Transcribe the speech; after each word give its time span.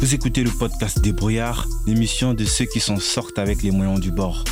Vous 0.00 0.14
écoutez 0.14 0.42
le 0.42 0.50
podcast 0.50 1.02
des 1.02 1.12
brouillards, 1.12 1.68
l'émission 1.86 2.32
de 2.32 2.46
ceux 2.46 2.64
qui 2.64 2.80
s'en 2.80 2.98
sortent 2.98 3.38
avec 3.38 3.62
les 3.62 3.70
moyens 3.70 4.00
du 4.00 4.10
bord, 4.10 4.44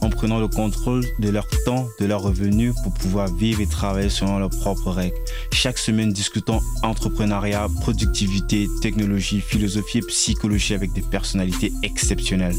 en 0.00 0.10
prenant 0.10 0.40
le 0.40 0.48
contrôle 0.48 1.04
de 1.20 1.28
leur 1.28 1.46
temps, 1.64 1.86
de 2.00 2.06
leurs 2.06 2.22
revenus 2.22 2.74
pour 2.82 2.92
pouvoir 2.92 3.32
vivre 3.32 3.60
et 3.60 3.68
travailler 3.68 4.10
selon 4.10 4.40
leurs 4.40 4.50
propres 4.50 4.90
règles. 4.90 5.14
Chaque 5.52 5.78
semaine, 5.78 6.12
discutons 6.12 6.60
entrepreneuriat, 6.82 7.68
productivité, 7.82 8.66
technologie, 8.82 9.40
philosophie 9.40 9.98
et 9.98 10.06
psychologie 10.08 10.74
avec 10.74 10.92
des 10.92 11.02
personnalités 11.02 11.72
exceptionnelles. 11.84 12.56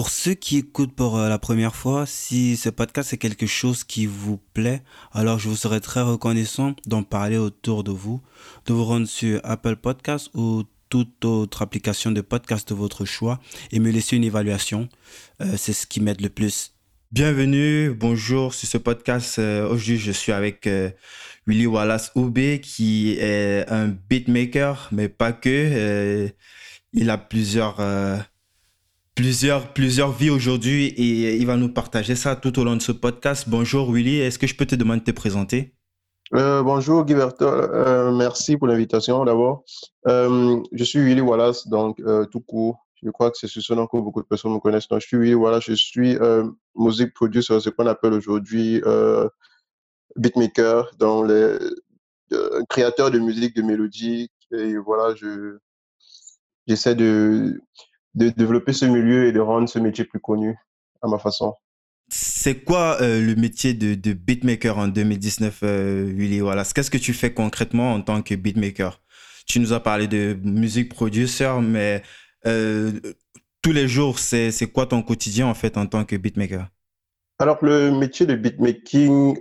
Pour 0.00 0.08
ceux 0.08 0.32
qui 0.32 0.56
écoutent 0.56 0.94
pour 0.94 1.18
euh, 1.18 1.28
la 1.28 1.38
première 1.38 1.76
fois, 1.76 2.06
si 2.06 2.56
ce 2.56 2.70
podcast 2.70 3.12
est 3.12 3.18
quelque 3.18 3.44
chose 3.44 3.84
qui 3.84 4.06
vous 4.06 4.40
plaît, 4.54 4.82
alors 5.12 5.38
je 5.38 5.50
vous 5.50 5.56
serais 5.56 5.80
très 5.80 6.00
reconnaissant 6.00 6.74
d'en 6.86 7.02
parler 7.02 7.36
autour 7.36 7.84
de 7.84 7.90
vous, 7.90 8.22
de 8.64 8.72
vous 8.72 8.86
rendre 8.86 9.06
sur 9.06 9.42
Apple 9.44 9.76
Podcast 9.76 10.30
ou 10.32 10.62
toute 10.88 11.26
autre 11.26 11.60
application 11.60 12.12
de 12.12 12.22
podcast 12.22 12.70
de 12.70 12.74
votre 12.74 13.04
choix 13.04 13.40
et 13.72 13.78
me 13.78 13.90
laisser 13.90 14.16
une 14.16 14.24
évaluation. 14.24 14.88
Euh, 15.42 15.58
c'est 15.58 15.74
ce 15.74 15.86
qui 15.86 16.00
m'aide 16.00 16.22
le 16.22 16.30
plus. 16.30 16.72
Bienvenue, 17.12 17.90
bonjour 17.90 18.54
sur 18.54 18.68
ce 18.70 18.78
podcast. 18.78 19.38
Euh, 19.38 19.68
aujourd'hui, 19.68 19.98
je 19.98 20.12
suis 20.12 20.32
avec 20.32 20.66
Willy 21.46 21.66
Wallace 21.66 22.10
Oubé 22.14 22.62
qui 22.62 23.18
est 23.20 23.68
un 23.68 23.88
beatmaker, 23.88 24.88
mais 24.92 25.10
pas 25.10 25.34
que. 25.34 26.32
il 26.94 27.10
a 27.10 27.18
plusieurs 27.18 27.80
plusieurs, 29.20 29.74
plusieurs 29.74 30.12
vies 30.12 30.30
aujourd'hui 30.30 30.86
et 30.86 31.36
il 31.36 31.46
va 31.46 31.58
nous 31.58 31.68
partager 31.68 32.14
ça 32.14 32.36
tout 32.36 32.58
au 32.58 32.64
long 32.64 32.76
de 32.76 32.80
ce 32.80 32.90
podcast. 32.90 33.50
Bonjour 33.50 33.92
Willy, 33.92 34.16
est-ce 34.18 34.38
que 34.38 34.46
je 34.46 34.56
peux 34.56 34.64
te 34.64 34.74
demander 34.74 35.00
de 35.00 35.04
te 35.04 35.10
présenter? 35.10 35.74
Euh, 36.34 36.62
Bonjour 36.62 37.04
Guy 37.04 37.12
euh, 37.42 38.12
merci 38.12 38.56
pour 38.56 38.66
l'invitation 38.66 39.22
d'abord. 39.26 39.64
Euh, 40.06 40.62
je 40.72 40.84
suis 40.84 41.00
Willy 41.00 41.20
Wallace, 41.20 41.68
donc 41.68 42.00
tout 42.32 42.40
court. 42.40 42.86
Je 43.02 43.10
crois 43.10 43.30
que 43.30 43.36
c'est 43.36 43.46
ce 43.46 43.74
nom 43.74 43.86
que 43.86 43.98
beaucoup 43.98 44.22
de 44.22 44.26
personnes 44.26 44.54
me 44.54 44.58
connaissent. 44.58 44.88
Donc, 44.88 45.02
je 45.02 45.06
suis 45.08 45.18
Willy 45.18 45.34
Wallace, 45.34 45.64
je 45.66 45.74
suis 45.74 46.16
music 46.74 47.12
producer, 47.12 47.60
ce 47.60 47.68
qu'on 47.68 47.86
appelle 47.88 48.14
aujourd'hui 48.14 48.80
beatmaker, 50.16 50.92
donc 50.98 51.30
créateur 52.70 53.10
de 53.10 53.18
musique, 53.18 53.54
de 53.54 53.60
mélodie. 53.60 54.30
Et 54.50 54.78
voilà, 54.78 55.14
je 55.14 55.58
j'essaie 56.66 56.94
de 56.94 57.60
de 58.14 58.30
développer 58.30 58.72
ce 58.72 58.86
milieu 58.86 59.26
et 59.26 59.32
de 59.32 59.40
rendre 59.40 59.68
ce 59.68 59.78
métier 59.78 60.04
plus 60.04 60.20
connu 60.20 60.56
à 61.02 61.08
ma 61.08 61.18
façon. 61.18 61.54
C'est 62.12 62.64
quoi 62.64 63.00
euh, 63.00 63.24
le 63.24 63.36
métier 63.36 63.72
de, 63.72 63.94
de, 63.94 64.12
beatmaker 64.12 64.78
en 64.78 64.88
2019, 64.88 65.60
euh, 65.62 66.12
Willy 66.12 66.42
Wallace? 66.42 66.72
Qu'est-ce 66.72 66.90
que 66.90 66.98
tu 66.98 67.12
fais 67.12 67.32
concrètement 67.32 67.94
en 67.94 68.00
tant 68.00 68.20
que 68.22 68.34
beatmaker? 68.34 69.00
Tu 69.46 69.60
nous 69.60 69.72
as 69.72 69.80
parlé 69.80 70.08
de 70.08 70.36
musique 70.42 70.88
producer, 70.92 71.52
mais 71.62 72.02
euh, 72.46 72.90
tous 73.62 73.72
les 73.72 73.86
jours, 73.86 74.18
c'est 74.18 74.52
quoi 74.72 74.86
ton 74.86 75.02
quotidien 75.02 75.46
en 75.46 75.54
fait 75.54 75.76
en 75.76 75.86
tant 75.86 76.04
que 76.04 76.16
beatmaker? 76.16 76.66
Alors, 77.38 77.58
le 77.62 77.92
métier 77.92 78.26
de 78.26 78.34
beatmaking 78.34 79.38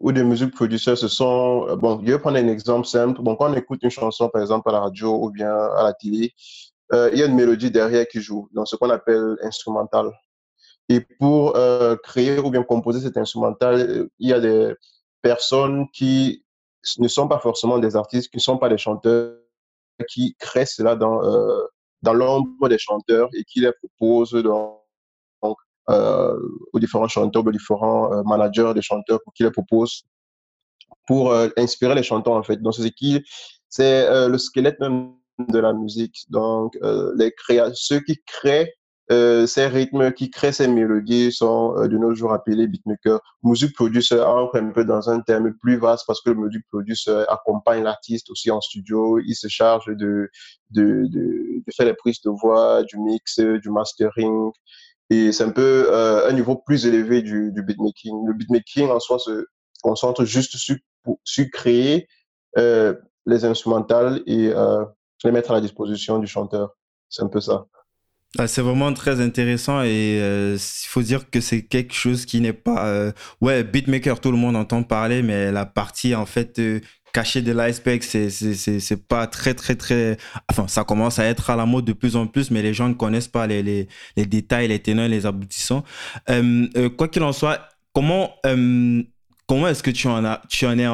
ou 0.00 0.12
de 0.12 0.22
musique 0.22 0.54
producer, 0.54 0.96
ce 0.96 1.08
sont. 1.08 1.76
Bon, 1.76 2.00
je 2.04 2.12
vais 2.12 2.18
prendre 2.18 2.38
un 2.38 2.48
exemple 2.48 2.86
simple. 2.86 3.20
Bon, 3.20 3.36
quand 3.36 3.50
on 3.50 3.54
écoute 3.54 3.82
une 3.82 3.90
chanson, 3.90 4.30
par 4.30 4.40
exemple, 4.40 4.68
à 4.70 4.72
la 4.72 4.80
radio 4.80 5.22
ou 5.22 5.30
bien 5.30 5.52
à 5.52 5.84
la 5.84 5.92
télé, 5.92 6.32
euh, 6.32 6.69
il 6.92 7.18
y 7.18 7.22
a 7.22 7.26
une 7.26 7.34
mélodie 7.34 7.70
derrière 7.70 8.06
qui 8.08 8.20
joue, 8.20 8.48
dans 8.52 8.64
ce 8.64 8.76
qu'on 8.76 8.90
appelle 8.90 9.36
instrumental. 9.42 10.10
Et 10.90 11.00
pour 11.20 11.56
euh, 11.56 11.94
créer 12.02 12.40
ou 12.40 12.50
bien 12.50 12.64
composer 12.64 13.00
cet 13.00 13.16
instrumental, 13.16 14.08
il 14.18 14.28
y 14.28 14.32
a 14.32 14.40
des 14.40 14.74
personnes 15.22 15.86
qui 15.92 16.44
ne 16.98 17.06
sont 17.06 17.28
pas 17.28 17.38
forcément 17.38 17.78
des 17.78 17.94
artistes, 17.94 18.28
qui 18.28 18.38
ne 18.38 18.42
sont 18.42 18.58
pas 18.58 18.68
des 18.68 18.76
chanteurs, 18.76 19.36
qui 20.08 20.34
créent 20.40 20.66
cela 20.66 20.96
dans, 20.96 21.22
euh, 21.22 21.62
dans 22.02 22.12
l'ombre 22.12 22.68
des 22.68 22.78
chanteurs 22.78 23.28
et 23.34 23.44
qui 23.44 23.60
les 23.60 23.70
proposent 23.72 24.32
donc, 24.32 25.58
aux 25.86 26.78
différents 26.80 27.08
chanteurs, 27.08 27.46
aux 27.46 27.52
différents 27.52 28.24
managers 28.24 28.72
des 28.74 28.82
chanteurs 28.82 29.20
pour 29.22 29.32
qu'ils 29.32 29.46
les 29.46 29.52
proposent 29.52 30.02
pour 31.06 31.32
inspirer 31.56 31.94
les 31.94 32.02
chanteurs 32.02 32.34
en 32.34 32.42
fait. 32.42 32.56
Donc 32.56 32.74
c'est 32.74 32.90
qui 32.90 33.24
c'est 33.68 34.28
le 34.28 34.38
squelette 34.38 34.80
même 34.80 35.12
de 35.48 35.58
la 35.58 35.72
musique. 35.72 36.24
Donc, 36.30 36.76
euh, 36.82 37.12
les 37.16 37.32
créa 37.32 37.70
ceux 37.74 38.00
qui 38.00 38.20
créent 38.26 38.72
euh, 39.10 39.44
ces 39.46 39.66
rythmes, 39.66 40.12
qui 40.12 40.30
créent 40.30 40.52
ces 40.52 40.68
mélodies 40.68 41.32
sont 41.32 41.74
euh, 41.76 41.88
de 41.88 41.98
nos 41.98 42.14
jours 42.14 42.32
appelés 42.32 42.68
beatmakers. 42.68 43.20
Music 43.42 43.74
producer 43.74 44.20
entre 44.20 44.60
un 44.60 44.70
peu 44.70 44.84
dans 44.84 45.10
un 45.10 45.20
terme 45.20 45.52
plus 45.60 45.78
vaste 45.78 46.04
parce 46.06 46.20
que 46.22 46.30
le 46.30 46.36
music 46.36 46.62
producer 46.70 47.24
accompagne 47.28 47.82
l'artiste 47.82 48.30
aussi 48.30 48.50
en 48.50 48.60
studio. 48.60 49.18
Il 49.18 49.34
se 49.34 49.48
charge 49.48 49.86
de, 49.88 50.30
de, 50.70 51.06
de, 51.08 51.62
faire 51.76 51.86
les 51.86 51.94
prises 51.94 52.20
de 52.22 52.30
voix, 52.30 52.84
du 52.84 52.98
mix, 52.98 53.40
du 53.40 53.70
mastering. 53.70 54.52
Et 55.10 55.32
c'est 55.32 55.42
un 55.42 55.50
peu 55.50 55.92
un 55.92 56.32
niveau 56.32 56.54
plus 56.56 56.86
élevé 56.86 57.20
du, 57.22 57.50
du 57.50 57.62
beatmaking. 57.64 58.26
Le 58.28 58.34
beatmaking 58.34 58.90
en 58.90 59.00
soi 59.00 59.18
se 59.18 59.44
concentre 59.82 60.24
juste 60.24 60.56
sur, 60.56 60.76
sur 61.24 61.46
créer 61.52 62.06
les 62.56 63.44
instrumentales 63.44 64.22
et 64.26 64.52
les 65.24 65.32
mettre 65.32 65.50
à 65.50 65.54
la 65.54 65.60
disposition 65.60 66.18
du 66.18 66.26
chanteur. 66.26 66.76
C'est 67.08 67.22
un 67.22 67.28
peu 67.28 67.40
ça. 67.40 67.66
Ah, 68.38 68.46
c'est 68.46 68.62
vraiment 68.62 68.92
très 68.92 69.20
intéressant 69.20 69.82
et 69.82 70.20
euh, 70.20 70.56
il 70.56 70.86
faut 70.88 71.02
dire 71.02 71.30
que 71.30 71.40
c'est 71.40 71.62
quelque 71.62 71.92
chose 71.92 72.26
qui 72.26 72.40
n'est 72.40 72.52
pas... 72.52 72.86
Euh, 72.86 73.10
ouais, 73.40 73.64
beatmaker, 73.64 74.20
tout 74.20 74.30
le 74.30 74.36
monde 74.36 74.54
entend 74.54 74.84
parler, 74.84 75.22
mais 75.22 75.50
la 75.50 75.66
partie 75.66 76.14
en 76.14 76.26
fait 76.26 76.60
euh, 76.60 76.80
cachée 77.12 77.42
de 77.42 77.50
l'iceberg, 77.50 78.02
c'est, 78.02 79.08
pas 79.08 79.26
très, 79.26 79.54
très, 79.54 79.74
très... 79.74 80.16
Enfin, 80.48 80.68
ça 80.68 80.84
commence 80.84 81.18
à 81.18 81.24
être 81.24 81.50
à 81.50 81.56
la 81.56 81.66
mode 81.66 81.84
de 81.84 81.92
plus 81.92 82.14
en 82.14 82.28
plus, 82.28 82.52
mais 82.52 82.62
les 82.62 82.72
gens 82.72 82.88
ne 82.88 82.94
connaissent 82.94 83.26
pas 83.26 83.48
les, 83.48 83.64
les, 83.64 83.88
les 84.16 84.26
détails, 84.26 84.68
les 84.68 84.78
tenants, 84.78 85.08
les 85.08 85.26
aboutissants. 85.26 85.82
quoi 86.96 87.08
qu'il 87.08 87.24
en 87.24 87.32
soit, 87.32 87.68
comment 87.92 88.30
Comment 89.50 89.66
est-ce 89.66 89.82
que 89.82 89.90
tu 89.90 90.06
en, 90.06 90.24
as, 90.24 90.40
tu 90.48 90.64
en 90.64 90.78
es 90.78 90.84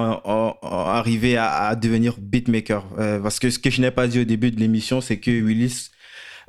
arrivé 0.63 1.37
à, 1.37 1.77
devenir 1.77 2.15
beatmaker? 2.19 2.87
Euh, 2.99 3.21
Parce 3.21 3.39
que 3.39 3.51
ce 3.51 3.59
que 3.59 3.69
je 3.69 3.83
n'ai 3.83 3.91
pas 3.91 4.07
dit 4.07 4.21
au 4.21 4.25
début 4.25 4.51
de 4.51 4.59
l'émission, 4.59 5.03
c'est 5.03 5.19
que 5.19 5.31
Willis, 5.31 5.91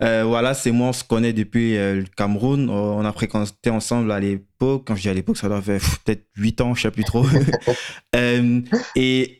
euh, 0.01 0.23
voilà, 0.25 0.53
c'est 0.53 0.71
moi, 0.71 0.87
on 0.87 0.93
se 0.93 1.03
connaît 1.03 1.33
depuis 1.33 1.75
euh, 1.75 1.95
le 1.95 2.05
Cameroun. 2.15 2.69
On 2.69 3.03
a 3.03 3.11
fréquenté 3.11 3.69
ensemble 3.69 4.09
à 4.13 4.21
l'époque. 4.21 4.83
Quand 4.87 4.95
je 4.95 5.01
dis 5.01 5.09
à 5.09 5.13
l'époque, 5.13 5.35
ça 5.35 5.49
doit 5.49 5.61
faire 5.61 5.81
peut-être 6.05 6.23
8 6.37 6.61
ans, 6.61 6.73
je 6.75 6.79
ne 6.79 6.83
sais 6.83 6.91
plus 6.91 7.03
trop. 7.03 7.25
et 8.95 9.37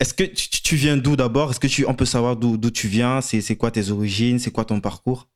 est-ce 0.00 0.14
que 0.14 0.24
tu, 0.24 0.74
viens 0.74 0.96
d'où 0.96 1.14
d'abord? 1.14 1.52
Est-ce 1.52 1.60
que 1.60 1.68
tu, 1.68 1.86
on 1.86 1.94
peut 1.94 2.06
savoir 2.06 2.34
d'où 2.34 2.58
tu 2.72 2.88
viens? 2.88 3.20
C'est 3.20 3.54
quoi 3.54 3.70
tes 3.70 3.90
origines? 3.90 4.40
C'est 4.40 4.50
quoi 4.50 4.64
ton 4.64 4.80
parcours? 4.80 5.28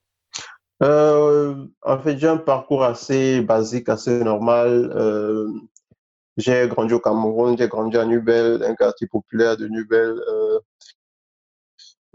En 0.80 1.98
fait, 2.02 2.18
j'ai 2.18 2.26
un 2.26 2.38
parcours 2.38 2.82
assez 2.82 3.42
basique, 3.42 3.88
assez 3.88 4.24
normal. 4.24 4.90
J'ai 6.36 6.68
grandi 6.68 6.92
au 6.92 7.00
Cameroun, 7.00 7.56
j'ai 7.58 7.68
grandi 7.68 7.96
à 7.96 8.04
Nubel, 8.04 8.62
un 8.62 8.74
quartier 8.74 9.06
populaire 9.06 9.56
de 9.56 9.68
Nubel. 9.68 10.14
Euh, 10.28 10.58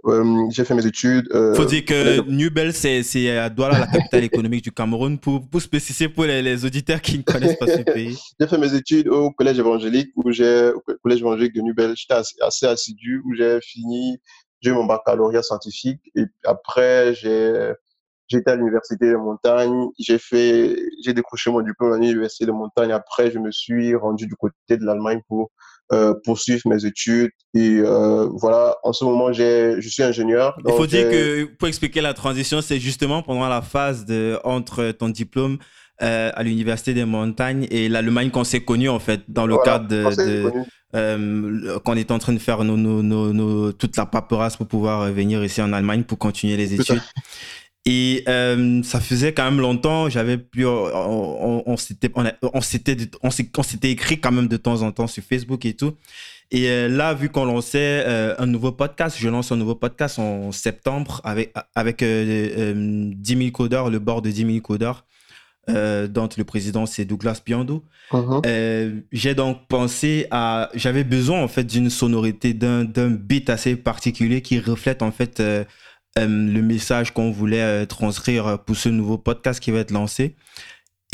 euh, 0.05 0.49
j'ai 0.51 0.63
fait 0.63 0.75
mes 0.75 0.85
études. 0.85 1.27
Euh, 1.33 1.53
faut 1.55 1.65
dire 1.65 1.85
que 1.85 2.21
Nubel, 2.29 2.73
c'est 2.73 3.37
à 3.37 3.49
Douala, 3.49 3.79
la 3.79 3.87
capitale 3.87 4.23
économique 4.23 4.63
du 4.63 4.71
Cameroun, 4.71 5.17
pour, 5.17 5.47
pour 5.47 5.61
spécifier 5.61 6.07
pour 6.09 6.25
les, 6.25 6.65
auditeurs 6.65 7.01
qui 7.01 7.17
ne 7.17 7.23
connaissent 7.23 7.57
pas 7.57 7.67
ce 7.67 7.81
pays. 7.81 8.17
j'ai 8.39 8.47
fait 8.47 8.57
mes 8.57 8.73
études 8.75 9.07
au 9.07 9.31
collège 9.31 9.59
évangélique, 9.59 10.11
où 10.15 10.31
j'ai, 10.31 10.71
au 10.71 10.81
collège 11.03 11.21
évangélique 11.21 11.53
de 11.53 11.61
Nubel. 11.61 11.95
J'étais 11.95 12.13
assez, 12.13 12.35
assez, 12.41 12.65
assidu, 12.67 13.21
où 13.25 13.35
j'ai 13.35 13.59
fini, 13.61 14.19
j'ai 14.61 14.69
eu 14.69 14.73
mon 14.73 14.85
baccalauréat 14.85 15.43
scientifique. 15.43 16.01
Et 16.15 16.25
après, 16.45 17.15
j'ai 17.15 17.73
J'étais 18.31 18.51
à 18.51 18.55
l'université 18.55 19.11
de 19.11 19.17
montagne, 19.17 19.87
j'ai 19.99 20.17
fait, 20.17 20.77
j'ai 21.03 21.13
décroché 21.13 21.51
mon 21.51 21.59
diplôme 21.61 21.91
à 21.91 21.97
l'université 21.97 22.45
de 22.45 22.51
montagne. 22.51 22.91
Après, 22.91 23.29
je 23.29 23.39
me 23.39 23.51
suis 23.51 23.93
rendu 23.93 24.25
du 24.25 24.35
côté 24.35 24.77
de 24.77 24.85
l'Allemagne 24.85 25.19
pour 25.27 25.51
euh, 25.91 26.13
poursuivre 26.23 26.61
mes 26.67 26.85
études. 26.85 27.31
Et 27.53 27.79
euh, 27.79 28.29
voilà, 28.31 28.77
en 28.83 28.93
ce 28.93 29.03
moment, 29.03 29.33
je 29.33 29.81
suis 29.81 30.03
ingénieur. 30.03 30.57
Il 30.65 30.71
faut 30.71 30.87
dire 30.87 31.09
que 31.09 31.43
pour 31.43 31.67
expliquer 31.67 31.99
la 31.99 32.13
transition, 32.13 32.61
c'est 32.61 32.79
justement 32.79 33.21
pendant 33.21 33.49
la 33.49 33.61
phase 33.61 34.05
de, 34.05 34.39
entre 34.45 34.91
ton 34.91 35.09
diplôme 35.09 35.57
euh, 36.01 36.31
à 36.33 36.43
l'université 36.43 36.93
des 36.93 37.03
montagnes 37.03 37.67
et 37.69 37.89
l'Allemagne 37.89 38.29
qu'on 38.29 38.45
s'est 38.45 38.61
connu 38.61 38.87
en 38.87 38.99
fait 38.99 39.23
dans 39.27 39.45
le 39.45 39.57
cadre 39.57 39.87
de, 39.89 40.49
qu'on 41.83 41.95
est 41.95 42.11
en 42.11 42.19
train 42.19 42.33
de 42.33 42.39
faire 42.39 42.63
nos, 42.63 42.77
nos, 42.77 43.33
nos, 43.33 43.73
toute 43.73 43.97
la 43.97 44.05
paperasse 44.05 44.55
pour 44.55 44.67
pouvoir 44.67 45.11
venir 45.11 45.43
ici 45.43 45.61
en 45.61 45.73
Allemagne 45.73 46.03
pour 46.03 46.17
continuer 46.17 46.55
les 46.55 46.73
études. 46.73 47.01
Et 47.85 48.23
euh, 48.27 48.83
ça 48.83 48.99
faisait 48.99 49.33
quand 49.33 49.43
même 49.43 49.59
longtemps, 49.59 50.07
j'avais 50.07 50.37
plus, 50.37 50.67
on, 50.67 51.63
on, 51.65 51.77
s'était, 51.77 52.11
on, 52.53 52.61
s'était, 52.61 52.95
on, 53.23 53.31
s'était 53.31 53.89
écrit 53.89 54.19
quand 54.19 54.31
même 54.31 54.47
de 54.47 54.57
temps 54.57 54.83
en 54.83 54.91
temps 54.91 55.07
sur 55.07 55.23
Facebook 55.23 55.65
et 55.65 55.73
tout. 55.73 55.93
Et 56.51 56.69
euh, 56.69 56.87
là, 56.87 57.15
vu 57.15 57.29
qu'on 57.29 57.45
lançait 57.45 58.03
euh, 58.05 58.35
un 58.37 58.45
nouveau 58.45 58.71
podcast, 58.71 59.17
je 59.19 59.27
lance 59.29 59.51
un 59.51 59.55
nouveau 59.55 59.73
podcast 59.73 60.19
en 60.19 60.51
septembre 60.51 61.21
avec 61.23 61.53
avec 61.73 62.03
10 62.03 63.15
000 63.23 63.49
codeurs, 63.51 63.89
le 63.89 63.97
bord 63.97 64.21
de 64.21 64.29
10 64.29 64.45
000 64.45 64.59
codeurs. 64.59 65.05
dont 65.67 66.29
le 66.37 66.43
président 66.43 66.85
c'est 66.85 67.05
Douglas 67.05 67.41
Piando. 67.43 67.83
Mm-hmm. 68.11 69.03
j'ai 69.11 69.33
donc 69.33 69.67
pensé 69.69 70.27
à, 70.29 70.69
j'avais 70.75 71.05
besoin 71.05 71.41
en 71.41 71.47
fait 71.47 71.63
d'une 71.63 71.89
sonorité, 71.89 72.53
d'un 72.53 73.09
beat 73.09 73.49
assez 73.49 73.75
particulier 73.75 74.41
qui 74.41 74.59
reflète 74.59 75.01
en 75.01 75.11
fait 75.11 75.41
le 76.17 76.61
message 76.61 77.13
qu'on 77.13 77.31
voulait 77.31 77.85
transcrire 77.87 78.59
pour 78.65 78.75
ce 78.75 78.89
nouveau 78.89 79.17
podcast 79.17 79.59
qui 79.59 79.71
va 79.71 79.79
être 79.79 79.91
lancé. 79.91 80.35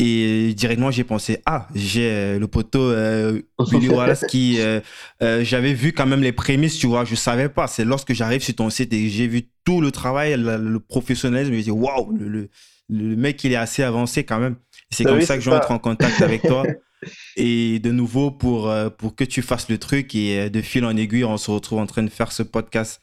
Et 0.00 0.54
directement, 0.54 0.92
j'ai 0.92 1.02
pensé, 1.02 1.42
ah, 1.44 1.66
j'ai 1.74 2.08
euh, 2.08 2.38
le 2.38 2.46
poteau 2.46 2.82
euh, 2.82 3.42
Willy 3.72 3.88
Wallace 3.88 4.24
qui, 4.28 4.60
euh, 4.60 4.80
euh, 5.22 5.42
j'avais 5.42 5.74
vu 5.74 5.92
quand 5.92 6.06
même 6.06 6.22
les 6.22 6.30
prémices, 6.30 6.78
tu 6.78 6.86
vois, 6.86 7.04
je 7.04 7.16
savais 7.16 7.48
pas. 7.48 7.66
C'est 7.66 7.84
lorsque 7.84 8.12
j'arrive 8.12 8.40
sur 8.40 8.54
ton 8.54 8.70
site 8.70 8.92
et 8.92 9.08
j'ai 9.08 9.26
vu 9.26 9.48
tout 9.64 9.80
le 9.80 9.90
travail, 9.90 10.36
le, 10.38 10.78
professionnalisme, 10.78 11.50
je 11.52 11.56
me 11.56 11.62
dis, 11.62 11.70
waouh, 11.72 12.12
le, 12.16 12.48
le, 12.88 13.16
mec, 13.16 13.42
il 13.42 13.52
est 13.52 13.56
assez 13.56 13.82
avancé 13.82 14.22
quand 14.22 14.38
même. 14.38 14.54
C'est 14.90 15.02
bah 15.02 15.10
comme 15.10 15.22
ça 15.22 15.36
que 15.36 15.42
j'entre 15.42 15.72
en 15.72 15.80
contact 15.80 16.22
avec 16.22 16.42
toi. 16.42 16.64
Et 17.36 17.78
de 17.78 17.90
nouveau, 17.90 18.30
pour, 18.30 18.72
pour 18.98 19.14
que 19.14 19.22
tu 19.22 19.42
fasses 19.42 19.68
le 19.68 19.78
truc 19.78 20.16
et 20.16 20.50
de 20.50 20.60
fil 20.60 20.84
en 20.84 20.96
aiguille, 20.96 21.24
on 21.24 21.36
se 21.36 21.48
retrouve 21.48 21.78
en 21.78 21.86
train 21.86 22.02
de 22.02 22.10
faire 22.10 22.32
ce 22.32 22.42
podcast. 22.42 23.02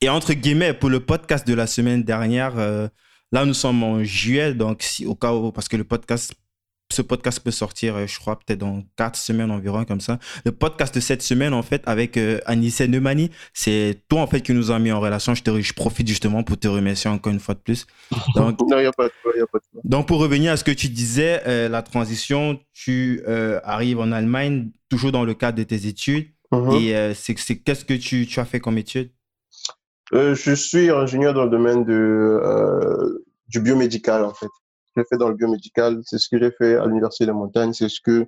Et 0.00 0.08
entre 0.08 0.32
guillemets, 0.32 0.72
pour 0.72 0.90
le 0.90 1.00
podcast 1.00 1.46
de 1.46 1.54
la 1.54 1.66
semaine 1.66 2.02
dernière, 2.02 2.54
Là, 3.32 3.44
nous 3.44 3.54
sommes 3.54 3.82
en 3.84 4.02
juillet, 4.02 4.54
donc 4.54 4.82
si, 4.82 5.06
au 5.06 5.14
cas 5.14 5.32
où, 5.32 5.52
parce 5.52 5.68
que 5.68 5.76
le 5.76 5.84
podcast, 5.84 6.34
ce 6.90 7.00
podcast 7.00 7.38
peut 7.38 7.52
sortir, 7.52 7.94
euh, 7.94 8.06
je 8.08 8.18
crois, 8.18 8.36
peut-être 8.36 8.58
dans 8.58 8.82
quatre 8.96 9.16
semaines 9.16 9.52
environ, 9.52 9.84
comme 9.84 10.00
ça. 10.00 10.18
Le 10.44 10.50
podcast 10.50 10.92
de 10.96 10.98
cette 10.98 11.22
semaine, 11.22 11.54
en 11.54 11.62
fait, 11.62 11.80
avec 11.86 12.16
euh, 12.16 12.40
Anissé 12.46 12.88
Neumani, 12.88 13.30
c'est 13.54 14.02
toi, 14.08 14.22
en 14.22 14.26
fait, 14.26 14.40
qui 14.40 14.52
nous 14.52 14.72
a 14.72 14.80
mis 14.80 14.90
en 14.90 14.98
relation. 14.98 15.36
Je, 15.36 15.44
te, 15.44 15.60
je 15.60 15.72
profite 15.74 16.08
justement 16.08 16.42
pour 16.42 16.58
te 16.58 16.66
remercier 16.66 17.08
encore 17.08 17.32
une 17.32 17.38
fois 17.38 17.54
de 17.54 17.60
plus. 17.60 17.86
Donc, 18.34 18.58
non, 18.62 18.78
il 18.78 18.82
n'y 18.82 18.86
a 18.86 18.92
pas 18.92 19.06
de 19.06 19.12
Donc, 19.84 20.08
pour 20.08 20.18
revenir 20.18 20.50
à 20.50 20.56
ce 20.56 20.64
que 20.64 20.72
tu 20.72 20.88
disais, 20.88 21.42
euh, 21.46 21.68
la 21.68 21.82
transition, 21.82 22.58
tu 22.72 23.22
euh, 23.28 23.60
arrives 23.62 24.00
en 24.00 24.10
Allemagne, 24.10 24.70
toujours 24.88 25.12
dans 25.12 25.24
le 25.24 25.34
cadre 25.34 25.58
de 25.58 25.62
tes 25.62 25.86
études. 25.86 26.26
Mm-hmm. 26.50 26.82
Et 26.82 27.14
c'est 27.14 27.56
qu'est-ce 27.58 27.84
que 27.84 27.94
tu, 27.94 28.26
tu 28.26 28.40
as 28.40 28.44
fait 28.44 28.58
comme 28.58 28.76
études? 28.76 29.12
Euh, 30.12 30.34
je 30.34 30.52
suis 30.52 30.90
ingénieur 30.90 31.34
dans 31.34 31.44
le 31.44 31.50
domaine 31.50 31.84
euh, 31.88 33.24
du 33.48 33.60
biomédical, 33.60 34.24
en 34.24 34.34
fait. 34.34 34.48
J'ai 34.96 35.04
fait 35.08 35.18
dans 35.18 35.28
le 35.28 35.36
biomédical, 35.36 36.00
c'est 36.04 36.18
ce 36.18 36.28
que 36.28 36.38
j'ai 36.38 36.50
fait 36.50 36.74
à 36.74 36.86
l'Université 36.86 37.24
de 37.26 37.32
Montagne, 37.32 37.72
c'est 37.72 37.88
ce 37.88 38.00
que 38.04 38.26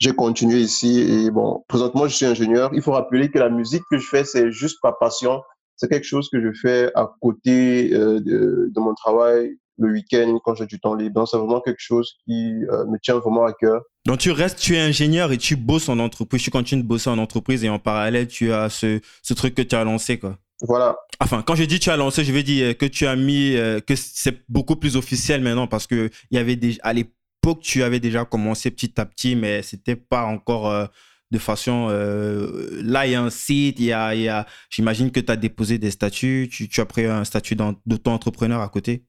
j'ai 0.00 0.12
continué 0.12 0.58
ici. 0.58 1.00
Et 1.00 1.30
bon, 1.30 1.64
présentement, 1.68 2.08
je 2.08 2.16
suis 2.16 2.26
ingénieur. 2.26 2.70
Il 2.74 2.82
faut 2.82 2.92
rappeler 2.92 3.30
que 3.30 3.38
la 3.38 3.50
musique 3.50 3.84
que 3.88 3.98
je 3.98 4.06
fais, 4.06 4.24
c'est 4.24 4.50
juste 4.50 4.78
par 4.82 4.98
passion. 4.98 5.40
C'est 5.76 5.88
quelque 5.88 6.06
chose 6.06 6.28
que 6.30 6.40
je 6.40 6.52
fais 6.60 6.90
à 6.96 7.08
côté 7.20 7.94
euh, 7.94 8.20
de, 8.20 8.80
mon 8.80 8.94
travail 8.94 9.56
le 9.78 9.92
week-end 9.92 10.38
quand 10.44 10.56
j'ai 10.56 10.66
du 10.66 10.80
temps 10.80 10.94
libre. 10.94 11.14
Donc, 11.14 11.28
c'est 11.28 11.36
vraiment 11.36 11.60
quelque 11.60 11.80
chose 11.80 12.14
qui 12.24 12.52
me 12.52 12.98
tient 13.00 13.18
vraiment 13.18 13.44
à 13.44 13.52
cœur. 13.52 13.82
Donc, 14.04 14.18
tu 14.18 14.32
restes, 14.32 14.58
tu 14.58 14.74
es 14.74 14.80
ingénieur 14.80 15.30
et 15.30 15.38
tu 15.38 15.54
bosses 15.54 15.88
en 15.88 16.00
entreprise, 16.00 16.42
tu 16.42 16.50
continues 16.50 16.82
de 16.82 16.88
bosser 16.88 17.10
en 17.10 17.18
entreprise 17.18 17.64
et 17.64 17.68
en 17.68 17.78
parallèle, 17.78 18.26
tu 18.26 18.52
as 18.52 18.68
ce 18.68 19.34
truc 19.34 19.54
que 19.54 19.62
tu 19.62 19.76
as 19.76 19.84
lancé, 19.84 20.18
quoi. 20.18 20.36
Voilà. 20.62 20.96
Enfin, 21.18 21.42
quand 21.42 21.56
je 21.56 21.64
dis 21.64 21.80
tu 21.80 21.90
as 21.90 21.96
lancé, 21.96 22.22
je 22.24 22.32
veux 22.32 22.44
dire 22.44 22.78
que 22.78 22.86
tu 22.86 23.06
as 23.06 23.16
mis, 23.16 23.56
euh, 23.56 23.80
que 23.80 23.96
c'est 23.96 24.44
beaucoup 24.48 24.76
plus 24.76 24.96
officiel 24.96 25.42
maintenant 25.42 25.66
parce 25.66 25.88
que 25.88 26.08
il 26.30 26.36
y 26.36 26.38
avait 26.38 26.54
déjà, 26.54 26.78
à 26.84 26.92
l'époque, 26.92 27.60
tu 27.60 27.82
avais 27.82 27.98
déjà 27.98 28.24
commencé 28.24 28.70
petit 28.70 29.00
à 29.00 29.04
petit, 29.04 29.34
mais 29.34 29.62
c'était 29.62 29.96
pas 29.96 30.22
encore 30.24 30.70
euh, 30.70 30.86
de 31.32 31.38
façon. 31.38 31.88
Euh, 31.90 32.80
là, 32.80 33.06
il 33.06 33.12
y 33.12 33.14
a 33.16 33.22
un 33.22 33.30
site, 33.30 33.80
il 33.80 33.86
y 33.86 33.92
a, 33.92 34.14
y 34.14 34.28
a 34.28 34.46
j'imagine 34.70 35.10
que 35.10 35.18
tu 35.18 35.32
as 35.32 35.36
déposé 35.36 35.78
des 35.78 35.90
statuts, 35.90 36.48
tu, 36.50 36.68
tu 36.68 36.80
as 36.80 36.86
pris 36.86 37.06
un 37.06 37.24
statut 37.24 37.56
d'auto-entrepreneur 37.56 38.60
à 38.60 38.68
côté. 38.68 39.04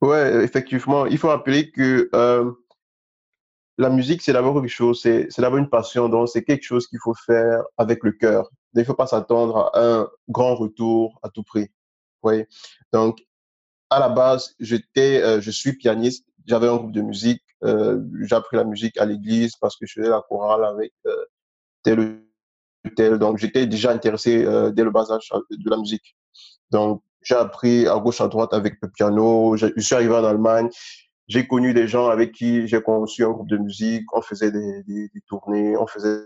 Ouais, 0.00 0.44
effectivement. 0.44 1.04
Il 1.04 1.18
faut 1.18 1.28
rappeler 1.28 1.70
que 1.70 2.08
la 3.78 3.90
musique, 3.90 4.22
c'est 4.22 4.32
d'abord 4.32 4.54
quelque 4.62 4.70
chose, 4.70 5.00
c'est 5.02 5.28
d'abord 5.38 5.58
une 5.58 5.68
passion, 5.68 6.08
donc 6.08 6.30
c'est 6.30 6.42
quelque 6.42 6.64
chose 6.64 6.86
qu'il 6.86 6.98
faut 7.02 7.14
faire 7.26 7.62
avec 7.76 8.02
le 8.02 8.12
cœur. 8.12 8.48
Il 8.76 8.80
ne 8.80 8.84
faut 8.84 8.94
pas 8.94 9.06
s'attendre 9.06 9.70
à 9.74 10.00
un 10.00 10.08
grand 10.28 10.54
retour 10.54 11.18
à 11.22 11.28
tout 11.28 11.42
prix. 11.42 11.70
Oui. 12.22 12.44
Donc, 12.92 13.26
à 13.90 14.00
la 14.00 14.08
base, 14.08 14.54
j'étais, 14.60 15.22
euh, 15.22 15.40
je 15.40 15.50
suis 15.50 15.74
pianiste. 15.74 16.26
J'avais 16.46 16.68
un 16.68 16.76
groupe 16.76 16.92
de 16.92 17.02
musique. 17.02 17.42
Euh, 17.64 18.00
j'ai 18.22 18.34
appris 18.34 18.56
la 18.56 18.64
musique 18.64 18.98
à 18.98 19.06
l'église 19.06 19.56
parce 19.56 19.76
que 19.76 19.86
je 19.86 19.94
faisais 19.94 20.10
la 20.10 20.22
chorale 20.28 20.64
avec 20.64 20.92
euh, 21.06 21.24
tel 21.82 22.00
ou 22.00 22.90
tel. 22.96 23.18
Donc, 23.18 23.38
j'étais 23.38 23.66
déjà 23.66 23.92
intéressé 23.92 24.44
euh, 24.44 24.70
dès 24.70 24.84
le 24.84 24.90
bas 24.90 25.10
âge 25.10 25.30
de 25.50 25.70
la 25.70 25.78
musique. 25.78 26.16
Donc, 26.70 27.02
j'ai 27.22 27.34
appris 27.34 27.88
à 27.88 27.98
gauche, 27.98 28.20
à 28.20 28.28
droite 28.28 28.52
avec 28.52 28.74
le 28.82 28.88
piano. 28.88 29.56
Je 29.56 29.72
suis 29.78 29.94
arrivé 29.94 30.14
en 30.14 30.24
Allemagne. 30.24 30.68
J'ai 31.28 31.46
connu 31.48 31.74
des 31.74 31.88
gens 31.88 32.08
avec 32.08 32.32
qui 32.32 32.68
j'ai 32.68 32.80
conçu 32.80 33.24
un 33.24 33.30
groupe 33.30 33.48
de 33.48 33.56
musique. 33.56 34.04
On 34.14 34.22
faisait 34.22 34.52
des, 34.52 34.84
des, 34.84 35.10
tournées, 35.26 35.76
on 35.76 35.86
faisait 35.86 36.20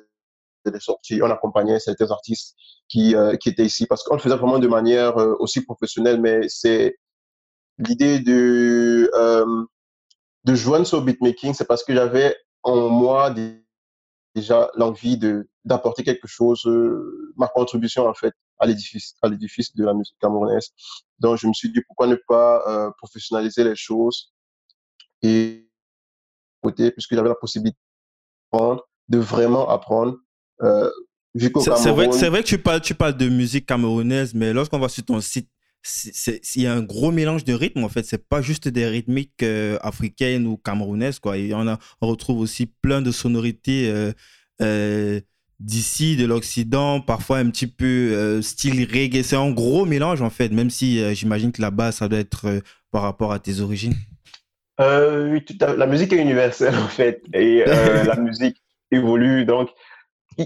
des 0.69 0.81
sorties, 0.81 1.21
on 1.23 1.31
accompagnait 1.31 1.79
certains 1.81 2.11
artistes 2.11 2.57
qui, 2.89 3.15
euh, 3.15 3.37
qui 3.37 3.49
étaient 3.49 3.65
ici 3.65 3.87
parce 3.87 4.03
qu'on 4.03 4.15
le 4.15 4.21
faisait 4.21 4.37
vraiment 4.37 4.59
de 4.59 4.69
manière 4.69 5.17
euh, 5.19 5.35
aussi 5.39 5.63
professionnelle, 5.63 6.21
mais 6.21 6.49
c'est 6.49 6.97
l'idée 7.79 8.21
de, 8.21 9.11
euh, 9.15 9.65
de 10.45 10.55
joindre 10.55 10.87
ce 10.87 10.97
beatmaking, 10.97 11.55
c'est 11.55 11.67
parce 11.67 11.85
que 11.85 11.95
j'avais 11.95 12.37
en 12.63 12.89
moi 12.89 13.35
déjà 14.35 14.71
l'envie 14.75 15.17
de 15.17 15.49
d'apporter 15.65 16.03
quelque 16.05 16.27
chose, 16.27 16.67
ma 17.37 17.47
contribution 17.47 18.07
en 18.07 18.15
fait 18.15 18.33
à 18.59 18.67
l'édifice 18.67 19.15
à 19.21 19.29
l'édifice 19.29 19.75
de 19.77 19.85
la 19.85 19.93
musique 19.93 20.17
camerounaise. 20.19 20.71
Donc 21.19 21.37
je 21.39 21.47
me 21.47 21.53
suis 21.53 21.71
dit 21.71 21.83
pourquoi 21.87 22.07
ne 22.07 22.17
pas 22.29 22.93
professionnaliser 22.97 23.65
les 23.65 23.77
choses 23.77 24.33
et 25.21 25.69
côté 26.63 26.91
puisque 26.93 27.15
j'avais 27.15 27.29
la 27.29 27.35
possibilité 27.35 27.79
de 28.53 29.19
vraiment 29.19 29.69
apprendre 29.69 30.19
c'est 31.39 31.91
vrai, 31.91 32.09
vrai, 32.09 32.43
que 32.43 32.49
tu 32.49 32.59
parles, 32.59 32.81
tu 32.81 32.95
parles 32.95 33.17
de 33.17 33.29
musique 33.29 33.67
camerounaise, 33.67 34.35
mais 34.35 34.53
lorsqu'on 34.53 34.79
va 34.79 34.89
sur 34.89 35.05
ton 35.05 35.21
site, 35.21 35.49
il 36.57 36.63
y 36.63 36.67
a 36.67 36.75
un 36.75 36.83
gros 36.83 37.11
mélange 37.13 37.45
de 37.45 37.55
rythmes 37.55 37.85
en 37.85 37.89
fait. 37.89 38.05
C'est 38.05 38.29
pas 38.29 38.43
juste 38.43 38.69
des 38.69 38.87
rythmiques 38.87 39.43
euh, 39.43 39.79
africaines 39.81 40.47
ou 40.47 40.57
camerounaises 40.57 41.19
quoi. 41.19 41.37
on, 41.53 41.69
a, 41.69 41.79
on 42.01 42.07
retrouve 42.09 42.41
aussi 42.41 42.67
plein 42.67 43.01
de 43.01 43.11
sonorités 43.11 44.13
euh, 44.61 45.21
d'ici, 45.59 46.17
de 46.17 46.27
l'Occident, 46.27 47.01
parfois 47.01 47.39
un 47.39 47.49
petit 47.51 47.67
peu 47.67 48.43
style 48.43 48.87
reggae. 48.93 49.23
C'est 49.23 49.37
un 49.37 49.51
gros 49.53 49.87
mélange 49.87 50.21
en 50.23 50.31
fait, 50.31 50.51
même 50.51 50.71
si 50.71 51.15
j'imagine 51.15 51.53
que 51.53 51.63
là-bas 51.63 51.93
ça 51.93 52.09
doit 52.09 52.19
être 52.19 52.61
par 52.91 53.03
rapport 53.03 53.33
à 53.33 53.39
tes 53.39 53.61
origines. 53.61 53.95
oui, 54.79 55.45
la 55.61 55.87
musique 55.87 56.13
est 56.13 56.21
universelle 56.21 56.75
en 56.85 56.89
fait 56.89 57.23
et 57.33 57.65
la 57.65 58.17
musique 58.21 58.61
évolue 58.91 59.45
donc 59.45 59.71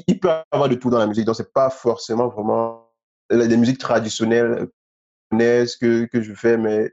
il, 0.06 0.20
peut 0.20 0.31
avoir 0.51 0.69
de 0.69 0.74
tout 0.74 0.91
dans 0.91 0.98
la 0.98 1.06
musique. 1.06 1.24
Donc, 1.24 1.36
c'est 1.36 1.53
pas 1.53 1.70
forcément 1.70 2.29
vraiment 2.29 2.91
des 3.31 3.56
musiques 3.56 3.79
traditionnelles 3.79 4.69
que, 5.31 6.06
que 6.06 6.22
je 6.22 6.34
fais, 6.34 6.56
mais 6.56 6.93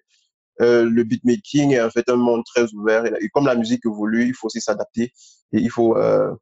euh, 0.61 0.83
le 0.89 1.03
beatmaking 1.03 1.71
est 1.71 1.81
en 1.81 1.89
fait 1.89 2.07
un 2.09 2.15
monde 2.15 2.43
très 2.45 2.71
ouvert. 2.73 3.05
Et, 3.05 3.29
comme 3.29 3.45
la 3.45 3.55
musique 3.55 3.85
évolue, 3.85 4.27
il 4.27 4.33
faut 4.33 4.47
aussi 4.47 4.61
s'adapter. 4.61 5.13
Et 5.53 5.59
il 5.59 5.69
faut, 5.69 5.97
euh, 5.97 6.33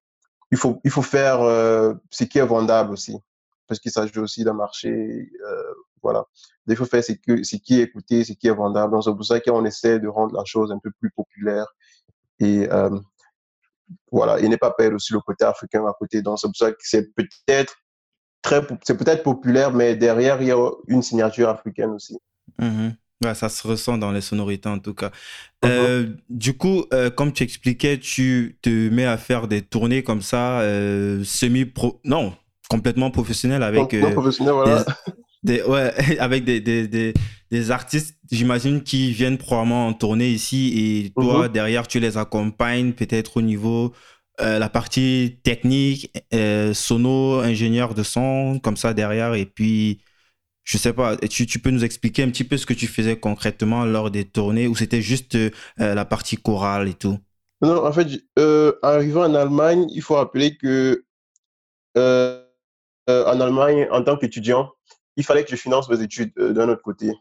il 0.51 0.57
faut, 0.57 0.79
il 0.83 0.91
faut 0.91 1.01
faire 1.01 1.41
euh, 1.41 1.93
ce 2.09 2.23
qui 2.23 2.39
est 2.39 2.45
vendable 2.45 2.93
aussi. 2.93 3.17
Parce 3.67 3.79
qu'il 3.79 3.91
s'agit 3.91 4.17
aussi 4.19 4.43
d'un 4.43 4.53
marché. 4.53 5.29
voilà. 6.01 6.25
il 6.67 6.75
faut 6.75 6.85
faire 6.85 7.03
ce, 7.03 7.13
ce 7.43 7.55
qui 7.57 7.79
est 7.79 7.83
écouté, 7.83 8.23
ce 8.23 8.33
qui 8.33 8.47
est 8.47 8.53
vendable. 8.53 8.93
Donc, 8.93 9.03
c'est 9.03 9.11
pour 9.11 9.25
ça 9.25 9.39
qu'on 9.39 9.65
essaie 9.65 9.99
de 9.99 10.07
rendre 10.07 10.35
la 10.35 10.43
chose 10.45 10.71
un 10.71 10.79
peu 10.79 10.91
plus 10.99 11.11
populaire 11.11 11.67
et 12.39 12.67
voilà, 14.11 14.39
il 14.39 14.49
n'est 14.49 14.57
pas 14.57 14.71
perdre 14.71 14.95
aussi 14.95 15.13
le 15.13 15.19
côté 15.19 15.45
africain 15.45 15.85
à 15.85 15.93
côté. 15.97 16.21
Donc, 16.21 16.39
c'est 16.39 16.47
pour 16.47 16.55
ça 16.55 16.71
que 16.71 16.77
c'est 16.81 17.13
peut-être 17.13 17.75
très, 18.41 18.65
c'est 18.83 18.97
peut-être 18.97 19.23
populaire, 19.23 19.73
mais 19.73 19.95
derrière, 19.95 20.41
il 20.41 20.47
y 20.47 20.51
a 20.51 20.71
une 20.87 21.01
signature 21.01 21.49
africaine 21.49 21.91
aussi. 21.91 22.17
Ouais, 23.23 23.33
ça 23.33 23.49
se 23.49 23.67
ressent 23.67 23.97
dans 23.97 24.11
les 24.11 24.21
sonorités 24.21 24.69
en 24.69 24.79
tout 24.79 24.93
cas. 24.93 25.07
Uh-huh. 25.07 25.67
Euh, 25.69 26.07
du 26.29 26.55
coup, 26.55 26.85
euh, 26.93 27.09
comme 27.09 27.33
tu 27.33 27.43
expliquais, 27.43 27.99
tu 27.99 28.57
te 28.61 28.89
mets 28.89 29.05
à 29.05 29.17
faire 29.17 29.49
des 29.49 29.61
tournées 29.61 30.03
comme 30.03 30.21
ça, 30.21 30.61
euh, 30.61 31.21
semi-pro, 31.25 31.99
non, 32.05 32.33
complètement 32.69 33.11
professionnel 33.11 33.61
avec 33.61 33.99
professionnel, 34.13 34.53
voilà. 34.53 34.85
Des, 35.43 35.61
ouais, 35.63 35.93
avec 36.19 36.43
des, 36.43 36.59
des, 36.59 36.87
des, 36.87 37.13
des 37.51 37.71
artistes, 37.71 38.17
j'imagine, 38.31 38.83
qui 38.83 39.11
viennent 39.11 39.37
probablement 39.37 39.87
en 39.87 39.93
tournée 39.93 40.29
ici 40.29 40.73
et 40.75 41.11
toi, 41.11 41.47
mhm. 41.47 41.53
derrière, 41.53 41.87
tu 41.87 41.99
les 41.99 42.17
accompagnes 42.17 42.93
peut-être 42.93 43.37
au 43.37 43.41
niveau 43.41 43.93
euh, 44.41 44.57
la 44.57 44.69
partie 44.69 45.39
technique, 45.43 46.13
euh, 46.33 46.73
sono, 46.73 47.39
ingénieur 47.39 47.93
de 47.93 48.03
son, 48.03 48.59
comme 48.63 48.77
ça 48.77 48.93
derrière. 48.93 49.33
Et 49.33 49.45
puis, 49.45 50.01
je 50.63 50.77
sais 50.77 50.93
pas, 50.93 51.17
tu, 51.17 51.45
tu 51.45 51.59
peux 51.59 51.71
nous 51.71 51.83
expliquer 51.83 52.23
un 52.23 52.29
petit 52.29 52.45
peu 52.45 52.55
ce 52.55 52.65
que 52.65 52.73
tu 52.73 52.87
faisais 52.87 53.19
concrètement 53.19 53.83
lors 53.83 54.11
des 54.11 54.23
tournées 54.23 54.67
ou 54.67 54.75
c'était 54.75 55.01
juste 55.01 55.35
euh, 55.35 55.49
la 55.77 56.05
partie 56.05 56.37
chorale 56.37 56.87
et 56.87 56.93
tout? 56.93 57.17
Non, 57.61 57.85
en 57.85 57.91
fait, 57.91 58.07
arrivant 58.81 59.25
en 59.25 59.35
Allemagne, 59.35 59.87
il 59.93 60.01
faut 60.01 60.15
rappeler 60.15 60.55
que 60.55 61.03
en 61.97 63.41
Allemagne, 63.41 63.87
en 63.91 64.03
tant 64.03 64.15
qu'étudiant, 64.15 64.71
il 65.15 65.23
fallait 65.25 65.43
que 65.43 65.51
je 65.51 65.55
finance 65.55 65.89
mes 65.89 66.01
études 66.01 66.31
euh, 66.37 66.53
d'un 66.53 66.69
autre 66.69 66.81
côté. 66.81 67.13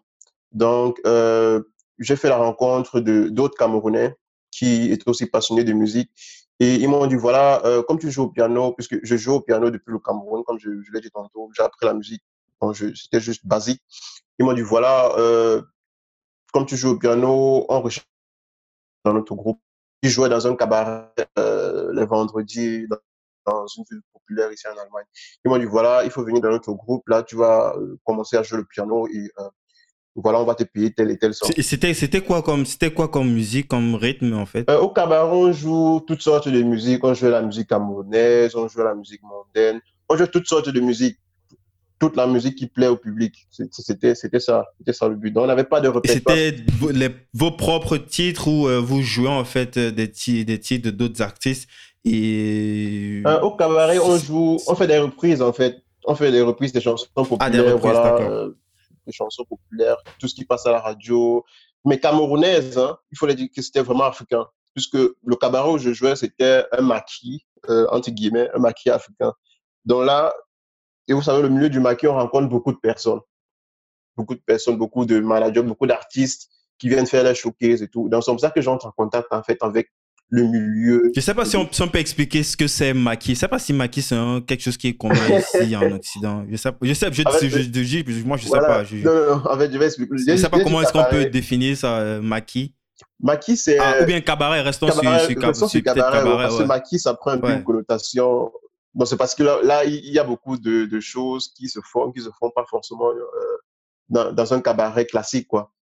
Donc, 0.52 1.00
euh, 1.06 1.62
j'ai 1.98 2.16
fait 2.16 2.28
la 2.28 2.36
rencontre 2.36 3.00
de 3.00 3.28
d'autres 3.28 3.56
Camerounais 3.56 4.16
qui 4.50 4.90
étaient 4.92 5.08
aussi 5.08 5.26
passionnés 5.26 5.64
de 5.64 5.72
musique. 5.72 6.10
Et 6.60 6.74
ils 6.76 6.88
m'ont 6.88 7.06
dit, 7.06 7.14
voilà, 7.14 7.64
euh, 7.64 7.82
comme 7.82 7.98
tu 7.98 8.10
joues 8.10 8.24
au 8.24 8.28
piano, 8.30 8.72
puisque 8.72 8.98
je 9.02 9.16
joue 9.16 9.34
au 9.34 9.40
piano 9.40 9.70
depuis 9.70 9.92
le 9.92 9.98
Cameroun, 9.98 10.42
comme 10.44 10.58
je, 10.58 10.70
l'ai 10.92 11.00
dit 11.00 11.10
tantôt, 11.10 11.50
j'ai 11.56 11.62
appris 11.62 11.86
la 11.86 11.94
musique, 11.94 12.22
c'était 12.72 13.20
juste 13.20 13.46
basique. 13.46 13.82
Ils 14.38 14.44
m'ont 14.44 14.54
dit, 14.54 14.62
voilà, 14.62 15.12
comme 16.52 16.66
tu 16.66 16.76
joues 16.76 16.90
au 16.90 16.98
piano, 16.98 17.66
on 17.68 17.80
recherche 17.80 18.08
dans 19.04 19.12
notre 19.12 19.34
groupe. 19.34 19.60
Ils 20.02 20.10
jouaient 20.10 20.28
dans 20.28 20.46
un 20.46 20.56
cabaret 20.56 21.12
les 21.36 22.06
vendredis 22.06 22.86
dans, 23.48 23.66
une 23.66 23.84
ville 23.90 24.00
populaire 24.12 24.52
ici 24.52 24.66
en 24.66 24.72
Allemagne. 24.72 25.04
Ils 25.44 25.48
m'ont 25.48 25.58
dit, 25.58 25.64
voilà, 25.64 26.04
il 26.04 26.10
faut 26.10 26.24
venir 26.24 26.40
dans 26.40 26.50
notre 26.50 26.72
groupe, 26.72 27.08
là, 27.08 27.22
tu 27.22 27.36
vas 27.36 27.74
euh, 27.76 27.98
commencer 28.04 28.36
à 28.36 28.42
jouer 28.42 28.58
le 28.58 28.64
piano 28.64 29.06
et 29.08 29.30
euh, 29.38 29.48
voilà, 30.22 30.40
on 30.40 30.44
va 30.44 30.54
te 30.54 30.64
payer 30.64 30.92
tel 30.92 31.10
et 31.10 31.18
tel 31.18 31.32
sort. 31.34 31.50
C'était, 31.60 31.94
c'était 31.94 32.20
quoi 32.20 32.42
comme, 32.42 32.66
c'était 32.66 32.92
quoi 32.92 33.08
comme 33.08 33.30
musique, 33.30 33.68
comme 33.68 33.94
rythme 33.94 34.34
en 34.34 34.46
fait? 34.46 34.68
Euh, 34.68 34.78
Au 34.78 34.90
cabaret, 34.90 35.30
on 35.32 35.52
joue 35.52 36.00
toutes 36.06 36.22
sortes 36.22 36.48
de 36.48 36.62
musique. 36.62 37.04
On 37.04 37.14
joue 37.14 37.28
la 37.28 37.42
musique 37.42 37.68
camerounaise, 37.68 38.54
on 38.56 38.68
joue 38.68 38.82
la 38.82 38.94
musique 38.94 39.22
mondaine, 39.22 39.80
on 40.08 40.16
joue 40.16 40.26
toutes 40.26 40.46
sortes 40.46 40.68
de 40.68 40.80
musique. 40.80 41.18
Toute 42.00 42.14
la 42.14 42.28
musique 42.28 42.54
qui 42.54 42.68
plaît 42.68 42.86
au 42.86 42.96
public. 42.96 43.48
C'était, 43.50 44.14
c'était 44.14 44.38
ça, 44.38 44.66
c'était 44.78 44.92
ça 44.92 45.08
le 45.08 45.16
but. 45.16 45.32
Donc, 45.32 45.44
on 45.44 45.46
n'avait 45.48 45.64
pas 45.64 45.80
de 45.80 45.88
repère. 45.88 46.12
C'était 46.12 46.56
vos, 47.34 47.50
propres 47.50 47.96
titres 47.96 48.46
ou 48.46 48.68
euh, 48.68 48.78
vous 48.78 49.02
jouez 49.02 49.26
en 49.26 49.44
fait 49.44 49.76
des, 49.76 50.06
des 50.06 50.60
titres 50.60 50.90
d'autres 50.90 51.22
artistes 51.22 51.68
et... 52.04 53.22
Euh, 53.26 53.40
au 53.40 53.56
cabaret, 53.56 53.98
on 53.98 54.16
joue, 54.16 54.58
on 54.66 54.74
fait 54.74 54.86
des 54.86 54.98
reprises 54.98 55.42
en 55.42 55.52
fait. 55.52 55.82
On 56.04 56.14
fait 56.14 56.30
des 56.30 56.42
reprises 56.42 56.72
des 56.72 56.80
chansons 56.80 57.06
populaires. 57.12 57.38
Ah, 57.40 57.50
des 57.50 57.60
reprises, 57.60 57.92
voilà 57.92 58.48
des 59.08 59.12
chansons 59.12 59.44
populaires, 59.44 59.96
tout 60.20 60.28
ce 60.28 60.34
qui 60.34 60.44
passe 60.44 60.66
à 60.66 60.70
la 60.70 60.80
radio, 60.80 61.44
mais 61.84 61.98
camerounaise, 61.98 62.78
hein, 62.78 62.96
il 63.10 63.18
fallait 63.18 63.34
dire 63.34 63.48
que 63.54 63.62
c'était 63.62 63.82
vraiment 63.82 64.04
africain, 64.04 64.46
puisque 64.74 64.96
le 64.96 65.36
cabaret 65.36 65.70
où 65.70 65.78
je 65.78 65.92
jouais, 65.92 66.14
c'était 66.14 66.64
un 66.72 66.82
maquis, 66.82 67.44
euh, 67.68 67.86
entre 67.90 68.10
guillemets, 68.10 68.48
un 68.54 68.58
maquis 68.58 68.90
africain. 68.90 69.32
Donc 69.84 70.04
là, 70.04 70.32
et 71.08 71.14
vous 71.14 71.22
savez, 71.22 71.42
le 71.42 71.48
milieu 71.48 71.70
du 71.70 71.80
maquis, 71.80 72.06
on 72.06 72.14
rencontre 72.14 72.48
beaucoup 72.48 72.72
de 72.72 72.78
personnes. 72.78 73.20
Beaucoup 74.16 74.34
de 74.34 74.40
personnes, 74.40 74.76
beaucoup 74.76 75.06
de 75.06 75.18
managers, 75.20 75.62
beaucoup 75.62 75.86
d'artistes 75.86 76.50
qui 76.78 76.88
viennent 76.88 77.06
faire 77.06 77.24
la 77.24 77.34
showcase 77.34 77.82
et 77.82 77.88
tout. 77.88 78.08
Donc 78.08 78.22
c'est 78.22 78.30
comme 78.30 78.38
ça 78.38 78.50
que 78.50 78.60
j'entre 78.60 78.86
en 78.86 78.92
contact, 78.92 79.32
en 79.32 79.42
fait, 79.42 79.56
avec 79.62 79.90
le 80.30 80.42
milieu. 80.42 81.10
Je 81.14 81.20
sais 81.20 81.34
pas 81.34 81.44
si 81.44 81.56
on, 81.56 81.68
si 81.70 81.82
on, 81.82 81.88
peut 81.88 81.98
expliquer 81.98 82.42
ce 82.42 82.56
que 82.56 82.66
c'est 82.66 82.92
maquis. 82.92 83.34
Je 83.34 83.40
sais 83.40 83.48
pas 83.48 83.58
si 83.58 83.72
maquis 83.72 84.02
c'est 84.02 84.16
quelque 84.46 84.62
chose 84.62 84.76
qui 84.76 84.88
est 84.88 84.96
commun 84.96 85.14
ici 85.38 85.74
en 85.76 85.90
Occident. 85.92 86.44
Je 86.50 86.56
sais, 86.56 86.70
je 86.82 86.92
sais, 86.92 87.12
je, 87.12 87.22
je, 87.22 87.82
je, 87.82 88.12
je 88.12 88.24
moi 88.24 88.36
je 88.36 88.44
sais 88.44 88.48
voilà. 88.48 88.66
pas. 88.66 88.84
Je, 88.84 88.96
non, 88.96 89.14
non, 89.14 89.26
non, 89.36 89.50
en 89.50 89.58
fait, 89.58 89.72
je 89.72 89.78
vais 89.78 89.86
expliquer. 89.86 90.14
Je 90.26 90.36
sais 90.36 90.48
pas 90.48 90.60
comment 90.60 90.82
est-ce 90.82 90.92
qu'on 90.92 91.04
peut 91.10 91.26
définir 91.26 91.76
ça, 91.76 91.98
euh, 91.98 92.20
maquis. 92.20 92.74
Maquis, 93.20 93.56
c'est. 93.56 93.78
Ah, 93.78 94.02
ou 94.02 94.04
bien 94.04 94.20
cabaret, 94.20 94.60
restons 94.60 94.88
cabaret, 94.88 95.20
sur, 95.20 95.30
sur, 95.30 95.48
restons 95.48 95.68
sur 95.68 95.82
cabaret. 95.82 96.18
cabaret 96.18 96.36
ouais, 96.36 96.42
parce 96.42 96.58
que 96.58 96.64
maquis, 96.64 96.98
ça 96.98 97.14
prend 97.14 97.32
un 97.32 97.38
peu 97.38 97.50
une 97.50 97.64
connotation. 97.64 98.52
Bon, 98.94 99.04
c'est 99.04 99.16
parce 99.16 99.34
que 99.34 99.42
là, 99.42 99.58
là, 99.62 99.84
il 99.84 100.12
y 100.12 100.18
a 100.18 100.24
beaucoup 100.24 100.56
de, 100.56 100.86
de, 100.86 101.00
choses 101.00 101.52
qui 101.56 101.68
se 101.68 101.78
font, 101.80 102.10
qui 102.10 102.20
se 102.20 102.30
font 102.38 102.50
pas 102.50 102.64
forcément 102.68 103.10
euh, 103.10 103.56
dans, 104.08 104.32
dans 104.32 104.54
un 104.54 104.60
cabaret 104.60 105.06
classique, 105.06 105.46
quoi. 105.46 105.72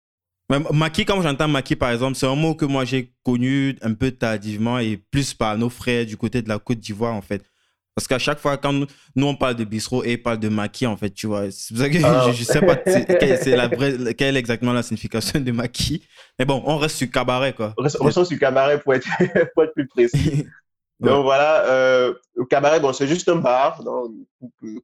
Maki, 0.48 1.04
quand 1.04 1.20
j'entends 1.22 1.48
Maki, 1.48 1.74
par 1.74 1.90
exemple, 1.90 2.16
c'est 2.16 2.26
un 2.26 2.36
mot 2.36 2.54
que 2.54 2.64
moi 2.64 2.84
j'ai 2.84 3.12
connu 3.24 3.76
un 3.82 3.94
peu 3.94 4.12
tardivement 4.12 4.78
et 4.78 4.96
plus 4.96 5.34
par 5.34 5.58
nos 5.58 5.68
frères 5.68 6.06
du 6.06 6.16
côté 6.16 6.40
de 6.42 6.48
la 6.48 6.58
Côte 6.58 6.78
d'Ivoire, 6.78 7.14
en 7.14 7.22
fait. 7.22 7.42
Parce 7.96 8.06
qu'à 8.06 8.18
chaque 8.18 8.38
fois, 8.38 8.58
quand 8.58 8.74
nous, 8.74 8.86
nous, 9.16 9.26
on 9.26 9.34
parle 9.34 9.54
de 9.54 9.64
bistrot 9.64 10.04
et 10.04 10.12
ils 10.12 10.22
parlent 10.22 10.38
de 10.38 10.50
Maki, 10.50 10.86
en 10.86 10.98
fait, 10.98 11.10
tu 11.10 11.26
vois. 11.26 11.50
C'est 11.50 11.74
pour 11.74 11.82
ça 11.82 11.88
que 11.88 11.96
ah. 12.04 12.30
je, 12.30 12.40
ne 12.40 12.44
sais 12.44 12.60
pas 12.60 12.76
quelle, 12.76 13.38
c'est 13.38 13.56
la 13.56 13.68
vraie, 13.68 14.14
quelle 14.14 14.36
est 14.36 14.38
exactement 14.38 14.74
la 14.74 14.82
signification 14.82 15.40
de 15.40 15.50
Maki. 15.50 16.06
Mais 16.38 16.44
bon, 16.44 16.62
on 16.66 16.76
reste 16.76 16.96
sur 16.96 17.10
cabaret, 17.10 17.54
quoi. 17.54 17.72
On 17.78 17.82
reste, 17.82 17.96
on 17.98 18.04
reste 18.04 18.22
sur 18.24 18.38
cabaret 18.38 18.78
pour 18.80 18.94
être, 18.94 19.08
pour 19.54 19.64
être 19.64 19.72
plus 19.72 19.88
précis. 19.88 20.46
Donc 21.00 21.10
ouais. 21.10 21.22
voilà, 21.22 21.64
euh, 21.66 22.14
le 22.34 22.44
cabaret, 22.44 22.80
bon, 22.80 22.92
c'est 22.92 23.06
juste 23.06 23.28
un 23.28 23.36
bar, 23.36 23.84
donc, 23.84 24.12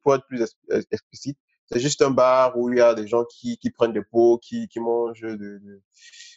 pour 0.03 0.13
être 0.13 0.25
plus 0.27 0.43
explicite. 0.91 1.37
C'est 1.73 1.79
juste 1.79 2.01
un 2.03 2.11
bar 2.11 2.57
où 2.57 2.71
il 2.71 2.77
y 2.77 2.81
a 2.81 2.93
des 2.93 3.07
gens 3.07 3.25
qui, 3.25 3.57
qui 3.57 3.71
prennent 3.71 3.93
des 3.93 4.03
pots, 4.03 4.37
qui, 4.37 4.67
qui 4.67 4.79
mangent 4.79 5.21
de, 5.21 5.35
de, 5.35 5.81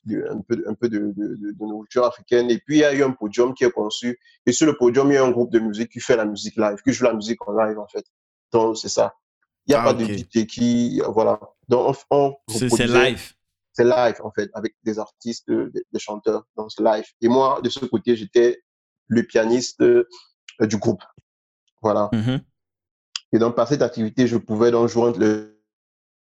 de, 0.05 0.26
un 0.31 0.40
peu, 0.40 0.64
un 0.66 0.75
peu 0.75 0.88
de, 0.88 1.14
nourriture 1.61 2.05
africaine. 2.07 2.50
Et 2.50 2.59
puis, 2.59 2.76
il 2.76 2.81
y 2.81 2.85
a 2.85 2.95
eu 2.95 3.02
un 3.02 3.11
podium 3.11 3.52
qui 3.55 3.64
est 3.64 3.71
conçu. 3.71 4.19
Et 4.47 4.52
sur 4.52 4.66
le 4.66 4.76
podium, 4.76 5.11
il 5.11 5.14
y 5.14 5.19
a 5.19 5.25
un 5.25 5.31
groupe 5.31 5.52
de 5.52 5.59
musique 5.59 5.93
qui 5.93 6.00
fait 6.00 6.16
la 6.16 6.25
musique 6.25 6.57
live, 6.57 6.78
qui 6.83 6.93
joue 6.93 7.05
la 7.05 7.12
musique 7.12 7.47
en 7.47 7.52
live, 7.52 7.78
en 7.78 7.87
fait. 7.87 8.05
Donc, 8.52 8.78
c'est 8.78 8.88
ça. 8.88 9.14
Il 9.66 9.73
n'y 9.73 9.75
a 9.75 9.83
ah, 9.83 9.85
pas 9.85 9.95
okay. 9.95 10.16
de 10.16 10.43
DJ 10.43 10.47
qui. 10.47 11.02
Voilà. 11.09 11.38
Donc, 11.69 11.97
on. 12.11 12.35
on 12.49 12.52
c'est 12.52 12.87
live. 12.87 13.33
C'est 13.73 13.85
live, 13.85 14.16
en 14.23 14.31
fait, 14.31 14.49
avec 14.55 14.75
des 14.85 14.99
artistes, 14.99 15.50
des, 15.50 15.85
des 15.93 15.99
chanteurs. 15.99 16.45
Donc, 16.57 16.73
c'est 16.73 16.83
live. 16.83 17.05
Et 17.21 17.28
moi, 17.28 17.61
de 17.62 17.69
ce 17.69 17.85
côté, 17.85 18.16
j'étais 18.16 18.62
le 19.09 19.23
pianiste 19.23 19.83
euh, 19.83 20.07
du 20.61 20.78
groupe. 20.78 21.02
Voilà. 21.83 22.09
Mm 22.12 22.21
-hmm. 22.21 22.40
Et 23.37 23.38
donc, 23.38 23.55
par 23.55 23.69
cette 23.69 23.83
activité, 23.83 24.26
je 24.26 24.38
pouvais 24.38 24.71
donc 24.71 24.88
joindre 24.88 25.19
le 25.19 25.61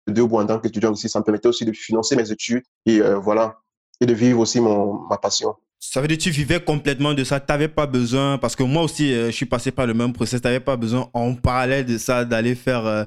deux 0.09 0.25
bouts 0.25 0.39
en 0.39 0.47
tant 0.47 0.59
qu'étudiant 0.59 0.91
aussi. 0.93 1.11
Ça 1.11 1.19
me 1.19 1.25
permettait 1.25 1.49
aussi 1.49 1.67
de 1.67 1.73
financer 1.73 2.17
mes 2.17 2.31
études 2.33 2.63
et 2.87 3.03
euh, 3.03 3.17
voilà, 3.19 3.59
et 4.01 4.07
de 4.07 4.15
vivre 4.15 4.41
aussi 4.41 4.59
mon, 4.59 5.07
ma 5.07 5.19
passion. 5.19 5.55
Ça 5.79 6.01
veut 6.01 6.09
dire 6.09 6.17
que 6.17 6.23
tu 6.23 6.31
vivais 6.31 6.61
complètement 6.61 7.13
de 7.13 7.23
ça. 7.23 7.41
Tu 7.41 7.47
n'avais 7.51 7.69
pas 7.69 7.87
besoin, 7.87 8.39
parce 8.39 8.57
que 8.57 8.63
moi 8.63 8.83
aussi, 8.83 9.13
euh, 9.13 9.27
je 9.27 9.33
suis 9.33 9.45
passé 9.45 9.71
par 9.71 9.87
le 9.87 9.93
même 9.93 10.15
process. 10.15 10.41
Tu 10.41 10.47
n'avais 10.47 10.61
pas 10.61 10.79
besoin, 10.79 11.11
en 11.13 11.35
parallèle 11.35 11.85
de 11.85 11.99
ça, 11.99 12.25
d'aller 12.25 12.55
faire 12.55 12.87
euh, 12.87 13.05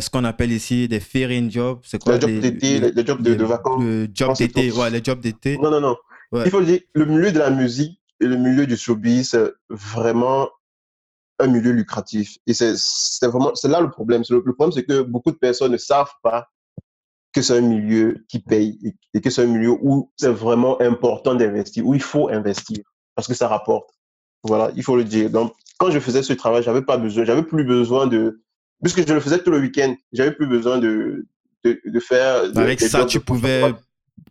ce 0.00 0.08
qu'on 0.08 0.24
appelle 0.24 0.50
ici 0.50 0.88
des 0.88 1.00
fairing 1.00 1.50
jobs. 1.50 1.80
C'est 1.82 2.02
quoi? 2.02 2.14
Les 2.14 2.20
jobs 2.22 2.40
d'été, 2.40 2.80
les, 2.80 2.92
les, 2.92 3.06
jobs 3.06 3.20
de, 3.20 3.34
de 3.34 3.44
vacances. 3.44 3.82
Le 3.82 4.08
job 4.10 4.34
d'été, 4.38 4.72
ouais, 4.72 4.88
les 4.88 5.04
jobs 5.04 5.20
d'été. 5.20 5.58
Non, 5.58 5.70
non, 5.70 5.82
non. 5.82 5.96
Ouais. 6.32 6.44
Il 6.46 6.50
faut 6.50 6.62
dire, 6.62 6.80
le 6.94 7.04
milieu 7.04 7.30
de 7.30 7.38
la 7.38 7.50
musique 7.50 8.00
et 8.22 8.24
le 8.24 8.38
milieu 8.38 8.66
du 8.66 8.78
showbiz, 8.78 9.38
vraiment 9.68 10.48
un 11.44 11.48
milieu 11.48 11.72
lucratif. 11.72 12.38
Et 12.46 12.54
c'est 12.54 13.26
vraiment, 13.26 13.54
c'est 13.54 13.68
là 13.68 13.80
le 13.80 13.90
problème. 13.90 14.22
Le, 14.28 14.42
le 14.44 14.54
problème, 14.54 14.72
c'est 14.72 14.84
que 14.84 15.02
beaucoup 15.02 15.30
de 15.30 15.36
personnes 15.36 15.72
ne 15.72 15.76
savent 15.76 16.12
pas 16.22 16.48
que 17.32 17.42
c'est 17.42 17.56
un 17.56 17.62
milieu 17.62 18.24
qui 18.28 18.38
paye 18.38 18.78
et, 18.84 18.94
et 19.12 19.20
que 19.20 19.30
c'est 19.30 19.42
un 19.42 19.46
milieu 19.46 19.76
où 19.82 20.10
c'est 20.16 20.28
vraiment 20.28 20.80
important 20.80 21.34
d'investir, 21.34 21.84
où 21.86 21.94
il 21.94 22.02
faut 22.02 22.28
investir 22.28 22.78
parce 23.14 23.28
que 23.28 23.34
ça 23.34 23.48
rapporte. 23.48 23.90
Voilà, 24.42 24.70
il 24.76 24.82
faut 24.82 24.96
le 24.96 25.04
dire. 25.04 25.30
Donc, 25.30 25.52
quand 25.78 25.90
je 25.90 25.98
faisais 25.98 26.22
ce 26.22 26.32
travail, 26.32 26.62
j'avais 26.62 26.82
pas 26.82 26.96
besoin, 26.96 27.24
j'avais 27.24 27.42
plus 27.42 27.64
besoin 27.64 28.06
de, 28.06 28.42
puisque 28.82 29.06
je 29.06 29.12
le 29.12 29.20
faisais 29.20 29.38
tout 29.38 29.50
le 29.50 29.58
week-end, 29.60 29.94
j'avais 30.12 30.32
plus 30.32 30.46
besoin 30.46 30.78
de, 30.78 31.26
de, 31.64 31.80
de 31.84 32.00
faire. 32.00 32.52
De, 32.52 32.60
Avec 32.60 32.80
ça, 32.80 33.04
tu 33.04 33.20
pouvais 33.20 33.74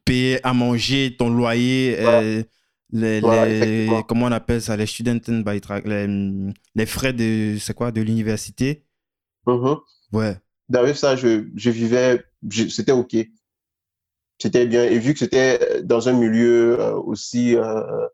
payer 0.05 0.45
à 0.45 0.53
manger, 0.53 1.15
ton 1.17 1.29
loyer. 1.29 1.97
Voilà. 1.99 2.21
Euh 2.21 2.43
les, 2.93 3.19
voilà, 3.19 3.45
les 3.45 3.89
comment 4.07 4.27
on 4.27 4.31
appelle 4.31 4.61
ça 4.61 4.77
les 4.77 4.85
Studentenbeitrag 4.85 5.85
les, 5.85 6.07
les 6.75 6.85
frais 6.85 7.13
de 7.13 7.57
c'est 7.59 7.73
quoi 7.73 7.91
de 7.91 8.01
l'université? 8.01 8.69
Mm 9.45 9.51
-hmm. 9.53 9.77
ouais. 10.13 10.35
Derrière 10.69 10.97
ça 10.97 11.15
je, 11.21 11.29
je 11.55 11.69
vivais 11.71 12.23
c'était 12.69 12.93
ok. 13.03 13.13
C'était 14.41 14.67
bien. 14.67 14.83
Et 14.83 14.99
vu 14.99 15.13
que 15.13 15.19
c'était 15.19 15.83
dans 15.83 16.09
un 16.09 16.13
milieu 16.13 16.79
euh, 16.79 16.95
aussi 17.11 17.55
euh, 17.55 18.07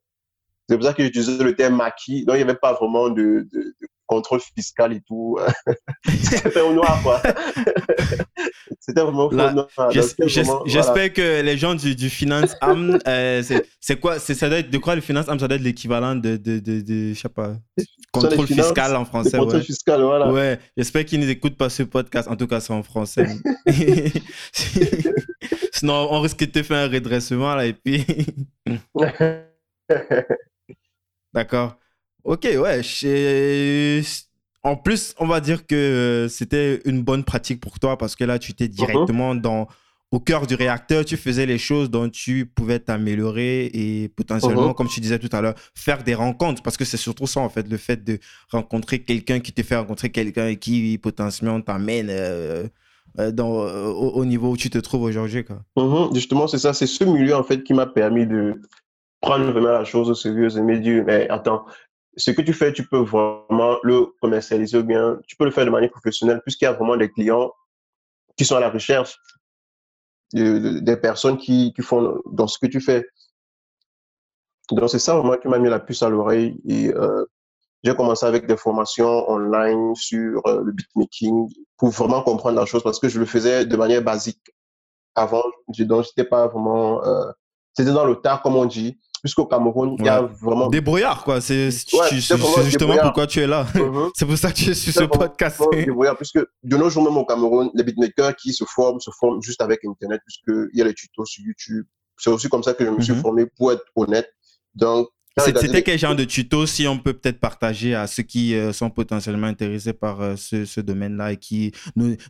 c'est 0.70 0.78
pour 0.78 0.86
ça 0.86 0.94
que 0.94 1.04
j'utilisais 1.04 1.44
le 1.44 1.56
terme 1.56 1.76
maquis 1.76 2.26
donc 2.26 2.36
il 2.36 2.38
n'y 2.38 2.44
avait 2.44 2.56
pas 2.56 2.74
vraiment 2.74 3.10
de, 3.10 3.48
de, 3.52 3.76
de 3.82 3.88
contrôle 4.06 4.40
fiscal 4.40 4.94
et 4.94 5.02
tout 5.02 5.38
c'était 6.08 6.62
au 6.62 6.74
noir 6.74 7.00
quoi 7.04 7.22
c'était 8.80 9.02
vraiment 9.02 9.30
J'espère 9.92 10.94
voilà. 10.94 11.10
que 11.10 11.42
les 11.42 11.58
gens 11.58 11.76
du, 11.76 11.96
du 11.96 12.10
Finance 12.10 12.56
Am, 12.62 12.98
euh, 13.08 13.44
c'est 13.80 14.00
quoi 14.00 14.20
ça 14.20 14.50
doit 14.50 14.60
être, 14.60 14.70
De 14.70 14.78
quoi 14.78 14.96
le 14.96 15.02
Finance 15.02 15.30
Am 15.30 15.40
Ça 15.40 15.48
doit 15.48 15.58
être 15.58 15.64
l'équivalent 15.64 16.16
de, 16.16 16.38
de, 16.38 16.60
de, 16.60 17.14
sais 17.14 17.30
pas, 17.30 17.54
contrôle 18.12 18.48
finances, 18.48 18.68
fiscal 18.68 18.96
en 18.96 19.06
français. 19.06 19.38
Contrôle 19.38 19.60
ouais. 19.60 19.66
fiscal, 19.66 20.02
voilà. 20.02 20.32
Ouais, 20.32 20.60
j'espère 20.76 21.06
qu'ils 21.06 21.20
ne 21.20 21.28
écoutent 21.28 21.58
pas 21.58 21.70
ce 21.70 21.84
podcast. 21.84 22.28
En 22.28 22.36
tout 22.36 22.48
cas, 22.48 22.60
c'est 22.60 22.74
en 22.74 22.84
français. 22.84 23.28
Sinon, 25.74 26.08
on 26.12 26.22
risque 26.22 26.40
de 26.40 26.46
te 26.46 26.64
faire 26.64 26.86
un 26.86 26.90
redressement 26.90 27.56
là 27.56 27.66
et 27.66 27.74
puis. 27.74 28.06
D'accord. 31.34 31.78
Ok, 32.24 32.44
ouais. 32.44 32.82
En 34.64 34.76
plus, 34.76 35.16
on 35.20 35.26
va 35.28 35.40
dire 35.40 35.66
que 35.66 36.28
c'était 36.30 36.82
une 36.86 37.02
bonne 37.02 37.24
pratique 37.24 37.62
pour 37.62 37.80
toi 37.80 37.98
parce 37.98 38.16
que 38.16 38.26
là, 38.26 38.40
tu 38.40 38.52
étais 38.52 38.68
directement 38.68 39.32
uh 39.32 39.38
-huh. 39.38 39.42
dans, 39.42 39.68
au 40.12 40.20
cœur 40.20 40.48
du 40.48 40.56
réacteur. 40.56 41.06
Tu 41.06 41.16
faisais 41.16 41.46
les 41.46 41.58
choses 41.58 41.90
dont 41.90 42.10
tu 42.10 42.46
pouvais 42.46 42.80
t'améliorer 42.80 43.70
et 43.74 44.10
potentiellement, 44.10 44.72
-huh. 44.72 44.76
comme 44.76 44.90
tu 44.90 45.00
disais 45.00 45.20
tout 45.20 45.34
à 45.38 45.40
l'heure, 45.42 45.56
faire 45.86 46.04
des 46.04 46.14
rencontres. 46.16 46.62
Parce 46.62 46.78
que 46.78 46.86
c'est 46.86 46.98
surtout 47.08 47.28
ça, 47.28 47.40
en 47.40 47.50
fait, 47.50 47.66
le 47.70 47.78
fait 47.78 48.04
de 48.04 48.20
rencontrer 48.52 48.98
quelqu'un 49.10 49.40
qui 49.40 49.52
te 49.54 49.64
fait 49.64 49.78
rencontrer 49.78 50.10
quelqu'un 50.12 50.48
et 50.54 50.58
qui 50.58 50.98
potentiellement 50.98 51.62
t'amène 51.62 52.10
euh, 52.10 52.68
dans, 53.40 53.52
au, 54.04 54.10
au, 54.20 54.26
niveau 54.26 54.48
où 54.54 54.58
tu 54.58 54.70
te 54.70 54.80
trouves 54.88 55.04
aujourd'hui. 55.04 55.44
Uh 55.50 55.84
-huh. 55.84 56.14
Justement, 56.14 56.46
c'est 56.52 56.60
ça. 56.66 56.74
C'est 56.74 56.92
ce 56.98 57.04
milieu, 57.06 57.36
en 57.42 57.44
fait, 57.50 57.60
qui 57.66 57.74
m'a 57.74 57.88
permis 58.00 58.26
de 58.36 58.42
prendre 59.22 59.52
vraiment 59.52 59.72
la 59.72 59.86
chose 59.86 60.10
au 60.10 60.16
sérieux 60.16 60.56
et 60.58 60.62
me 60.62 60.80
dire, 60.80 61.04
mais 61.06 61.30
attends, 61.30 61.66
ce 62.18 62.32
que 62.32 62.42
tu 62.42 62.54
fais, 62.54 62.74
tu 62.74 62.88
peux 62.88 63.00
vraiment 63.00 63.78
le 63.84 64.08
commercialiser 64.22 64.78
ou 64.78 64.84
bien 64.84 65.20
tu 65.28 65.36
peux 65.36 65.46
le 65.46 65.52
faire 65.52 65.66
de 65.66 65.70
manière 65.70 65.92
professionnelle 65.92 66.42
puisqu'il 66.42 66.66
y 66.66 66.68
a 66.68 66.74
vraiment 66.74 66.98
des 66.98 67.10
clients 67.10 67.52
qui 68.38 68.46
sont 68.46 68.56
à 68.56 68.60
la 68.60 68.70
recherche 68.70 69.18
de, 70.34 70.60
de, 70.60 70.80
des 70.80 70.98
personnes 70.98 71.38
qui, 71.38 71.74
qui 71.74 71.82
font 71.82 72.22
dans 72.32 72.48
ce 72.48 72.58
que 72.58 72.68
tu 72.68 72.82
fais. 72.82 73.06
Donc, 74.72 74.90
c'est 74.90 75.00
ça 75.00 75.16
vraiment 75.16 75.38
qui 75.38 75.48
m'a 75.48 75.60
mis 75.60 75.70
la 75.70 75.80
puce 75.80 76.04
à 76.04 76.10
l'oreille. 76.10 76.60
Et 76.68 76.94
euh, 76.94 77.26
j'ai 77.84 77.96
commencé 77.96 78.26
avec 78.26 78.46
des 78.46 78.58
formations 78.58 79.30
online 79.30 79.96
sur 79.96 80.46
euh, 80.46 80.62
le 80.64 80.72
beatmaking 80.72 81.50
pour 81.78 81.90
vraiment 81.90 82.22
comprendre 82.22 82.60
la 82.60 82.66
chose 82.66 82.84
parce 82.84 83.00
que 83.00 83.10
je 83.10 83.20
le 83.20 83.26
faisais 83.26 83.66
de 83.66 83.76
manière 83.76 84.04
basique 84.04 84.52
avant. 85.16 85.44
Donc, 85.68 86.04
j'étais 86.06 86.24
pas 86.24 86.48
vraiment. 86.48 87.04
Euh, 87.04 87.32
c'était 87.74 87.92
dans 87.92 88.06
le 88.06 88.16
tard, 88.16 88.42
comme 88.42 88.56
on 88.56 88.66
dit. 88.66 89.00
Puisqu'au 89.22 89.46
Cameroun, 89.46 89.96
il 90.00 90.06
y 90.06 90.10
a 90.10 90.22
vraiment. 90.22 90.68
Débrouillard, 90.68 91.24
quoi. 91.24 91.42
C'est 91.42 91.70
justement 92.12 92.98
pourquoi 93.02 93.28
tu 93.28 93.40
es 93.40 93.48
là. 93.48 93.66
Mhm. 93.76 94.10
c'est 94.16 94.26
pour 94.26 94.38
ça 94.38 94.52
que 94.52 94.58
tu 94.58 94.70
es 94.70 94.74
sur 94.74 94.94
ce 94.94 95.04
podcast. 95.04 95.62
Débrouillard, 95.72 96.18
puisque 96.18 96.40
de 96.40 96.78
nos 96.78 96.90
jours, 96.90 97.04
même 97.04 97.18
au 97.18 97.26
Cameroun, 97.26 97.70
les 97.74 97.84
beatmakers 97.84 98.36
qui 98.36 98.54
se 98.54 98.64
forment, 98.66 99.00
se 99.00 99.12
forment 99.20 99.42
juste 99.42 99.62
avec 99.62 99.84
Internet, 99.86 100.22
puisqu'il 100.26 100.78
y 100.78 100.82
a 100.82 100.86
les 100.86 100.94
tutos 100.94 101.26
sur 101.26 101.44
YouTube. 101.44 101.86
C'est 102.18 102.30
aussi 102.30 102.50
comme 102.50 102.64
ça 102.64 102.74
que 102.74 102.86
je 102.86 102.90
me 102.90 103.02
suis 103.02 103.14
mhm. 103.14 103.22
formé, 103.22 103.46
pour 103.46 103.72
être 103.72 103.84
honnête. 103.96 104.30
Donc, 104.76 105.08
c'était 105.38 105.84
quel 105.84 106.00
genre 106.00 106.16
de 106.16 106.24
tuto, 106.24 106.66
si 106.66 106.88
on 106.88 106.98
peut 106.98 107.14
peut-être 107.14 107.40
partager 107.40 107.96
à 107.96 108.08
ceux 108.08 108.24
qui 108.24 108.56
euh, 108.56 108.74
sont 108.74 108.90
potentiellement 108.90 109.48
intéressés 109.48 109.94
par 109.94 110.22
euh, 110.22 110.36
ce, 110.36 110.82
domaine-là 110.82 111.34
et 111.34 111.38
qui 111.38 111.72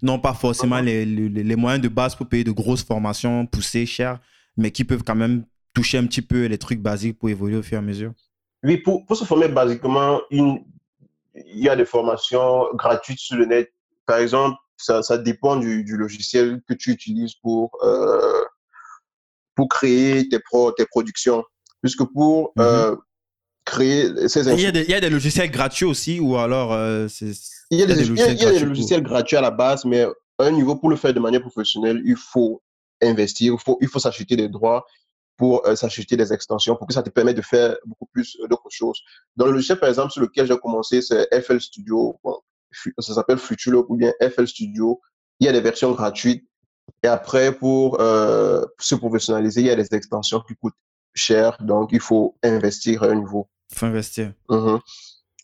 n'ont 0.02 0.20
pas 0.20 0.34
forcément 0.34 0.80
les, 0.80 1.06
les, 1.06 1.56
moyens 1.56 1.82
de 1.82 1.88
base 1.88 2.16
pour 2.16 2.28
payer 2.28 2.44
de 2.44 2.52
grosses 2.52 2.84
formations 2.84 3.46
poussées, 3.46 3.86
chères, 3.86 4.20
mais 4.58 4.72
qui 4.72 4.84
peuvent 4.84 5.04
quand 5.04 5.16
même 5.16 5.44
toucher 5.80 5.98
un 5.98 6.06
petit 6.06 6.22
peu 6.22 6.46
les 6.46 6.58
trucs 6.58 6.82
basiques 6.82 7.18
pour 7.18 7.30
évoluer 7.30 7.56
au 7.56 7.64
fur 7.64 7.76
et 7.76 7.80
à 7.80 7.82
mesure? 7.82 8.12
Oui, 8.64 8.78
pour, 8.78 9.06
pour 9.06 9.16
se 9.16 9.24
former 9.24 9.48
basiquement, 9.48 10.22
une, 10.30 10.60
il 11.34 11.64
y 11.64 11.70
a 11.70 11.76
des 11.76 11.86
formations 11.86 12.66
gratuites 12.74 13.20
sur 13.20 13.38
le 13.38 13.46
net. 13.46 13.72
Par 14.06 14.18
exemple, 14.18 14.58
ça, 14.76 15.02
ça 15.04 15.18
dépend 15.18 15.56
du, 15.56 15.84
du, 15.86 15.96
logiciel 15.96 16.62
que 16.68 16.74
tu 16.74 16.92
utilises 16.92 17.36
pour, 17.36 17.72
euh, 17.84 18.44
pour 19.56 19.70
créer 19.70 20.28
tes, 20.28 20.40
pro, 20.40 20.72
tes 20.74 20.86
productions 20.86 21.44
puisque 21.82 22.04
pour 22.12 22.52
mhm. 22.58 22.66
euh, 22.66 22.96
créer 23.64 24.28
ces 24.28 24.50
il 24.52 24.60
y, 24.60 24.66
a 24.66 24.72
des, 24.72 24.82
il 24.82 24.90
y, 24.90 24.94
a 24.94 25.00
des, 25.00 25.10
logiciels 25.10 25.50
gratuits 25.50 25.86
aussi, 25.86 26.20
ou 26.20 26.36
alors 26.36 26.74
euh, 26.74 27.08
il 27.72 27.80
y 27.80 27.84
a 27.84 27.86
des, 27.86 27.96
logiciels, 27.96 28.36
il 28.36 28.42
y 28.42 28.46
a 28.46 28.52
des 28.52 28.66
logiciels 28.66 29.04
gratuits 29.04 29.38
à 29.38 29.42
la 29.42 29.52
base, 29.52 29.86
mais 29.86 30.04
à 30.04 30.44
un 30.44 30.52
niveau 30.52 30.76
pour 30.76 30.90
le 30.90 30.98
faire 30.98 31.14
de 31.14 31.20
manière 31.20 31.42
professionnelle, 31.42 32.02
il 32.04 32.18
faut 32.18 32.62
investir, 33.02 33.54
il 33.54 33.60
faut, 33.64 33.78
il 33.80 33.88
faut 33.88 34.00
s'acheter 34.00 34.36
des 34.36 34.50
droits 34.50 34.86
pour 35.40 35.66
euh, 35.66 35.76
s'acheter 35.76 36.18
des 36.18 36.34
extensions, 36.34 36.76
pour 36.76 36.86
que 36.86 36.94
ça 36.94 37.02
te 37.02 37.10
permette 37.10 37.38
de 37.38 37.42
faire 37.42 37.78
beaucoup 37.86 38.06
plus 38.12 38.38
d'autres 38.50 38.70
choses. 38.70 39.00
Dans 39.38 39.46
le 39.46 39.54
logiciel, 39.54 39.80
par 39.80 39.88
exemple, 39.88 40.12
sur 40.12 40.22
lequel 40.22 40.46
j'ai 40.46 40.58
commencé, 40.58 41.02
c'est 41.02 41.28
FL 41.42 41.62
Studio. 41.62 42.20
ça 43.00 43.14
s'appelle 43.14 43.38
Futulo 43.38 43.86
ou 43.88 43.96
bien 43.96 44.12
FL 44.22 44.48
Studio. 44.48 45.00
Il 45.40 45.46
y 45.46 45.50
a 45.50 45.54
des 45.54 45.62
versions 45.62 45.94
gratuites. 45.94 46.46
Et 47.04 47.08
après, 47.08 47.54
pour 47.54 48.02
euh, 48.02 48.66
se 48.80 48.96
professionnaliser, 48.96 49.62
il 49.62 49.68
y 49.68 49.72
a 49.72 49.78
des 49.78 49.88
extensions 49.96 50.42
qui 50.42 50.56
coûtent 50.56 50.74
cher, 51.14 51.56
donc 51.62 51.92
il 51.94 52.02
faut 52.02 52.38
investir 52.44 53.04
à 53.04 53.08
un 53.08 53.16
niveau. 53.16 53.48
Il 53.72 53.78
faut 53.78 53.86
investir. 53.86 54.34
Mhm. 54.50 54.80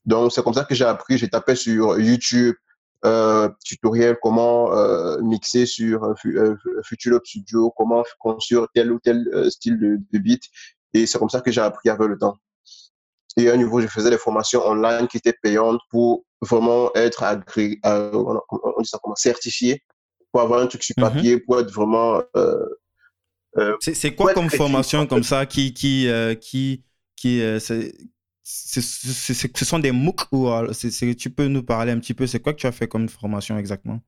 Donc, 0.05 0.33
c'est 0.33 0.43
comme 0.43 0.53
ça 0.53 0.65
que 0.65 0.75
j'ai 0.75 0.83
appris. 0.83 1.17
J'ai 1.17 1.29
tapé 1.29 1.55
sur 1.55 1.97
YouTube, 1.97 2.55
euh, 3.05 3.49
tutoriel 3.63 4.17
comment 4.21 4.73
euh, 4.73 5.19
mixer 5.21 5.65
sur 5.65 6.03
euh, 6.03 6.55
Future 6.83 7.19
Studio, 7.23 7.71
comment 7.77 8.03
construire 8.19 8.67
tel 8.73 8.91
ou 8.91 8.99
tel 8.99 9.25
style 9.49 9.79
de, 9.79 9.99
de, 10.11 10.19
beat. 10.19 10.43
Et 10.93 11.05
c'est 11.05 11.17
comme 11.19 11.29
ça 11.29 11.41
que 11.41 11.51
j'ai 11.51 11.61
appris 11.61 11.89
avec 11.89 12.07
le 12.07 12.17
temps. 12.17 12.35
Et 13.37 13.49
à 13.49 13.53
un 13.53 13.57
niveau, 13.57 13.81
je 13.81 13.87
faisais 13.87 14.09
des 14.09 14.17
formations 14.17 14.65
online 14.65 15.07
qui 15.07 15.17
étaient 15.17 15.35
payantes 15.41 15.81
pour 15.89 16.25
vraiment 16.41 16.93
être 16.95 17.23
agré, 17.23 17.79
on, 17.83 18.39
dit 18.81 18.87
ça 18.89 18.97
comment, 19.01 19.15
certifié, 19.15 19.81
pour 20.31 20.41
avoir 20.41 20.61
un 20.61 20.67
truc 20.67 20.83
sur 20.83 20.95
mhm. 20.97 21.03
papier, 21.03 21.39
pour 21.39 21.59
être 21.59 21.71
vraiment 21.71 22.21
c'est 23.79 24.15
quoi 24.15 24.33
comme 24.33 24.49
formation 24.49 25.07
comme 25.07 25.23
ça 25.23 25.45
qui, 25.45 25.73
qui, 25.73 26.07
euh, 26.07 26.35
qui, 26.35 26.83
qui 27.15 27.41
euh, 27.41 27.59
ce 28.47 29.65
sont 29.65 29.79
des 29.79 29.91
MOOC 29.91 30.27
ou 30.31 30.49
tu 31.17 31.29
peux 31.31 31.47
nous 31.47 31.63
parler 31.63 31.91
un 31.91 31.99
petit 31.99 32.13
peu, 32.13 32.27
c'est 32.27 32.39
quoi 32.39 32.53
que 32.53 32.59
tu 32.59 32.67
as 32.67 32.71
fait 32.71 32.87
comme 32.87 33.09
formation 33.09 33.57
exactement? 33.57 33.99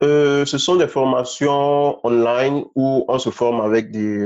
Ce 0.00 0.56
sont 0.56 0.76
des 0.76 0.86
formations 0.86 2.04
online 2.06 2.64
où 2.76 3.04
on 3.08 3.18
se 3.18 3.30
forme 3.30 3.60
avec 3.60 3.90
des, 3.90 4.18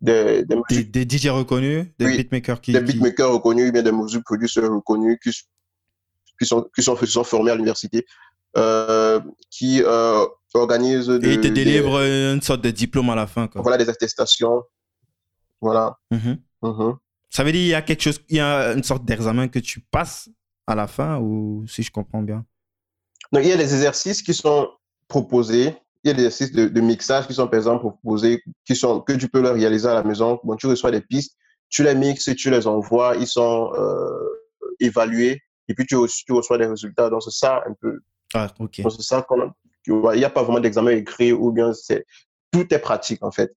des, 0.00 0.44
des, 0.44 0.84
des, 0.84 1.18
DJ 1.18 1.28
reconnus, 1.28 1.86
des 1.98 2.16
beatmakers 2.16 2.60
qui. 2.60 2.72
Des 2.72 2.80
beatmakers 2.80 3.32
reconnus, 3.32 3.72
bien 3.72 3.82
des 3.82 3.92
music 3.92 4.22
producers 4.24 4.68
reconnus 4.68 5.18
qui, 5.22 5.30
qui, 6.38 6.44
sont, 6.44 6.68
qui, 6.74 6.82
sont, 6.82 6.96
qui 6.96 7.06
sont 7.06 7.24
formés 7.24 7.52
à 7.52 7.54
l'université, 7.54 8.04
qui 9.48 9.82
organise. 10.54 11.08
et 11.08 11.34
il 11.34 11.40
te 11.40 11.48
délivre 11.48 12.00
une 12.00 12.42
sorte 12.42 12.62
de 12.62 12.70
diplôme 12.70 13.10
à 13.10 13.14
la 13.14 13.28
fin. 13.28 13.46
Quoi. 13.46 13.62
Voilà, 13.62 13.78
des 13.78 13.88
attestations. 13.88 14.64
Voilà. 15.60 15.96
Mhm. 16.10 16.38
Mhm. 16.62 16.96
Ça 17.30 17.44
veut 17.44 17.52
dire 17.52 17.60
qu'il 17.60 17.68
y 17.68 17.74
a 17.74 17.82
quelque 17.82 18.02
chose, 18.02 18.20
il 18.28 18.36
y 18.36 18.40
a 18.40 18.72
une 18.72 18.82
sorte 18.82 19.04
d'examen 19.04 19.48
que 19.48 19.58
tu 19.58 19.80
passes 19.80 20.28
à 20.66 20.74
la 20.74 20.86
fin, 20.86 21.18
ou 21.18 21.66
si 21.66 21.82
je 21.82 21.90
comprends 21.90 22.22
bien? 22.22 22.44
Donc, 23.32 23.42
il 23.44 23.48
y 23.48 23.52
a 23.52 23.56
des 23.56 23.74
exercices 23.74 24.22
qui 24.22 24.34
sont 24.34 24.68
proposés. 25.08 25.74
Il 26.04 26.08
y 26.08 26.10
a 26.10 26.14
des 26.14 26.24
exercices 26.24 26.52
de, 26.52 26.80
mixage 26.80 27.26
qui 27.26 27.34
sont, 27.34 27.48
par 27.48 27.58
exemple, 27.58 27.80
proposés, 27.80 28.42
qui 28.64 28.76
sont, 28.76 29.00
que 29.00 29.12
tu 29.12 29.28
peux 29.28 29.40
leur 29.40 29.54
réaliser 29.54 29.88
à 29.88 29.94
la 29.94 30.02
maison. 30.02 30.38
Bon, 30.44 30.56
tu 30.56 30.66
reçois 30.66 30.90
des 30.90 31.00
pistes, 31.00 31.36
tu 31.68 31.82
les 31.82 31.94
mixes, 31.94 32.34
tu 32.36 32.50
les 32.50 32.66
envoies, 32.66 33.16
ils 33.16 33.26
sont 33.26 33.72
euh, 33.74 34.76
évalués, 34.80 35.40
et 35.68 35.74
puis 35.74 35.86
tu, 35.86 35.96
tu 36.26 36.32
reçois 36.32 36.58
des 36.58 36.66
résultats. 36.66 37.10
Donc, 37.10 37.22
c'est 37.22 37.30
ça 37.30 37.62
un 37.66 37.74
peu. 37.80 38.00
Ah, 38.34 38.48
ok. 38.58 38.82
c'est 38.90 39.02
ça 39.02 39.22
qu'on 39.22 39.52
il 39.86 40.18
n'y 40.18 40.24
a 40.24 40.30
pas 40.30 40.42
vraiment 40.42 40.60
d'examen 40.60 40.90
écrit 40.90 41.32
ou 41.32 41.50
bien 41.50 41.72
c'est 41.72 42.04
tout 42.52 42.72
est 42.72 42.78
pratique 42.78 43.22
en 43.22 43.30
fait. 43.30 43.54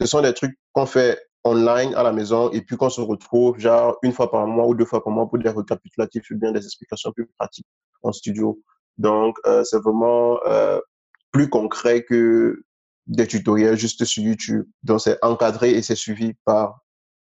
Ce 0.00 0.06
sont 0.06 0.22
des 0.22 0.32
trucs 0.32 0.56
qu'on 0.72 0.86
fait 0.86 1.20
online 1.44 1.94
à 1.94 2.02
la 2.02 2.12
maison 2.12 2.50
et 2.50 2.60
puis 2.62 2.76
qu'on 2.76 2.90
se 2.90 3.00
retrouve 3.00 3.58
genre 3.58 3.96
une 4.02 4.12
fois 4.12 4.30
par 4.30 4.46
mois 4.46 4.66
ou 4.66 4.74
deux 4.74 4.84
fois 4.84 5.02
par 5.02 5.12
mois 5.12 5.28
pour 5.28 5.38
des 5.38 5.48
récapitulatifs 5.48 6.30
ou 6.30 6.36
bien 6.36 6.52
des 6.52 6.64
explications 6.64 7.12
plus 7.12 7.26
pratiques 7.38 7.66
en 8.02 8.12
studio. 8.12 8.60
Donc 8.98 9.36
euh, 9.46 9.64
c'est 9.64 9.78
vraiment 9.78 10.38
euh, 10.46 10.80
plus 11.32 11.48
concret 11.48 12.04
que 12.04 12.62
des 13.06 13.26
tutoriels 13.26 13.76
juste 13.76 14.04
sur 14.04 14.22
YouTube. 14.22 14.66
Donc 14.82 15.00
c'est 15.00 15.18
encadré 15.22 15.70
et 15.70 15.82
c'est 15.82 15.96
suivi 15.96 16.34
par 16.44 16.80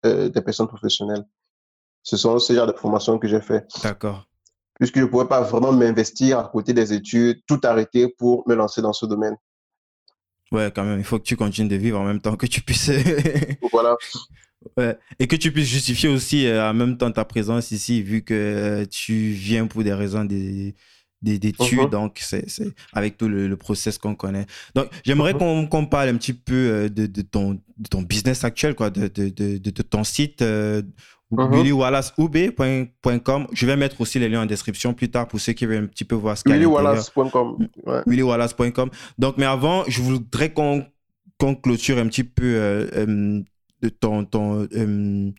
euh, 0.06 0.28
des 0.28 0.40
personnes 0.40 0.68
professionnelles. 0.68 1.24
Ce 2.02 2.16
sont 2.16 2.38
ces 2.38 2.54
genres 2.54 2.66
de 2.66 2.72
formations 2.72 3.18
que 3.18 3.28
j'ai 3.28 3.40
fait. 3.40 3.66
D'accord 3.82 4.24
puisque 4.78 4.96
je 4.96 5.02
ne 5.02 5.06
pouvais 5.06 5.26
pas 5.26 5.40
vraiment 5.40 5.72
m'investir 5.72 6.38
à 6.38 6.44
côté 6.44 6.72
des 6.72 6.92
études, 6.92 7.40
tout 7.46 7.60
arrêter 7.64 8.08
pour 8.16 8.48
me 8.48 8.54
lancer 8.54 8.80
dans 8.80 8.92
ce 8.92 9.06
domaine. 9.06 9.36
Ouais, 10.50 10.72
quand 10.74 10.84
même, 10.84 10.98
il 10.98 11.04
faut 11.04 11.18
que 11.18 11.24
tu 11.24 11.36
continues 11.36 11.68
de 11.68 11.76
vivre 11.76 12.00
en 12.00 12.04
même 12.04 12.20
temps 12.20 12.36
que 12.36 12.46
tu 12.46 12.62
puisses. 12.62 12.90
voilà. 13.72 13.96
Ouais. 14.76 14.96
Et 15.18 15.26
que 15.26 15.36
tu 15.36 15.52
puisses 15.52 15.68
justifier 15.68 16.08
aussi 16.08 16.46
euh, 16.46 16.70
en 16.70 16.74
même 16.74 16.96
temps 16.96 17.10
ta 17.10 17.24
présence 17.24 17.70
ici, 17.70 18.02
vu 18.02 18.22
que 18.22 18.34
euh, 18.34 18.86
tu 18.86 19.30
viens 19.30 19.66
pour 19.66 19.84
des 19.84 19.92
raisons 19.92 20.24
d'études, 20.24 21.78
uh-huh. 21.78 21.90
donc 21.90 22.18
c'est 22.20 22.46
avec 22.92 23.16
tout 23.16 23.28
le, 23.28 23.56
process 23.56 23.98
qu'on 23.98 24.14
connaît. 24.14 24.46
Donc, 24.74 24.88
j'aimerais 25.04 25.34
uh-huh. 25.34 25.68
qu'on 25.68 25.86
parle 25.86 26.08
un 26.08 26.16
petit 26.16 26.32
peu 26.32 26.54
euh, 26.54 26.88
de, 26.88 27.06
de, 27.06 27.22
ton, 27.22 27.54
de 27.76 27.88
ton 27.88 28.02
business 28.02 28.42
actuel, 28.42 28.74
quoi, 28.74 28.90
de, 28.90 29.06
de, 29.08 29.58
de 29.58 29.82
ton 29.82 30.02
site 30.02 30.42
willywallaceub.com. 31.30 33.46
Je 33.52 33.66
vais 33.66 33.76
mettre 33.76 34.00
aussi 34.00 34.18
les 34.18 34.28
liens 34.28 34.42
en 34.42 34.46
description 34.46 34.94
plus 34.94 35.10
tard 35.10 35.28
pour 35.28 35.40
ceux 35.40 35.52
qui 35.52 35.66
veulent 35.66 35.84
un 35.84 35.86
petit 35.86 36.04
peu 36.04 36.14
voir 36.14 36.38
ce 36.38 36.42
qu'il 36.42 36.52
y 36.52 36.54
a. 36.54 36.58
willywallace.com. 36.58 37.68
willywallace.com. 38.06 38.90
Donc, 39.18 39.36
mais 39.36 39.46
avant, 39.46 39.84
je 39.88 40.00
voudrais 40.00 40.52
qu'on 40.52 40.86
clôture 41.62 41.98
un 41.98 42.08
petit 42.08 42.24
peu 42.24 42.44
euh, 42.44 42.88
euh, 42.94 43.42
de 43.82 43.88
ton, 43.88 44.24
ton 44.24 44.66
euh, 44.72 45.30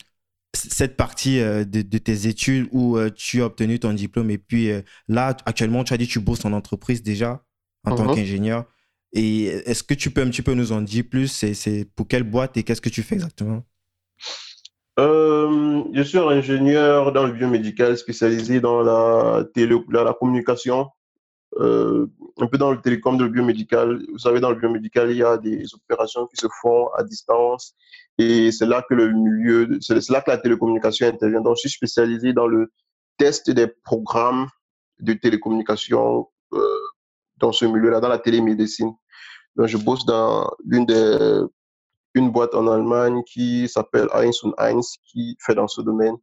cette 0.53 0.97
partie 0.97 1.39
de, 1.39 1.63
de, 1.63 1.97
tes 1.97 2.27
études 2.27 2.67
où 2.71 2.97
tu 3.15 3.41
as 3.41 3.45
obtenu 3.45 3.79
ton 3.79 3.93
diplôme. 3.93 4.31
Et 4.31 4.39
puis 4.39 4.69
là, 5.07 5.37
actuellement, 5.45 5.83
tu 5.83 5.93
as 5.93 5.97
dit 5.97 6.07
que 6.07 6.13
tu 6.13 6.19
bosses 6.19 6.43
en 6.43 6.53
entreprise 6.53 7.03
déjà 7.03 7.43
en 7.85 7.95
tant 7.95 8.07
uh-huh. 8.07 8.15
qu'ingénieur. 8.15 8.65
Et 9.13 9.45
est-ce 9.45 9.83
que 9.83 9.93
tu 9.93 10.09
peux 10.09 10.21
un 10.21 10.29
petit 10.29 10.41
peu 10.41 10.55
nous 10.55 10.71
en 10.71 10.81
dire 10.81 11.03
plus? 11.09 11.27
C'est 11.27 11.85
pour 11.95 12.07
quelle 12.07 12.23
boîte 12.23 12.57
et 12.57 12.63
qu'est-ce 12.63 12.81
que 12.81 12.89
tu 12.89 13.03
fais 13.03 13.15
exactement? 13.15 13.63
Euh, 14.99 15.83
je 15.93 16.01
suis 16.01 16.17
ingénieur 16.17 17.11
dans 17.13 17.25
le 17.25 17.31
biomédical 17.31 17.97
spécialisé 17.97 18.59
dans 18.59 18.81
la, 18.81 19.45
télé, 19.53 19.75
la, 19.89 20.13
communication, 20.13 20.89
euh, 21.57 22.07
un 22.39 22.47
peu 22.47 22.57
dans 22.57 22.71
le 22.71 22.81
télécom, 22.81 23.17
dans 23.17 23.23
le 23.23 23.29
biomédical. 23.29 24.01
Vous 24.11 24.19
savez, 24.19 24.39
dans 24.41 24.49
le 24.49 24.57
biomédical, 24.57 25.09
il 25.11 25.17
y 25.17 25.23
a 25.23 25.37
des 25.37 25.63
opérations 25.73 26.27
qui 26.27 26.37
se 26.37 26.47
font 26.61 26.87
à 26.97 27.03
distance 27.03 27.75
et 28.17 28.51
c'est 28.51 28.65
là 28.65 28.85
que 28.87 28.93
le 28.93 29.13
milieu, 29.13 29.79
c'est 29.79 30.09
là 30.09 30.21
que 30.21 30.31
la 30.31 30.37
télécommunication 30.37 31.07
intervient. 31.07 31.41
Donc, 31.41 31.55
je 31.55 31.61
suis 31.61 31.69
spécialisé 31.69 32.33
dans 32.33 32.47
le 32.47 32.69
test 33.17 33.49
des 33.49 33.67
programmes 33.67 34.47
de 34.99 35.13
télécommunication 35.13 36.27
euh, 36.53 36.59
dans 37.37 37.53
ce 37.53 37.65
milieu-là, 37.65 38.01
dans 38.01 38.09
la 38.09 38.19
télémédecine. 38.19 38.91
Donc, 39.55 39.67
je 39.67 39.77
bosse 39.77 40.05
dans 40.05 40.51
l'une 40.65 40.85
des 40.85 41.41
une 42.13 42.31
boîte 42.31 42.55
en 42.55 42.67
Allemagne 42.67 43.21
qui 43.25 43.67
s'appelle 43.67 44.07
und 44.13 44.53
Eins 44.57 44.81
qui 45.05 45.37
fait 45.39 45.55
dans 45.55 45.67
ce 45.67 45.81
domaine. 45.81 46.15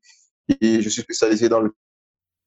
Et 0.61 0.81
je 0.83 0.89
suis 0.89 1.03
spécialisé 1.03 1.49
dans 1.49 1.61
le 1.61 1.73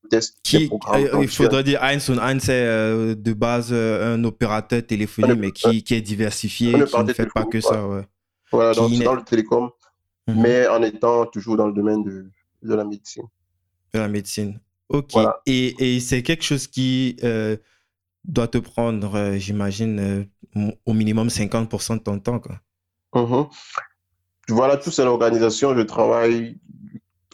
test 0.10 0.38
qui, 0.44 0.70
des 0.70 0.76
euh, 0.94 1.20
Il 1.22 1.28
faudrait 1.28 1.64
dire 1.64 1.82
Eins 1.84 2.10
und 2.10 2.20
Eins, 2.20 2.40
c'est 2.40 2.66
euh, 2.66 3.16
de 3.16 3.34
base 3.34 3.70
euh, 3.72 4.16
un 4.16 4.24
opérateur 4.24 4.86
téléphonique, 4.86 5.38
mais 5.38 5.52
qui, 5.52 5.84
qui 5.84 5.94
est 5.96 6.02
diversifié, 6.02 6.72
qui 6.72 7.04
ne 7.04 7.14
fait 7.14 7.28
pas 7.28 7.46
que 7.46 7.62
ça. 7.62 7.86
Ouais. 7.88 8.08
Voilà, 8.52 8.74
donc 8.74 8.92
dans 9.04 9.16
le 9.16 9.24
télécom. 9.24 9.70
mhm. 10.28 10.42
mais 10.42 10.68
en 10.68 10.82
étant 10.84 11.26
toujours 11.26 11.58
dans 11.58 11.68
le 11.68 11.74
domaine 11.74 12.04
de, 12.04 12.30
de 12.64 12.74
la 12.74 12.84
médecine. 12.84 13.26
De 13.94 14.00
la 14.00 14.08
médecine. 14.08 14.60
Ok. 14.90 15.14
Et, 15.46 15.96
et 15.96 16.00
c'est 16.00 16.24
quelque 16.24 16.44
chose 16.44 16.68
qui 16.68 17.16
euh, 17.24 17.58
doit 18.24 18.48
te 18.48 18.58
prendre, 18.58 19.36
j'imagine, 19.38 20.28
au 20.86 20.94
minimum 20.94 21.28
50% 21.28 22.00
de 22.00 22.04
ton 22.04 22.20
temps. 22.20 22.40
Quoi. 22.40 22.60
Mhm. 23.14 23.48
Voilà, 24.50 24.78
tout 24.78 24.92
c'est 24.92 25.06
l'organisation. 25.06 25.76
Je 25.76 25.82
travaille. 25.82 26.58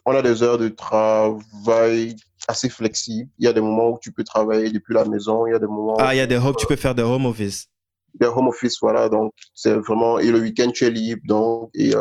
On 0.06 0.16
a 0.16 0.22
des 0.22 0.44
heures 0.44 0.58
de 0.58 0.70
travail 0.70 2.16
assez 2.48 2.70
flexibles. 2.70 3.30
Il 3.40 3.46
y 3.46 3.48
a 3.48 3.54
des 3.54 3.62
moments 3.62 3.90
où 3.90 4.00
tu 4.00 4.12
peux 4.12 4.24
travailler 4.24 4.72
depuis 4.72 4.94
la 4.94 5.06
maison. 5.06 5.48
Il 5.48 5.52
y 5.52 5.56
a 5.56 5.60
des 5.60 5.68
moments. 5.68 5.96
Ah, 5.98 6.14
il 6.14 6.18
y 6.18 6.22
a 6.22 6.28
des 6.28 6.38
où 6.38 6.54
tu 6.54 6.68
peux 6.68 6.76
faire 6.76 6.94
des 6.94 7.04
home 7.04 7.26
office. 7.26 7.68
Des 8.14 8.28
home 8.28 8.48
office, 8.48 8.78
voilà. 8.82 9.10
Donc, 9.10 9.34
c'est 9.54 9.74
vraiment. 9.74 10.20
Et 10.20 10.32
le 10.32 10.40
week-end, 10.40 10.72
tu 10.72 10.86
es 10.86 10.90
libre. 10.90 11.22
Donc, 11.26 11.72
et 11.74 11.94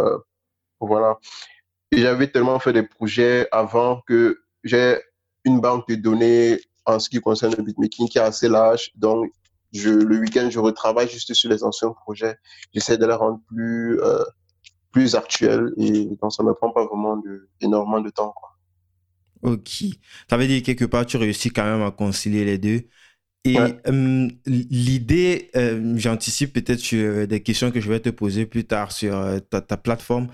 voilà. 0.80 1.18
Et 1.92 1.98
j'avais 1.98 2.30
tellement 2.30 2.58
fait 2.58 2.72
des 2.72 2.82
projets 2.82 3.48
avant 3.52 4.00
que 4.06 4.38
j'ai 4.64 4.98
une 5.44 5.60
banque 5.60 5.88
de 5.88 5.94
données 5.94 6.58
en 6.86 6.98
ce 6.98 7.08
qui 7.08 7.20
concerne 7.20 7.54
le 7.56 7.62
beatmaking 7.62 8.08
qui 8.08 8.18
est 8.18 8.22
assez 8.22 8.48
large. 8.48 8.90
Donc, 8.96 9.30
je, 9.74 9.90
le 9.90 10.18
week-end, 10.18 10.48
je 10.50 10.58
retravaille 10.58 11.08
juste 11.08 11.34
sur 11.34 11.50
les 11.50 11.64
anciens 11.64 11.90
projets. 11.90 12.36
J'essaie 12.72 12.96
de 12.96 13.06
les 13.06 13.14
rendre 13.14 13.40
plus, 13.48 14.00
euh, 14.00 14.24
plus 14.92 15.16
actuels 15.16 15.72
et 15.76 16.06
donc 16.22 16.32
ça 16.32 16.42
ne 16.42 16.48
me 16.48 16.54
prend 16.54 16.70
pas 16.70 16.86
vraiment 16.86 17.16
de, 17.16 17.48
énormément 17.60 18.00
de 18.00 18.10
temps. 18.10 18.32
Quoi. 18.32 19.52
Ok. 19.52 19.84
Ça 20.30 20.36
veut 20.36 20.46
dire 20.46 20.62
quelque 20.62 20.84
part, 20.84 21.04
tu 21.04 21.16
réussis 21.16 21.50
quand 21.50 21.64
même 21.64 21.82
à 21.82 21.90
concilier 21.90 22.44
les 22.44 22.58
deux. 22.58 22.82
Et 23.46 23.58
hum, 23.86 24.30
l'idée, 24.46 25.50
euh, 25.54 25.94
j'anticipe 25.96 26.54
peut-être 26.54 26.78
sur 26.78 27.26
des 27.26 27.42
questions 27.42 27.70
que 27.70 27.78
je 27.78 27.90
vais 27.90 28.00
te 28.00 28.08
poser 28.08 28.46
plus 28.46 28.64
tard 28.64 28.90
sur 28.90 29.14
euh, 29.14 29.38
ta, 29.38 29.60
ta, 29.60 29.76
plateforme, 29.76 30.28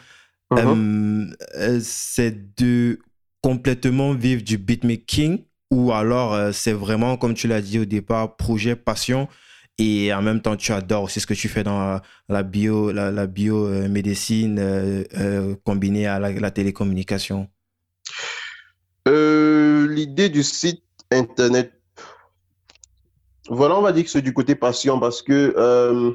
hum, 0.51 1.35
c'est 1.81 2.55
de 2.57 3.01
complètement 3.43 4.13
vivre 4.15 4.43
du 4.43 4.59
beatmaking 4.59 5.45
ou 5.71 5.93
alors 5.93 6.35
euh, 6.35 6.53
c'est 6.53 6.73
vraiment, 6.73 7.17
comme 7.17 7.35
tu 7.35 7.49
l'as 7.49 7.61
dit 7.61 7.79
au 7.79 7.85
départ, 7.85 8.37
projet 8.37 8.77
passion. 8.77 9.29
Et 9.79 10.13
en 10.13 10.21
même 10.21 10.43
temps 10.43 10.57
tu 10.57 10.73
adores 10.73 11.05
aussi 11.05 11.21
ce 11.21 11.27
que 11.27 11.33
tu 11.33 11.49
fais 11.49 11.63
dans 11.63 12.01
la 12.29 12.43
bio, 12.43 12.93
la, 12.93 13.11
la 13.11 13.27
biomédecine 13.27 14.59
euh, 14.59 15.05
euh, 15.17 15.55
combinée 15.65 16.07
à 16.07 16.19
la, 16.19 16.51
télécommunication. 16.51 17.49
L'idée 19.07 20.29
du 20.29 20.43
site 20.43 20.85
internet, 21.11 21.73
voilà, 23.49 23.77
on 23.77 23.83
va 23.83 23.93
dire 23.93 24.05
que 24.05 24.11
c'est 24.11 24.23
du 24.23 24.35
côté 24.35 24.55
passion 24.55 25.01
parce 25.01 25.23
que 25.23 26.15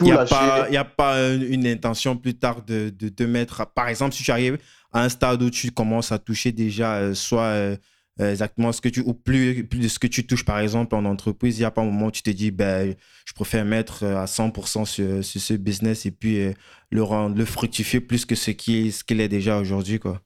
il 0.00 0.04
n'y 0.04 0.12
a, 0.12 0.80
a, 0.80 0.84
pas 0.84 1.20
une 1.34 1.66
intention 1.66 2.16
plus 2.16 2.34
tard 2.34 2.62
de, 2.62 2.90
de 2.90 3.26
mettre, 3.26 3.66
par 3.66 3.88
exemple, 3.88 4.14
si 4.14 4.22
tu 4.22 4.30
arrives 4.30 4.58
à 4.92 5.02
un 5.02 5.08
stade 5.08 5.42
où 5.42 5.50
tu 5.50 5.70
commences 5.70 6.12
à 6.12 6.18
toucher 6.18 6.52
déjà 6.52 6.96
euh, 6.96 7.14
soit 7.14 7.42
euh, 7.42 7.76
euh, 7.76 7.76
exactement 8.18 8.72
ce 8.72 8.80
que 8.80 8.88
tu, 8.88 9.00
ou 9.00 9.14
plus, 9.14 9.62
de 9.62 9.88
ce 9.88 9.98
que 9.98 10.06
tu 10.06 10.26
touches, 10.26 10.44
par 10.44 10.58
exemple, 10.58 10.94
en 10.94 11.04
entreprise, 11.04 11.58
il 11.58 11.60
n'y 11.60 11.66
a 11.66 11.70
pas 11.70 11.82
un 11.82 11.86
moment 11.86 12.06
où 12.06 12.10
tu 12.10 12.22
te 12.22 12.30
dis, 12.30 12.50
ben, 12.50 12.94
je 13.24 13.32
préfère 13.32 13.64
mettre 13.64 14.04
à 14.04 14.24
100% 14.26 14.84
sur, 14.84 15.24
sur, 15.24 15.40
ce 15.40 15.54
business 15.54 16.06
et 16.06 16.10
puis 16.10 16.52
le 16.90 17.02
rendre, 17.02 17.36
le 17.36 17.44
fructifier 17.44 18.00
plus 18.00 18.24
que 18.24 18.34
ce 18.34 18.50
qu'il 18.50 18.92
ce 18.92 19.04
qu'il 19.04 19.20
est 19.20 19.28
déjà 19.28 19.58
aujourd'hui, 19.58 19.98
quoi. 19.98 20.20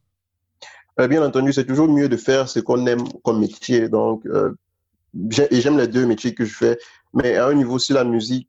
Bien 1.08 1.24
entendu, 1.24 1.52
c'est 1.52 1.64
toujours 1.64 1.88
mieux 1.88 2.08
de 2.08 2.16
faire 2.18 2.48
ce 2.48 2.60
qu'on 2.60 2.86
aime 2.86 3.04
comme 3.24 3.40
métier. 3.40 3.88
Donc, 3.88 4.24
et 5.50 5.60
j'aime 5.60 5.78
les 5.78 5.88
deux 5.88 6.06
métiers 6.06 6.34
que 6.34 6.44
je 6.44 6.54
fais. 6.54 6.78
Mais 7.14 7.36
à 7.36 7.46
un 7.46 7.54
niveau, 7.54 7.78
si 7.78 7.92
la 7.92 8.04
musique, 8.04 8.48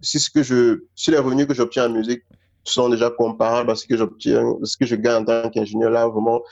si, 0.00 0.20
ce 0.20 0.30
que 0.30 0.42
je, 0.42 0.84
si 0.94 1.10
les 1.10 1.18
revenus 1.18 1.46
que 1.46 1.54
j'obtiens 1.54 1.86
en 1.86 1.92
musique 1.92 2.22
sont 2.64 2.88
déjà 2.88 3.10
comparables 3.10 3.70
à 3.70 3.74
ce 3.74 3.86
que 3.86 3.96
j'obtiens, 3.96 4.56
ce 4.62 4.76
que 4.76 4.86
je 4.86 4.94
gagne 4.96 5.22
en 5.22 5.24
tant 5.24 5.50
qu'ingénieur 5.50 5.90
là, 5.90 6.06
vraiment, 6.06 6.42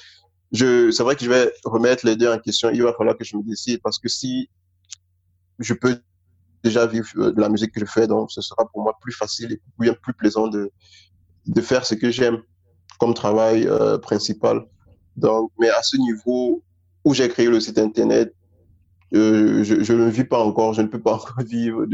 c'est 0.52 1.02
vrai 1.02 1.16
que 1.16 1.24
je 1.24 1.30
vais 1.30 1.52
remettre 1.64 2.06
les 2.06 2.16
deux 2.16 2.30
en 2.30 2.38
question. 2.38 2.70
Il 2.70 2.82
va 2.82 2.92
falloir 2.92 3.16
que 3.16 3.24
je 3.24 3.36
me 3.36 3.42
décide 3.42 3.80
parce 3.82 3.98
que 3.98 4.08
si 4.08 4.48
je 5.58 5.74
peux 5.74 5.98
déjà 6.62 6.86
vivre 6.86 7.06
euh, 7.16 7.32
de 7.32 7.40
la 7.40 7.48
musique 7.48 7.72
que 7.72 7.80
je 7.80 7.86
fais, 7.86 8.06
donc 8.06 8.30
ce 8.30 8.40
sera 8.40 8.68
pour 8.68 8.82
moi 8.82 8.96
plus 9.00 9.12
facile 9.12 9.52
et 9.52 9.60
bien 9.78 9.94
plus 9.94 10.12
plaisant 10.12 10.48
de, 10.48 10.70
faire 11.60 11.84
ce 11.84 11.94
que 11.94 12.10
j'aime 12.10 12.38
comme 12.98 13.14
travail 13.14 13.66
euh, 13.66 13.98
principal. 13.98 14.64
Donc, 15.16 15.50
mais 15.58 15.70
à 15.70 15.82
ce 15.82 15.96
niveau 15.96 16.62
où 17.04 17.14
j'ai 17.14 17.28
créé 17.28 17.48
le 17.48 17.60
site 17.60 17.78
internet, 17.78 18.34
euh, 19.14 19.64
je, 19.64 19.82
je 19.82 19.92
ne 19.92 20.08
vis 20.08 20.24
pas 20.24 20.42
encore, 20.42 20.72
je 20.72 20.82
ne 20.82 20.86
peux 20.86 21.00
pas 21.00 21.14
encore 21.14 21.40
vivre 21.46 21.86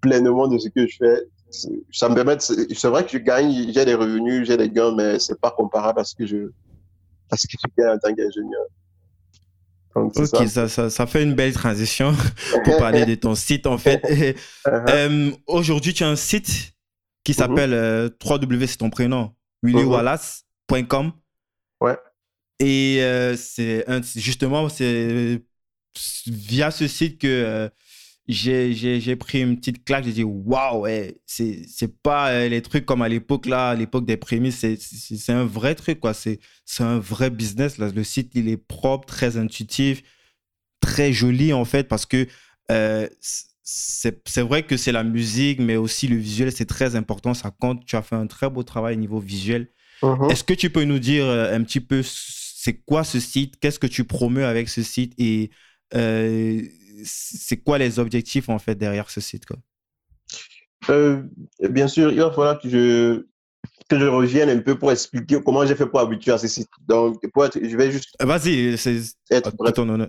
pleinement 0.00 0.48
de 0.48 0.58
ce 0.58 0.68
que 0.68 0.86
je 0.86 0.96
fais 0.96 1.22
ça 1.92 2.08
me 2.08 2.14
permet, 2.14 2.36
c'est 2.38 2.88
vrai 2.88 3.04
que 3.04 3.10
je 3.10 3.18
gagne, 3.18 3.70
j'ai 3.72 3.84
des 3.84 3.94
revenus, 3.94 4.46
j'ai 4.46 4.56
des 4.56 4.68
gains, 4.68 4.94
mais 4.94 5.18
c'est 5.18 5.40
pas 5.40 5.50
comparable 5.50 6.00
à 6.00 6.04
ce 6.04 6.14
que 6.14 6.26
je, 6.26 6.50
à 7.30 7.36
ce 7.36 7.46
que 7.46 7.56
gagne 7.76 7.94
en 7.94 7.98
tant 7.98 8.14
qu'ingénieur. 8.14 8.66
Ok, 9.94 10.46
ça. 10.48 10.68
Ça, 10.68 10.90
ça, 10.90 11.06
fait 11.06 11.22
une 11.22 11.34
belle 11.34 11.54
transition 11.54 12.14
pour 12.64 12.76
parler 12.76 13.06
de 13.06 13.14
ton 13.14 13.34
site 13.34 13.66
en 13.66 13.78
fait. 13.78 14.02
Uh-huh. 14.66 14.90
Euh, 14.90 15.30
aujourd'hui, 15.46 15.94
tu 15.94 16.02
as 16.02 16.08
un 16.08 16.16
site 16.16 16.74
qui 17.22 17.32
mm-hmm. 17.32 17.34
s'appelle 17.34 17.72
euh, 17.72 18.08
3W, 18.08 18.66
c'est 18.66 18.78
ton 18.78 18.90
prénom, 18.90 19.32
willywallace.com. 19.62 21.12
Ouais. 21.80 21.96
Et 22.58 22.98
euh, 23.00 23.36
c'est 23.36 23.84
justement, 24.16 24.68
c'est 24.68 25.42
via 26.26 26.70
ce 26.70 26.88
site 26.88 27.18
que 27.18 27.26
euh, 27.26 27.68
j'ai 28.28 29.16
pris 29.16 29.40
une 29.40 29.56
petite 29.56 29.84
claque. 29.84 30.04
J'ai 30.04 30.12
dit, 30.12 30.24
waouh, 30.24 30.80
ouais, 30.80 31.18
c'est 31.26 32.02
pas 32.02 32.30
euh, 32.30 32.48
les 32.48 32.62
trucs 32.62 32.84
comme 32.84 33.02
à 33.02 33.08
l'époque, 33.08 33.46
là, 33.46 33.70
à 33.70 33.74
l'époque 33.74 34.04
des 34.04 34.16
prémices. 34.16 34.64
C'est 34.78 35.32
un 35.32 35.44
vrai 35.44 35.74
truc, 35.74 36.00
quoi. 36.00 36.12
C'est 36.14 36.40
un 36.80 36.98
vrai 36.98 37.30
business. 37.30 37.78
Là. 37.78 37.90
Le 37.94 38.04
site, 38.04 38.32
il 38.34 38.48
est 38.48 38.56
propre, 38.56 39.06
très 39.06 39.36
intuitif, 39.36 40.02
très 40.80 41.12
joli, 41.12 41.52
en 41.52 41.64
fait, 41.64 41.88
parce 41.88 42.06
que 42.06 42.26
euh, 42.70 43.08
c'est 43.62 44.42
vrai 44.42 44.64
que 44.64 44.76
c'est 44.76 44.92
la 44.92 45.04
musique, 45.04 45.60
mais 45.60 45.76
aussi 45.76 46.08
le 46.08 46.16
visuel, 46.16 46.50
c'est 46.52 46.66
très 46.66 46.96
important. 46.96 47.34
Ça 47.34 47.50
compte. 47.50 47.84
Tu 47.84 47.96
as 47.96 48.02
fait 48.02 48.16
un 48.16 48.26
très 48.26 48.50
beau 48.50 48.62
travail 48.62 48.96
au 48.96 49.00
niveau 49.00 49.20
visuel. 49.20 49.68
Uh-huh. 50.02 50.30
Est-ce 50.30 50.44
que 50.44 50.54
tu 50.54 50.70
peux 50.70 50.84
nous 50.84 50.98
dire 50.98 51.24
euh, 51.24 51.54
un 51.54 51.62
petit 51.62 51.80
peu 51.80 52.02
c'est 52.04 52.74
quoi 52.84 53.04
ce 53.04 53.20
site? 53.20 53.60
Qu'est-ce 53.60 53.78
que 53.78 53.86
tu 53.86 54.04
promeux 54.04 54.44
avec 54.44 54.68
ce 54.68 54.82
site? 54.82 55.14
Et 55.18 55.50
c'est 57.04 57.56
quoi 57.58 57.78
les 57.78 57.98
objectifs 57.98 58.48
en 58.48 58.58
fait 58.58 58.74
derrière 58.74 59.10
ce 59.10 59.20
site 59.20 59.46
quoi? 59.46 59.56
Euh, 60.90 61.22
Bien 61.60 61.88
sûr, 61.88 62.12
il 62.12 62.18
va 62.18 62.30
falloir 62.30 62.60
que 62.60 62.68
je, 62.68 63.26
que 63.88 63.98
je 63.98 64.06
revienne 64.06 64.48
un 64.50 64.60
peu 64.60 64.78
pour 64.78 64.92
expliquer 64.92 65.40
comment 65.42 65.64
j'ai 65.66 65.74
fait 65.74 65.86
pour 65.86 66.00
habituer 66.00 66.32
à 66.32 66.38
ce 66.38 66.48
site. 66.48 66.68
Donc, 66.86 67.20
pour 67.32 67.44
je 67.44 67.76
vais 67.76 67.90
juste. 67.90 68.14
Euh, 68.20 68.26
vas-y, 68.26 68.76
c'est 68.78 69.00
tout, 69.42 69.66
à 69.66 69.72
ton 69.72 69.88
honneur. 69.88 70.08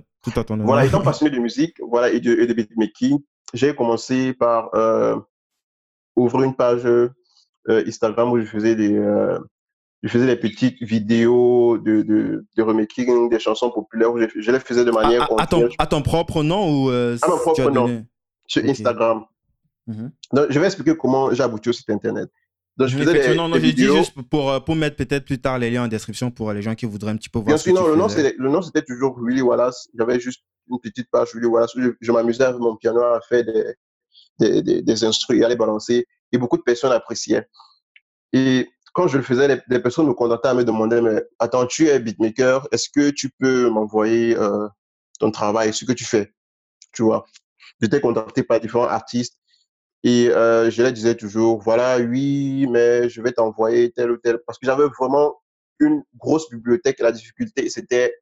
Voilà, 0.60 0.86
étant 0.86 1.02
passionné 1.02 1.36
de 1.36 1.42
musique 1.42 1.76
voilà, 1.82 2.10
et, 2.10 2.20
de, 2.20 2.32
et 2.32 2.48
de 2.48 2.54
beatmaking, 2.54 3.20
j'ai 3.54 3.74
commencé 3.74 4.34
par 4.34 4.70
euh, 4.76 5.18
ouvrir 6.16 6.44
une 6.44 6.56
page 6.56 6.88
Instagram 7.68 8.32
où 8.32 8.40
je 8.40 8.46
faisais 8.46 8.76
des, 8.76 8.98
je 10.04 10.10
faisais 10.10 10.28
des 10.28 10.36
petites 10.36 10.82
vidéos 10.82 11.78
de, 11.78 12.02
de, 12.04 12.46
de 12.56 12.64
remaking 12.64 13.30
des 13.30 13.40
chansons 13.40 13.72
populaires 13.72 14.14
où 14.14 14.20
je, 14.20 14.26
je 14.36 14.52
les 14.52 14.60
faisais 14.60 14.86
de 14.86 14.92
manière. 14.92 15.24
À, 15.24 15.44
à, 15.44 15.48
ton, 15.48 15.70
à 15.80 15.88
ton, 15.88 16.02
propre 16.02 16.44
nom 16.44 16.70
ou. 16.70 16.92
Euh, 16.92 17.18
à 17.22 17.28
mon 17.28 17.38
propre 17.38 17.72
nom. 17.72 18.06
Sur 18.46 18.64
Instagram. 18.64 19.26
Mhm. 19.88 20.12
Donc, 20.34 20.46
je 20.50 20.60
vais 20.60 20.66
expliquer 20.68 20.96
comment 20.96 21.34
j'ai 21.34 21.44
abouti 21.44 21.70
au 21.70 21.74
site 21.74 21.90
internet. 21.90 22.30
Donc, 22.78 22.90
je 22.90 22.98
faisais 22.98 23.30
des, 23.30 23.36
non, 23.36 23.48
non, 23.48 23.58
j'ai 23.60 23.74
dit 23.74 23.86
juste 23.86 24.14
pour, 24.30 24.52
euh, 24.52 24.60
pour 24.60 24.76
mettre 24.76 24.98
peut-être 24.98 25.26
plus 25.26 25.40
tard 25.40 25.58
les 25.58 25.72
liens 25.72 25.86
en 25.86 25.88
description 25.88 26.30
pour 26.30 26.54
les 26.54 26.62
gens 26.62 26.76
qui 26.76 26.86
voudraient 26.86 27.12
un 27.12 27.18
petit 27.18 27.30
peu 27.30 27.40
voir. 27.40 27.48
Bien 27.48 27.58
sûr, 27.58 27.74
non, 27.74 27.88
le 27.88 27.96
nom, 28.50 28.62
c'était 28.62 28.84
toujours 28.84 29.20
Willy 29.20 29.42
Wallace. 29.42 29.90
J'avais 29.98 30.20
juste 30.20 30.44
une 30.70 30.80
petite 30.80 31.10
page 31.10 31.34
Willy 31.34 31.48
Wallace 31.48 31.74
où 31.76 31.82
je, 31.82 31.90
je 32.00 32.12
m'amusais 32.12 32.44
avec 32.44 32.60
mon 32.60 32.76
piano 32.76 33.02
à 33.02 33.20
faire 33.28 33.44
des, 33.44 33.74
des, 34.40 34.62
des, 34.62 34.82
des 34.84 35.04
instruments, 35.04 35.46
à 35.46 35.50
les 35.50 35.56
balancer. 35.56 36.06
Et 36.32 36.38
beaucoup 36.38 36.58
de 36.58 36.62
personnes 36.62 36.92
appréciaient. 36.92 37.48
Et 38.34 38.70
quand 38.98 39.08
je 39.08 39.18
le 39.18 39.24
faisais, 39.24 39.62
les, 39.70 39.80
personnes 39.80 40.08
me 40.08 40.14
contactaient 40.16 40.48
à 40.48 40.56
me 40.56 40.64
demander, 40.64 41.02
mais 41.02 41.24
attends, 41.38 41.68
tu 41.68 41.88
es 41.88 42.00
beatmaker, 42.00 42.68
est-ce 42.72 42.90
que 42.90 43.12
tu 43.12 43.30
peux 43.30 43.70
m'envoyer 43.70 44.36
euh, 44.36 44.68
ton 45.20 45.30
travail, 45.30 45.72
ce 45.72 45.86
que 45.86 45.92
tu 45.94 46.04
fais? 46.04 46.34
Tu 46.94 47.04
vois? 47.04 47.28
J'étais 47.80 48.02
contacté 48.02 48.42
par 48.42 48.60
différents 48.60 48.88
artistes 48.88 49.40
et 50.04 50.30
euh, 50.30 50.72
je 50.72 50.82
leur 50.82 50.92
disais 50.92 51.14
toujours, 51.14 51.62
voilà, 51.62 52.00
oui, 52.00 52.66
mais 52.72 53.08
je 53.08 53.22
vais 53.22 53.32
t'envoyer 53.32 53.92
tel 53.92 54.10
ou 54.10 54.18
tel. 54.18 54.40
Parce 54.48 54.58
que 54.58 54.66
j'avais 54.66 54.88
vraiment 54.98 55.44
une 55.80 56.02
grosse 56.18 56.50
bibliothèque. 56.50 57.00
La 57.00 57.12
difficulté, 57.12 57.70
c'était 57.70 58.16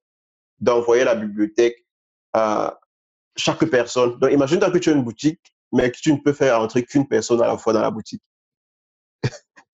d'envoyer 0.60 1.06
la 1.06 1.16
bibliothèque 1.16 1.86
à 2.34 2.82
chaque 3.38 3.64
personne. 3.70 4.20
Donc, 4.20 4.30
imagine-toi 4.30 4.72
que 4.72 4.80
tu 4.80 4.90
as 4.90 4.94
une 4.94 5.06
boutique, 5.06 5.40
mais 5.72 5.90
que 5.90 5.98
tu 5.98 6.12
ne 6.12 6.18
peux 6.18 6.34
faire 6.34 6.60
entrer 6.60 6.84
qu'une 6.84 7.08
personne 7.08 7.42
à 7.42 7.48
la 7.48 7.58
fois 7.58 7.72
dans 7.72 7.82
la 7.82 7.92
boutique. 7.92 8.24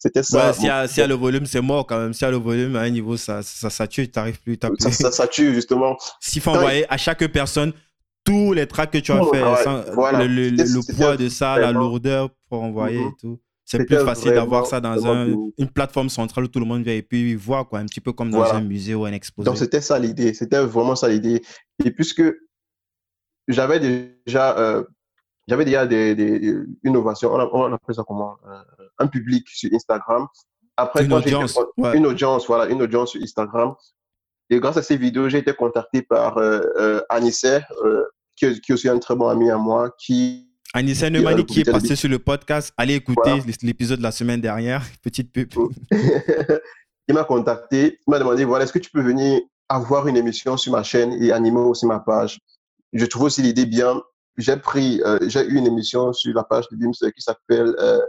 C'était 0.01 0.23
ça. 0.23 0.51
s'il 0.51 0.65
y, 0.65 0.69
a 0.69 1.07
le 1.07 1.13
volume, 1.13 1.45
c'est 1.45 1.61
mort 1.61 1.85
quand 1.85 1.99
même. 1.99 2.11
S'il 2.11 2.25
y 2.25 2.27
a 2.27 2.31
le 2.31 2.37
volume, 2.37 2.75
à 2.75 2.81
un 2.81 2.89
niveau, 2.89 3.17
ça, 3.17 3.43
ça, 3.43 3.69
ça 3.69 3.85
tue, 3.85 4.09
tu 4.09 4.17
n'arrives 4.17 4.41
plus. 4.41 4.57
Ça, 4.79 4.91
ça, 4.91 5.11
ça, 5.11 5.27
tue, 5.27 5.53
justement. 5.53 5.95
S'il 6.19 6.41
faut 6.41 6.49
envoyer 6.49 6.91
à 6.91 6.97
chaque 6.97 7.23
personne 7.27 7.71
tous 8.23 8.53
les 8.53 8.65
tracks 8.65 8.89
que 8.89 8.97
tu 8.97 9.11
as 9.11 9.23
fait, 9.25 9.41
le, 9.41 10.95
poids 10.95 11.17
de 11.17 11.29
ça, 11.29 11.59
la 11.59 11.71
lourdeur 11.71 12.31
pour 12.49 12.63
envoyer 12.63 12.99
et 12.99 13.05
mhm. 13.05 13.15
tout. 13.19 13.39
c'est 13.63 13.85
plus 13.85 13.99
facile 13.99 14.33
d'avoir 14.33 14.65
ça 14.65 14.81
dans 14.81 14.97
une 15.59 15.69
plateforme 15.69 16.09
centrale 16.09 16.45
où 16.45 16.47
tout 16.47 16.59
le 16.59 16.65
monde 16.65 16.83
vient 16.83 16.95
et 16.95 17.03
puis 17.03 17.35
voir, 17.35 17.69
quoi, 17.69 17.77
un 17.77 17.85
petit 17.85 18.01
peu 18.01 18.11
comme 18.11 18.31
dans 18.31 18.55
un 18.55 18.61
musée 18.61 18.95
ou 18.95 19.05
un 19.05 19.11
exposé. 19.11 19.45
Donc, 19.45 19.59
c'était 19.59 19.81
ça 19.81 19.99
l'idée. 19.99 20.33
C'était 20.33 20.61
vraiment 20.65 20.95
ça 20.95 21.09
l'idée. 21.09 21.43
Et 21.85 21.91
puisque 21.91 22.23
j'avais 23.47 23.79
déjà, 23.79 24.57
euh, 24.57 24.83
j'avais 25.47 25.65
déjà 25.65 25.85
des, 25.85 26.15
des, 26.15 26.55
innovations, 26.83 27.31
on, 27.35 27.49
on, 27.53 27.73
appelle 27.73 27.95
ça 27.95 28.03
comment 28.07 28.37
euh, 28.47 28.80
Un 29.01 29.07
public 29.07 29.47
sur 29.49 29.69
Instagram. 29.73 30.27
Après, 30.77 31.05
une 31.05 31.13
audience. 31.13 31.59
Une 31.93 32.05
audience, 32.05 32.47
voilà, 32.47 32.71
une 32.71 32.81
audience 32.81 33.11
sur 33.11 33.21
Instagram. 33.21 33.75
Et 34.49 34.59
grâce 34.59 34.77
à 34.77 34.83
ces 34.83 34.97
vidéos, 34.97 35.29
j'ai 35.29 35.39
été 35.39 35.53
contacté 35.53 36.01
par 36.01 36.37
euh, 36.37 36.61
euh 36.77 37.01
Anissé, 37.09 37.59
qui, 38.35 38.59
qui 38.61 38.71
est 38.71 38.73
aussi 38.73 38.89
un 38.89 38.99
très 38.99 39.15
bon 39.15 39.27
ami 39.27 39.49
à 39.49 39.57
moi, 39.57 39.91
qui 39.97 40.51
Anissa 40.73 41.09
Neumani 41.09 41.45
qui 41.45 41.61
est 41.61 41.69
passé 41.69 41.95
sur 41.95 42.09
le 42.09 42.19
podcast. 42.19 42.73
Allez 42.77 42.95
écouter 42.95 43.41
l'épisode 43.61 43.97
de 43.97 44.03
la 44.03 44.11
semaine 44.11 44.39
dernière. 44.39 44.83
Petite 45.03 45.31
pub. 45.31 45.49
il 45.91 47.13
m'a 47.13 47.25
contacté. 47.25 47.99
Il 48.07 48.11
m'a 48.11 48.19
demandé 48.19 48.45
voilà, 48.45 48.63
est-ce 48.63 48.71
que 48.73 48.79
tu 48.79 48.89
peux 48.89 49.01
venir 49.01 49.41
avoir 49.67 50.07
une 50.07 50.15
émission 50.15 50.55
sur 50.55 50.71
ma 50.71 50.83
chaîne 50.83 51.11
et 51.21 51.31
animer 51.31 51.59
aussi 51.59 51.85
ma 51.85 51.99
page? 51.99 52.39
Je 52.93 53.05
trouve 53.05 53.23
aussi 53.23 53.41
l'idée 53.41 53.65
bien. 53.65 54.01
J'ai 54.37 54.55
pris, 54.55 55.01
euh, 55.05 55.19
j'ai 55.27 55.45
eu 55.45 55.55
une 55.55 55.67
émission 55.67 56.13
sur 56.13 56.33
la 56.33 56.43
page 56.43 56.69
de 56.71 56.77
Beamster 56.77 57.11
qui 57.11 57.21
s'appelle 57.21 57.75
euh, 57.79 57.99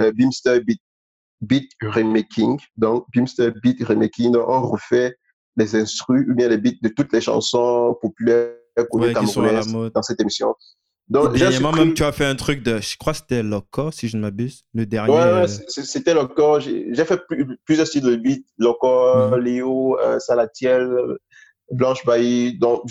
euh, 0.00 0.12
Beamster 0.12 0.60
Beat, 0.60 0.80
Beat, 1.40 1.70
Remaking. 1.82 2.58
Donc, 2.76 3.06
Beamster 3.14 3.52
Beat 3.62 3.82
Remaking. 3.84 4.32
Donc, 4.32 4.44
on 4.48 4.62
refait 4.62 5.16
les 5.56 5.74
instrus 5.74 6.26
ou 6.28 6.34
bien 6.34 6.48
les 6.48 6.58
beats 6.58 6.78
de 6.82 6.88
toutes 6.88 7.12
les 7.12 7.20
chansons 7.20 7.96
populaires 8.00 8.52
connues 8.90 9.06
ouais, 9.06 9.90
dans 9.94 10.02
cette 10.02 10.20
émission. 10.20 10.54
Donc, 11.08 11.36
dernièrement, 11.36 11.72
même, 11.72 11.94
tu 11.94 12.02
as 12.02 12.10
fait 12.10 12.24
un 12.24 12.34
truc 12.34 12.62
de, 12.64 12.78
je 12.80 12.96
crois 12.98 13.12
que 13.12 13.20
c'était 13.20 13.42
Loco, 13.42 13.92
si 13.92 14.08
je 14.08 14.16
ne 14.16 14.22
m'abuse, 14.22 14.64
le 14.74 14.86
dernier. 14.86 15.12
Ouais, 15.12 15.18
ouais 15.18 15.44
euh, 15.44 15.46
c'était 15.46 16.14
Loco. 16.14 16.58
J'ai 16.58 17.04
fait 17.04 17.20
plusieurs 17.64 17.86
styles 17.86 18.02
de 18.02 18.16
beats, 18.16 18.42
Loco, 18.58 19.28
mhm. 19.30 19.36
Léo, 19.36 19.98
euh, 20.00 20.18
Salatiel, 20.18 20.90
Blanche 21.70 22.04
Bailly. 22.04 22.58
Donc, 22.58 22.82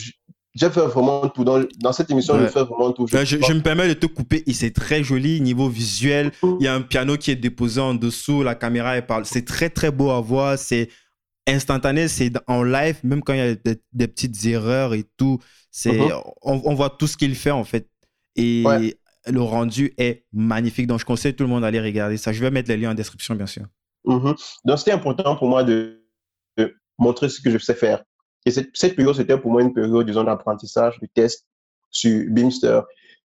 j'ai 0.56 0.70
fait 0.70 0.82
vraiment 0.82 1.28
tout. 1.28 1.44
Dans, 1.44 1.64
dans 1.80 1.92
cette 1.92 2.10
émission, 2.10 2.40
j'ai 2.40 2.48
fait 2.48 2.64
vraiment 2.64 2.94
tout. 2.94 3.06
Je, 3.08 3.26
je, 3.26 3.54
me 3.54 3.62
permets 3.62 3.90
de 3.90 3.94
te 3.94 4.06
couper. 4.06 4.44
Et 4.48 4.54
c'est 4.54 4.72
très 4.72 5.04
joli, 5.04 5.42
niveau 5.42 5.68
visuel. 5.68 6.32
Il 6.44 6.64
y 6.64 6.68
a 6.68 6.74
un 6.74 6.82
piano 6.82 7.18
qui 7.18 7.32
est 7.32 7.36
déposé 7.36 7.82
en 7.82 7.94
dessous, 7.94 8.42
la 8.42 8.56
caméra, 8.56 8.96
elle 8.96 9.06
parle. 9.06 9.26
C'est 9.26 9.44
très, 9.44 9.70
très 9.70 9.92
beau 9.92 10.12
à 10.12 10.22
voir. 10.22 10.58
C'est 10.58 10.90
instantané, 11.46 12.08
c'est 12.08 12.32
en 12.48 12.64
live, 12.64 12.98
même 13.04 13.22
quand 13.22 13.34
il 13.34 13.40
y 13.40 13.42
a 13.42 13.56
des, 13.94 14.08
petites 14.08 14.46
erreurs 14.46 14.94
et 14.94 15.04
tout. 15.18 15.40
C'est, 15.72 15.92
mhm. 15.92 16.12
on, 16.42 16.62
on 16.64 16.74
voit 16.74 16.90
tout 16.90 17.08
ce 17.08 17.18
qu'il 17.18 17.36
fait, 17.36 17.52
en 17.52 17.66
fait. 17.66 17.90
Et 18.38 18.64
le 19.28 19.42
rendu 19.42 19.94
est 19.98 20.26
magnifique. 20.32 20.88
Donc, 20.88 21.00
je 21.00 21.06
conseille 21.06 21.36
tout 21.36 21.44
le 21.44 21.50
monde 21.50 21.62
d'aller 21.62 21.82
regarder 21.82 22.18
ça. 22.18 22.32
Je 22.32 22.40
vais 22.42 22.52
mettre 22.52 22.70
les 22.70 22.78
liens 22.78 22.92
en 22.92 22.96
description, 22.96 23.36
bien 23.36 23.48
sûr. 23.48 23.64
Mm-hmm. 24.06 24.36
Donc, 24.66 24.80
c'était 24.80 24.92
important 24.92 25.36
pour 25.36 25.48
moi 25.48 25.64
de, 25.64 26.02
montrer 26.98 27.28
ce 27.28 27.42
que 27.42 27.52
je 27.52 27.58
sais 27.58 27.76
faire. 27.76 28.04
Et 28.46 28.52
cette, 28.52 28.96
période, 28.96 29.16
c'était 29.16 29.38
pour 29.38 29.52
moi 29.52 29.62
une 29.62 29.74
période, 29.74 30.06
disons, 30.06 30.24
d'apprentissage, 30.24 31.00
de 31.00 31.08
test 31.08 31.48
sur 31.90 32.26
Beamster. 32.30 32.82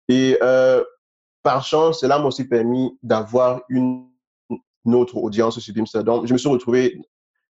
Et 0.08 0.38
euh, 0.42 0.84
par 1.42 1.64
chance, 1.64 2.00
cela 2.00 2.18
m'a 2.18 2.26
aussi 2.26 2.44
permis 2.44 2.96
d'avoir 3.02 3.62
une, 3.68 4.08
autre 4.84 5.16
audience 5.16 5.58
sur 5.58 5.74
Beamster. 5.74 6.04
Donc, 6.04 6.26
je 6.26 6.32
me 6.32 6.38
suis 6.38 6.48
retrouvé 6.48 7.00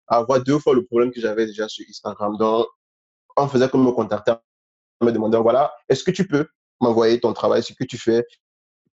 à 0.06 0.18
avoir 0.18 0.42
deux 0.42 0.58
fois 0.58 0.74
le 0.74 0.84
problème 0.84 1.10
que 1.10 1.20
j'avais 1.20 1.46
déjà 1.46 1.66
sur 1.68 1.84
Instagram. 1.88 2.36
Donc, 2.36 2.66
on 3.36 3.48
faisait 3.48 3.68
comme 3.68 3.84
me 3.84 3.92
contacter, 3.92 4.34
me 5.02 5.10
demandant, 5.10 5.42
voilà, 5.42 5.72
est-ce 5.88 6.04
que 6.04 6.10
tu 6.10 6.26
peux 6.26 6.46
m'envoyer 6.80 7.18
ton 7.18 7.32
travail, 7.32 7.62
ce 7.62 7.72
que 7.72 7.84
tu 7.84 7.98
fais, 7.98 8.24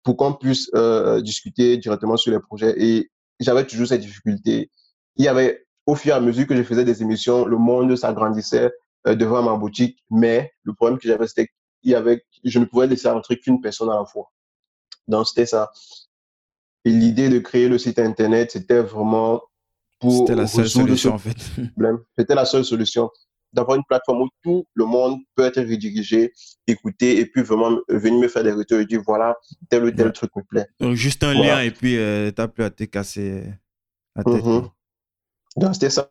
pour 0.03 0.15
qu'on 0.17 0.33
puisse 0.33 0.69
euh, 0.75 1.21
discuter 1.21 1.77
directement 1.77 2.15
sur 2.15 2.31
les 2.31 2.39
projets? 2.39 2.73
Et 2.81 3.11
j'avais 3.39 3.67
toujours 3.67 3.87
cette 3.87 4.01
difficulté. 4.01 4.71
Il 5.17 5.25
y 5.25 5.27
avait, 5.27 5.65
au 5.85 5.95
fur 5.95 6.13
et 6.13 6.15
à 6.15 6.19
mesure 6.19 6.47
que 6.47 6.55
je 6.55 6.63
faisais 6.63 6.85
des 6.85 7.01
émissions, 7.01 7.45
le 7.45 7.57
monde 7.57 7.95
s'agrandissait 7.95 8.71
euh, 9.07 9.15
devant 9.15 9.41
ma 9.41 9.55
boutique, 9.55 10.03
mais 10.09 10.51
le 10.63 10.73
problème 10.73 10.99
que 10.99 11.07
j'avais, 11.07 11.27
c'était 11.27 11.47
qu'il 11.81 11.91
y 11.91 11.95
avait, 11.95 12.23
je 12.43 12.59
ne 12.59 12.65
pouvais 12.65 12.87
laisser 12.87 13.07
entrer 13.07 13.37
qu'une 13.39 13.61
personne 13.61 13.89
à 13.89 13.95
la 13.95 14.05
fois. 14.05 14.31
Donc, 15.07 15.27
c'était 15.27 15.47
ça. 15.47 15.71
Et 16.85 16.91
l'idée 16.91 17.29
de 17.29 17.39
créer 17.39 17.67
le 17.67 17.77
site 17.77 17.99
Internet, 17.99 18.51
c'était 18.51 18.81
vraiment 18.81 19.41
pour... 19.99 20.19
C'était 20.19 20.35
la 20.35 20.47
seule 20.47 20.69
solution, 20.69 21.13
en 21.13 21.17
fait. 21.17 21.37
C'était 22.17 22.35
la 22.35 22.45
seule 22.45 22.65
solution 22.65 23.09
d'avoir 23.53 23.77
une 23.77 23.83
plateforme 23.83 24.21
où 24.21 24.29
tout 24.43 24.65
le 24.75 24.85
monde 24.85 25.19
peut 25.35 25.43
être 25.43 25.59
redirigé, 25.59 26.31
écouter 26.67 27.19
et 27.19 27.25
puis 27.25 27.43
vraiment 27.43 27.77
venir 27.89 28.21
me 28.21 28.27
faire 28.27 28.43
des 28.43 28.53
retours 28.53 28.79
et 28.79 28.85
dire 28.85 29.01
voilà, 29.05 29.35
tel 29.69 29.83
ou 29.83 29.91
tel 29.91 30.11
truc 30.13 30.31
me 30.35 30.41
plaît. 30.43 30.67
Donc, 30.79 30.95
juste 30.95 31.23
un 31.23 31.33
lien 31.33 31.61
et 31.61 31.71
puis 31.71 31.97
euh, 31.97 32.31
tu 32.31 32.41
n'as 32.41 32.47
plus 32.47 32.63
à 32.63 32.69
te 32.69 32.83
casser 32.85 33.43
la 34.15 34.23
tête. 34.23 34.45
Mhm. 34.45 34.69
Donc, 35.55 35.73
c'était 35.73 35.89
ça 35.89 36.09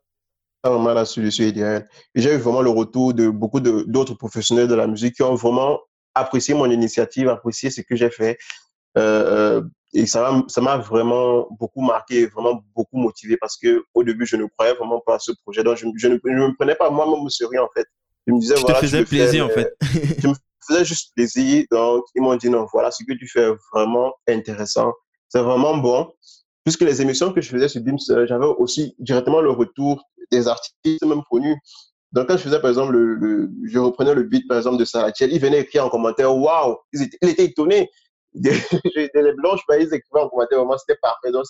vraiment 0.64 0.92
la 0.92 1.04
solution 1.04 1.44
idéale. 1.44 1.88
Et 2.14 2.20
j'ai 2.20 2.34
eu 2.34 2.36
vraiment 2.36 2.62
le 2.62 2.70
retour 2.70 3.14
de 3.14 3.28
beaucoup 3.28 3.60
d'autres 3.60 4.14
professionnels 4.14 4.68
de 4.68 4.74
la 4.74 4.86
musique 4.86 5.14
qui 5.14 5.22
ont 5.22 5.34
vraiment 5.34 5.80
apprécié 6.14 6.54
mon 6.54 6.70
initiative, 6.70 7.28
apprécié 7.28 7.70
ce 7.70 7.80
que 7.80 7.96
j'ai 7.96 8.10
fait. 8.10 8.38
Euh, 8.98 9.60
euh 9.60 9.62
et 9.92 10.06
ça 10.06 10.30
m'a 10.58 10.76
vraiment 10.76 11.48
beaucoup 11.58 11.80
marqué, 11.80 12.26
vraiment 12.26 12.62
beaucoup 12.76 12.96
motivé 12.96 13.36
parce 13.36 13.56
que 13.56 13.82
au 13.92 14.04
début, 14.04 14.24
je 14.24 14.36
ne 14.36 14.46
croyais 14.46 14.74
vraiment 14.74 15.00
pas 15.00 15.16
à 15.16 15.18
ce 15.18 15.32
projet. 15.42 15.64
Donc, 15.64 15.78
je, 15.78 15.86
je 15.96 16.06
ne 16.06 16.14
me 16.14 16.54
prenais 16.54 16.76
pas 16.76 16.90
moi-même 16.90 17.24
au 17.24 17.28
sérieux, 17.28 17.60
en 17.60 17.68
fait. 17.74 17.86
Je 18.26 18.32
me 18.32 18.38
disais, 18.38 18.54
tu 18.54 18.60
voilà. 18.60 18.78
Te 18.78 18.86
faisais 18.86 19.04
plaisir, 19.04 19.46
en 19.46 19.48
fait. 19.48 19.74
je 20.22 20.28
me 20.28 20.34
faisais 20.64 20.84
juste 20.84 21.12
plaisir. 21.16 21.64
Donc, 21.72 22.04
ils 22.14 22.22
m'ont 22.22 22.36
dit, 22.36 22.48
non, 22.48 22.66
voilà, 22.72 22.92
ce 22.92 23.02
que 23.02 23.14
tu 23.14 23.26
fais 23.26 23.42
est 23.42 23.54
vraiment 23.72 24.12
intéressant. 24.28 24.92
C'est 25.28 25.42
vraiment 25.42 25.76
bon. 25.76 26.12
Puisque 26.64 26.82
les 26.82 27.00
émissions 27.00 27.32
que 27.32 27.40
je 27.40 27.48
faisais 27.48 27.68
sur 27.68 27.80
BIMS, 27.80 27.98
euh, 28.10 28.26
j'avais 28.26 28.46
aussi 28.46 28.94
directement 28.98 29.40
le 29.40 29.50
retour 29.50 30.04
des 30.30 30.46
artistes 30.46 31.04
même 31.04 31.22
connus. 31.30 31.56
Donc, 32.12 32.28
quand 32.28 32.36
je 32.36 32.42
faisais, 32.42 32.60
par 32.60 32.70
exemple, 32.70 32.92
le, 32.92 33.50
je 33.64 33.78
reprenais 33.78 34.14
le 34.14 34.24
beat, 34.24 34.46
par 34.48 34.58
exemple, 34.58 34.78
de 34.78 34.84
Saratiel, 34.84 35.32
ils 35.32 35.40
venaient 35.40 35.60
écrire 35.60 35.86
en 35.86 35.88
commentaire, 35.88 36.36
waouh, 36.36 36.76
ils 36.92 37.02
étaient 37.02 37.44
étonnés 37.44 37.88
des, 38.34 38.52
les 38.94 39.32
blanches, 39.34 39.60
bah, 39.68 39.78
ils 39.78 39.92
écrivaient 39.92 40.20
en 40.20 40.28
commentaire, 40.28 40.58
vraiment, 40.58 40.76
c'était 40.76 40.98
parfait. 41.00 41.30
Donc, 41.30 41.44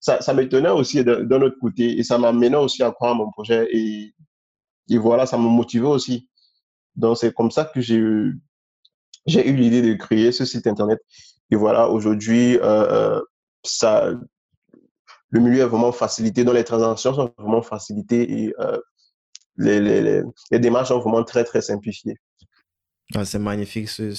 ça, 0.00 0.20
ça 0.20 0.34
m'étonnait 0.34 0.70
aussi 0.70 1.04
d'un 1.04 1.42
autre 1.42 1.58
côté 1.60 1.98
et 1.98 2.02
ça 2.02 2.18
m'amenait 2.18 2.54
aussi 2.56 2.82
à 2.82 2.90
croire 2.90 3.12
à 3.12 3.14
mon 3.14 3.30
projet 3.30 3.68
et, 3.70 4.12
et 4.90 4.98
voilà, 4.98 5.26
ça 5.26 5.38
me 5.38 5.44
motivait 5.44 5.86
aussi. 5.86 6.28
Donc, 6.96 7.16
c'est 7.18 7.32
comme 7.32 7.50
ça 7.50 7.64
que 7.64 7.80
j'ai 7.80 7.96
eu, 7.96 8.40
j'ai 9.26 9.48
eu 9.48 9.54
l'idée 9.54 9.80
de 9.80 9.94
créer 9.94 10.32
ce 10.32 10.44
site 10.44 10.66
internet. 10.66 11.00
Et 11.50 11.56
voilà, 11.56 11.88
aujourd'hui, 11.88 12.58
euh, 12.58 12.62
euh 12.64 13.22
ça, 13.64 14.10
le 15.32 15.40
milieu 15.40 15.62
est 15.62 15.66
vraiment 15.66 15.92
facilité, 15.92 16.44
donc 16.44 16.54
les 16.54 16.64
transactions 16.64 17.14
sont 17.14 17.32
vraiment 17.38 17.62
facilitées 17.62 18.44
et 18.44 18.54
euh, 18.60 18.78
les, 19.56 19.80
les, 19.80 20.22
les, 20.50 20.58
démarches 20.58 20.88
sont 20.88 21.00
vraiment 21.00 21.24
très, 21.24 21.42
très 21.42 21.62
simplifiées. 21.62 22.16
Ah, 23.14 23.24
c'est 23.24 23.38
magnifique. 23.38 23.88
Ce, 23.88 24.12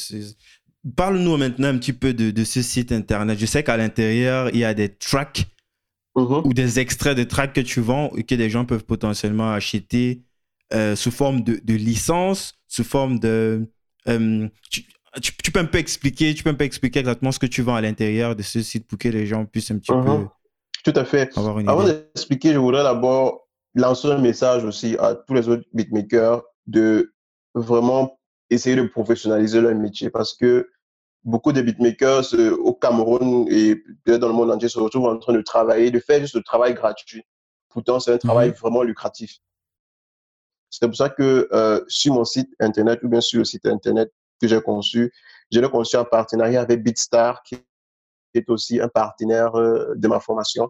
Parle-nous 0.96 1.38
maintenant 1.38 1.70
un 1.70 1.78
petit 1.78 1.94
peu 1.94 2.14
de, 2.14 2.44
ce 2.44 2.62
site 2.62 2.92
internet. 2.92 3.40
Je 3.40 3.46
sais 3.46 3.64
qu'à 3.64 3.78
l'intérieur, 3.78 4.50
il 4.50 4.58
y 4.58 4.66
a 4.66 4.74
des 4.74 4.90
tracks 4.90 5.46
mm-hmm. 6.16 6.48
ou 6.48 6.54
des 6.54 6.80
extraits 6.80 7.16
de 7.16 7.24
tracks 7.24 7.54
que 7.54 7.62
tu 7.62 7.80
vends 7.80 8.12
et 8.18 8.24
que 8.24 8.36
des 8.36 8.50
gens 8.50 8.66
peuvent 8.66 8.84
potentiellement 8.84 9.52
acheter 9.54 10.24
euh, 10.74 10.96
sous 10.96 11.12
forme 11.12 11.42
de, 11.42 11.74
licence, 11.74 12.56
sous 12.68 12.84
forme 12.84 13.20
de. 13.20 13.72
Euh, 14.10 14.50
tu, 14.72 15.52
peux 15.52 15.60
un 15.60 15.66
peu 15.66 15.78
expliquer, 15.78 16.34
tu 16.34 16.44
peux 16.44 16.50
un 16.50 16.56
peu 16.56 16.66
expliquer 16.66 17.00
exactement 17.00 17.32
ce 17.32 17.40
que 17.40 17.46
tu 17.46 17.62
vends 17.62 17.76
à 17.76 17.82
l'intérieur 17.82 18.36
de 18.36 18.42
ce 18.42 18.62
site 18.62 18.88
pour 18.88 18.98
que 18.98 19.08
les 19.08 19.28
gens 19.28 19.46
puissent 19.46 19.72
un 19.72 19.78
petit 19.78 19.92
mm-hmm. 19.92 20.24
peu. 20.24 20.28
Tout 20.84 20.94
à 20.96 21.06
fait. 21.06 21.36
Avant 21.38 21.86
d'expliquer, 21.86 22.54
je 22.54 22.58
voudrais 22.58 22.84
d'abord 22.84 23.48
lancer 23.76 24.12
un 24.12 24.20
message 24.20 24.64
aussi 24.66 24.96
à 25.00 25.16
tous 25.16 25.34
les 25.34 25.48
autres 25.50 25.64
beatmakers 25.74 26.44
de 26.68 27.14
vraiment 27.56 28.20
essayer 28.50 28.76
de 28.76 28.84
professionnaliser 28.84 29.62
leur 29.62 29.74
métier 29.76 30.10
parce 30.10 30.34
que 30.36 30.70
beaucoup 31.24 31.54
de 31.54 31.62
beatmakers 31.62 32.34
euh, 32.34 32.56
au 32.58 32.74
Cameroun 32.74 33.48
et 33.50 33.82
dans 34.06 34.28
le 34.28 34.34
monde 34.34 34.52
entier 34.52 34.70
se 34.70 34.80
retrouvent 34.80 35.08
en 35.08 35.18
train 35.18 35.34
de 35.34 35.42
travailler, 35.42 35.90
de 35.90 36.00
faire 36.00 36.20
juste 36.20 36.36
le 36.36 36.44
travail 36.44 36.74
gratuit. 36.74 37.24
Pourtant, 37.70 38.00
c'est 38.00 38.14
un 38.14 38.18
travail 38.18 38.50
mhm. 38.50 38.56
vraiment 38.56 38.84
lucratif. 38.84 39.38
C'est 40.70 40.88
pour 40.88 40.96
ça 40.96 41.10
que 41.10 41.48
euh, 41.52 41.82
sur 41.88 42.14
mon 42.14 42.26
site 42.26 42.50
internet 42.60 43.00
ou 43.04 43.08
bien 43.08 43.22
sur 43.22 43.40
le 43.40 43.46
site 43.46 43.66
internet 43.66 44.12
que 44.42 44.48
j'ai 44.48 44.62
conçu, 44.62 45.14
j'ai 45.52 45.62
conçu 45.70 45.96
en 45.98 46.06
partenariat 46.06 46.62
avec 46.62 46.84
Beatstar, 46.84 47.44
qui 47.44 47.58
est 48.36 48.50
aussi 48.50 48.80
un 48.80 48.88
partenaire 48.88 49.56
euh, 49.56 49.94
de 49.96 50.08
ma 50.08 50.20
formation. 50.20 50.70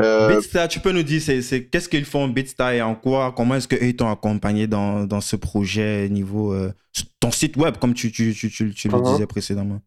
Euh, 0.00 0.40
tu 0.70 0.80
peux 0.80 0.92
nous 0.92 1.02
dire 1.02 1.20
c'est, 1.20 1.66
qu'est-ce 1.66 1.88
qu'ils 1.88 2.06
font 2.06 2.26
Beatstar 2.26 2.72
et 2.72 2.80
en 2.80 2.94
quoi, 2.94 3.32
comment 3.36 3.56
est-ce 3.56 3.68
qu'ils 3.68 3.94
t'ont 3.94 4.10
accompagné 4.10 4.66
dans, 4.66 5.04
dans, 5.04 5.20
ce 5.20 5.36
projet 5.36 6.08
niveau 6.08 6.54
euh, 6.54 6.72
ton 7.20 7.30
site 7.30 7.58
web, 7.58 7.76
comme 7.76 7.92
tu, 7.92 8.10
tu, 8.10 8.32
tu, 8.32 8.50
tu, 8.50 8.64
le 8.64 8.72
uh-huh. 8.72 9.12
disais 9.12 9.26
précédemment? 9.26 9.80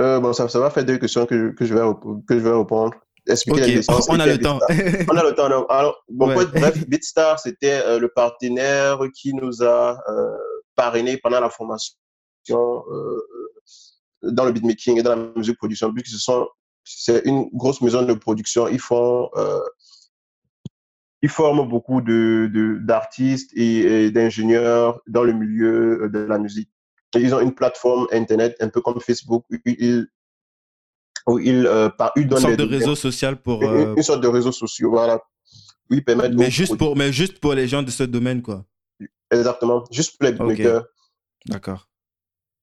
Euh, 0.00 0.18
bon, 0.18 0.32
ça, 0.32 0.48
ça 0.48 0.58
va 0.58 0.70
faire 0.70 0.84
deux 0.84 0.98
questions 0.98 1.24
que, 1.24 1.50
que, 1.50 1.64
je, 1.64 1.74
vais, 1.74 1.82
que 2.26 2.34
je 2.36 2.42
vais 2.42 2.50
répondre. 2.50 2.94
Expliquer 3.28 3.80
on, 4.08 4.18
a 4.18 4.26
le 4.26 4.38
temps. 4.38 4.58
on 5.08 5.16
a 5.16 5.22
le 5.22 5.34
temps. 5.34 5.46
Alors, 5.68 6.02
bon, 6.08 6.34
bref, 6.34 6.88
Beatstar, 6.88 7.38
c'était 7.38 7.98
le 7.98 8.08
partenaire 8.08 8.98
qui 9.14 9.34
nous 9.34 9.62
a 9.62 9.98
parrainé 10.74 11.16
pendant 11.18 11.38
la 11.38 11.50
formation 11.50 11.94
dans 14.22 14.44
le 14.44 14.52
beatmaking 14.52 14.98
et 14.98 15.02
dans 15.02 15.16
la 15.16 15.32
musique 15.36 15.56
production, 15.56 15.92
puisque 15.92 16.08
ce 16.08 16.18
sont 16.18 16.48
c'est 16.84 17.22
une 17.24 17.48
grosse 17.52 17.80
maison 17.80 18.02
de 18.02 18.12
production. 18.14 18.68
Ils 18.68 18.80
font, 18.80 19.30
euh, 19.36 19.60
ils 21.22 21.28
forment 21.28 21.68
beaucoup 21.68 22.00
de, 22.00 22.78
d'artistes 22.82 23.50
et, 23.54 24.10
d'ingénieurs 24.10 25.00
dans 25.06 25.22
le 25.22 25.32
milieu 25.32 26.08
de 26.12 26.20
la 26.20 26.38
musique. 26.38 26.70
ils 27.14 27.34
ont 27.34 27.40
une 27.40 27.54
plateforme 27.54 28.06
internet 28.12 28.56
un 28.60 28.68
peu 28.68 28.80
comme 28.80 29.00
Facebook 29.00 29.44
où 29.50 29.56
ils, 29.66 30.06
où 31.26 31.38
ils, 31.38 31.66
euh, 31.66 31.88
par, 31.90 32.12
une 32.16 32.34
sorte 32.36 32.56
de 32.56 32.64
réseau 32.64 32.94
social 32.94 33.40
pour 33.40 33.62
une, 33.62 34.02
sorte 34.02 34.22
de 34.22 34.28
réseau 34.28 34.52
social, 34.52 34.88
voilà. 34.88 35.20
Oui, 35.90 36.00
permettre 36.02 36.36
mais 36.36 36.52
juste 36.52 36.76
pour 36.76 36.96
mais 36.96 37.12
juste 37.12 37.40
pour 37.40 37.52
les 37.52 37.66
gens 37.66 37.82
de 37.82 37.90
ce 37.90 38.04
domaine 38.04 38.42
quoi. 38.42 38.64
Exactement, 39.30 39.84
juste 39.90 40.16
pour 40.16 40.28
les 40.28 40.32
beatmakers. 40.32 40.84
D'accord. 41.46 41.89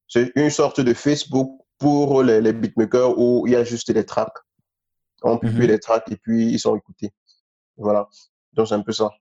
C'est 0.08 0.32
une 0.36 0.50
sorte 0.50 0.80
de 0.80 0.94
Facebook 0.94 1.62
pour 1.78 2.24
les, 2.24 2.42
les, 2.42 2.54
beatmakers 2.54 3.18
où 3.18 3.46
il 3.46 3.54
y 3.54 3.56
a 3.56 3.64
juste 3.64 3.90
les 3.90 4.06
tracks. 4.06 4.38
On 5.24 5.38
publie 5.38 5.66
mhm. 5.66 5.72
les 5.72 5.80
tracks 5.80 6.10
et 6.12 6.18
puis 6.18 6.48
ils 6.48 6.60
sont 6.60 6.76
écoutés. 6.76 7.12
Voilà. 7.76 8.08
Donc 8.54 8.68
c'est 8.68 8.76
un 8.76 8.82
peu 8.82 8.92
ça. 8.92 9.12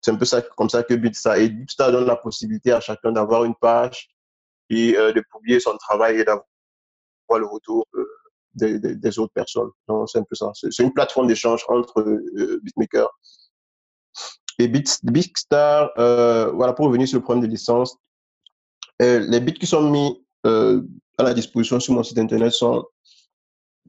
C'est 0.00 0.10
un 0.10 0.16
peu 0.16 0.24
ça 0.24 0.42
comme 0.42 0.68
ça 0.68 0.82
que 0.82 0.94
Beatstar 0.94 1.36
et 1.36 1.48
Beatstar 1.48 1.90
donne 1.90 2.06
la 2.06 2.16
possibilité 2.16 2.72
à 2.72 2.80
chacun 2.80 3.12
d'avoir 3.12 3.44
une 3.44 3.54
page 3.54 4.10
et 4.68 4.96
euh, 4.96 5.12
de 5.12 5.22
publier 5.32 5.60
son 5.60 5.76
travail 5.78 6.20
et 6.20 6.24
d'avoir 6.24 6.44
le 7.38 7.46
retour 7.46 7.86
euh, 7.94 8.06
des, 8.54 8.78
des, 8.78 9.18
autres 9.18 9.32
personnes. 9.32 9.70
Donc 9.88 10.08
c'est 10.10 10.18
un 10.18 10.24
peu 10.24 10.34
ça. 10.34 10.50
C'est 10.54 10.82
une 10.82 10.92
plateforme 10.92 11.26
d'échange 11.26 11.64
entre 11.68 12.00
euh, 12.00 12.60
beatmakers. 12.62 13.10
Et 14.58 14.68
Beatstar, 14.68 15.90
voilà 15.96 16.74
pour 16.74 16.86
revenir 16.86 17.08
sur 17.08 17.18
le 17.18 17.24
problème 17.24 17.44
de 17.44 17.50
licence, 17.50 17.96
les 19.00 19.40
bits 19.40 19.54
qui 19.54 19.66
sont 19.66 19.90
mis 19.90 20.24
à 20.44 21.22
la 21.22 21.34
disposition 21.34 21.80
sur 21.80 21.94
mon 21.94 22.02
site 22.02 22.18
internet 22.18 22.52
sont 22.52 22.84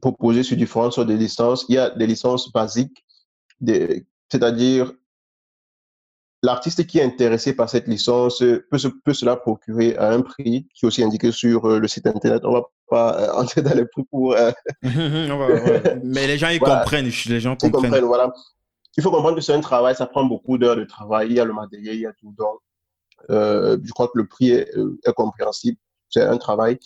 proposés 0.00 0.42
sur 0.42 0.56
différentes 0.56 0.92
sortes 0.92 1.08
de 1.08 1.14
licences. 1.14 1.64
Il 1.68 1.74
y 1.74 1.78
a 1.78 1.90
des 1.90 2.06
licences 2.06 2.52
basiques, 2.52 3.04
c'est-à-dire 4.30 4.92
l'artiste 6.42 6.86
qui 6.86 6.98
est 6.98 7.02
intéressé 7.02 7.54
par 7.54 7.68
cette 7.68 7.88
licence 7.88 8.38
peut 8.38 8.78
se, 8.78 8.88
peut 8.88 9.14
se 9.14 9.24
la 9.24 9.36
procurer 9.36 9.96
à 9.96 10.12
un 10.12 10.22
prix 10.22 10.66
qui 10.74 10.84
est 10.84 10.86
aussi 10.86 11.02
indiqué 11.02 11.32
sur 11.32 11.64
euh, 11.66 11.78
le 11.78 11.88
site 11.88 12.06
internet. 12.06 12.42
On 12.44 12.50
ne 12.50 12.54
va 12.54 12.62
pas 12.88 13.20
euh, 13.20 13.32
entrer 13.42 13.62
dans 13.62 13.74
les 13.74 13.86
prix 13.86 14.04
pour. 14.10 14.34
Euh, 14.34 14.52
Mais 14.82 16.26
les 16.26 16.38
gens, 16.38 16.48
ils 16.48 16.60
comprennent. 16.60 17.10
Les 17.26 17.40
gens 17.40 17.56
comprennent. 17.56 17.82
comprennent. 17.82 18.04
voilà. 18.04 18.32
Il 18.96 19.02
faut 19.02 19.10
comprendre 19.10 19.36
que 19.36 19.42
c'est 19.42 19.52
un 19.52 19.60
travail, 19.60 19.94
ça 19.94 20.06
prend 20.06 20.24
beaucoup 20.24 20.56
d'heures 20.56 20.76
de 20.76 20.84
travail. 20.84 21.28
Il 21.28 21.36
y 21.36 21.40
a 21.40 21.44
le 21.44 21.52
matériel, 21.52 21.96
il 21.96 22.00
y 22.00 22.06
a 22.06 22.12
tout. 22.14 22.32
Donc, 22.38 22.60
je 23.28 23.90
crois 23.92 24.08
que 24.08 24.18
le 24.18 24.26
prix 24.26 24.50
est 24.50 24.68
compréhensible 25.16 25.78
c'est 26.10 26.22
un 26.22 26.38
travail. 26.38 26.78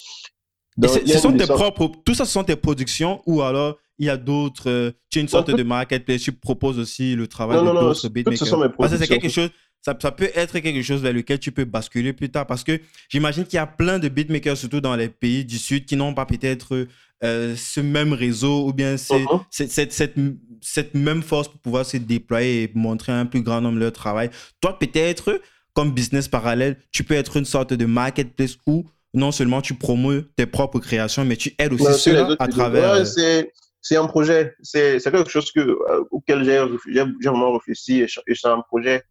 ce 0.82 1.18
sont 1.18 1.32
tes 1.32 1.46
propres, 1.46 1.92
tout 2.04 2.14
ça, 2.14 2.24
ce 2.24 2.32
sont 2.32 2.44
tes 2.44 2.56
productions 2.56 3.22
ou 3.26 3.42
alors 3.42 3.78
il 3.98 4.06
y 4.06 4.10
a 4.10 4.16
d'autres, 4.16 4.70
euh, 4.70 4.92
tu 5.10 5.18
as 5.18 5.22
une 5.22 5.28
sorte 5.28 5.50
de 5.50 5.62
marketplace, 5.62 6.22
tu 6.22 6.32
proposes 6.32 6.78
aussi 6.78 7.14
le 7.14 7.26
travail 7.26 7.58
de 7.58 7.64
d'autres 7.64 8.08
beatmakers. 8.08 8.72
Parce 8.78 8.92
que 8.92 8.96
c'est 8.96 9.06
quelque 9.06 9.28
chose, 9.28 9.50
ça, 9.82 9.94
ça, 10.00 10.10
peut 10.10 10.30
être 10.34 10.58
quelque 10.58 10.80
chose 10.82 11.02
vers 11.02 11.12
lequel 11.12 11.38
tu 11.38 11.52
peux 11.52 11.66
basculer 11.66 12.14
plus 12.14 12.30
tard 12.30 12.46
parce 12.46 12.64
que 12.64 12.80
j'imagine 13.10 13.44
qu'il 13.44 13.56
y 13.56 13.58
a 13.58 13.66
plein 13.66 13.98
de 13.98 14.08
beatmakers, 14.08 14.56
surtout 14.56 14.80
dans 14.80 14.96
les 14.96 15.10
pays 15.10 15.44
du 15.44 15.58
Sud, 15.58 15.84
qui 15.84 15.96
n'ont 15.96 16.14
pas 16.14 16.24
peut-être 16.24 16.86
euh, 17.22 17.54
ce 17.56 17.80
même 17.80 18.14
réseau 18.14 18.66
ou 18.66 18.72
bien 18.72 18.94
uh-huh. 18.94 19.42
cette, 19.50 19.92
cette, 19.92 20.14
cette, 20.62 20.94
même 20.94 21.22
force 21.22 21.48
pour 21.48 21.60
pouvoir 21.60 21.84
se 21.84 21.98
déployer 21.98 22.62
et 22.62 22.70
montrer 22.74 23.12
à 23.12 23.18
un 23.18 23.26
plus 23.26 23.42
grand 23.42 23.60
nombre 23.60 23.78
leur 23.78 23.92
travail. 23.92 24.30
Toi, 24.62 24.78
peut-être, 24.78 25.42
comme 25.80 25.92
business 25.92 26.28
parallèle, 26.28 26.76
tu 26.92 27.04
peux 27.04 27.14
être 27.14 27.38
une 27.38 27.46
sorte 27.46 27.72
de 27.72 27.86
marketplace 27.86 28.58
où 28.66 28.84
non 29.14 29.32
seulement 29.32 29.62
tu 29.62 29.72
promeus 29.72 30.30
tes 30.36 30.44
propres 30.44 30.78
créations, 30.78 31.24
mais 31.24 31.36
tu 31.36 31.54
aides 31.58 31.72
aussi 31.72 32.00
ceux 32.00 32.36
à 32.38 32.48
travers. 32.48 33.06
c'est 33.06 33.96
un 33.96 34.06
projet. 34.06 34.54
C'est 34.62 35.00
quelque 35.02 35.30
chose 35.30 35.50
que, 35.50 35.60
euh, 35.60 36.04
auquel 36.10 36.44
j'ai 36.44 36.98
vraiment 37.30 37.54
réfléchi 37.54 38.00
et, 38.00 38.06
c'est 38.08 38.48
un 38.48 38.60
projet. 38.60 39.02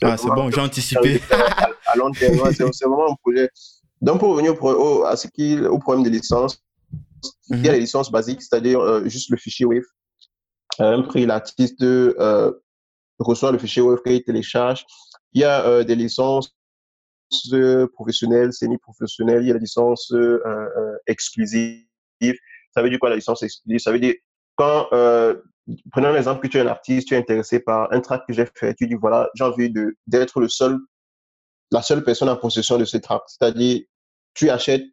Ah, 0.00 0.16
c'est 0.16 0.28
bon, 0.28 0.48
j'ai 0.52 0.60
anticipé. 0.60 1.20
À, 1.92 1.96
long 1.96 2.12
terme, 2.12 2.38
c'est 2.54 2.84
vraiment 2.84 3.10
un 3.10 3.16
projet. 3.16 3.50
Donc, 4.00 4.20
pour 4.20 4.30
revenir 4.30 4.54
au, 4.62 5.02
à 5.02 5.16
ce 5.16 5.26
qui, 5.26 5.58
au 5.58 5.80
problème 5.80 6.04
des 6.04 6.10
licences, 6.10 6.62
il 7.48 7.56
y 7.56 7.68
a 7.68 7.72
mhm. 7.72 7.72
les 7.72 7.80
licences 7.80 8.12
basiques, 8.12 8.42
c'est-à-dire 8.42 8.78
euh, 8.78 9.08
juste 9.08 9.28
le 9.30 9.36
fichier 9.36 9.66
WAV. 9.66 9.82
un 10.78 11.02
prix, 11.02 11.26
l'artiste 11.26 11.82
euh, 11.82 12.52
reçoit 13.18 13.50
le 13.50 13.58
fichier 13.58 13.82
WAV 13.82 14.00
qu'il 14.04 14.22
télécharge. 14.22 14.86
Il 15.32 15.42
y 15.42 15.44
a 15.44 15.84
des 15.84 15.94
licences 15.94 16.54
professionnelle, 17.92 18.52
semi-professionnelle, 18.52 19.42
il 19.42 19.48
y 19.48 19.50
a 19.50 19.54
la 19.54 19.60
licence 19.60 20.12
euh, 20.12 20.42
euh, 20.46 20.96
exclusive. 21.06 21.84
Ça 22.74 22.82
veut 22.82 22.90
dire 22.90 22.98
quoi 22.98 23.10
la 23.10 23.16
licence 23.16 23.42
exclusive? 23.42 23.78
Ça 23.78 23.92
veut 23.92 24.00
dire 24.00 24.14
quand, 24.56 24.88
euh, 24.92 25.36
prenons 25.92 26.12
l'exemple 26.12 26.40
que 26.40 26.48
tu 26.48 26.58
es 26.58 26.60
un 26.60 26.66
artiste, 26.66 27.08
tu 27.08 27.14
es 27.14 27.16
intéressé 27.16 27.60
par 27.60 27.92
un 27.92 28.00
track 28.00 28.26
que 28.26 28.32
j'ai 28.32 28.46
fait, 28.54 28.74
tu 28.74 28.86
dis 28.86 28.94
voilà, 28.94 29.30
j'ai 29.34 29.44
envie 29.44 29.72
d'être 30.06 30.40
le 30.40 30.48
seul, 30.48 30.78
la 31.70 31.82
seule 31.82 32.04
personne 32.04 32.28
en 32.28 32.36
possession 32.36 32.78
de 32.78 32.84
ce 32.84 32.96
track. 32.96 33.22
C'est-à-dire, 33.26 33.82
tu 34.34 34.50
achètes 34.50 34.84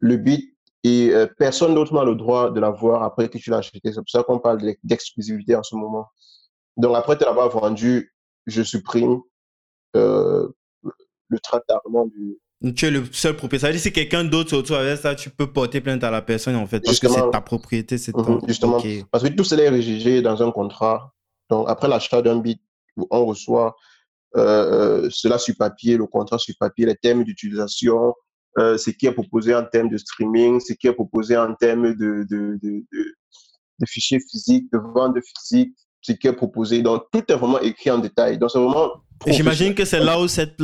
le 0.00 0.16
beat 0.16 0.50
et 0.82 1.12
personne 1.38 1.74
d'autre 1.74 1.94
n'a 1.94 2.04
le 2.04 2.14
droit 2.14 2.50
de 2.50 2.60
l'avoir 2.60 3.02
après 3.04 3.28
que 3.28 3.38
tu 3.38 3.50
l'as 3.50 3.58
acheté. 3.58 3.80
C'est 3.84 3.94
pour 3.94 4.10
ça 4.10 4.22
qu'on 4.22 4.38
parle 4.38 4.60
d'exclusivité 4.82 5.54
en 5.54 5.62
ce 5.62 5.76
moment. 5.76 6.08
Donc 6.76 6.94
après 6.96 7.16
te 7.16 7.24
l'avoir 7.24 7.48
vendu, 7.48 8.12
je 8.46 8.62
supprime 8.62 9.20
euh, 9.96 10.48
le 11.28 11.38
traitement 11.40 12.06
du. 12.06 12.38
Tu 12.74 12.86
es 12.86 12.90
le 12.90 13.04
seul 13.12 13.36
propriétaire. 13.36 13.78
Si 13.78 13.92
quelqu'un 13.92 14.24
d'autre 14.24 14.50
se 14.50 14.54
retrouve 14.54 14.76
avec 14.78 14.98
ça, 14.98 15.14
tu 15.14 15.28
peux 15.28 15.46
porter 15.52 15.80
plainte 15.80 16.02
à 16.02 16.10
la 16.10 16.22
personne, 16.22 16.56
en 16.56 16.66
fait, 16.66 16.80
parce 16.80 16.98
que 16.98 17.08
c'est 17.08 17.30
ta 17.30 17.42
propriété, 17.42 17.98
c'est 17.98 18.16
mhm, 18.16 18.40
Justement, 18.48 18.80
parce 19.10 19.24
que 19.24 19.28
tout 19.28 19.44
cela 19.44 19.64
est 19.64 19.68
rédigé 19.68 20.22
dans 20.22 20.42
un 20.42 20.50
contrat. 20.50 21.12
Donc, 21.50 21.68
après 21.68 21.88
l'achat 21.88 22.22
d'un 22.22 22.38
bit, 22.38 22.60
on 23.10 23.26
reçoit 23.26 23.76
euh, 24.36 25.08
cela 25.10 25.38
sur 25.38 25.54
papier, 25.56 25.96
le 25.96 26.06
contrat 26.06 26.38
sur 26.38 26.54
papier, 26.58 26.86
les 26.86 26.96
thèmes 26.96 27.22
d'utilisation, 27.24 28.14
euh, 28.58 28.78
ce 28.78 28.90
qui 28.90 29.06
est 29.06 29.12
proposé 29.12 29.54
en 29.54 29.64
termes 29.64 29.88
de 29.88 29.98
streaming, 29.98 30.60
ce 30.60 30.72
qui 30.72 30.86
est 30.86 30.92
proposé 30.92 31.36
en 31.36 31.54
termes 31.54 31.94
de, 31.94 32.24
de, 32.28 32.58
de, 32.62 32.84
de, 32.92 33.86
fichiers 33.86 34.20
physiques, 34.20 34.70
de 34.72 34.78
vente 34.78 35.18
physique, 35.38 35.76
ce 36.04 36.12
qui 36.12 36.26
est 36.26 36.32
proposé. 36.32 36.82
Donc, 36.82 37.04
tout 37.10 37.22
est 37.28 37.34
vraiment 37.34 37.60
écrit 37.60 37.90
en 37.90 37.98
détail. 37.98 38.38
Donc, 38.38 38.50
c'est 38.50 38.58
vraiment 38.58 38.90
J'imagine 39.26 39.74
que 39.74 39.84
c'est 39.84 40.00
là 40.00 40.20
où 40.20 40.28
cette, 40.28 40.56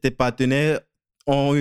tes 0.00 0.10
partenaires 0.10 0.80
ont 1.26 1.54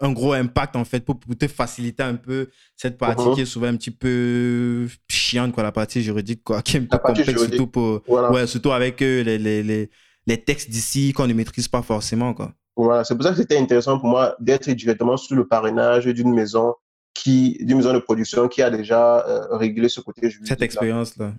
un 0.00 0.12
gros 0.12 0.32
impact 0.32 0.76
en 0.76 0.84
fait 0.84 1.00
pour, 1.04 1.18
te 1.38 1.46
faciliter 1.46 2.02
un 2.02 2.14
peu 2.14 2.48
cette 2.74 2.96
partie 2.96 3.22
uh-huh. 3.22 3.34
qui 3.34 3.40
est 3.42 3.46
souvent 3.46 3.66
un 3.66 3.76
petit 3.76 3.90
peu 3.90 4.88
chiante 5.08 5.52
quoi 5.52 5.62
la 5.62 5.72
partie 5.72 6.00
juridique 6.00 6.42
quoi 6.42 6.62
qui 6.62 6.78
est 6.78 6.80
un 6.80 6.84
peu 6.84 6.96
complexe 6.96 7.38
surtout 7.38 7.66
pour 7.66 8.00
ouais 8.08 8.46
surtout 8.46 8.72
avec 8.72 9.02
euh, 9.02 9.22
les, 9.22 9.36
les, 9.36 9.90
les, 10.26 10.42
textes 10.42 10.70
d'ici 10.70 11.12
qu'on 11.12 11.26
ne 11.26 11.34
maîtrise 11.34 11.68
pas 11.68 11.82
forcément 11.82 12.32
quoi. 12.32 12.54
Voilà 12.76 13.04
c'est 13.04 13.14
pour 13.14 13.24
ça 13.24 13.32
que 13.32 13.36
c'était 13.36 13.58
intéressant 13.58 13.98
pour 13.98 14.08
moi 14.08 14.36
d'être 14.40 14.70
directement 14.70 15.18
sous 15.18 15.34
le 15.34 15.46
parrainage 15.46 16.06
d'une 16.06 16.32
maison 16.32 16.74
qui 17.12 17.58
d'une 17.60 17.76
maison 17.76 17.92
de 17.92 17.98
production 17.98 18.48
qui 18.48 18.62
a 18.62 18.70
déjà 18.70 19.26
euh, 19.28 19.54
réglé 19.54 19.90
ce 19.90 20.00
côté 20.00 20.30
juridique 20.30 20.48
cette 20.48 20.62
expérience 20.62 21.18
là, 21.18 21.34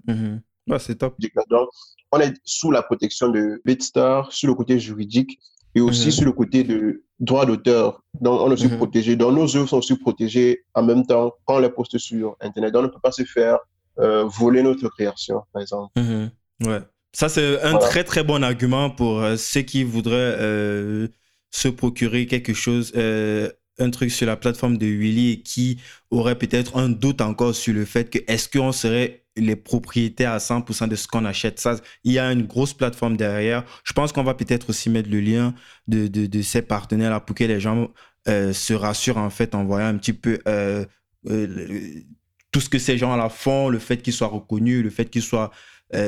c'est 0.79 0.95
top 0.95 1.15
donc 1.49 1.69
on 2.11 2.19
est 2.19 2.33
sous 2.43 2.71
la 2.71 2.81
protection 2.81 3.29
de 3.29 3.61
BitStar, 3.65 4.31
sur 4.31 4.49
le 4.49 4.55
côté 4.55 4.79
juridique 4.79 5.39
et 5.75 5.81
aussi 5.81 6.07
mhm. 6.07 6.11
sur 6.11 6.25
le 6.25 6.31
côté 6.33 6.63
de 6.63 7.03
droit 7.19 7.45
d'auteur. 7.45 8.03
Donc, 8.19 8.41
on 8.41 8.51
est 8.53 8.63
mhm. 8.63 8.77
protégé. 8.77 9.15
Donc, 9.15 9.33
nos 9.33 9.55
œuvres 9.55 9.67
sont 9.67 9.77
aussi 9.77 9.95
protégées 9.95 10.65
en 10.73 10.83
même 10.83 11.05
temps 11.05 11.33
quand 11.45 11.55
on 11.55 11.59
les 11.59 11.69
poste 11.69 11.97
sur 11.97 12.35
Internet. 12.41 12.73
Donc, 12.73 12.81
on 12.83 12.87
ne 12.87 12.91
peut 12.91 12.99
pas 13.01 13.11
se 13.11 13.23
faire 13.23 13.59
euh, 13.99 14.25
voler 14.25 14.63
notre 14.63 14.89
création, 14.89 15.43
par 15.53 15.61
exemple. 15.61 15.91
Mhm. 15.97 16.31
Ouais. 16.65 16.81
Ça, 17.13 17.29
c'est 17.29 17.61
un 17.61 17.77
très, 17.77 18.03
très 18.03 18.23
bon 18.23 18.43
argument 18.43 18.89
pour 18.89 19.19
euh, 19.19 19.35
ceux 19.35 19.61
qui 19.61 19.83
voudraient 19.83 20.15
euh, 20.39 21.07
se 21.51 21.67
procurer 21.67 22.25
quelque 22.25 22.53
chose, 22.53 22.93
un 23.79 23.89
truc 23.89 24.11
sur 24.11 24.27
la 24.27 24.35
plateforme 24.35 24.77
de 24.77 24.85
Willy 24.85 25.31
et 25.31 25.41
qui 25.41 25.79
aurait 26.09 26.37
peut-être 26.37 26.77
un 26.77 26.89
doute 26.89 27.21
encore 27.21 27.55
sur 27.55 27.73
le 27.73 27.85
fait 27.85 28.09
que 28.09 28.19
est-ce 28.27 28.49
qu'on 28.49 28.71
serait 28.71 29.25
les 29.37 29.55
propriétaires 29.55 30.33
à 30.33 30.37
100% 30.37 30.87
de 30.87 30.95
ce 30.95 31.07
qu'on 31.07 31.25
achète? 31.25 31.59
Ça, 31.59 31.79
il 32.03 32.13
y 32.13 32.19
a 32.19 32.31
une 32.31 32.45
grosse 32.45 32.73
plateforme 32.73 33.17
derrière. 33.17 33.63
Je 33.83 33.93
pense 33.93 34.11
qu'on 34.11 34.23
va 34.23 34.33
peut-être 34.33 34.69
aussi 34.69 34.89
mettre 34.89 35.09
le 35.09 35.19
lien 35.19 35.53
de, 35.87 36.07
de, 36.07 36.41
ces 36.41 36.61
partenaires-là 36.61 37.19
pour 37.21 37.35
que 37.35 37.43
les 37.43 37.59
gens 37.59 37.89
euh, 38.27 38.53
se 38.53 38.73
rassurent 38.73 39.17
en 39.17 39.29
fait 39.29 39.55
en 39.55 39.65
voyant 39.65 39.87
un 39.87 39.97
petit 39.97 40.13
peu 40.13 40.39
euh, 40.47 40.85
euh, 41.27 42.01
tout 42.51 42.61
ce 42.61 42.69
que 42.69 42.79
ces 42.79 42.97
gens-là 42.97 43.29
font, 43.29 43.69
le 43.69 43.79
fait 43.79 43.97
qu'ils 43.97 44.13
soient 44.13 44.27
reconnus, 44.27 44.83
le 44.83 44.89
fait 44.89 45.05
qu'ils 45.05 45.21
soient... 45.21 45.51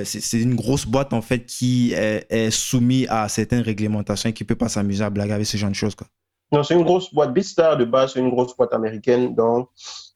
c'est 0.03 0.39
une 0.39 0.55
grosse 0.55 0.85
boîte 0.85 1.13
en 1.13 1.21
fait 1.21 1.45
qui 1.45 1.93
est, 1.93 2.51
soumise 2.51 3.07
à 3.09 3.27
certaines 3.29 3.61
réglementations 3.61 4.29
et 4.29 4.33
qui 4.33 4.43
ne 4.43 4.47
peut 4.47 4.55
pas 4.55 4.69
s'amuser 4.69 5.03
à 5.03 5.09
blaguer 5.09 5.33
avec 5.33 5.47
ce 5.47 5.57
genre 5.57 5.69
de 5.69 5.75
choses. 5.75 5.95
Quoi. 5.95 6.07
Non, 6.53 6.63
c'est 6.63 6.75
une 6.75 6.83
grosse 6.83 7.13
boîte. 7.13 7.33
Beatstar 7.33 7.75
de 7.77 7.83
base, 7.83 8.13
c'est 8.13 8.19
une 8.19 8.29
grosse 8.29 8.55
boîte 8.55 8.73
américaine. 8.73 9.35
Donc, 9.35 9.69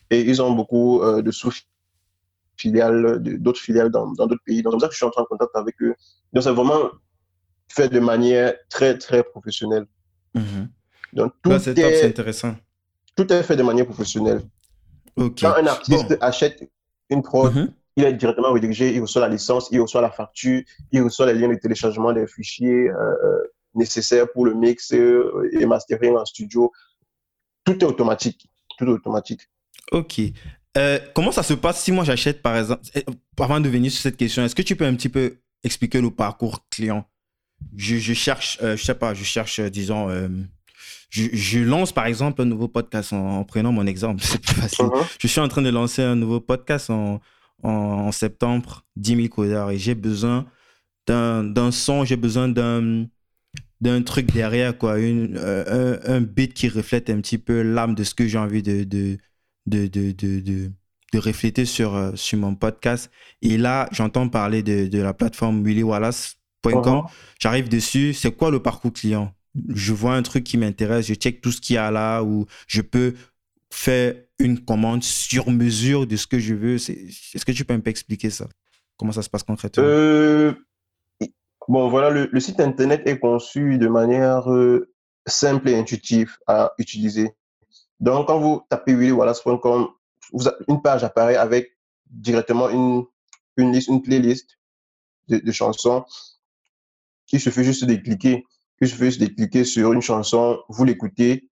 et 0.09 0.21
ils 0.21 0.41
ont 0.41 0.51
beaucoup 0.51 1.01
de 1.03 1.31
sous 1.31 1.51
filiales, 2.55 3.19
d'autres 3.19 3.59
filiales 3.59 3.89
dans 3.89 4.11
d'autres 4.11 4.38
pays. 4.45 4.61
Donc, 4.61 4.73
c'est 4.73 4.75
comme 4.75 4.79
ça 4.79 4.88
que 4.88 4.93
je 4.93 4.97
suis 4.97 5.05
en 5.05 5.25
contact 5.25 5.55
avec 5.55 5.75
eux. 5.81 5.95
Donc, 6.33 6.43
c'est 6.43 6.51
vraiment 6.51 6.91
fait 7.67 7.89
de 7.89 7.99
manière 7.99 8.53
très, 8.69 8.97
très 8.97 9.23
professionnelle. 9.23 9.85
Mhm. 10.33 10.69
Donc, 11.13 11.33
tout 11.41 11.57
c'est 11.59 11.77
est, 11.77 12.05
intéressant. 12.05 12.55
Tout 13.15 13.31
est 13.31 13.43
fait 13.43 13.55
de 13.55 13.63
manière 13.63 13.85
professionnelle. 13.85 14.41
Quand 15.15 15.55
un 15.55 15.65
artiste 15.65 16.17
achète 16.21 16.69
une 17.09 17.23
prod, 17.23 17.53
mhm. 17.53 17.73
il 17.95 18.03
est 18.03 18.13
directement 18.13 18.51
redirigé, 18.51 18.93
il 18.93 19.01
reçoit 19.01 19.21
la 19.21 19.29
licence, 19.29 19.69
il 19.71 19.81
reçoit 19.81 20.01
la 20.01 20.11
facture, 20.11 20.61
il 20.91 21.01
reçoit 21.01 21.25
les 21.25 21.33
liens 21.33 21.49
de 21.49 21.55
téléchargement 21.55 22.13
des 22.13 22.27
fichiers 22.27 22.89
nécessaires 23.74 24.32
pour 24.32 24.45
le 24.45 24.53
mix 24.53 24.91
et 24.91 25.65
mastering 25.65 26.15
en 26.15 26.26
studio. 26.26 26.72
Tout 27.63 27.78
est 27.80 27.84
automatique. 27.84 28.47
Tout 28.78 28.86
est 28.86 28.89
automatique. 28.89 29.41
Ok. 29.91 30.22
comment 31.13 31.32
ça 31.32 31.43
se 31.43 31.53
passe 31.53 31.84
si 31.84 31.91
moi 31.91 32.03
j'achète, 32.03 32.41
par 32.41 32.57
exemple, 32.57 32.82
eh, 32.95 33.05
avant 33.39 33.59
de 33.59 33.70
venir 33.70 33.91
sur 33.91 34.01
cette 34.01 34.18
question, 34.18 34.43
est-ce 34.43 34.55
que 34.55 34.61
tu 34.61 34.76
peux 34.76 34.86
un 34.86 34.95
petit 34.95 35.09
peu 35.09 35.38
expliquer 35.63 36.01
le 36.01 36.11
parcours 36.11 36.68
client? 36.70 37.05
Je, 37.76 37.97
je, 37.97 38.13
cherche, 38.13 38.59
je 38.61 38.76
sais 38.76 38.93
pas, 38.93 39.15
je 39.15 39.24
cherche, 39.24 39.59
disons, 39.59 40.09
je, 41.09 41.59
lance 41.59 41.91
par 41.91 42.05
exemple 42.05 42.41
un 42.41 42.45
nouveau 42.45 42.68
podcast 42.68 43.13
en, 43.13 43.43
prenant 43.43 43.72
mon 43.72 43.86
exemple, 43.88 44.22
c'est 44.24 44.41
plus 44.41 44.55
facile. 44.55 44.86
Uh-huh. 44.86 45.15
Je 45.20 45.28
suis 45.28 45.39
en 45.39 45.47
train 45.47 45.61
de 45.61 45.70
lancer 45.70 46.01
un 46.01 46.15
nouveau 46.15 46.39
podcast 46.39 46.89
en, 46.89 47.22
en, 47.63 48.11
septembre, 48.11 48.84
10 48.95 49.15
000 49.15 49.28
codeurs, 49.30 49.72
et 49.72 49.78
j'ai 49.78 49.95
besoin 49.95 50.45
d'un 51.07 51.72
son, 51.72 52.03
j'ai 52.03 52.18
besoin 52.18 52.49
d'un 52.49 53.05
d'un 53.82 54.01
truc 54.01 54.32
derrière, 54.32 54.78
quoi, 54.78 54.99
une, 54.99 55.38
euh, 55.38 55.99
un, 56.07 56.15
un, 56.15 56.21
beat 56.21 56.53
qui 56.53 56.67
reflète 56.69 57.09
un 57.09 57.21
petit 57.21 57.38
peu 57.38 57.61
l'âme 57.61 57.95
de 57.95 58.03
ce 58.03 58.15
que 58.15 58.28
j'ai 58.28 58.38
envie 58.38 58.63
de, 58.63 58.84
de, 58.84 59.17
de, 59.65 59.88
de, 59.88 60.11
de, 60.11 60.71
de 61.13 61.19
refléter 61.19 61.65
sur, 61.65 61.95
euh, 61.95 62.11
sur 62.15 62.38
mon 62.39 62.55
podcast. 62.55 63.11
Et 63.41 63.57
là, 63.57 63.88
j'entends 63.91 64.30
parler 64.30 64.63
de, 64.63 64.88
de 64.88 64.99
la 64.99 65.13
plateforme 65.13 65.63
willywallace.com. 65.63 66.36
Uh-huh. 66.73 67.09
J'arrive 67.39 67.69
dessus. 67.69 68.13
C'est 68.13 68.32
quoi 68.36 68.51
le 68.51 68.61
parcours 68.61 68.93
client? 68.93 69.34
Je 69.69 69.93
vois 69.93 70.15
un 70.15 70.21
truc 70.21 70.43
qui 70.43 70.57
m'intéresse, 70.57 71.07
je 71.07 71.15
check 71.15 71.41
tout 71.41 71.51
ce 71.51 71.59
qu'il 71.59 71.75
y 71.75 71.78
a 71.78 71.89
là, 71.89 72.21
ou 72.21 72.45
je 72.67 72.82
peux 72.82 73.15
faire 73.71 74.13
une 74.39 74.63
commande 74.63 75.03
sur 75.03 75.49
mesure 75.49 76.05
de 76.05 76.15
ce 76.15 76.28
que 76.28 76.39
je 76.39 76.53
veux. 76.53 76.75
Est-ce 76.75 77.43
que 77.45 77.51
tu 77.51 77.65
peux 77.65 77.73
un 77.73 77.80
peu 77.80 77.89
expliquer 77.89 78.30
ça? 78.30 78.47
Comment 78.97 79.11
ça 79.11 79.21
se 79.21 79.30
passe 79.30 79.43
concrètement? 79.43 79.84
Euh, 79.84 80.53
Bon, 81.68 81.89
voilà, 81.89 82.09
le, 82.09 82.39
site 82.39 82.59
internet 82.59 83.01
est 83.05 83.20
conçu 83.20 83.78
de 83.78 83.88
manière 83.88 84.51
euh, 84.51 84.89
simple 85.26 85.70
et 85.70 85.78
intuitive 85.78 86.38
à 86.47 86.74
utiliser. 86.78 87.32
Donc, 87.99 88.28
quand 88.28 88.39
vous 88.39 88.61
tapez 88.70 88.93
willywallace.com, 88.93 89.88
une 90.68 90.82
page 90.82 91.03
apparaît 91.03 91.36
avec 91.36 91.78
directement 92.09 92.70
une, 92.70 93.03
une 93.57 93.72
liste, 93.72 93.89
une 93.89 94.01
playlist 94.01 94.57
de, 95.28 95.38
de 95.38 95.51
chansons 95.51 96.05
qu'il 97.26 97.41
suffit 97.41 97.63
juste 97.63 97.84
de 97.84 97.95
cliquer 97.95 98.45
je 98.82 98.95
fais 98.95 99.05
juste 99.05 99.36
cliquer 99.36 99.63
sur 99.63 99.93
une 99.93 100.01
chanson, 100.01 100.61
vous 100.70 100.86
l'écoutez, 100.86 101.49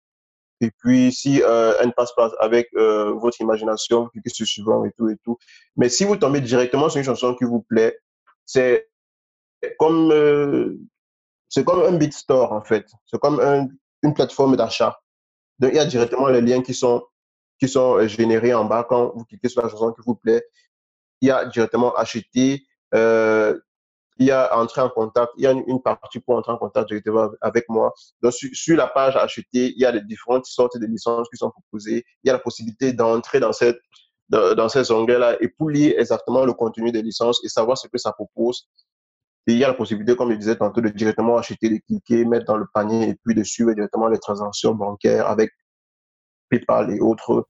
et 0.61 0.70
puis 0.70 1.12
si 1.12 1.42
euh, 1.42 1.74
elle 1.80 1.88
ne 1.88 1.92
passe 1.92 2.14
pas 2.14 2.30
avec 2.40 2.68
euh, 2.76 3.12
votre 3.12 3.40
imagination, 3.40 4.08
cliquez 4.08 4.30
sur 4.30 4.46
suivant 4.46 4.84
et 4.84 4.92
tout 4.96 5.08
et 5.08 5.16
tout. 5.24 5.38
Mais 5.76 5.88
si 5.88 6.04
vous 6.04 6.16
tombez 6.16 6.40
directement 6.40 6.88
sur 6.88 6.98
une 6.98 7.04
chanson 7.04 7.34
qui 7.34 7.44
vous 7.44 7.62
plaît, 7.62 7.98
c'est 8.44 8.89
comme 9.78 10.11
euh, 10.12 10.78
c'est 11.48 11.64
comme 11.64 11.82
un 11.82 11.96
beat 11.96 12.12
store 12.12 12.52
en 12.52 12.62
fait. 12.62 12.86
C'est 13.06 13.20
comme 13.20 13.40
une 14.02 14.14
plateforme 14.14 14.56
d'achat. 14.56 15.00
Donc 15.58 15.72
il 15.72 15.76
y 15.76 15.80
a 15.80 15.84
directement 15.84 16.28
les 16.28 16.40
liens 16.40 16.62
qui 16.62 16.74
sont 16.74 17.02
qui 17.58 17.68
sont 17.68 18.06
générés 18.06 18.54
en 18.54 18.64
bas 18.64 18.86
quand 18.88 19.12
vous 19.14 19.24
cliquez 19.24 19.48
sur 19.48 19.62
la 19.62 19.68
chanson 19.68 19.92
qui 19.92 20.00
vous 20.06 20.14
plaît. 20.14 20.44
Il 21.20 21.28
y 21.28 21.30
a 21.30 21.44
directement 21.44 21.94
acheter, 21.94 22.66
il 24.20 24.26
y 24.26 24.30
a 24.30 24.56
entrer 24.56 24.82
en 24.82 24.90
contact, 24.90 25.32
il 25.38 25.44
y 25.44 25.46
a 25.46 25.52
une, 25.52 25.82
partie 25.82 26.20
pour 26.20 26.36
entrer 26.36 26.52
en 26.52 26.58
contact 26.58 26.88
directement 26.88 27.30
avec 27.40 27.64
moi. 27.70 27.92
Donc, 28.22 28.34
sur, 28.34 28.76
la 28.76 28.86
page 28.86 29.16
acheter, 29.16 29.72
il 29.74 29.78
y 29.78 29.86
a 29.86 29.98
différentes 29.98 30.44
sortes 30.44 30.78
de 30.78 30.86
licences 30.86 31.26
qui 31.30 31.38
sont 31.38 31.50
proposées. 31.50 32.04
Il 32.22 32.28
y 32.28 32.30
a 32.30 32.34
la 32.34 32.38
possibilité 32.38 32.92
d'entrer 32.92 33.40
dans 33.40 33.52
cette 33.52 33.80
dans 34.30 34.68
ces 34.68 34.92
onglets-là 34.92 35.36
et 35.40 35.48
pour 35.48 35.70
lire 35.70 35.98
exactement 35.98 36.44
le 36.44 36.52
contenu 36.52 36.92
des 36.92 37.02
licences 37.02 37.44
et 37.44 37.48
savoir 37.48 37.76
ce 37.76 37.88
que 37.88 37.98
ça 37.98 38.12
propose. 38.12 38.68
Et 39.51 39.55
il 39.55 39.59
y 39.59 39.64
a 39.64 39.68
la 39.68 39.74
possibilité, 39.74 40.14
comme 40.14 40.30
je 40.30 40.36
disais 40.36 40.55
tantôt, 40.55 40.80
de 40.80 40.88
directement 40.90 41.36
acheter, 41.36 41.68
de 41.68 41.78
cliquer, 41.84 42.24
mettre 42.24 42.44
dans 42.46 42.57
le 42.57 42.66
panier 42.72 43.09
et 43.09 43.16
puis 43.24 43.34
de 43.34 43.42
suivre 43.42 43.72
directement 43.72 44.07
les 44.07 44.18
transactions 44.18 44.74
bancaires 44.74 45.26
avec 45.26 45.51
PayPal 46.48 46.94
et 46.94 47.01
autres 47.01 47.48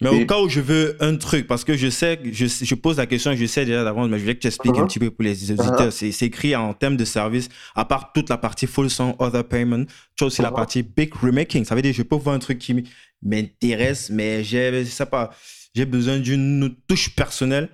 mais 0.00 0.08
au 0.08 0.26
cas 0.26 0.40
où 0.40 0.48
je 0.48 0.60
veux 0.60 0.96
un 1.00 1.16
truc, 1.16 1.46
parce 1.46 1.64
que 1.64 1.76
je 1.76 1.88
sais, 1.88 2.18
je, 2.24 2.46
je 2.46 2.74
pose 2.74 2.96
la 2.96 3.06
question, 3.06 3.34
je 3.34 3.46
sais 3.46 3.64
déjà 3.64 3.84
d'avance, 3.84 4.08
mais 4.08 4.18
je 4.18 4.22
voulais 4.22 4.34
que 4.34 4.40
tu 4.40 4.48
expliques 4.48 4.76
un 4.76 4.82
uh-huh. 4.82 4.86
petit 4.86 4.98
peu 4.98 5.10
pour 5.10 5.22
les 5.22 5.52
auditeurs. 5.52 5.88
Uh-huh. 5.88 6.12
C'est 6.12 6.26
écrit 6.26 6.56
en 6.56 6.74
termes 6.74 6.96
de 6.96 7.04
service, 7.04 7.48
à 7.76 7.84
part 7.84 8.12
toute 8.12 8.28
la 8.28 8.36
partie 8.36 8.66
full 8.66 8.90
song, 8.90 9.14
other 9.20 9.44
payment, 9.44 9.84
tu 10.16 10.24
as 10.24 10.26
aussi 10.26 10.42
la 10.42 10.50
uh-huh. 10.50 10.54
partie 10.54 10.82
big 10.82 11.14
remaking. 11.14 11.64
Ça 11.64 11.74
veut 11.74 11.82
dire 11.82 11.94
je 11.94 12.02
peux 12.02 12.16
voir 12.16 12.34
un 12.34 12.40
truc 12.40 12.58
qui 12.58 12.84
m'intéresse, 13.22 14.10
mais 14.10 14.42
j'ai, 14.42 14.84
pas, 15.10 15.30
j'ai 15.74 15.86
besoin 15.86 16.18
d'une 16.18 16.74
touche 16.88 17.14
personnelle. 17.14 17.68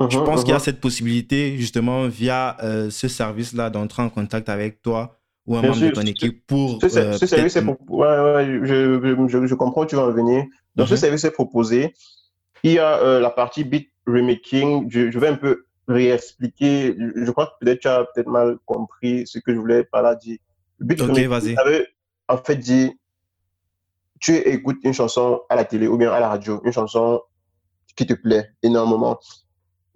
Je 0.00 0.18
pense 0.18 0.42
qu'il 0.44 0.52
y 0.52 0.56
a 0.56 0.58
cette 0.58 0.80
possibilité, 0.80 1.56
justement, 1.56 2.06
via 2.06 2.56
euh, 2.62 2.90
ce 2.90 3.08
service-là, 3.08 3.70
d'entrer 3.70 4.02
en 4.02 4.10
contact 4.10 4.48
avec 4.48 4.82
toi 4.82 5.16
ou 5.46 5.56
un 5.56 5.62
membre 5.62 5.80
de 5.80 5.90
ton 5.90 6.02
équipe 6.02 6.46
pour. 6.46 6.78
Ce, 6.82 6.98
euh, 6.98 7.16
service, 7.16 7.52
c'est 7.52 7.64
pour. 7.64 7.76
Ouais, 7.88 8.06
ouais, 8.06 8.60
je, 8.64 9.00
je, 9.28 9.46
je, 9.46 9.54
comprends 9.54 9.82
où 9.82 9.86
tu 9.86 9.96
vas 9.96 10.06
en 10.06 10.12
venir. 10.12 10.44
Donc, 10.74 10.88
ce 10.88 10.94
mhm. 10.94 11.00
service 11.00 11.24
est 11.24 11.30
proposé. 11.30 11.94
Il 12.62 12.72
y 12.72 12.78
a 12.78 12.98
euh, 12.98 13.20
la 13.20 13.30
partie 13.30 13.64
bit 13.64 13.90
remaking. 14.06 14.90
Je, 14.90 15.18
vais 15.18 15.28
un 15.28 15.36
peu 15.36 15.66
réexpliquer. 15.88 16.96
Je, 16.98 17.30
crois 17.30 17.46
que 17.46 17.64
peut-être 17.64 17.80
tu 17.80 17.88
as 17.88 18.04
peut-être 18.14 18.28
mal 18.28 18.58
compris 18.66 19.26
ce 19.26 19.38
que 19.38 19.54
je 19.54 19.58
voulais 19.58 19.84
par 19.84 20.02
là 20.02 20.14
dire. 20.14 20.38
Bit 20.80 21.00
remaking, 21.00 21.46
en 22.28 22.38
fait 22.38 22.56
dit, 22.56 22.92
tu 24.20 24.34
écoutes 24.34 24.78
une 24.82 24.92
chanson 24.92 25.42
à 25.48 25.56
la 25.56 25.64
télé 25.64 25.86
ou 25.86 25.96
bien 25.96 26.10
à 26.10 26.20
la 26.20 26.28
radio, 26.28 26.60
une 26.64 26.72
chanson 26.72 27.20
qui 27.94 28.06
te 28.06 28.14
plaît 28.14 28.50
énormément, 28.62 29.18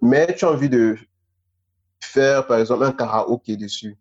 mais 0.01 0.35
tu 0.35 0.45
as 0.45 0.51
envie 0.51 0.69
de 0.69 0.97
faire, 1.99 2.47
par 2.47 2.59
exemple, 2.59 2.83
un 2.83 2.91
karaoké 2.91 3.57
dessus. 3.57 3.97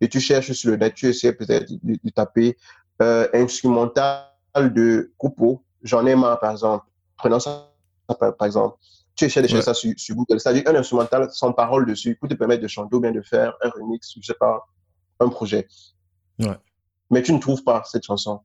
Et 0.00 0.08
tu 0.08 0.20
cherches 0.20 0.52
sur 0.52 0.70
le 0.70 0.76
net, 0.76 0.94
tu 0.94 1.06
essaies 1.06 1.32
peut-être 1.32 1.70
de, 1.82 2.10
taper 2.10 2.56
euh, 3.02 3.28
instrumental 3.34 4.24
de 4.56 5.12
Coupeau 5.18 5.62
j'en 5.82 6.06
ai 6.06 6.14
marre, 6.14 6.38
par 6.40 6.52
exemple. 6.52 6.86
Prenons 7.16 7.40
ça, 7.40 7.72
par, 8.18 8.46
exemple. 8.46 8.76
Tu 9.14 9.24
essaies 9.26 9.42
de 9.42 9.48
chercher 9.48 9.62
ça 9.62 9.74
sur, 9.74 9.94
Google. 10.10 10.40
C'est-à-dire 10.40 10.62
un 10.66 10.74
instrumental 10.74 11.28
sans 11.30 11.52
parole 11.52 11.86
dessus 11.86 12.16
pour 12.16 12.28
te 12.28 12.34
permettre 12.34 12.62
de 12.62 12.68
chanter 12.68 12.96
ou 12.96 13.00
bien 13.00 13.12
de 13.12 13.22
faire 13.22 13.54
un 13.62 13.68
remix, 13.70 14.14
je 14.16 14.26
sais 14.26 14.34
pas, 14.38 14.66
un 15.18 15.28
projet. 15.28 15.68
Ouais. 16.38 16.56
Mais 17.10 17.22
tu 17.22 17.32
ne 17.32 17.38
trouves 17.38 17.62
pas 17.62 17.82
cette 17.84 18.04
chanson. 18.04 18.40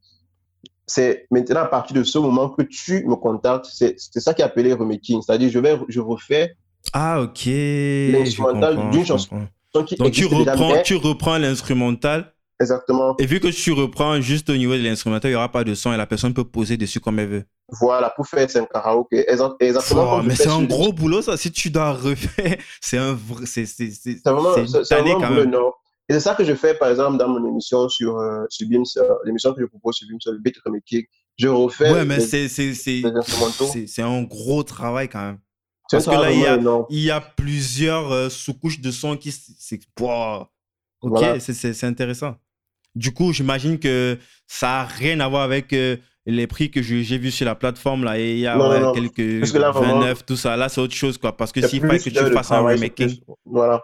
C'est 0.87 1.27
maintenant 1.31 1.61
à 1.61 1.67
partir 1.67 1.95
de 1.95 2.03
ce 2.03 2.17
moment 2.17 2.49
que 2.49 2.61
tu 2.61 3.05
me 3.07 3.15
contactes, 3.15 3.65
c'est 3.65 3.97
ça 3.97 4.33
qui 4.33 4.41
est 4.41 4.45
appelé 4.45 4.73
remaking. 4.73 5.21
C'est-à-dire, 5.21 5.49
je 5.49 5.59
vais, 5.59 5.79
je 5.87 5.99
refais. 5.99 6.55
Ah, 6.93 7.21
ok. 7.21 7.45
L'instrumental 7.45 8.89
d'une 8.91 9.05
chanson. 9.05 9.47
Qui 9.85 9.95
Donc, 9.95 10.11
tu 10.11 10.25
reprends, 10.25 10.81
tu 10.83 10.95
reprends 10.95 11.37
l'instrumental 11.37 12.31
Exactement. 12.59 13.15
Et 13.19 13.25
vu 13.25 13.39
que 13.41 13.49
tu 13.49 13.73
reprends 13.73 14.21
juste 14.21 14.49
au 14.49 14.55
niveau 14.55 14.73
de 14.73 14.81
l'instrumental, 14.81 15.29
il 15.29 15.33
n'y 15.33 15.37
aura 15.37 15.51
pas 15.51 15.65
de 15.65 15.73
son 15.73 15.91
et 15.91 15.97
la 15.97 16.05
personne 16.05 16.33
peut 16.33 16.45
poser 16.45 16.77
dessus 16.77 17.01
comme 17.01 17.19
elle 17.19 17.27
veut. 17.27 17.43
Voilà, 17.81 18.11
pour 18.15 18.25
faire 18.27 18.47
un 18.55 18.65
karaoké. 18.65 19.25
Exactement. 19.59 20.19
Oh, 20.19 20.21
mais 20.23 20.35
c'est 20.35 20.47
un 20.47 20.63
gros 20.63 20.93
boulot, 20.93 21.21
ça. 21.21 21.35
Si 21.35 21.51
tu 21.51 21.69
dois 21.69 21.91
refaire, 21.91 22.57
c'est 22.81 22.97
un 22.97 23.13
vrai. 23.13 23.45
C'est 23.45 23.65
vraiment, 24.23 24.51
vraiment 24.51 25.23
un 25.23 25.29
boulot, 25.29 25.45
non. 25.45 25.71
Et 26.07 26.13
c'est 26.13 26.19
ça 26.19 26.35
que 26.35 26.45
je 26.45 26.53
fais, 26.53 26.75
par 26.75 26.89
exemple, 26.89 27.17
dans 27.17 27.27
mon 27.27 27.45
émission 27.49 27.89
sur, 27.89 28.19
euh, 28.19 28.45
sur 28.49 28.67
l'émission 29.25 29.53
que 29.53 29.61
je 29.61 29.65
propose 29.65 29.95
sur 29.95 30.07
sur 30.19 30.31
le 30.31 30.39
beat. 30.39 30.55
Je 31.37 31.47
refais. 31.49 31.91
Ouais, 31.91 32.05
mais 32.05 32.21
c'est 32.21 32.47
c'est 32.47 34.01
un 34.01 34.23
gros 34.23 34.63
travail 34.63 35.09
quand 35.09 35.21
même. 35.21 35.39
Parce 35.91 36.05
que 36.05 36.11
là, 36.11 36.31
il 36.31 36.39
y, 36.39 36.45
a, 36.45 36.57
il 36.89 36.99
y 36.99 37.11
a 37.11 37.21
plusieurs 37.21 38.11
euh, 38.11 38.29
sous-couches 38.29 38.81
de 38.81 38.91
son 38.91 39.17
qui. 39.17 39.31
C'est. 39.31 39.79
Ok, 41.01 41.23
c'est 41.39 41.83
intéressant. 41.83 42.35
Du 42.95 43.13
coup, 43.13 43.33
j'imagine 43.33 43.77
que 43.77 44.17
ça 44.47 44.67
n'a 44.67 44.83
rien 44.85 45.19
à 45.19 45.27
voir 45.27 45.43
avec 45.43 45.73
euh, 45.73 45.97
les 46.25 46.47
prix 46.47 46.71
que 46.71 46.81
j'ai 46.81 47.17
vus 47.17 47.31
sur 47.31 47.45
la 47.45 47.55
plateforme. 47.55 48.03
Là, 48.03 48.17
et 48.17 48.33
il 48.33 48.39
y 48.39 48.47
a 48.47 48.57
quelques 48.93 49.45
29, 49.45 50.25
tout 50.25 50.37
ça. 50.37 50.55
Là, 50.55 50.69
c'est 50.69 50.81
autre 50.81 50.95
chose. 50.95 51.17
Quoi, 51.17 51.35
parce 51.35 51.51
que 51.51 51.65
s'il 51.67 51.81
fallait 51.81 51.99
que 51.99 52.09
tu 52.09 52.33
fasses 52.33 52.51
un 52.51 52.61
remaking. 52.61 53.19
Voilà. 53.45 53.83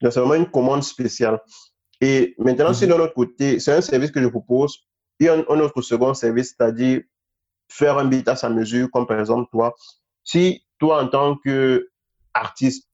C'est 0.00 0.16
vraiment 0.16 0.34
une 0.34 0.50
commande 0.50 0.82
spéciale. 0.82 1.40
Et 2.00 2.34
maintenant, 2.38 2.74
c'est 2.74 2.86
mhm. 2.86 2.92
de 2.92 2.98
l'autre 2.98 3.14
côté, 3.14 3.58
c'est 3.58 3.72
un 3.72 3.80
service 3.80 4.10
que 4.10 4.22
je 4.22 4.28
propose. 4.28 4.78
Il 5.18 5.26
y 5.26 5.28
a 5.28 5.34
un, 5.34 5.60
autre 5.60 5.80
second 5.80 6.12
service, 6.12 6.54
c'est-à-dire 6.56 7.00
faire 7.70 7.96
un 7.98 8.04
beat 8.04 8.28
à 8.28 8.36
sa 8.36 8.50
mesure, 8.50 8.88
comme 8.92 9.06
par 9.06 9.18
exemple 9.18 9.48
toi. 9.50 9.74
Si 10.22 10.65
toi, 10.78 11.02
en 11.02 11.08
tant 11.08 11.36
qu'artiste, 11.36 12.88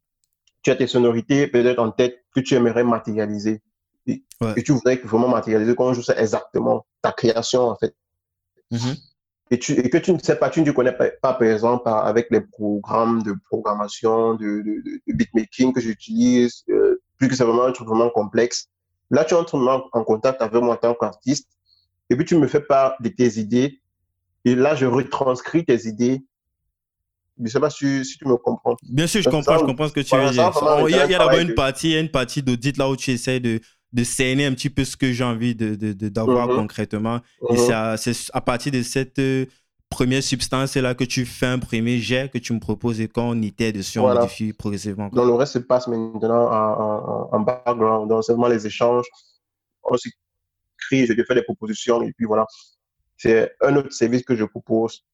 tu 0.63 0.71
as 0.71 0.77
tes 0.77 0.87
sonorités 0.87 1.47
peut-être 1.49 1.79
en 1.79 1.91
tête 1.91 2.25
que 2.35 2.41
tu 2.41 2.55
aimerais 2.55 2.85
matérialiser, 2.85 3.63
et, 4.07 4.23
tu 4.65 4.73
voudrais 4.73 4.97
vraiment 4.97 5.29
matérialiser 5.29 5.75
comment 5.75 5.93
joue 5.93 6.03
ça 6.03 6.17
exactement, 6.21 6.87
ta 7.03 7.13
création 7.13 7.63
en 7.63 7.77
fait. 7.77 7.95
Mm-hmm. 8.73 8.99
Et, 9.53 9.59
tu, 9.59 9.73
et, 9.73 9.91
que 9.91 9.99
tu 9.99 10.13
ne 10.13 10.19
sais 10.19 10.37
pas, 10.37 10.51
tu 10.51 10.63
ne 10.63 10.71
connais 10.73 10.93
pas, 10.93 11.11
par 11.21 11.43
exemple 11.43 11.89
avec 11.89 12.29
les 12.31 12.41
programmes 12.41 13.23
de 13.23 13.35
programmation, 13.49 14.35
de, 14.35 14.63
de, 14.63 14.83
de 15.07 15.13
beatmaking 15.13 15.73
que 15.73 15.81
j'utilise, 15.81 16.65
euh, 16.71 17.01
plus 17.19 17.29
que 17.29 17.37
c'est 17.37 17.45
vraiment 17.45 17.65
un 17.65 17.73
truc 17.73 17.87
vraiment 17.87 18.11
complexe. 18.11 18.69
Là, 19.11 19.25
tu 19.25 19.35
entres 19.35 19.55
en 19.93 20.05
contact 20.05 20.41
avec 20.41 20.61
moi 20.63 20.75
en 20.75 20.77
tant 20.77 20.95
qu'artiste 20.95 21.49
et 22.09 22.17
puis 22.17 22.25
tu 22.25 22.37
me 22.37 22.47
fais 22.47 22.61
part 22.61 22.97
de 23.01 23.09
tes 23.09 23.39
idées. 23.39 23.81
Et 24.45 24.55
là, 24.55 24.75
je 24.75 24.87
retranscris 24.87 25.65
tes 25.65 25.87
idées 25.87 26.25
Je 27.43 27.49
ne 27.49 27.51
sais 27.51 27.61
pas 27.61 27.71
si, 27.71 28.05
si, 28.05 28.19
tu 28.19 28.27
me 28.27 28.37
comprends. 28.37 28.77
Bien 28.89 29.07
sûr, 29.07 29.21
je 29.21 29.29
comprends, 29.29 29.59
je 29.59 29.65
comprends 29.65 29.89
ce 29.89 29.93
que 29.93 30.01
tu 30.01 30.17
veux 30.17 30.31
dire. 30.31 30.53
Il 30.89 30.95
y 30.95 30.95
a, 30.95 31.07
d'abord 31.07 31.39
une 31.39 31.55
partie, 31.55 31.95
a 31.97 32.01
une 32.01 32.11
partie 32.11 32.43
d'audit 32.43 32.77
là 32.77 32.89
où 32.89 32.97
tu 32.97 33.11
essaies 33.11 33.41
de, 33.41 33.61
de 33.93 34.05
cerner 34.05 34.47
un 34.47 34.53
petit 34.53 34.71
peu 34.71 34.85
ce 34.85 34.97
que 34.97 35.13
j'ai 35.13 35.25
envie 35.25 35.55
d'avoir 35.55 36.47
de, 36.47 36.53
de, 36.53 36.57
mhm. 36.57 36.63
concrètement. 36.63 37.21
Et 37.51 37.55
mhm. 37.55 37.97
c'est 37.97 38.31
à, 38.33 38.41
partir 38.41 38.71
de 38.71 38.83
cette 38.83 39.19
euh, 39.19 39.47
première 39.91 40.23
substance 40.23 40.77
là 40.77 40.95
que 40.95 41.05
tu 41.05 41.27
fais 41.27 41.47
un 41.47 41.59
premier 41.59 41.99
jet 41.99 42.31
que 42.31 42.39
tu 42.39 42.53
me 42.53 42.61
proposes 42.61 43.01
et 43.01 43.09
qu'on 43.09 43.41
était 43.43 43.73
dessus, 43.73 43.99
on 43.99 44.13
modifie 44.15 44.53
progressivement. 44.53 45.09
Donc 45.09 45.27
le 45.27 45.35
reste 45.35 45.55
se 45.55 45.59
passe 45.59 45.89
maintenant 45.89 46.49
en, 46.51 47.29
en, 47.33 47.41
background, 47.41 48.09
dans 48.09 48.23
seulement 48.23 48.49
les 48.49 48.67
échanges. 48.67 49.07
On 49.83 49.97
s'écrit, 49.97 51.07
je 51.07 51.13
te 51.13 51.25
fais 51.25 51.35
des 51.35 51.43
propositions 51.43 52.03
et 52.03 52.13
puis 52.13 52.27
voilà. 52.27 52.47
C'est 53.17 53.53
un 53.61 53.77
autre 53.77 53.93
service 53.93 54.23
que 54.23 54.35
je 54.35 54.45
propose. 54.45 55.05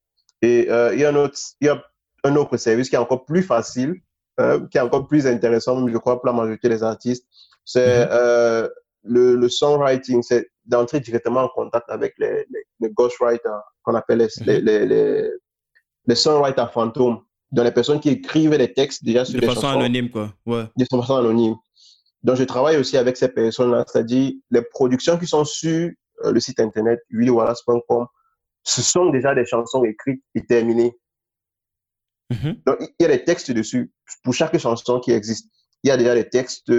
Et 0.40 0.70
euh, 0.70 0.94
il, 0.94 1.00
y 1.00 1.04
a 1.04 1.10
un 1.10 1.16
autre, 1.16 1.38
il 1.60 1.66
y 1.66 1.68
a 1.68 1.82
un 2.24 2.36
autre 2.36 2.56
service 2.56 2.88
qui 2.88 2.96
est 2.96 2.98
encore 2.98 3.24
plus 3.24 3.42
facile, 3.42 3.94
euh, 4.40 4.66
qui 4.70 4.78
est 4.78 4.80
encore 4.80 5.06
plus 5.06 5.26
intéressant, 5.26 5.86
je 5.86 5.96
crois, 5.98 6.20
pour 6.20 6.26
la 6.26 6.32
majorité 6.32 6.68
des 6.68 6.82
artistes. 6.82 7.26
C'est 7.64 8.04
mhm. 8.04 8.08
euh, 8.12 8.68
le, 9.04 9.36
le, 9.36 9.48
songwriting, 9.48 10.22
c'est 10.22 10.50
d'entrer 10.64 11.00
directement 11.00 11.42
en 11.42 11.48
contact 11.48 11.88
avec 11.90 12.14
les, 12.18 12.46
les, 12.80 12.90
ghostwriters, 12.90 13.62
qu'on 13.82 13.94
appelle 13.94 14.18
les, 14.18 14.24
mhm. 14.24 14.64
les, 14.64 14.86
les, 14.86 15.30
les, 16.06 16.14
songwriters 16.14 16.72
fantômes. 16.72 17.20
Donc, 17.50 17.64
les 17.64 17.72
personnes 17.72 18.00
qui 18.00 18.10
écrivent 18.10 18.54
les 18.54 18.72
textes 18.72 19.04
déjà 19.04 19.24
sur 19.24 19.40
de 19.40 19.46
façon 19.46 19.68
anonyme, 19.68 20.10
quoi. 20.10 20.32
Ouais. 20.44 20.64
De 20.76 20.84
façon 20.90 21.16
anonyme. 21.16 21.56
Donc, 22.22 22.36
je 22.36 22.44
travaille 22.44 22.76
aussi 22.76 22.96
avec 22.96 23.16
ces 23.16 23.28
personnes-là, 23.28 23.84
c'est-à-dire 23.86 24.32
les 24.50 24.62
productions 24.62 25.16
qui 25.16 25.26
sont 25.26 25.44
sur 25.44 25.90
le 26.24 26.40
site 26.40 26.60
internet 26.60 27.00
willywallace.com 27.10 28.06
ce 28.68 28.82
sont 28.82 29.10
déjà 29.10 29.34
des 29.34 29.46
chansons 29.46 29.82
écrites 29.84 30.22
et 30.34 30.44
terminées. 30.44 30.94
Mm-hmm. 32.32 32.64
Donc, 32.66 32.76
il 32.80 33.02
y 33.02 33.04
a 33.04 33.08
des 33.08 33.24
textes 33.24 33.50
dessus. 33.50 33.92
Pour 34.22 34.34
chaque 34.34 34.56
chanson 34.58 35.00
qui 35.00 35.12
existe, 35.12 35.48
il 35.82 35.88
y 35.88 35.90
a 35.90 35.96
déjà 35.96 36.14
des 36.14 36.28
textes 36.28 36.70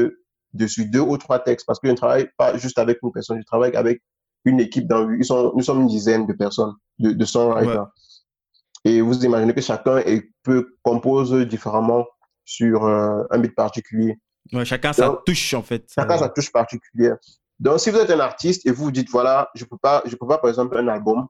dessus, 0.53 0.85
deux 0.85 0.99
ou 0.99 1.17
trois 1.17 1.39
textes, 1.39 1.65
parce 1.65 1.79
que 1.79 1.87
je 1.87 1.91
ne 1.91 1.97
travaille 1.97 2.29
pas 2.37 2.57
juste 2.57 2.77
avec 2.79 2.99
une 3.03 3.11
personne, 3.11 3.39
je 3.39 3.45
travaille 3.45 3.75
avec 3.75 4.01
une 4.45 4.59
équipe 4.59 4.87
dans 4.87 5.09
Ils 5.11 5.25
sont, 5.25 5.53
nous 5.55 5.63
sommes 5.63 5.81
une 5.81 5.87
dizaine 5.87 6.25
de 6.25 6.33
personnes, 6.33 6.73
de, 6.99 7.11
de 7.11 7.25
songwriters. 7.25 7.87
Et 8.85 9.01
vous 9.01 9.25
imaginez 9.25 9.53
que 9.53 9.61
chacun 9.61 10.01
peut 10.43 10.77
composer 10.83 11.45
différemment 11.45 12.05
sur 12.45 12.85
euh, 12.85 13.23
un 13.29 13.39
beat 13.39 13.53
particulier. 13.53 14.17
chacun 14.63 14.93
sa 14.93 15.19
touche, 15.25 15.53
en 15.53 15.61
fait. 15.61 15.85
Chacun 15.93 16.17
sa 16.17 16.29
touche 16.29 16.51
particulière. 16.51 17.17
Donc, 17.59 17.79
si 17.79 17.89
vous 17.89 17.97
êtes 17.97 18.09
un 18.09 18.19
artiste 18.21 18.65
et 18.65 18.71
vous 18.71 18.85
vous 18.85 18.91
dites, 18.91 19.09
voilà, 19.09 19.49
je 19.53 19.65
ne 19.65 19.69
peux, 19.69 19.77
pas, 19.77 20.01
je 20.05 20.15
peux 20.15 20.25
pas, 20.25 20.37
par 20.37 20.49
exemple, 20.49 20.77
un 20.77 20.87
album, 20.87 21.27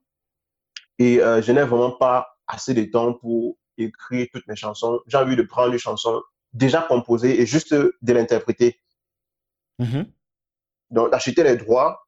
et 0.99 1.21
euh, 1.21 1.41
je 1.41 1.51
n'ai 1.51 1.63
vraiment 1.63 1.91
pas 1.91 2.27
assez 2.47 2.73
de 2.73 2.83
temps 2.83 3.13
pour 3.13 3.57
écrire 3.83 4.27
toutes 4.33 4.47
mes 4.47 4.55
chansons. 4.55 4.99
J'ai 5.07 5.17
envie 5.17 5.35
de 5.35 5.43
prendre 5.43 5.73
une 5.73 5.79
chanson 5.79 6.21
déjà 6.53 6.81
composée 6.81 7.41
et 7.41 7.45
juste 7.45 7.73
de 7.73 8.13
l'interpréter. 8.13 8.79
Mm-hmm. 9.79 10.05
Donc, 10.91 11.11
d'acheter 11.11 11.43
les 11.43 11.55
droits 11.55 12.07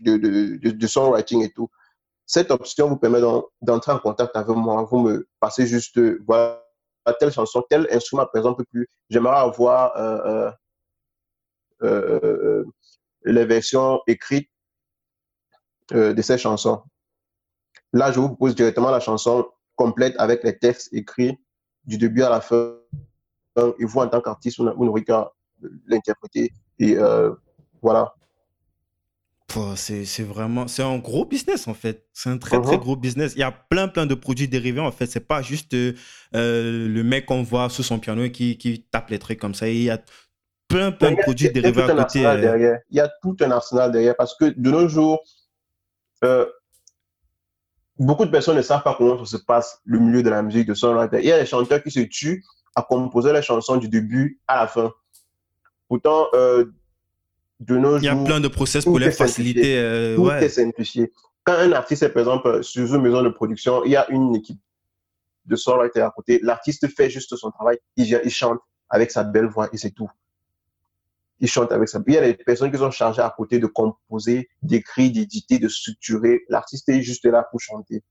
de, 0.00 0.16
de, 0.16 0.70
de, 0.70 0.86
songwriting 0.86 1.42
et 1.42 1.52
tout. 1.52 1.68
Cette 2.26 2.50
option 2.50 2.88
vous 2.88 2.96
permet 2.96 3.20
d'entrer 3.60 3.92
en 3.92 3.98
contact 3.98 4.34
avec 4.36 4.56
moi. 4.56 4.84
Vous 4.84 5.00
me 5.00 5.28
passez 5.40 5.66
juste, 5.66 6.00
voilà, 6.26 6.62
telle 7.18 7.32
chanson, 7.32 7.64
tel 7.68 7.86
instrument, 7.90 8.26
par 8.26 8.40
exemple, 8.40 8.64
plus. 8.70 8.88
J'aimerais 9.10 9.38
avoir 9.38 9.96
euh, 9.96 10.50
euh, 11.82 11.82
euh 11.82 12.64
les 13.24 13.44
versions 13.44 14.00
écrites 14.08 14.50
de 15.90 16.22
ces 16.22 16.38
chansons. 16.38 16.82
Là, 17.92 18.10
je 18.10 18.18
vous 18.18 18.28
propose 18.28 18.56
directement 18.56 18.90
la 18.90 18.98
chanson 18.98 19.48
complète 19.76 20.14
avec 20.18 20.44
les 20.44 20.58
textes 20.58 20.92
écrits 20.92 21.38
du 21.84 21.98
début 21.98 22.22
à 22.22 22.30
la 22.30 22.40
fin. 22.40 22.76
Et 23.78 23.84
vous, 23.84 24.00
en 24.00 24.08
tant 24.08 24.20
qu'artiste, 24.20 24.58
vous 24.60 24.84
n'aurez 24.84 25.04
qu'à 25.04 25.32
l'interpréter. 25.86 26.52
Et 26.78 26.96
euh, 26.96 27.32
voilà. 27.82 28.14
C'est 29.76 30.22
vraiment, 30.22 30.66
c'est 30.66 30.82
un 30.82 30.96
gros 30.96 31.26
business 31.26 31.68
en 31.68 31.74
fait. 31.74 32.06
C'est 32.14 32.30
un 32.30 32.38
très 32.38 32.58
très 32.62 32.76
uh-huh. 32.76 32.80
gros 32.80 32.96
business. 32.96 33.34
Il 33.36 33.40
y 33.40 33.42
a 33.42 33.52
plein 33.52 33.86
plein 33.86 34.06
de 34.06 34.14
produits 34.14 34.48
dérivés 34.48 34.80
en 34.80 34.90
fait. 34.90 35.04
C'est 35.06 35.20
pas 35.20 35.42
juste 35.42 35.74
euh, 35.74 35.92
le 36.32 37.02
mec 37.02 37.26
qu'on 37.26 37.42
voit 37.42 37.68
sous 37.68 37.82
son 37.82 37.98
piano 37.98 38.28
qui, 38.30 38.56
qui 38.56 38.82
tape 38.90 39.10
les 39.10 39.18
trucs 39.18 39.38
comme 39.38 39.54
ça. 39.54 39.68
Il 39.68 39.82
y 39.82 39.90
a 39.90 40.00
plein 40.68 40.90
plein 40.90 41.10
de 41.10 41.16
produits 41.16 41.50
dérivés 41.50 41.82
à 41.82 41.94
côté. 41.94 42.24
Euh. 42.24 42.78
Il 42.88 42.96
y 42.96 43.00
a 43.00 43.10
tout 43.20 43.36
un 43.40 43.50
arsenal 43.50 43.92
derrière 43.92 44.16
parce 44.16 44.34
que 44.34 44.46
de 44.46 44.70
nos 44.70 44.88
jours, 44.88 45.22
beaucoup 47.98 48.24
de 48.24 48.30
personnes 48.30 48.56
ne 48.56 48.62
savent 48.62 48.82
pas 48.82 48.94
comment 48.96 49.24
se 49.24 49.36
passe 49.36 49.80
le 49.84 49.98
milieu 49.98 50.22
de 50.22 50.30
la 50.30 50.42
musique 50.42 50.66
de 50.66 50.74
songwriter. 50.74 51.18
Il 51.20 51.26
y 51.26 51.32
a 51.32 51.38
des 51.38 51.46
chanteurs 51.46 51.82
qui 51.82 51.90
se 51.90 52.00
tuent 52.00 52.44
à 52.74 52.82
composer 52.82 53.32
les 53.32 53.42
chansons 53.42 53.76
du 53.76 53.88
début 53.88 54.40
à 54.48 54.56
la 54.56 54.66
fin. 54.66 54.92
Pourtant, 55.88 56.28
euh, 56.34 56.64
de 57.60 57.76
nos 57.76 57.98
jours... 57.98 57.98
Il 57.98 58.04
y 58.04 58.08
a 58.08 58.16
plein 58.16 58.40
de 58.40 58.48
process 58.48 58.84
pour 58.84 58.98
les 58.98 59.10
faciliter. 59.10 59.78
Euh, 59.78 60.16
tout 60.16 60.30
est 60.30 60.48
simplifié. 60.48 61.12
Quand 61.44 61.54
un 61.54 61.72
artiste 61.72 62.02
est, 62.02 62.08
par 62.08 62.20
exemple, 62.20 62.62
sur 62.62 62.94
une 62.94 63.02
maison 63.02 63.22
de 63.22 63.28
production, 63.28 63.84
il 63.84 63.92
y 63.92 63.96
a 63.96 64.08
une 64.10 64.34
équipe 64.36 64.60
de 65.44 65.56
songwriter 65.56 66.00
à 66.00 66.10
côté. 66.10 66.40
L'artiste 66.42 66.88
fait 66.94 67.10
juste 67.10 67.36
son 67.36 67.50
travail. 67.50 67.78
Il 67.96 68.04
vient, 68.04 68.20
il 68.24 68.30
chante 68.30 68.60
avec 68.88 69.10
sa 69.10 69.24
belle 69.24 69.46
voix 69.46 69.68
et 69.72 69.76
c'est 69.76 69.90
tout 69.90 70.08
il 71.42 71.48
chante 71.48 71.72
avec 71.72 71.88
ça. 71.88 72.00
Il 72.06 72.14
y 72.14 72.16
a 72.16 72.22
des 72.22 72.34
personnes 72.34 72.70
qui 72.70 72.78
sont 72.78 72.92
chargées 72.92 73.20
à 73.20 73.34
côté 73.36 73.58
de 73.58 73.66
composer, 73.66 74.48
d'écrire, 74.62 75.10
d'éditer, 75.10 75.58
de 75.58 75.68
structurer. 75.68 76.42
L'artiste 76.48 76.88
est 76.88 77.02
juste 77.02 77.24
là 77.24 77.44
pour 77.50 77.60
chanter. 77.60 78.02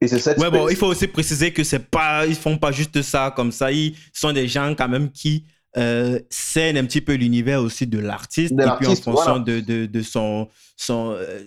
Et 0.00 0.08
c'est 0.08 0.18
cette. 0.18 0.38
Ouais, 0.38 0.50
bon, 0.50 0.68
il 0.70 0.76
faut 0.76 0.86
aussi 0.86 1.06
préciser 1.06 1.52
que 1.52 1.62
c'est 1.62 1.90
pas, 1.90 2.26
ils 2.26 2.34
font 2.34 2.56
pas 2.56 2.72
juste 2.72 3.02
ça 3.02 3.32
comme 3.36 3.52
ça. 3.52 3.70
Ils 3.70 3.94
sont 4.14 4.32
des 4.32 4.48
gens 4.48 4.74
quand 4.74 4.88
même 4.88 5.10
qui 5.10 5.44
euh, 5.76 6.18
scènent 6.30 6.78
un 6.78 6.86
petit 6.86 7.02
peu 7.02 7.12
l'univers 7.12 7.60
aussi 7.60 7.86
de 7.86 7.98
l'artiste. 7.98 8.52
Et 8.52 8.70
puis 8.78 8.86
en 8.86 8.96
fonction 8.96 9.38
de, 9.38 9.60
de, 9.60 9.84
de, 9.84 10.02
son, 10.02 10.48
son, 10.78 11.10
euh, 11.10 11.42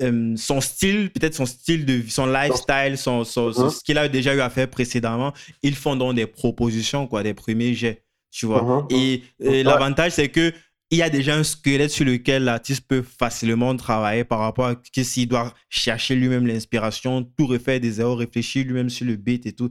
euh, 0.00 0.36
son 0.36 0.60
style, 0.60 1.10
peut-être 1.10 1.34
son 1.34 1.46
style 1.46 1.84
de 1.84 2.02
son 2.08 2.26
lifestyle, 2.26 2.96
son, 2.96 3.24
son, 3.24 3.50
uh-huh. 3.50 3.70
ce 3.70 3.82
qu'il 3.82 3.98
a 3.98 4.06
déjà 4.06 4.32
eu 4.32 4.40
à 4.40 4.48
faire 4.48 4.68
précédemment, 4.68 5.32
ils 5.64 5.74
font 5.74 5.96
donc 5.96 6.14
des 6.14 6.26
propositions, 6.26 7.08
quoi, 7.08 7.24
des 7.24 7.34
premiers 7.34 7.74
jets 7.74 8.01
tu 8.32 8.46
vois. 8.46 8.86
Uh-huh. 8.88 9.22
Et, 9.40 9.62
l'avantage, 9.62 10.12
c'est 10.12 10.30
que 10.30 10.52
il 10.90 10.98
y 10.98 11.02
a 11.02 11.08
déjà 11.08 11.36
un 11.36 11.44
squelette 11.44 11.90
sur 11.90 12.04
lequel 12.04 12.44
l'artiste 12.44 12.86
peut 12.86 13.02
facilement 13.02 13.74
travailler 13.76 14.24
par 14.24 14.40
rapport 14.40 14.66
à 14.66 14.74
que 14.74 15.02
s'il 15.02 15.26
doit 15.28 15.54
chercher 15.70 16.14
lui-même 16.14 16.46
l'inspiration, 16.46 17.22
tout 17.22 17.46
refaire 17.46 17.80
des 17.80 18.00
erreurs, 18.00 18.18
réfléchir 18.18 18.66
lui-même 18.66 18.90
sur 18.90 19.06
le 19.06 19.16
beat 19.16 19.46
et 19.46 19.52
tout. 19.52 19.70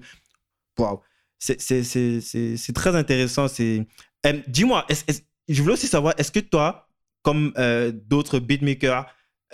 Wow. 0.80 1.02
C'est 1.38 2.74
très 2.74 2.96
intéressant. 2.96 3.48
C'est 3.48 3.86
euh, 4.26 4.34
Dis-moi, 4.48 4.88
je 5.48 5.62
voulais 5.62 5.74
aussi 5.74 5.88
savoir, 5.88 6.16
est-ce 6.18 6.32
que 6.32 6.40
toi, 6.40 6.88
comme 7.22 7.54
euh, 7.58 7.92
d'autres 7.92 8.40
beatmakers, 8.40 9.06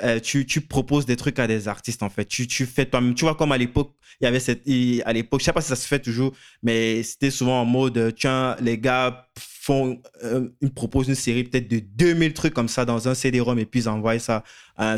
euh, 0.03 0.19
tu, 0.19 0.45
tu, 0.45 0.61
proposes 0.61 1.05
des 1.05 1.15
trucs 1.15 1.39
à 1.39 1.47
des 1.47 1.67
artistes 1.67 2.03
en 2.03 2.09
fait. 2.09 2.25
Tu, 2.25 2.47
tu 2.47 2.65
fais 2.65 2.85
toi-même. 2.85 3.15
Tu 3.15 3.25
vois, 3.25 3.35
comme 3.35 3.51
à 3.51 3.57
l'époque, 3.57 3.93
il 4.21 4.25
y 4.25 4.27
avait 4.27 4.39
cette. 4.39 4.63
À 5.05 5.13
l'époque, 5.13 5.41
je 5.41 5.45
sais 5.45 5.53
pas 5.53 5.61
si 5.61 5.69
ça 5.69 5.75
se 5.75 5.87
fait 5.87 5.99
toujours, 5.99 6.33
mais 6.63 7.03
c'était 7.03 7.31
souvent 7.31 7.61
en 7.61 7.65
mode 7.65 8.13
tiens, 8.15 8.55
les 8.61 8.77
gars 8.77 9.27
font 9.37 9.99
euh, 10.23 10.47
une 10.61 10.69
proposent 10.69 11.09
une 11.09 11.15
série 11.15 11.43
peut-être 11.43 11.69
de 11.69 11.79
2000 11.79 12.33
trucs 12.33 12.53
comme 12.53 12.69
ça 12.69 12.85
dans 12.85 13.09
un 13.09 13.13
CD-ROM 13.13 13.59
et 13.59 13.65
puis 13.65 13.81
ils 13.81 13.89
envoient 13.89 14.17
ça. 14.17 14.43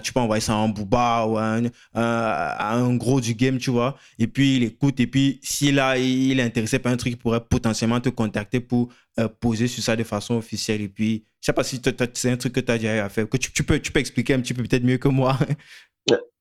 tu 0.04 0.14
peux 0.14 0.20
envoyer 0.20 0.42
ça 0.42 0.54
à 0.54 0.58
un 0.58 0.70
Booba 0.70 1.26
ou 1.26 1.38
à 1.38 1.60
un, 1.96 2.96
gros 2.96 3.20
du 3.20 3.34
game, 3.34 3.58
tu 3.58 3.72
vois. 3.72 3.98
Et 4.20 4.28
puis 4.28 4.58
il 4.58 4.64
écoute 4.64 5.00
et 5.00 5.08
puis 5.08 5.40
s'il 5.42 5.82
il 5.98 6.40
est 6.40 6.44
intéressé 6.44 6.78
par 6.78 6.92
un 6.92 6.98
truc, 6.98 7.14
il 7.14 7.18
pourrait 7.18 7.44
potentiellement 7.44 8.00
te 8.00 8.10
contacter 8.10 8.60
pour 8.60 8.90
euh, 9.20 9.28
poser 9.28 9.68
sur 9.68 9.84
ça 9.84 9.96
de 9.96 10.04
façon 10.04 10.36
officielle. 10.36 10.82
Et 10.82 10.88
puis, 10.88 11.26
je 11.42 11.46
sais 11.46 11.54
pas 11.54 11.64
si 11.64 11.82
c'est 12.14 12.32
un 12.32 12.38
truc 12.38 12.54
que 12.54 12.60
tu 12.60 12.72
as 12.72 12.78
déjà 12.78 13.06
à 13.06 13.10
faire, 13.10 13.30
que 13.30 13.38
tu, 13.38 13.64
peux, 13.64 13.80
tu 13.80 13.92
peux 13.92 14.00
expliquer 14.00 14.34
un 14.34 14.42
petit 14.42 14.54
peu 14.54 14.64
peut-être 14.64 14.84
mieux 14.84 14.98
que 14.98 15.08
moi. 15.08 15.38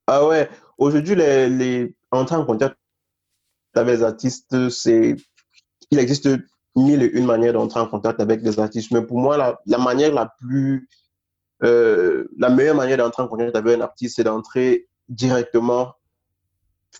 ah 0.07 0.27
ouais, 0.27 0.49
aujourd'hui, 0.77 1.15
les, 1.15 1.95
entrer 2.11 2.37
en 2.37 2.45
contact 2.45 2.77
avec 3.75 3.99
les 3.99 4.03
artistes, 4.03 4.69
c'est. 4.71 5.15
Il 5.91 5.99
existe 5.99 6.29
mille 6.77 7.03
et 7.03 7.11
une 7.13 7.25
manières 7.27 7.53
d'entrer 7.53 7.81
en 7.81 7.87
contact 7.87 8.21
avec 8.21 8.43
les 8.43 8.59
artistes. 8.59 8.91
Mais 8.91 9.03
pour 9.03 9.19
moi, 9.19 9.37
la, 9.37 9.61
la 9.67 9.79
manière 9.79 10.13
la 10.13 10.33
plus. 10.41 10.89
Euh, 11.65 12.29
la 12.37 12.51
meilleure 12.51 12.77
manière 12.77 12.99
d'entrer 12.99 13.23
en 13.23 13.29
contact 13.29 13.55
avec 13.57 13.79
un 13.79 13.81
artiste, 13.81 14.17
c'est 14.17 14.25
d'entrer 14.25 14.89
directement 15.09 15.95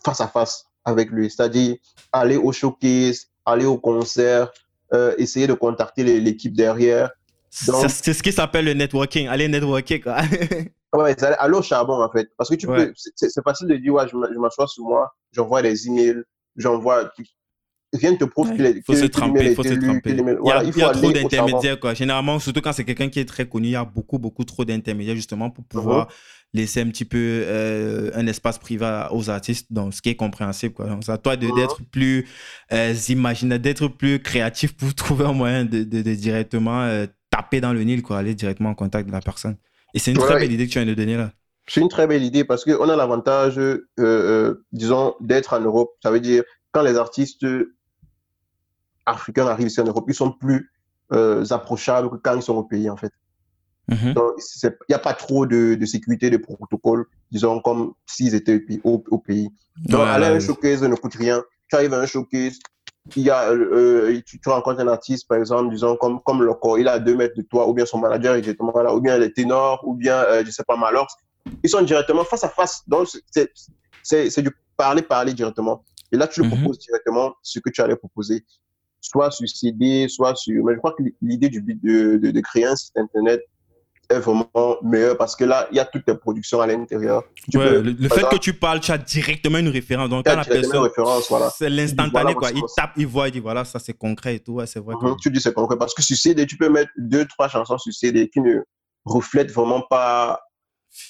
face 0.03 0.21
à 0.21 0.27
face 0.27 0.65
avec 0.85 1.11
lui. 1.11 1.29
C'est-à-dire 1.29 1.77
aller 2.11 2.37
au 2.37 2.51
showcase, 2.51 3.27
aller 3.45 3.65
au 3.65 3.77
concert, 3.77 4.51
euh, 4.93 5.13
essayer 5.17 5.47
de 5.47 5.53
contacter 5.53 6.03
l'équipe 6.03 6.55
derrière. 6.55 7.11
C'est 7.49 8.13
ce 8.13 8.23
qui 8.23 8.31
s'appelle 8.31 8.65
le 8.65 8.73
networking. 8.73 9.27
Aller 9.27 9.47
networker, 9.47 9.99
quoi. 10.01 10.21
ouais, 10.93 11.23
aller 11.23 11.57
au 11.57 11.61
charbon, 11.61 12.01
en 12.01 12.11
fait. 12.11 12.29
Parce 12.37 12.49
que 12.49 12.55
tu 12.55 12.67
peux, 12.67 12.93
c'est 13.15 13.43
facile 13.43 13.67
de 13.67 13.75
dire, 13.75 13.93
ouais, 13.93 14.07
je 14.07 14.39
m'assois 14.39 14.67
sur 14.67 14.83
moi, 14.83 15.13
j'envoie 15.31 15.61
des 15.61 15.87
emails, 15.87 16.23
j'envoie, 16.55 17.11
viens 17.93 18.15
te 18.15 18.25
prouve 18.25 18.51
qu'il 18.53 18.65
est. 18.65 18.81
faut 18.85 18.95
se 18.95 19.05
tremper, 19.05 19.45
il 19.45 19.55
faut 19.55 19.63
se 19.63 19.73
tremper. 19.73 20.11
Il 20.11 20.77
y 20.77 20.83
a, 20.83 20.89
trop 20.91 21.11
d'intermédiaires, 21.11 21.79
quoi. 21.79 21.93
Généralement, 21.93 22.39
surtout 22.39 22.61
quand 22.61 22.73
c'est 22.73 22.85
quelqu'un 22.85 23.09
qui 23.09 23.19
est 23.19 23.25
très 23.25 23.47
connu, 23.47 23.69
il 23.69 23.71
y 23.71 23.75
a 23.75 23.85
beaucoup, 23.85 24.19
beaucoup 24.19 24.43
trop 24.43 24.65
d'intermédiaires, 24.65 25.15
justement, 25.15 25.49
pour 25.49 25.63
pouvoir 25.65 26.07
uh-huh. 26.07 26.13
laisser 26.53 26.81
un 26.81 26.89
petit 26.89 27.05
peu 27.05 27.17
euh, 27.17 28.11
un 28.13 28.27
espace 28.27 28.57
privé 28.59 29.07
aux 29.11 29.29
artistes, 29.29 29.71
donc 29.71 29.93
ce 29.93 30.01
qui 30.01 30.09
est 30.09 30.15
compréhensible, 30.15 30.73
quoi. 30.73 30.87
Donc, 30.87 31.03
c'est 31.03 31.11
à 31.11 31.17
toi 31.17 31.35
uh-huh. 31.35 31.55
d'être 31.55 31.81
plus 31.91 32.27
euh, 32.71 32.93
imaginaire, 33.09 33.59
d'être 33.59 33.87
plus 33.87 34.21
créatif 34.21 34.75
pour 34.75 34.93
trouver 34.95 35.25
un 35.25 35.33
moyen 35.33 35.65
de, 35.65 35.83
de, 35.83 36.01
directement 36.01 36.81
euh, 36.83 37.07
taper 37.29 37.61
dans 37.61 37.73
le 37.73 37.83
Nil, 37.83 38.01
quoi, 38.01 38.17
aller 38.17 38.35
directement 38.35 38.69
en 38.69 38.75
contact 38.75 39.07
de 39.07 39.13
la 39.13 39.21
personne. 39.21 39.57
Et 39.93 39.99
c'est 39.99 40.11
une 40.11 40.17
très 40.17 40.39
belle 40.39 40.51
idée 40.51 40.67
que 40.67 40.71
tu 40.71 40.79
viens 40.79 40.87
de 40.87 40.93
donner 40.93 41.17
là. 41.17 41.31
C'est 41.67 41.81
une 41.81 41.89
très 41.89 42.07
belle 42.07 42.23
idée 42.23 42.43
parce 42.43 42.63
qu'on 42.65 42.89
a 42.89 42.95
l'avantage, 42.95 43.59
disons, 44.71 45.15
d'être 45.19 45.53
en 45.53 45.59
Europe. 45.59 45.91
Ça 46.01 46.11
veut 46.11 46.19
dire, 46.19 46.43
quand 46.71 46.81
les 46.81 46.97
artistes 46.97 47.45
africains 49.05 49.47
arrivent 49.47 49.67
ici 49.67 49.81
en 49.81 49.85
Europe, 49.85 50.05
ils 50.07 50.15
sont 50.15 50.31
plus 50.31 50.71
euh, 51.11 51.45
approchables 51.49 52.09
que 52.09 52.17
quand 52.17 52.35
ils 52.35 52.43
sont 52.43 52.55
au 52.55 52.63
pays, 52.63 52.89
en 52.89 52.97
fait. 52.97 53.11
Mhm. 53.87 54.13
il 54.63 54.71
n'y 54.87 54.95
a 54.95 54.99
pas 54.99 55.13
trop 55.15 55.47
de, 55.47 55.83
sécurité, 55.85 56.29
de 56.29 56.37
protocole, 56.37 57.05
disons, 57.31 57.59
comme 57.59 57.93
s'ils 58.05 58.35
étaient 58.35 58.63
au, 58.83 58.99
pays. 59.17 59.49
Donc, 59.77 60.07
aller 60.07 60.25
à 60.25 60.33
un 60.33 60.39
showcase 60.39 60.83
ne 60.83 60.93
coûte 60.93 61.15
rien. 61.15 61.43
Tu 61.67 61.75
arrives 61.75 61.93
à 61.95 61.99
un 61.99 62.05
showcase, 62.05 62.59
il 63.15 63.23
y 63.23 63.29
a, 63.29 63.51
euh, 63.51 64.19
tu, 64.25 64.39
rencontres 64.45 64.79
un 64.79 64.87
artiste, 64.87 65.27
par 65.27 65.37
exemple, 65.37 65.69
disons, 65.71 65.95
comme, 65.95 66.21
comme 66.21 66.43
le 66.43 66.53
corps, 66.53 66.79
il 66.79 66.87
est 66.87 66.89
à 66.89 66.99
deux 66.99 67.15
mètres 67.15 67.35
de 67.35 67.41
toi, 67.43 67.67
ou 67.67 67.73
bien 67.73 67.85
son 67.85 67.99
manager 67.99 68.35
est 68.35 68.41
directement 68.41 68.73
là, 68.81 68.93
ou 68.93 69.01
bien 69.01 69.17
les 69.17 69.31
ténors, 69.31 69.81
ou 69.85 69.95
bien, 69.95 70.21
je 70.23 70.27
euh, 70.29 70.43
je 70.45 70.51
sais 70.51 70.63
pas, 70.63 70.77
Malors. 70.77 71.07
Ils 71.63 71.69
sont 71.69 71.81
directement 71.81 72.23
face 72.23 72.43
à 72.43 72.49
face. 72.49 72.83
Donc, 72.87 73.07
c'est 73.31 74.41
du 74.41 74.51
parler, 74.77 75.01
parler 75.01 75.33
directement. 75.33 75.83
Et 76.11 76.17
là, 76.17 76.27
tu 76.27 76.41
le 76.41 76.47
mhm. 76.47 76.57
proposes 76.57 76.79
directement 76.79 77.33
ce 77.41 77.59
que 77.59 77.69
tu 77.69 77.81
allais 77.81 77.95
proposer 77.95 78.43
soit 79.01 79.31
sur 79.31 79.47
CD, 79.47 80.07
soit 80.07 80.35
sur. 80.35 80.63
Mais 80.65 80.73
je 80.73 80.79
crois 80.79 80.93
que 80.93 81.03
l'idée 81.21 81.49
du 81.49 81.61
de, 81.61 82.17
de, 82.17 82.31
de, 82.31 82.39
créer 82.41 82.65
un 82.65 82.75
site 82.75 82.97
internet 82.97 83.41
est 84.09 84.19
vraiment 84.19 84.49
meilleure 84.83 85.17
parce 85.17 85.35
que 85.35 85.43
là, 85.43 85.67
il 85.71 85.77
y 85.77 85.79
a 85.79 85.85
toutes 85.85 86.07
les 86.07 86.15
productions 86.15 86.61
à 86.61 86.67
l'intérieur. 86.67 87.23
le, 87.53 88.09
fait 88.09 88.27
que 88.29 88.37
tu 88.37 88.53
parles, 88.53 88.79
tu 88.79 88.91
as 88.91 88.97
directement 88.97 89.59
une 89.59 89.69
référence. 89.69 90.09
Donc, 90.09 90.25
quand 90.25 90.35
la 90.35 90.45
personne, 90.45 90.89
voilà. 91.29 91.49
c'est 91.55 91.69
l'instantané, 91.69 92.33
quoi. 92.33 92.49
Il 92.51 92.63
tape, 92.75 92.93
il 92.97 93.07
voit, 93.07 93.27
il 93.27 93.31
dit 93.31 93.39
voilà, 93.39 93.65
ça 93.65 93.79
c'est 93.79 93.93
concret 93.93 94.35
et 94.35 94.39
tout. 94.39 94.61
c'est 94.65 94.79
vrai. 94.79 94.95
Mhm, 94.99 95.15
tu 95.21 95.29
dis 95.31 95.39
c'est 95.39 95.53
concret 95.53 95.77
parce 95.77 95.93
que 95.93 96.01
sur 96.01 96.17
CD, 96.17 96.45
tu 96.45 96.57
peux 96.57 96.69
mettre 96.69 96.91
deux, 96.97 97.25
trois 97.25 97.47
chansons 97.47 97.77
sur 97.77 97.93
CD 97.93 98.29
qui 98.29 98.41
ne 98.41 98.61
reflètent 99.05 99.51
vraiment 99.51 99.81
pas 99.81 100.39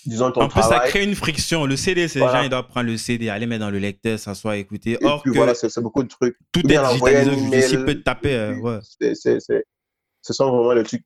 disons 0.05 0.31
ton 0.31 0.41
en 0.41 0.49
plus, 0.49 0.61
ça 0.61 0.79
crée 0.79 1.03
une 1.03 1.15
friction. 1.15 1.65
Le 1.65 1.75
CD, 1.75 2.07
c'est 2.07 2.19
les 2.19 2.25
gens, 2.25 2.41
ils 2.41 2.49
doivent 2.49 2.67
prendre 2.67 2.89
le 2.89 2.97
CD, 2.97 3.29
aller 3.29 3.45
mettre 3.45 3.61
dans 3.61 3.69
le 3.69 3.79
lecteur, 3.79 4.19
s'asseoir, 4.19 4.55
écouter. 4.55 4.97
Or, 5.03 5.23
que 5.23 5.29
voilà, 5.29 5.53
c'est 5.55 5.81
beaucoup 5.81 6.03
de 6.03 6.09
trucs. 6.09 6.37
Tout 6.51 6.61
est 6.69 6.77
digitalisé. 6.77 7.61
Si 7.61 7.77
peut 7.77 8.01
taper, 8.01 8.33
euh, 8.33 8.55
ouais. 8.57 8.79
ce 8.91 10.33
sont 10.33 10.51
vraiment 10.51 10.73
les 10.73 10.83
trucs. 10.83 11.03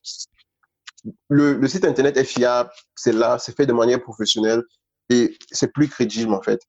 Le, 1.30 1.56
le, 1.56 1.68
site 1.68 1.84
internet 1.86 2.16
est 2.18 2.24
fiable, 2.24 2.70
c'est 2.96 3.12
là, 3.12 3.38
c'est 3.38 3.56
fait 3.56 3.66
de 3.66 3.74
manière 3.74 4.02
professionnelle 4.02 4.64
et 5.10 5.38
c'est 5.52 5.72
plus 5.74 5.90
crédible 5.90 6.34
en 6.34 6.42
fait. 6.42 6.62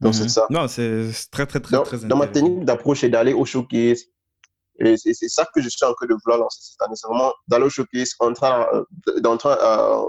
Donc, 0.00 0.14
c'est 0.14 0.24
mhm. 0.24 0.28
ça. 0.28 0.46
Non, 0.50 0.68
c'est 0.68 1.10
très, 1.30 1.46
très, 1.46 1.60
très, 1.60 1.76
dans, 1.76 1.82
très 1.82 1.98
Dans 1.98 2.16
ma 2.16 2.26
technique 2.26 2.64
d'approche, 2.64 3.00
c'est 3.00 3.10
d'aller 3.10 3.32
au 3.32 3.44
showcase. 3.44 4.04
Et 4.78 4.96
c'est 4.96 5.28
ça 5.28 5.46
que 5.54 5.60
je 5.60 5.68
suis 5.68 5.84
en 5.84 5.92
train 5.92 6.06
de 6.06 6.14
vouloir 6.24 6.40
lancer 6.40 6.58
cette 6.62 6.80
année. 6.80 6.94
C'est 6.96 7.06
vraiment 7.06 7.32
d'aller 7.48 7.66
au 7.66 7.70
showcase, 7.70 8.14
d'entrer 9.18 9.50
à 9.60 10.00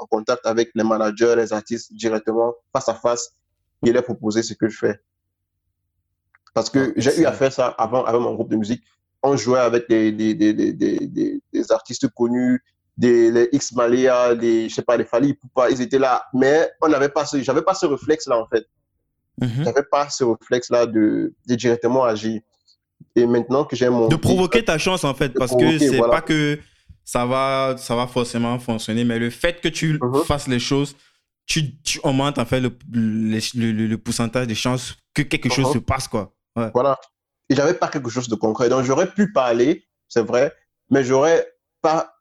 en 0.00 0.06
contact 0.06 0.46
avec 0.46 0.70
les 0.74 0.84
managers, 0.84 1.34
les 1.36 1.52
artistes 1.52 1.92
directement, 1.92 2.54
face 2.72 2.88
à 2.88 2.94
face, 2.94 3.34
et 3.84 3.92
leur 3.92 4.02
proposer 4.04 4.42
ce 4.42 4.54
que 4.54 4.68
je 4.68 4.78
fais. 4.78 5.00
Parce 6.54 6.70
que 6.70 6.94
j'ai 6.96 7.20
eu 7.20 7.26
à 7.26 7.32
faire 7.32 7.52
ça 7.52 7.68
avant 7.68 8.04
avec 8.04 8.20
mon 8.20 8.34
groupe 8.34 8.50
de 8.50 8.56
musique. 8.56 8.82
On 9.22 9.36
jouait 9.36 9.60
avec 9.60 9.88
des, 9.88 10.10
des, 10.12 10.34
des, 10.34 10.52
des, 10.72 11.42
des 11.52 11.72
artistes 11.72 12.08
connus, 12.08 12.64
des 13.00 13.30
les 13.30 13.48
X 13.52 13.72
Malia, 13.72 14.34
des, 14.34 14.68
je 14.68 14.74
sais 14.74 14.82
pas, 14.82 14.96
les 14.96 15.04
Fali 15.04 15.32
Poupa, 15.32 15.70
ils 15.70 15.80
étaient 15.80 15.98
là. 15.98 16.22
Mais 16.34 16.70
on 16.82 16.88
n'avait 16.88 17.08
pas 17.08 17.24
ce, 17.24 17.42
j'avais 17.42 17.62
pas 17.62 17.74
ce 17.74 17.86
réflexe-là, 17.86 18.38
en 18.38 18.46
fait. 18.46 18.66
Mm 19.38 19.64
J'avais 19.64 19.82
pas 19.90 20.10
ce 20.10 20.22
réflexe-là 20.22 20.84
de, 20.84 21.32
de, 21.48 21.54
directement 21.54 22.04
agir. 22.04 22.42
Et 23.16 23.26
maintenant 23.26 23.64
que 23.64 23.74
j'ai 23.74 23.88
mon. 23.88 24.08
De 24.08 24.16
provoquer 24.16 24.62
ta 24.62 24.76
chance, 24.76 25.02
en 25.04 25.14
fait, 25.14 25.30
parce 25.30 25.56
que 25.56 25.78
c'est 25.78 25.98
pas 25.98 26.20
que 26.20 26.58
ça 27.02 27.24
va, 27.24 27.74
ça 27.78 27.96
va 27.96 28.06
forcément 28.06 28.58
fonctionner. 28.58 29.04
Mais 29.04 29.18
le 29.18 29.30
fait 29.30 29.62
que 29.62 29.68
tu 29.68 29.96
uh-huh. 29.96 30.24
fasses 30.26 30.46
les 30.46 30.58
choses, 30.58 30.94
tu, 31.46 31.80
tu, 31.80 31.98
augmentes 32.02 32.38
en 32.38 32.44
fait 32.44 32.60
le, 32.60 32.70
le, 32.92 33.86
le, 33.86 33.98
pourcentage 33.98 34.46
de 34.46 34.54
chances 34.54 34.94
que 35.14 35.22
quelque 35.22 35.48
chose 35.48 35.68
uh-huh. 35.68 35.72
se 35.72 35.78
passe, 35.78 36.06
quoi. 36.06 36.34
Voilà. 36.54 36.98
Et 37.48 37.54
j'avais 37.54 37.74
pas 37.74 37.88
quelque 37.88 38.10
chose 38.10 38.28
de 38.28 38.34
concret. 38.34 38.68
Donc 38.68 38.84
j'aurais 38.84 39.10
pu 39.10 39.32
parler, 39.32 39.86
c'est 40.06 40.24
vrai, 40.24 40.52
mais 40.90 41.02
j'aurais 41.02 41.48
pas 41.80 42.19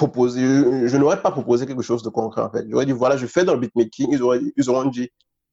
proposé, 0.00 0.40
je 0.40 0.96
n'aurais 0.96 1.20
pas 1.20 1.30
proposé 1.30 1.66
quelque 1.66 1.82
chose 1.82 2.02
de 2.02 2.08
concret 2.08 2.40
en 2.40 2.50
fait. 2.50 2.64
J'aurais 2.70 2.86
dit 2.86 2.92
voilà, 2.92 3.16
je 3.18 3.26
fais 3.26 3.44
dans 3.44 3.52
le 3.52 3.60
beatmaking. 3.60 4.08
Ils, 4.12 4.22
auraient, 4.22 4.40
ils 4.56 4.70
auront 4.70 4.86
dit 4.86 5.10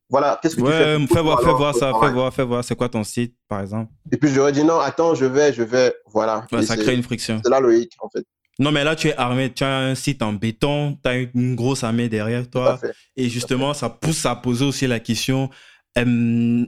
voilà, 0.09 0.39
qu'est-ce 0.41 0.55
que 0.55 0.61
tu 0.61 0.67
fais 0.67 1.07
Fais 1.13 1.21
voir, 1.21 1.41
fais 1.41 1.51
voir 1.51 1.75
ça, 1.75 1.91
fais 1.99 2.11
voir, 2.11 2.33
fais 2.33 2.45
voir, 2.45 2.63
c'est 2.63 2.75
quoi 2.75 2.87
ton 2.87 3.03
site 3.03 3.35
par 3.49 3.59
exemple? 3.61 3.91
Et 4.11 4.17
puis 4.17 4.29
j'aurais 4.29 4.53
dit 4.53 4.63
non, 4.63 4.79
attends, 4.79 5.15
je 5.15 5.25
vais, 5.25 5.51
je 5.51 5.63
vais, 5.63 5.93
voilà. 6.13 6.47
ça 6.61 6.77
crée 6.77 6.95
une 6.95 7.03
friction. 7.03 7.41
C'est 7.43 7.49
là 7.49 7.59
le 7.59 7.77
hic 7.77 7.91
en 7.99 8.09
fait. 8.09 8.25
Non, 8.59 8.71
mais 8.71 8.83
là, 8.83 8.95
tu 8.95 9.09
es 9.09 9.15
armé, 9.15 9.53
tu 9.53 9.63
as 9.63 9.77
un 9.77 9.93
site 9.93 10.23
en 10.23 10.33
béton, 10.33 10.97
tu 11.03 11.09
as 11.09 11.17
une 11.17 11.55
grosse 11.55 11.83
armée 11.83 12.09
derrière 12.09 12.49
toi. 12.49 12.79
Et 13.15 13.29
justement, 13.29 13.75
ça 13.75 13.87
pousse 13.87 14.25
à 14.25 14.35
poser 14.35 14.65
aussi 14.65 14.87
la 14.87 14.99
question. 14.99 15.51
on 15.95 16.65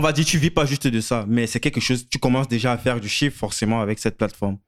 va 0.00 0.10
dire, 0.12 0.24
tu 0.24 0.38
vis 0.38 0.50
pas 0.50 0.64
juste 0.64 0.88
de 0.88 1.00
ça, 1.00 1.24
mais 1.28 1.46
c'est 1.46 1.60
quelque 1.60 1.80
chose, 1.80 2.08
tu 2.08 2.18
commences 2.18 2.48
déjà 2.48 2.72
à 2.72 2.78
faire 2.78 2.98
du 2.98 3.08
chiffre 3.08 3.38
forcément 3.38 3.80
avec 3.80 4.00
cette 4.00 4.16
plateforme. 4.16 4.58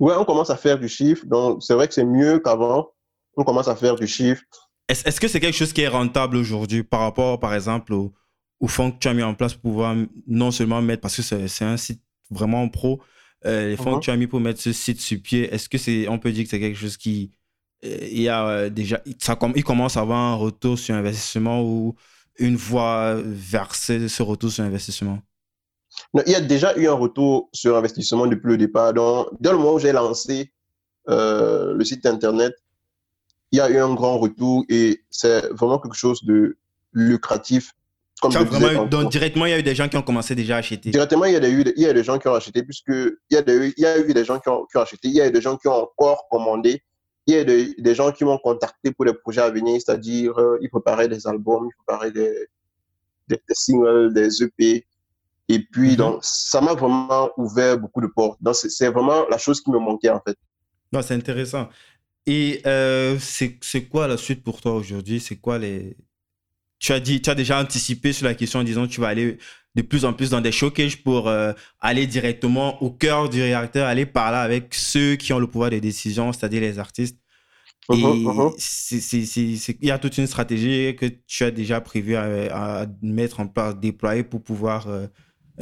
Ouais, 0.00 0.14
on 0.18 0.24
commence 0.24 0.50
à 0.50 0.56
faire 0.56 0.78
du 0.78 0.88
chiffre. 0.88 1.24
Donc, 1.26 1.62
c'est 1.62 1.74
vrai 1.74 1.86
que 1.86 1.94
c'est 1.94 2.04
mieux 2.04 2.40
qu'avant. 2.40 2.90
On 3.36 3.44
commence 3.44 3.68
à 3.68 3.76
faire 3.76 3.94
du 3.94 4.08
chiffre. 4.08 4.42
Est-ce 4.88 5.20
que 5.20 5.28
c'est 5.28 5.38
quelque 5.38 5.56
chose 5.56 5.72
qui 5.72 5.82
est 5.82 5.88
rentable 5.88 6.36
aujourd'hui 6.36 6.82
par 6.82 7.00
rapport, 7.00 7.38
par 7.38 7.54
exemple, 7.54 7.92
au, 7.92 8.12
au 8.58 8.66
fonds 8.66 8.90
que 8.90 8.98
tu 8.98 9.06
as 9.06 9.14
mis 9.14 9.22
en 9.22 9.34
place 9.34 9.54
pour 9.54 9.70
pouvoir 9.70 9.94
non 10.26 10.50
seulement 10.50 10.82
mettre, 10.82 11.02
parce 11.02 11.16
que 11.16 11.22
c'est 11.22 11.64
un 11.64 11.76
site 11.76 12.02
vraiment 12.30 12.68
pro, 12.68 13.00
euh, 13.46 13.70
les 13.70 13.76
fonds 13.76 13.94
que 13.94 13.96
uh-huh. 13.96 14.00
tu 14.00 14.10
as 14.10 14.16
mis 14.16 14.26
pour 14.26 14.40
mettre 14.40 14.60
ce 14.60 14.72
site 14.72 15.00
sur 15.00 15.20
pied, 15.20 15.52
est-ce 15.52 15.68
que 15.68 15.78
c'est, 15.78 16.08
on 16.08 16.18
peut 16.18 16.32
dire 16.32 16.44
que 16.44 16.50
c'est 16.50 16.60
quelque 16.60 16.78
chose 16.78 16.96
qui, 16.96 17.30
euh, 17.84 17.98
il 18.02 18.20
y 18.20 18.28
a 18.28 18.46
euh, 18.46 18.70
déjà, 18.70 19.00
ça, 19.18 19.38
il 19.56 19.64
commence 19.64 19.96
à 19.96 20.00
avoir 20.00 20.18
un 20.18 20.34
retour 20.34 20.78
sur 20.78 20.94
investissement 20.94 21.62
ou 21.62 21.94
une 22.38 22.56
voie 22.56 23.16
vers 23.24 23.74
ce, 23.74 24.22
retour 24.22 24.50
sur 24.50 24.64
investissement? 24.64 25.20
Il 26.26 26.32
y 26.32 26.34
a 26.34 26.40
déjà 26.40 26.76
eu 26.76 26.86
un 26.88 26.94
retour 26.94 27.48
sur 27.52 27.76
investissement 27.76 28.26
depuis 28.26 28.48
le 28.48 28.56
départ. 28.56 28.92
Donc, 28.92 29.28
dès 29.40 29.50
le 29.50 29.58
moment 29.58 29.74
où 29.74 29.78
j'ai 29.78 29.92
lancé 29.92 30.52
le 31.06 31.82
site 31.82 32.06
internet, 32.06 32.54
il 33.52 33.58
y 33.58 33.60
a 33.60 33.68
eu 33.68 33.78
un 33.78 33.94
grand 33.94 34.18
retour 34.18 34.64
et 34.68 35.00
c'est 35.10 35.48
vraiment 35.52 35.78
quelque 35.78 35.96
chose 35.96 36.22
de 36.24 36.56
lucratif 36.92 37.72
donc, 38.22 39.10
directement, 39.10 39.46
il 39.46 39.50
y 39.50 39.54
a 39.54 39.58
eu 39.58 39.62
des 39.62 39.74
gens 39.74 39.88
qui 39.88 39.96
ont 39.96 40.02
commencé 40.02 40.34
déjà 40.34 40.56
à 40.56 40.58
acheter. 40.58 40.90
Directement, 40.90 41.24
il 41.24 41.32
y 41.32 41.36
a, 41.36 41.48
eu, 41.48 41.64
il 41.74 41.82
y 41.82 41.86
a 41.86 41.92
des 41.92 42.04
gens 42.04 42.18
qui 42.18 42.28
ont 42.28 42.34
acheté, 42.34 42.62
puisque 42.62 42.88
il 42.88 43.16
y, 43.30 43.36
a 43.36 43.42
il 43.46 43.74
y 43.78 43.86
a 43.86 43.98
eu 43.98 44.12
des 44.12 44.24
gens 44.24 44.38
qui 44.38 44.48
ont, 44.48 44.66
qui 44.70 44.76
ont, 44.76 44.82
acheté, 44.82 45.08
il 45.08 45.14
y 45.14 45.20
a 45.20 45.28
eu 45.28 45.30
des 45.30 45.40
gens 45.40 45.56
qui 45.56 45.68
ont 45.68 45.84
encore 45.84 46.26
commandé, 46.30 46.82
il 47.26 47.34
y 47.34 47.38
a 47.38 47.44
des, 47.44 47.74
des 47.78 47.94
gens 47.94 48.12
qui 48.12 48.24
m'ont 48.24 48.38
contacté 48.38 48.92
pour 48.92 49.06
les 49.06 49.14
projets 49.14 49.40
à 49.40 49.50
venir, 49.50 49.80
c'est-à-dire, 49.80 50.38
euh, 50.38 50.58
ils 50.60 50.68
préparaient 50.68 51.08
des 51.08 51.26
albums, 51.26 51.66
ils 51.66 51.84
préparaient 51.84 52.10
des, 52.10 52.46
des, 53.28 53.38
singles, 53.52 54.12
des 54.12 54.42
EP. 54.42 54.86
Et 55.52 55.58
puis, 55.58 55.90
mhm. 55.90 55.96
donc, 55.96 56.18
ça 56.22 56.60
m'a 56.60 56.74
vraiment 56.74 57.30
ouvert 57.36 57.76
beaucoup 57.76 58.00
de 58.00 58.06
portes. 58.06 58.40
Donc, 58.40 58.54
c'est 58.54 58.88
vraiment 58.88 59.26
la 59.28 59.36
chose 59.36 59.60
qui 59.60 59.70
me 59.70 59.78
manquait, 59.78 60.10
en 60.10 60.20
fait. 60.20 60.36
c'est 61.02 61.14
intéressant. 61.14 61.68
Et 62.26 62.62
euh, 62.66 63.18
c'est 63.18 63.84
quoi 63.88 64.06
la 64.06 64.16
suite 64.16 64.44
pour 64.44 64.60
toi 64.60 64.74
aujourd'hui? 64.74 65.18
C'est 65.18 65.36
quoi 65.36 65.58
les, 65.58 65.96
tu 66.78 66.92
as 66.92 67.00
dit, 67.00 67.20
tu 67.20 67.30
as 67.30 67.34
déjà 67.34 67.60
anticipé 67.60 68.12
sur 68.12 68.26
la 68.26 68.34
question 68.34 68.60
en 68.60 68.64
disant 68.64 68.86
que 68.86 68.92
tu 68.92 69.00
vas 69.00 69.08
aller 69.08 69.38
de 69.74 69.82
plus 69.82 70.04
en 70.04 70.12
plus 70.12 70.30
dans 70.30 70.40
des 70.40 70.52
showcases 70.52 70.94
pour 70.94 71.28
euh, 71.28 71.52
aller 71.80 72.06
directement 72.06 72.80
au 72.80 72.90
cœur 72.90 73.28
du 73.28 73.42
réacteur, 73.42 73.88
aller 73.88 74.06
parler 74.06 74.38
avec 74.38 74.72
ceux 74.74 75.16
qui 75.16 75.32
ont 75.32 75.40
le 75.40 75.48
pouvoir 75.48 75.70
de 75.70 75.80
décision, 75.80 76.32
c'est-à-dire 76.32 76.60
les 76.60 76.78
artistes. 76.78 77.18
Il 77.92 77.98
y 79.82 79.90
a 79.90 79.98
toute 79.98 80.16
une 80.18 80.28
stratégie 80.28 80.94
que 80.94 81.06
tu 81.26 81.42
as 81.42 81.50
déjà 81.50 81.80
prévu 81.80 82.14
à, 82.14 82.86
mettre 83.02 83.40
en 83.40 83.48
place, 83.48 83.76
déployer 83.76 84.22
pour 84.22 84.42
pouvoir 84.42 84.86
euh, 84.86 85.08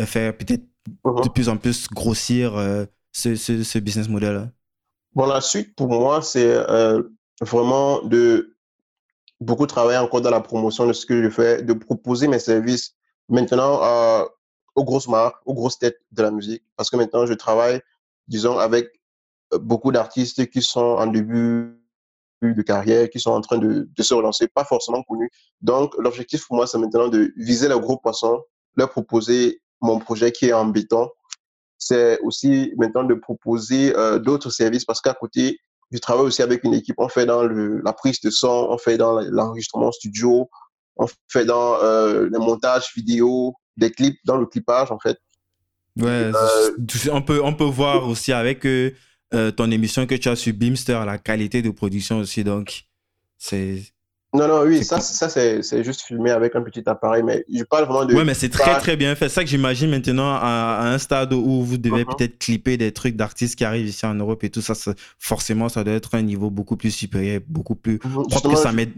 faire 0.07 0.37
peut-être 0.37 0.65
uh-huh. 1.05 1.25
de 1.25 1.29
plus 1.29 1.49
en 1.49 1.57
plus 1.57 1.89
grossir 1.89 2.57
euh, 2.57 2.85
ce, 3.13 3.35
ce, 3.35 3.63
ce, 3.63 3.79
business 3.79 4.09
model-là? 4.09 4.51
Bon, 5.15 5.27
la 5.27 5.41
suite 5.41 5.75
pour 5.75 5.89
moi, 5.89 6.23
c'est 6.23 6.57
vraiment 7.41 8.03
de 8.03 8.57
beaucoup 9.41 9.67
travaillé 9.67 9.99
encore 9.99 10.21
dans 10.21 10.31
la 10.31 10.41
promotion 10.41 10.87
de 10.87 10.93
ce 10.93 11.07
que 11.07 11.23
je 11.23 11.31
fais, 11.31 11.63
de 11.63 11.73
proposer 11.73 12.29
mes 12.29 12.39
services 12.39 12.95
maintenant 13.29 13.83
euh, 13.83 14.25
aux 14.75 14.85
grosses 14.85 15.09
marques, 15.09 15.41
aux 15.45 15.55
grosses 15.55 15.79
têtes 15.79 16.01
de 16.13 16.23
la 16.23 16.31
musique. 16.31 16.65
Parce 16.77 16.91
que 16.91 16.97
maintenant, 16.97 17.27
je 17.27 17.35
travaille, 17.35 17.81
disons, 18.27 18.59
avec 18.59 19.01
euh, 19.53 19.59
beaucoup 19.59 19.93
d'artistes 19.93 20.49
qui 20.51 20.63
sont 20.63 20.81
en 20.81 21.07
début 21.07 21.75
de 22.43 22.63
carrière, 22.63 23.11
qui 23.11 23.19
sont 23.19 23.33
en 23.33 23.41
train 23.41 23.59
de, 23.59 23.89
de 23.93 24.03
se 24.03 24.15
relancer, 24.15 24.47
pas 24.49 24.65
forcément 24.65 25.03
connus. 25.03 25.31
Donc, 25.61 25.95
l'objectif 25.99 26.47
pour 26.47 26.57
moi, 26.57 26.67
c'est 26.67 26.79
maintenant 26.79 27.09
de 27.09 27.33
viser 27.37 27.69
les 27.69 27.79
gros 27.79 27.97
poissons, 27.97 28.43
leur 28.77 28.91
proposer 28.91 29.61
mon 29.81 29.99
projet 29.99 30.33
qui 30.33 30.47
est 30.47 30.53
en 30.53 30.67
béton, 30.67 31.09
c'est 31.79 32.19
aussi 32.21 32.73
maintenant 32.77 33.05
de 33.05 33.15
proposer 33.15 33.95
euh, 33.97 34.19
d'autres 34.19 34.51
services 34.51 34.85
parce 34.85 35.01
qu'à 35.01 35.15
côté, 35.15 35.59
je 35.91 35.99
travaille 35.99 36.27
aussi 36.27 36.43
avec 36.43 36.65
une 36.65 36.75
équipe. 36.75 36.97
On 36.99 37.09
fait 37.09 37.25
dans 37.25 37.45
le, 37.45 37.81
la 37.83 37.93
prise 37.93 38.21
de 38.21 38.31
son, 38.31 38.67
on 38.71 38.79
fait 38.79 38.99
dans 38.99 39.21
l'enregistrement 39.21 39.93
studio, 39.93 40.49
on 40.97 41.07
fait 41.29 41.45
dans 41.45 41.83
euh, 41.83 42.29
le 42.31 42.39
montage 42.39 42.93
vidéo, 42.97 43.55
des 43.77 43.91
clips, 43.91 44.19
dans 44.25 44.37
le 44.37 44.47
clipage 44.47 44.91
en 44.91 44.99
fait. 44.99 45.19
Ouais, 45.97 46.31
euh, 46.35 46.71
on, 47.11 47.23
peut, 47.23 47.41
on 47.43 47.55
peut 47.55 47.65
voir 47.65 48.09
aussi 48.09 48.33
avec 48.33 48.67
ton 49.31 49.71
émission 49.71 50.07
que 50.07 50.15
tu 50.15 50.29
as 50.29 50.37
sur 50.37 50.55
Beamster, 50.55 51.05
la 51.05 51.19
qualité 51.19 51.61
de 51.61 51.71
production 51.71 52.19
aussi. 52.19 52.45
Donc, 52.45 52.85
c'est 53.37 53.83
non, 54.35 54.47
non, 54.47 54.63
oui, 54.63 54.85
ça, 54.85 55.01
ça 55.01 55.29
c'est 55.31 55.83
juste 55.83 56.03
filmé 56.03 56.31
avec 56.31 56.55
un 56.55 56.61
petit 56.61 56.83
appareil, 56.87 57.23
mais 57.23 57.47
je 57.51 57.65
parle 57.65 57.85
vraiment 57.85 58.05
de. 58.05 58.15
Oui, 58.15 58.25
mais 58.27 58.35
c'est 58.35 58.51
très, 58.51 58.79
très 58.79 58.95
bien 58.95 59.15
fait. 59.15 59.29
C'est 59.31 59.37
ça 59.37 59.45
que 59.45 59.49
j'imagine 59.49 59.89
maintenant 59.89 60.35
à, 60.35 60.81
un 60.83 60.99
stade 60.99 61.33
où 61.33 61.63
vous 61.63 61.79
devez 61.79 62.03
uh-huh. 62.03 62.17
peut-être 62.17 62.39
clipper 62.39 62.77
des 62.77 62.93
trucs 62.93 63.17
d'artistes 63.17 63.57
qui 63.57 63.65
arrivent 63.65 63.87
ici 63.87 64.05
en 64.05 64.15
Europe 64.15 64.45
et 64.45 64.51
tout 64.51 64.61
ça. 64.61 64.75
forcément, 65.19 65.71
ça 65.71 65.83
doit 65.83 65.95
être 65.95 66.15
un 66.15 66.23
niveau 66.23 66.51
beaucoup 66.51 66.77
plus 66.77 66.91
supérieur, 66.91 67.41
beaucoup 67.49 67.75
plus 67.75 67.99
propre 67.99 68.51
que 68.51 68.57
ça. 68.57 68.71
met 68.73 68.89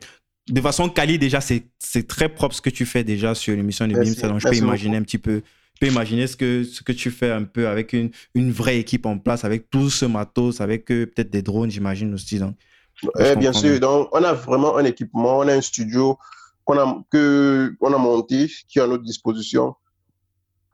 de 0.48 0.60
façon 0.60 0.88
quali, 0.88 1.18
déjà, 1.18 1.40
c'est 1.40 2.08
très 2.08 2.28
propre 2.28 2.54
ce 2.54 2.60
que 2.60 2.70
tu 2.70 2.84
fais 2.84 3.04
déjà 3.04 3.36
sur 3.36 3.54
l'émission 3.54 3.86
de 3.86 3.94
BIM. 3.94 4.28
Donc, 4.28 4.40
je 4.40 4.48
peux 4.48 4.56
imaginer 4.56 4.96
un 4.96 5.02
petit 5.02 5.18
peu. 5.18 5.42
Je 5.74 5.86
peux 5.86 5.92
imaginer 5.92 6.26
ce 6.26 6.36
que, 6.36 6.64
ce 6.64 6.82
que 6.82 6.92
tu 6.92 7.10
fais 7.10 7.30
un 7.30 7.44
peu 7.44 7.68
avec 7.68 7.94
une, 7.94 8.10
une 8.34 8.50
vraie 8.50 8.78
équipe 8.78 9.06
en 9.06 9.16
place, 9.16 9.44
avec 9.44 9.70
tout 9.70 9.88
ce 9.88 10.04
matos, 10.04 10.60
avec 10.60 10.90
euh, 10.90 11.06
peut-être 11.06 11.30
des 11.30 11.40
drones, 11.40 11.70
j'imagine 11.70 12.12
aussi. 12.12 12.38
Donc, 12.38 12.54
eh, 13.18 13.36
bien 13.36 13.52
sûr. 13.52 13.78
Donc, 13.80 14.08
on 14.12 14.22
a 14.22 14.32
vraiment 14.32 14.76
un 14.76 14.84
équipement, 14.84 15.38
on 15.38 15.48
a 15.48 15.54
un 15.54 15.60
studio 15.60 16.18
qu'on 16.64 16.78
a, 16.78 17.02
que, 17.10 17.74
on 17.80 17.92
a 17.92 17.98
monté, 17.98 18.50
qui 18.68 18.78
est 18.78 18.82
à 18.82 18.86
notre 18.86 19.02
disposition. 19.02 19.74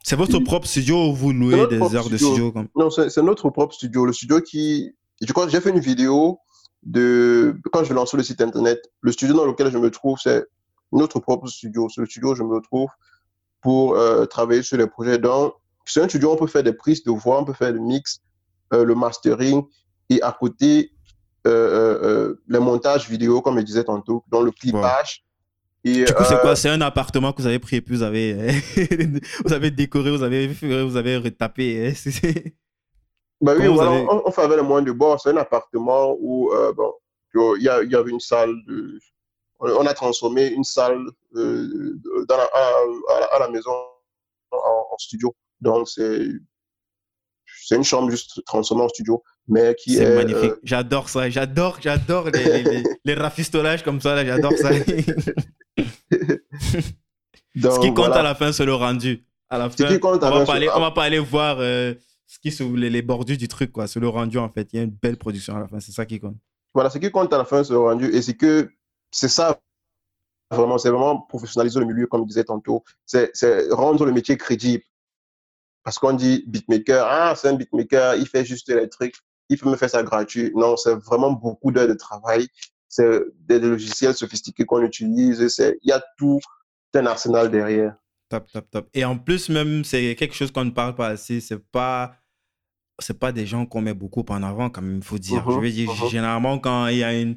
C'est 0.02 0.16
votre 0.16 0.38
propre 0.38 0.68
studio 0.68 1.08
ou 1.08 1.14
vous 1.14 1.32
louez 1.32 1.66
des 1.66 1.80
heures 1.80 2.08
de 2.08 2.16
studio 2.16 2.52
comme... 2.52 2.68
Non, 2.76 2.90
c'est 2.90 3.16
notre 3.18 3.50
propre 3.50 3.74
studio. 3.74 4.06
Le 4.06 4.12
studio 4.12 4.40
qui. 4.40 4.94
Je 5.20 5.32
crois 5.32 5.46
que 5.46 5.50
j'ai 5.50 5.60
fait 5.60 5.70
une 5.70 5.80
vidéo 5.80 6.38
de. 6.84 7.56
Quand 7.72 7.82
je 7.82 7.92
lance 7.92 8.14
le 8.14 8.22
site 8.22 8.40
internet, 8.40 8.80
le 9.00 9.10
studio 9.10 9.34
dans 9.34 9.46
lequel 9.46 9.72
je 9.72 9.78
me 9.78 9.90
trouve, 9.90 10.18
c'est 10.22 10.44
notre 10.92 11.18
propre 11.18 11.48
studio. 11.48 11.88
C'est 11.88 12.02
le 12.02 12.06
studio 12.06 12.32
où 12.32 12.34
je 12.36 12.44
me 12.44 12.60
trouve 12.60 12.88
pour 13.62 13.96
euh, 13.96 14.26
travailler 14.26 14.62
sur 14.62 14.76
les 14.76 14.86
projets. 14.86 15.18
Donc, 15.18 15.54
c'est 15.84 16.00
un 16.02 16.08
studio 16.08 16.30
où 16.30 16.32
on 16.34 16.36
peut 16.36 16.46
faire 16.46 16.62
des 16.62 16.72
prises 16.72 17.02
de 17.02 17.10
voix, 17.10 17.40
on 17.40 17.44
peut 17.44 17.52
faire 17.52 17.72
le 17.72 17.80
mix, 17.80 18.20
euh, 18.74 18.84
le 18.84 18.94
mastering. 18.94 19.64
Et 20.08 20.22
à 20.22 20.30
côté, 20.30 20.92
euh, 21.46 21.50
euh, 21.50 21.98
euh, 22.02 22.42
le 22.46 22.58
montage 22.58 23.08
vidéo, 23.08 23.40
comme 23.40 23.58
je 23.58 23.64
disais 23.64 23.84
tantôt, 23.84 24.24
dans 24.28 24.40
le 24.40 24.50
clipage. 24.50 25.24
Et, 25.84 26.04
du 26.04 26.12
coup, 26.12 26.24
c'est 26.24 26.40
quoi? 26.40 26.56
C'est 26.56 26.70
un 26.70 26.80
appartement 26.80 27.32
que 27.32 27.40
vous 27.40 27.46
avez 27.46 27.60
pris 27.60 27.76
et 27.76 27.80
puis 27.80 27.94
vous 27.94 28.02
avez, 28.02 28.34
vous 29.44 29.52
avez 29.52 29.70
décoré, 29.70 30.10
vous 30.10 30.24
avez, 30.24 30.48
vous 30.48 30.96
avez 30.96 31.16
retapé. 31.16 31.94
Bah 33.38 33.52
oui, 33.54 33.68
on, 33.68 34.30
fait 34.32 34.40
avec 34.40 34.56
le 34.56 34.62
moins 34.62 34.80
de 34.80 34.92
bord. 34.92 35.20
C'est 35.20 35.28
un 35.28 35.36
appartement 35.36 36.16
où 36.18 36.50
bon, 36.74 36.94
il 37.34 37.60
y, 37.60 37.64
y, 37.64 37.94
avait 37.94 38.10
une 38.10 38.18
salle. 38.18 38.54
De, 38.66 38.98
on 39.60 39.86
a 39.86 39.92
transformé 39.92 40.46
une 40.46 40.64
salle 40.64 41.04
dans 41.34 42.38
à, 42.54 43.38
la, 43.38 43.48
maison 43.50 43.74
en 44.52 44.96
studio. 44.96 45.36
Donc, 45.60 45.86
c'est 45.86 47.76
une 47.76 47.84
chambre 47.84 48.10
juste 48.10 48.42
transformée 48.46 48.84
en 48.84 48.88
studio 48.88 49.22
mais 49.48 49.74
qui 49.74 49.96
est, 49.96 50.14
magnifique. 50.14 50.52
Euh, 50.52 50.60
j'adore 50.64 51.08
ça. 51.08 51.30
J'adore, 51.30 51.78
j'adore 51.80 52.30
les, 52.30 52.82
les, 53.04 53.14
rafistolages 53.14 53.82
comme 53.84 54.00
ça. 54.00 54.24
J'adore 54.24 54.52
ça. 54.52 54.70
ce 57.54 57.80
qui 57.80 57.94
compte 57.94 58.12
à 58.12 58.22
la 58.22 58.34
fin, 58.34 58.52
c'est 58.52 58.64
le 58.64 58.74
rendu. 58.74 59.24
À 59.48 59.58
la 59.58 59.70
fin, 59.70 59.84
on, 60.02 60.18
va 60.18 60.44
pas 60.44 60.54
aller, 60.54 60.68
on 60.74 60.80
va 60.80 60.90
pas 60.90 61.04
aller 61.04 61.20
voir 61.20 61.58
euh, 61.60 61.94
ce 62.26 62.40
qui 62.40 62.50
sont 62.50 62.72
les, 62.72 62.90
les, 62.90 63.02
bordures 63.02 63.36
du 63.36 63.46
truc, 63.46 63.70
quoi. 63.70 63.86
C'est 63.86 64.00
le 64.00 64.08
rendu, 64.08 64.38
en 64.38 64.48
fait. 64.48 64.68
Il 64.72 64.76
y 64.76 64.80
a 64.80 64.82
une 64.82 64.90
belle 64.90 65.16
production 65.16 65.56
à 65.56 65.60
la 65.60 65.68
fin. 65.68 65.78
C'est 65.78 65.92
ça 65.92 66.04
qui 66.04 66.18
compte. 66.18 66.36
Voilà, 66.74 66.90
ce 66.90 66.98
qui 66.98 67.10
compte 67.10 67.32
à 67.32 67.38
la 67.38 67.44
fin, 67.44 67.62
c'est 67.62 67.72
le 67.72 67.78
rendu. 67.78 68.06
Et 68.06 68.22
c'est 68.22 68.34
que 68.34 68.68
c'est 69.12 69.28
ça, 69.28 69.60
vraiment, 70.50 70.78
c'est 70.78 70.90
vraiment 70.90 71.20
professionnaliser 71.20 71.78
le 71.78 71.86
milieu, 71.86 72.06
comme 72.08 72.22
je 72.22 72.28
disais 72.28 72.44
tantôt. 72.44 72.82
C'est 73.04 73.30
rendre 73.70 74.04
le 74.04 74.12
métier 74.12 74.36
crédible. 74.36 74.82
Parce 75.84 76.00
qu'on 76.00 76.14
dit 76.14 76.42
beatmaker, 76.48 77.06
ah, 77.08 77.34
c'est 77.36 77.46
un 77.46 77.54
beatmaker, 77.54 78.16
il 78.16 78.26
fait 78.26 78.44
juste 78.44 78.68
les 78.68 78.88
trucs 78.88 79.14
il 79.48 79.58
peut 79.58 79.70
me 79.70 79.76
faire 79.76 79.90
ça 79.90 80.02
gratuit. 80.02 80.52
Non, 80.54 80.76
c'est 80.76 80.94
vraiment 80.94 81.32
beaucoup 81.32 81.70
d'heures 81.70 81.88
de 81.88 81.94
travail. 81.94 82.48
C'est 82.88 83.20
des 83.40 83.58
logiciels 83.58 84.14
sophistiqués 84.14 84.64
qu'on 84.64 84.82
utilise. 84.82 85.40
Il 85.58 85.88
y 85.88 85.92
a 85.92 86.02
tout 86.16 86.40
un 86.94 87.06
arsenal 87.06 87.50
derrière. 87.50 87.94
Top, 88.28 88.50
top, 88.50 88.70
top. 88.70 88.88
Et 88.94 89.04
en 89.04 89.18
plus, 89.18 89.48
même, 89.50 89.84
c'est 89.84 90.14
quelque 90.16 90.34
chose 90.34 90.50
qu'on 90.50 90.64
ne 90.64 90.70
parle 90.70 90.94
pas 90.94 91.08
assez. 91.08 91.40
C'est 91.40 91.58
pas 91.58 92.16
c'est 92.98 93.18
pas 93.18 93.32
des 93.32 93.46
gens 93.46 93.66
qu'on 93.66 93.82
met 93.82 93.94
beaucoup 93.94 94.24
en 94.28 94.42
avant, 94.42 94.70
quand 94.70 94.82
même, 94.82 94.98
il 94.98 95.04
faut 95.04 95.18
dire. 95.18 95.44
Je 95.50 95.58
veux 95.58 95.70
dire, 95.70 95.90
uh-huh, 95.90 96.06
uh-huh. 96.06 96.10
généralement, 96.10 96.58
quand 96.58 96.86
il 96.86 96.98
y 96.98 97.04
a 97.04 97.18
une, 97.18 97.36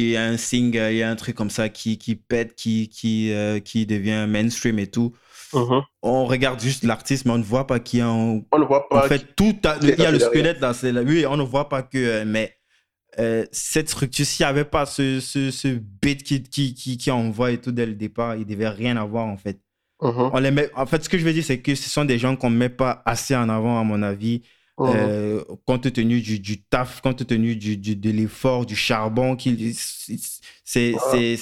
il 0.00 0.10
y 0.10 0.16
a 0.16 0.24
un 0.24 0.36
single, 0.36 0.92
il 0.92 0.98
y 0.98 1.02
a 1.02 1.10
un 1.10 1.16
truc 1.16 1.36
comme 1.36 1.50
ça 1.50 1.68
qui, 1.68 1.98
qui 1.98 2.16
pète, 2.16 2.54
qui, 2.54 2.88
qui, 2.88 3.32
euh, 3.32 3.60
qui 3.60 3.86
devient 3.86 4.26
mainstream 4.28 4.78
et 4.78 4.86
tout, 4.86 5.12
Uh-huh. 5.52 5.82
On 6.02 6.26
regarde 6.26 6.60
juste 6.60 6.84
l'artiste, 6.84 7.24
mais 7.24 7.32
on 7.32 7.38
ne 7.38 7.44
voit 7.44 7.66
pas 7.66 7.78
qui 7.78 8.02
en. 8.02 8.42
On 8.50 8.58
ne 8.58 8.64
voit 8.64 8.88
pas. 8.88 9.04
En 9.04 9.08
fait, 9.08 9.34
tout. 9.36 9.56
il 9.82 9.88
y 9.88 10.04
a 10.04 10.10
le 10.10 10.18
squelette 10.18 10.60
là. 10.60 10.74
C'est 10.74 10.92
Oui, 10.92 11.24
on 11.26 11.36
ne 11.36 11.42
voit 11.42 11.68
pas 11.68 11.82
que. 11.82 11.98
Euh, 11.98 12.24
mais 12.26 12.56
euh, 13.18 13.46
cette 13.52 13.88
structure, 13.88 14.26
s'il 14.26 14.44
n'y 14.44 14.50
avait 14.50 14.64
pas 14.64 14.86
ce, 14.86 15.20
ce, 15.20 15.50
ce 15.50 15.68
beat 15.68 16.22
qui, 16.22 16.42
qui, 16.42 16.74
qui, 16.74 16.98
qui, 16.98 17.10
envoie 17.10 17.52
et 17.52 17.58
tout 17.58 17.72
dès 17.72 17.86
le 17.86 17.94
départ, 17.94 18.36
il 18.36 18.40
ne 18.40 18.44
devait 18.44 18.68
rien 18.68 18.96
avoir 18.96 19.26
en 19.26 19.36
fait. 19.36 19.60
On 20.00 20.38
les 20.38 20.50
met... 20.50 20.70
En 20.74 20.84
fait, 20.84 21.02
ce 21.02 21.08
que 21.08 21.16
je 21.16 21.24
veux 21.24 21.32
dire, 21.32 21.42
c'est 21.42 21.60
que 21.60 21.74
ce 21.74 21.88
sont 21.88 22.04
des 22.04 22.18
gens 22.18 22.36
qu'on 22.36 22.50
ne 22.50 22.56
met 22.56 22.68
pas 22.68 23.02
assez 23.06 23.34
en 23.34 23.48
avant, 23.48 23.80
à 23.80 23.82
mon 23.82 24.02
avis. 24.02 24.42
Oh. 24.78 24.88
Euh, 24.88 25.42
compte 25.64 25.90
tenu 25.90 26.20
du, 26.20 26.38
du, 26.38 26.62
taf, 26.62 27.00
compte 27.00 27.26
tenu 27.26 27.56
du, 27.56 27.78
du 27.78 27.96
de 27.96 28.10
l'effort, 28.10 28.66
du 28.66 28.76
charbon, 28.76 29.34
c'est 30.64 30.92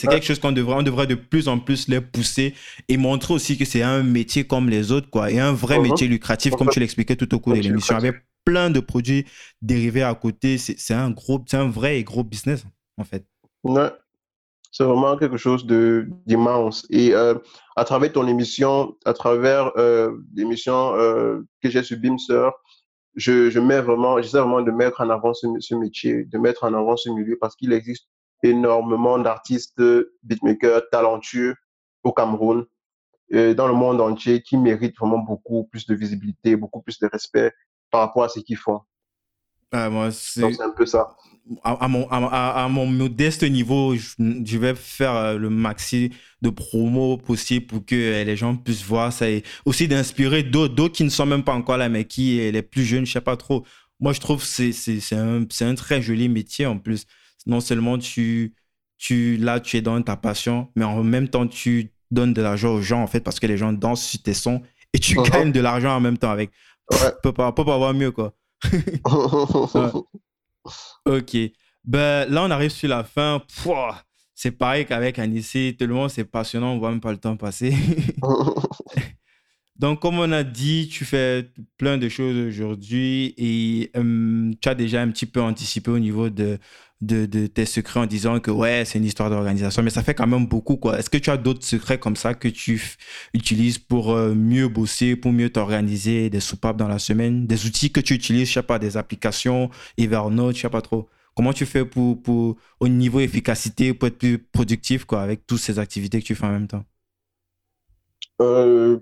quelque 0.02 0.22
chose 0.22 0.38
qu'on 0.38 0.52
devrait, 0.52 0.76
on 0.76 0.82
devrait 0.82 1.08
de 1.08 1.16
plus 1.16 1.48
en 1.48 1.58
plus 1.58 1.88
les 1.88 2.00
pousser 2.00 2.54
et 2.88 2.96
montrer 2.96 3.34
aussi 3.34 3.58
que 3.58 3.64
c'est 3.64 3.82
un 3.82 4.04
métier 4.04 4.44
comme 4.44 4.70
les 4.70 4.92
autres, 4.92 5.10
quoi, 5.10 5.32
et 5.32 5.40
un 5.40 5.52
vrai 5.52 5.78
uh-huh. 5.78 5.82
métier 5.82 6.06
lucratif, 6.06 6.54
comme 6.54 6.68
tu 6.68 6.78
l'expliquais 6.78 7.16
tout 7.16 7.34
au 7.34 7.40
cours 7.40 7.54
de 7.54 7.60
l'émission, 7.60 7.96
avec 7.96 8.22
plein 8.44 8.70
de 8.70 8.78
produits 8.78 9.24
dérivés 9.62 10.04
à 10.04 10.14
côté. 10.14 10.56
C'est 10.56 10.94
un 10.94 11.10
gros, 11.10 11.42
c'est 11.46 11.56
un 11.56 11.68
vrai 11.68 11.98
et 11.98 12.04
gros 12.04 12.22
business, 12.22 12.64
en 12.98 13.04
fait. 13.04 13.26
Ouais. 13.64 13.90
C'est 14.70 14.82
vraiment 14.82 15.16
quelque 15.16 15.36
chose 15.36 15.66
d'immense. 15.66 16.84
Et 16.90 17.14
euh, 17.14 17.34
à 17.76 17.84
travers 17.84 18.12
ton 18.12 18.26
émission, 18.26 18.96
à 19.04 19.12
travers 19.12 19.70
euh, 19.76 20.16
l'émission 20.34 20.96
euh, 20.96 21.42
que 21.62 21.70
j'ai 21.70 21.84
sur 21.84 21.96
Beamster, 21.96 22.50
je, 23.16 23.58
mets 23.58 23.80
vraiment, 23.80 24.20
j'essaie 24.20 24.38
vraiment 24.38 24.62
de 24.62 24.70
mettre 24.70 25.00
en 25.00 25.10
avant 25.10 25.34
ce, 25.34 25.74
métier, 25.74 26.24
de 26.24 26.38
mettre 26.38 26.64
en 26.64 26.74
avant 26.74 26.96
ce 26.96 27.10
milieu 27.10 27.38
parce 27.40 27.56
qu'il 27.56 27.72
existe 27.72 28.08
énormément 28.42 29.18
d'artistes 29.18 29.80
beatmakers 30.22 30.82
talentueux 30.90 31.54
au 32.02 32.12
Cameroun, 32.12 32.66
et 33.30 33.54
dans 33.54 33.66
le 33.66 33.74
monde 33.74 34.00
entier, 34.00 34.42
qui 34.42 34.58
méritent 34.58 34.98
vraiment 34.98 35.18
beaucoup 35.18 35.64
plus 35.64 35.86
de 35.86 35.94
visibilité, 35.94 36.56
beaucoup 36.56 36.82
plus 36.82 36.98
de 36.98 37.06
respect 37.06 37.52
par 37.90 38.02
rapport 38.02 38.24
à 38.24 38.28
ce 38.28 38.40
qu'ils 38.40 38.58
font. 38.58 38.80
Ah, 39.74 39.90
moi, 39.90 40.10
c'est 40.12 40.42
un 40.60 40.70
peu 40.70 40.86
ça 40.86 41.16
à, 41.62 41.88
mon, 41.88 42.08
à, 42.10 42.68
mon 42.68 42.86
modeste 42.86 43.42
niveau, 43.42 43.94
je, 43.96 44.58
vais 44.58 44.74
faire 44.74 45.14
euh, 45.14 45.38
le 45.38 45.50
maxi 45.50 46.10
de 46.42 46.50
promo 46.50 47.18
possible 47.18 47.66
pour 47.66 47.84
que 47.84 47.94
euh, 47.94 48.24
les 48.24 48.36
gens 48.36 48.56
puissent 48.56 48.84
voir 48.84 49.12
ça 49.12 49.28
et 49.28 49.42
aussi 49.64 49.86
d'inspirer 49.86 50.42
d'autres 50.42 50.88
qui 50.88 51.04
ne 51.04 51.10
sont 51.10 51.26
même 51.26 51.44
pas 51.44 51.52
encore 51.52 51.76
là, 51.76 51.88
mais 51.88 52.06
qui, 52.06 52.40
euh, 52.40 52.50
les 52.50 52.62
plus 52.62 52.84
jeunes, 52.84 53.04
je 53.04 53.12
sais 53.12 53.20
pas 53.20 53.36
trop. 53.36 53.64
Moi, 54.00 54.12
je 54.12 54.20
trouve 54.20 54.40
que 54.40 54.72
c'est 54.72 55.16
un, 55.16 55.44
un 55.60 55.74
très 55.74 56.02
joli 56.02 56.28
métier 56.28 56.66
en 56.66 56.78
plus. 56.78 57.04
Non 57.46 57.60
seulement 57.60 57.98
tu, 57.98 58.54
tu, 58.96 59.36
là, 59.36 59.60
tu 59.60 59.76
es 59.76 59.82
dans 59.82 60.00
ta 60.02 60.16
passion, 60.16 60.70
mais 60.76 60.84
en 60.84 61.02
même 61.04 61.28
temps, 61.28 61.46
tu 61.46 61.92
donnes 62.10 62.32
de 62.32 62.42
l'argent 62.42 62.74
aux 62.74 62.80
gens, 62.80 63.02
en 63.02 63.06
fait, 63.06 63.20
parce 63.20 63.38
que 63.38 63.46
les 63.46 63.58
gens 63.58 63.72
dansent 63.72 64.04
sur 64.04 64.22
tes 64.22 64.34
sons 64.34 64.62
et 64.94 64.98
tu 64.98 65.16
uh-huh. 65.16 65.30
gagnes 65.30 65.52
de 65.52 65.60
l'argent 65.60 65.94
en 65.94 66.00
même 66.00 66.16
temps 66.16 66.30
avec. 66.30 66.50
Ouais. 66.90 66.98
Peut 67.22 67.32
pas, 67.32 67.52
peut 67.52 67.64
pas 67.64 67.74
avoir 67.74 67.92
mieux, 67.92 68.12
quoi. 68.12 68.34
Ok. 71.06 71.36
Ben, 71.84 72.26
là, 72.30 72.44
on 72.44 72.50
arrive 72.50 72.70
sur 72.70 72.88
la 72.88 73.04
fin. 73.04 73.42
C'est 74.34 74.50
pareil 74.50 74.86
qu'avec 74.86 75.18
Anissé. 75.18 75.76
Monde, 75.80 76.10
c'est 76.10 76.24
passionnant. 76.24 76.72
On 76.72 76.78
voit 76.78 76.90
même 76.90 77.00
pas 77.00 77.12
le 77.12 77.18
temps 77.18 77.36
passer. 77.36 77.74
Donc, 79.76 80.00
comme 80.00 80.18
on 80.18 80.32
a 80.32 80.44
dit, 80.44 80.88
tu 80.88 81.04
fais 81.04 81.50
plein 81.76 81.98
de 81.98 82.08
choses 82.08 82.36
aujourd'hui 82.36 83.34
et 83.36 83.90
hum, 83.96 84.54
tu 84.60 84.68
as 84.68 84.74
déjà 84.74 85.02
un 85.02 85.10
petit 85.10 85.26
peu 85.26 85.42
anticipé 85.42 85.90
au 85.90 85.98
niveau 85.98 86.30
de, 86.30 86.58
de, 87.06 87.46
tes 87.46 87.66
secrets 87.66 88.00
en 88.00 88.06
disant 88.06 88.40
que 88.40 88.50
ouais, 88.50 88.84
c'est 88.84 88.98
une 88.98 89.04
histoire 89.04 89.30
d'organisation, 89.30 89.82
mais 89.82 89.90
ça 89.90 90.02
fait 90.02 90.14
quand 90.14 90.26
même 90.26 90.46
beaucoup. 90.46 90.76
quoi. 90.76 90.98
Est-ce 90.98 91.10
que 91.10 91.18
tu 91.18 91.30
as 91.30 91.36
d'autres 91.36 91.64
secrets 91.64 91.98
comme 91.98 92.16
ça 92.16 92.34
que 92.34 92.48
tu 92.48 92.80
utilises 93.32 93.78
pour 93.78 94.12
euh, 94.12 94.34
mieux 94.34 94.68
bosser, 94.68 95.16
pour 95.16 95.32
mieux 95.32 95.50
t'organiser, 95.50 96.30
des 96.30 96.40
soupapes 96.40 96.76
dans 96.76 96.88
la 96.88 96.98
semaine, 96.98 97.46
des 97.46 97.66
outils 97.66 97.90
que 97.92 98.00
tu 98.00 98.14
utilises, 98.14 98.48
je 98.48 98.54
sais 98.54 98.62
pas, 98.62 98.78
des 98.78 98.96
applications, 98.96 99.70
Evernote, 99.98 100.56
je 100.56 100.62
sais 100.62 100.68
pas 100.70 100.82
trop. 100.82 101.08
Comment 101.34 101.52
tu 101.52 101.66
fais 101.66 101.84
pour, 101.84 102.22
pour, 102.22 102.56
au 102.80 102.88
niveau 102.88 103.20
efficacité, 103.20 103.92
pour 103.92 104.08
être 104.08 104.18
plus 104.18 104.38
productif 104.38 105.04
quoi, 105.04 105.22
avec 105.22 105.46
toutes 105.46 105.58
ces 105.58 105.78
activités 105.78 106.20
que 106.20 106.26
tu 106.26 106.34
fais 106.34 106.46
en 106.46 106.52
même 106.52 106.68
temps? 106.68 106.84
Euh, 108.40 108.98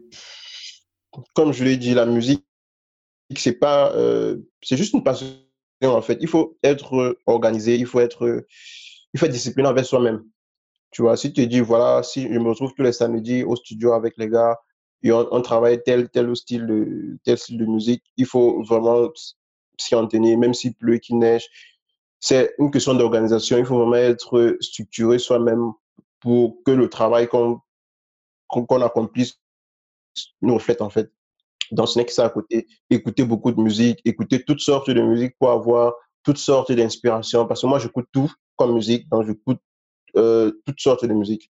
comme 1.34 1.52
je 1.52 1.64
l'ai 1.64 1.76
dit, 1.76 1.94
la 1.94 2.06
musique, 2.06 2.44
c'est 3.36 3.58
pas, 3.58 3.92
euh, 3.96 4.38
c'est 4.62 4.76
juste 4.76 4.94
une 4.94 5.02
passion 5.02 5.26
en 5.90 6.02
fait. 6.02 6.18
Il 6.20 6.28
faut 6.28 6.56
être 6.62 7.18
organisé, 7.26 7.76
il 7.76 7.86
faut 7.86 8.00
être, 8.00 8.46
il 9.14 9.20
faut 9.20 9.26
être 9.26 9.32
discipliné 9.32 9.68
avec 9.68 9.84
soi-même. 9.84 10.24
Tu 10.90 11.02
vois, 11.02 11.16
si 11.16 11.32
tu 11.32 11.46
dis, 11.46 11.60
voilà, 11.60 12.02
si 12.02 12.32
je 12.32 12.38
me 12.38 12.48
retrouve 12.50 12.74
tous 12.74 12.82
les 12.82 12.92
samedis 12.92 13.44
au 13.44 13.56
studio 13.56 13.92
avec 13.94 14.14
les 14.18 14.28
gars 14.28 14.58
et 15.02 15.10
on, 15.10 15.42
travaille 15.42 15.82
tel, 15.82 16.10
tel 16.10 16.34
style 16.36 16.66
de, 16.66 17.18
tel 17.24 17.36
style 17.36 17.58
de 17.58 17.64
musique, 17.64 18.04
il 18.16 18.26
faut 18.26 18.62
vraiment 18.62 19.08
s'y 19.78 19.94
en 19.94 20.06
tenir, 20.06 20.38
même 20.38 20.54
s'il 20.54 20.74
pleut, 20.74 20.98
qu'il 20.98 21.18
neige. 21.18 21.48
C'est 22.20 22.54
une 22.58 22.70
question 22.70 22.94
d'organisation. 22.94 23.58
Il 23.58 23.64
faut 23.64 23.78
vraiment 23.78 23.94
être 23.96 24.56
structuré 24.60 25.18
soi-même 25.18 25.72
pour 26.20 26.62
que 26.64 26.70
le 26.70 26.88
travail 26.88 27.26
qu'on 27.26 27.60
qu'on 28.46 28.82
accomplisse 28.82 29.40
nous 30.42 30.54
reflète 30.54 30.82
en 30.82 30.90
fait. 30.90 31.10
Dans 31.72 31.86
ce 31.86 31.98
n'est 31.98 32.04
que 32.04 32.12
ça 32.12 32.26
à 32.26 32.30
côté. 32.30 32.66
Écouter 32.90 33.24
beaucoup 33.24 33.50
de 33.50 33.60
musique, 33.60 33.98
écouter 34.04 34.44
toutes 34.44 34.60
sortes 34.60 34.90
de 34.90 35.00
musique 35.00 35.34
pour 35.38 35.50
avoir 35.50 35.94
toutes 36.22 36.38
sortes 36.38 36.70
d'inspirations. 36.70 37.46
Parce 37.46 37.62
que 37.62 37.66
moi, 37.66 37.78
j'écoute 37.78 38.06
tout 38.12 38.30
comme 38.56 38.74
musique, 38.74 39.08
donc 39.08 39.26
j'écoute 39.26 39.58
euh, 40.16 40.52
toutes 40.66 40.80
sortes 40.80 41.04
de 41.04 41.12
musique. 41.12 41.50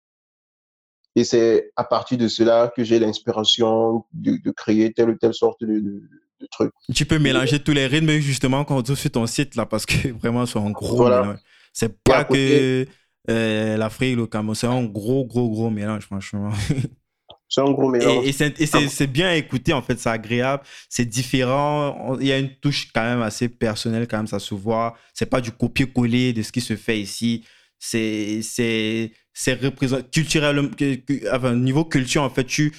Et 1.16 1.24
c'est 1.24 1.70
à 1.76 1.84
partir 1.84 2.18
de 2.18 2.28
cela 2.28 2.72
que 2.76 2.84
j'ai 2.84 2.98
l'inspiration 2.98 4.04
de, 4.12 4.50
créer 4.50 4.92
telle 4.92 5.10
ou 5.10 5.16
telle 5.16 5.34
sorte 5.34 5.60
de, 5.62 5.80
de, 5.80 6.46
truc. 6.50 6.72
Tu 6.94 7.06
peux 7.06 7.18
mélanger 7.18 7.58
tous 7.60 7.72
les 7.72 7.86
rythmes 7.86 8.10
justement 8.18 8.64
quand 8.64 8.82
tu 8.82 8.94
sur 8.94 9.10
ton 9.10 9.26
site 9.26 9.56
là, 9.56 9.66
parce 9.66 9.86
que 9.86 10.08
vraiment 10.20 10.46
c'est 10.46 10.58
un 10.58 10.70
gros 10.70 10.96
voilà. 10.96 11.36
C'est 11.72 12.02
pas 12.02 12.24
que 12.24 12.86
euh, 13.30 13.76
l'Afrique, 13.76 14.16
le 14.16 14.26
Cameroun, 14.26 14.54
c'est 14.54 14.66
un 14.66 14.84
gros, 14.84 15.24
gros, 15.24 15.48
gros 15.48 15.70
mélange, 15.70 16.04
franchement. 16.04 16.50
C'est 17.48 17.62
un 17.62 17.70
gros 17.70 17.88
mélange. 17.88 18.26
Et, 18.26 18.32
c'est 18.32 19.06
bien 19.06 19.32
écouté, 19.32 19.72
en 19.72 19.80
fait, 19.80 19.98
c'est 19.98 20.10
agréable, 20.10 20.62
c'est 20.88 21.06
différent. 21.06 22.16
Il 22.20 22.26
y 22.26 22.32
a 22.32 22.38
une 22.38 22.54
touche 22.56 22.88
quand 22.92 23.02
même 23.02 23.22
assez 23.22 23.48
personnelle, 23.48 24.06
quand 24.06 24.18
même, 24.18 24.26
ça 24.26 24.38
se 24.38 24.54
voit. 24.54 24.96
C'est 25.14 25.26
pas 25.26 25.40
du 25.40 25.50
copier-coller 25.50 26.32
de 26.34 26.42
ce 26.42 26.52
qui 26.52 26.60
se 26.60 26.76
fait 26.76 27.00
ici. 27.00 27.44
C'est 27.78 28.42
c'est 28.42 29.12
culturel, 30.10 30.70
enfin, 31.32 31.54
niveau 31.54 31.84
culture, 31.84 32.22
en 32.22 32.30
fait, 32.30 32.44
tu, 32.44 32.72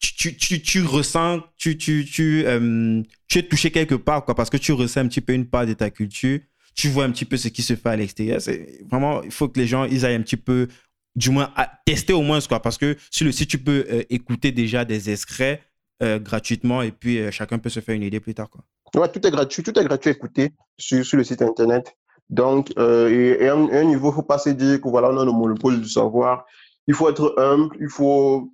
tu, 0.00 0.36
tu, 0.36 0.62
tu, 0.62 0.82
ressens, 0.82 1.42
tu, 1.56 1.76
tu, 1.76 2.04
tu, 2.04 2.44
euh, 2.46 3.02
tu 3.28 3.38
es 3.38 3.42
touché 3.42 3.70
quelque 3.70 3.94
part, 3.94 4.24
quoi, 4.24 4.34
parce 4.34 4.50
que 4.50 4.56
tu 4.56 4.72
ressens 4.72 5.00
un 5.00 5.08
petit 5.08 5.20
peu 5.20 5.32
une 5.32 5.46
part 5.46 5.66
de 5.66 5.74
ta 5.74 5.90
culture. 5.90 6.40
Tu 6.74 6.88
vois 6.88 7.04
un 7.04 7.10
petit 7.10 7.24
peu 7.24 7.36
ce 7.36 7.48
qui 7.48 7.62
se 7.62 7.74
fait 7.74 7.88
à 7.88 7.96
l'extérieur. 7.96 8.40
C'est 8.40 8.80
vraiment, 8.90 9.22
il 9.22 9.30
faut 9.30 9.48
que 9.48 9.58
les 9.58 9.66
gens, 9.66 9.84
ils 9.84 10.04
aillent 10.04 10.16
un 10.16 10.22
petit 10.22 10.36
peu 10.36 10.68
du 11.16 11.30
moins 11.30 11.50
à 11.56 11.68
tester 11.84 12.12
au 12.12 12.22
moins 12.22 12.40
quoi 12.40 12.60
parce 12.60 12.78
que 12.78 12.96
sur 13.10 13.24
le 13.24 13.32
site 13.32 13.48
tu 13.48 13.58
peux 13.58 13.86
euh, 13.90 14.02
écouter 14.10 14.52
déjà 14.52 14.84
des 14.84 15.10
extraits 15.10 15.62
euh, 16.02 16.18
gratuitement 16.18 16.82
et 16.82 16.92
puis 16.92 17.18
euh, 17.18 17.30
chacun 17.30 17.58
peut 17.58 17.70
se 17.70 17.80
faire 17.80 17.94
une 17.94 18.02
idée 18.02 18.20
plus 18.20 18.34
tard 18.34 18.50
quoi. 18.50 18.62
Ouais, 18.94 19.10
tout 19.10 19.26
est 19.26 19.30
gratuit, 19.30 19.62
tout 19.62 19.76
est 19.76 19.84
gratuit 19.84 20.10
à 20.10 20.12
écouter 20.12 20.52
sur, 20.78 21.04
sur 21.04 21.16
le 21.18 21.24
site 21.24 21.42
internet. 21.42 21.96
Donc, 22.30 22.70
et, 22.78 23.48
à, 23.48 23.54
un, 23.54 23.84
niveau, 23.84 24.10
il 24.10 24.14
faut 24.14 24.22
pas 24.22 24.38
se 24.38 24.50
dire 24.50 24.80
que 24.80 24.88
voilà, 24.88 25.10
on 25.10 25.18
a 25.18 25.24
le 25.24 25.32
monopole 25.32 25.80
du 25.80 25.88
savoir. 25.88 26.46
Il 26.86 26.94
faut 26.94 27.08
être 27.10 27.34
humble, 27.36 27.76
il 27.80 27.88
faut 27.88 28.52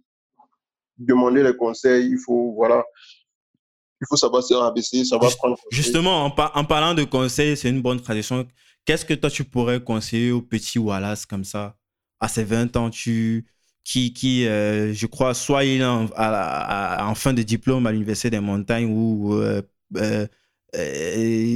demander 0.97 1.43
les 1.43 1.55
conseils, 1.55 2.09
il 2.11 2.19
faut 2.19 2.55
voilà, 2.55 2.83
il 4.01 4.07
faut 4.09 4.17
savoir 4.17 4.43
se 4.43 4.55
rabaisser, 4.55 5.05
savoir 5.05 5.37
prendre. 5.37 5.57
Justement, 5.71 6.25
en, 6.25 6.35
en, 6.35 6.65
parlant 6.65 6.95
de 6.95 7.05
conseils, 7.05 7.57
c'est 7.57 7.69
une 7.69 7.83
bonne 7.83 8.01
tradition. 8.01 8.47
Qu'est-ce 8.85 9.05
que 9.05 9.15
toi 9.15 9.31
tu 9.31 9.45
pourrais 9.45 9.85
conseiller 9.85 10.33
au 10.33 10.43
petit 10.43 10.79
Wallace 10.79 11.27
comme 11.27 11.45
ça? 11.45 11.77
À 12.23 12.29
ses 12.29 12.45
20 12.45 12.77
ans, 12.77 12.89
tu, 12.89 13.45
qui, 13.85 14.15
qui 14.15 14.47
euh, 14.47 14.95
je 14.95 15.07
crois, 15.07 15.35
soit 15.35 15.65
il 15.65 15.81
est 15.81 15.85
en, 15.85 16.07
fin 17.15 17.33
de 17.35 17.43
diplôme 17.43 17.87
à 17.87 17.93
l'Université 17.93 18.31
des 18.31 18.41
Montagnes 18.41 18.91
ou, 18.91 19.35
euh, 19.35 19.61
euh, 19.97 20.27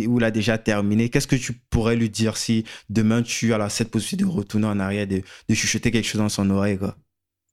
ou 0.07 0.21
il 0.21 0.31
déjà 0.33 0.59
terminé. 0.59 1.09
Qu'est-ce 1.09 1.29
que 1.29 1.37
tu 1.37 1.55
pourrais 1.71 1.97
lui 1.97 2.11
dire 2.11 2.37
si 2.37 2.65
demain 2.91 3.23
tu 3.23 3.55
as 3.55 3.69
cette 3.71 3.91
possibilité 3.91 4.29
de 4.29 4.37
retourner 4.37 4.67
en 4.67 4.81
arrière, 4.81 5.07
de, 5.07 5.23
de 5.49 5.55
chuchoter 5.55 5.91
quelque 5.93 6.07
chose 6.07 6.21
dans 6.21 6.29
son 6.29 6.51
oreille 6.51 6.79
quoi? 6.79 6.97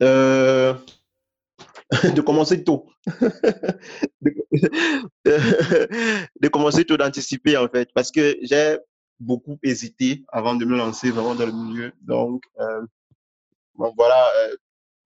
de 0.00 0.74
commencer 2.20 2.64
tôt. 2.64 2.86
de, 4.20 4.34
de, 6.40 6.48
commencer 6.48 6.84
tôt, 6.84 6.96
d'anticiper 6.96 7.56
en 7.56 7.68
fait. 7.68 7.90
Parce 7.94 8.10
que 8.10 8.36
j'ai 8.42 8.76
beaucoup 9.20 9.56
hésité 9.62 10.24
avant 10.32 10.56
de 10.56 10.64
me 10.64 10.76
lancer 10.76 11.12
vraiment 11.12 11.36
dans 11.36 11.46
le 11.46 11.52
milieu. 11.52 11.92
Donc, 12.02 12.42
Bon, 13.76 13.92
voilà, 13.96 14.24
euh, 14.38 14.56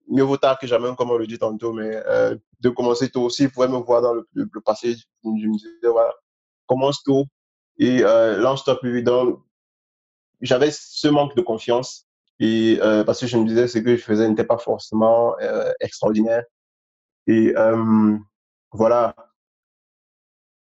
mieux 0.09 0.23
vaut 0.23 0.37
tard 0.37 0.59
que 0.59 0.67
jamais, 0.67 0.95
comme 0.97 1.11
on 1.11 1.17
le 1.17 1.27
dit 1.27 1.39
tantôt, 1.39 1.73
mais 1.73 1.97
euh, 2.07 2.37
de 2.61 2.69
commencer 2.69 3.09
tôt 3.11 3.23
aussi. 3.23 3.47
Vous 3.47 3.53
pouvez 3.53 3.69
me 3.69 3.79
voir 3.79 4.03
dans 4.03 4.15
le, 4.15 4.27
passé. 4.65 4.97
Je 5.25 5.29
me 5.29 5.53
disais, 5.57 5.69
voilà, 5.91 6.15
commence 6.67 7.03
tôt 7.03 7.25
et 7.79 8.03
euh, 8.05 8.37
lance-toi 8.39 8.79
plus 8.81 8.97
vite. 8.97 9.09
J'avais 10.41 10.71
ce 10.71 11.09
manque 11.09 11.35
de 11.37 11.43
confiance 11.43 12.07
et 12.41 12.79
parce 13.07 13.21
que 13.21 13.27
je 13.27 13.37
me 13.37 13.47
disais 13.47 13.69
ce 13.69 13.79
que 13.79 13.97
je 13.97 14.03
faisais 14.03 14.29
n'était 14.29 14.45
pas 14.45 14.59
forcément 14.59 15.37
extraordinaire. 15.81 16.45
Et 17.27 17.55
voilà, 18.73 19.15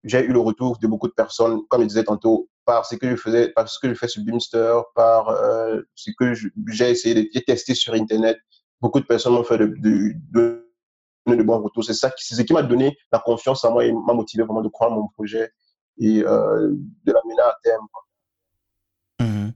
j'ai 0.04 0.26
eu 0.26 0.34
le 0.34 0.39
retour 0.39 0.78
de 0.80 0.88
beaucoup 0.88 1.08
de 1.08 1.14
personnes, 1.14 1.66
comme 1.70 1.82
je 1.84 1.88
disais 1.88 2.04
tantôt, 2.04 2.49
par 2.66 2.86
ce 2.86 2.95
que 2.95 3.09
je 3.09 3.16
faisais, 3.16 3.49
par 3.49 3.68
ce 3.68 3.80
que 3.80 3.89
je 3.89 3.93
fais 3.93 4.07
sur 4.07 4.24
Beamster, 4.24 4.84
par 4.95 5.30
euh, 5.30 5.82
ce 5.95 6.12
que 6.18 6.34
j'ai 6.68 6.89
essayé 6.89 7.16
de 7.16 7.39
tester 7.39 7.76
sur 7.76 7.93
Internet. 7.93 8.38
Beaucoup 8.80 8.99
de 8.99 9.05
personnes 9.05 9.34
m'ont 9.34 9.43
fait 9.43 9.57
de, 9.57 9.74
de, 9.78 10.68
de, 11.28 11.43
bons 11.43 11.62
retours. 11.62 11.84
C'est 11.84 11.93
ça 11.93 12.09
qui, 12.12 12.24
ce 12.36 12.41
qui 12.41 12.53
m'a 12.53 12.64
donné 12.64 12.97
la 13.12 13.20
confiance 13.20 13.64
en 13.64 13.72
moi 13.72 13.86
et 13.86 13.91
m'a 13.91 14.14
motivé 14.14 14.43
vraiment 14.43 14.62
de 14.62 14.70
croire 14.70 14.91
mon 14.91 15.07
projet 15.09 15.51
et 15.99 16.24
euh, 16.26 16.72
de 17.05 17.12
l'amener 17.12 17.41
à 17.43 17.55
terme. 17.64 17.88
Mhm. 19.20 19.53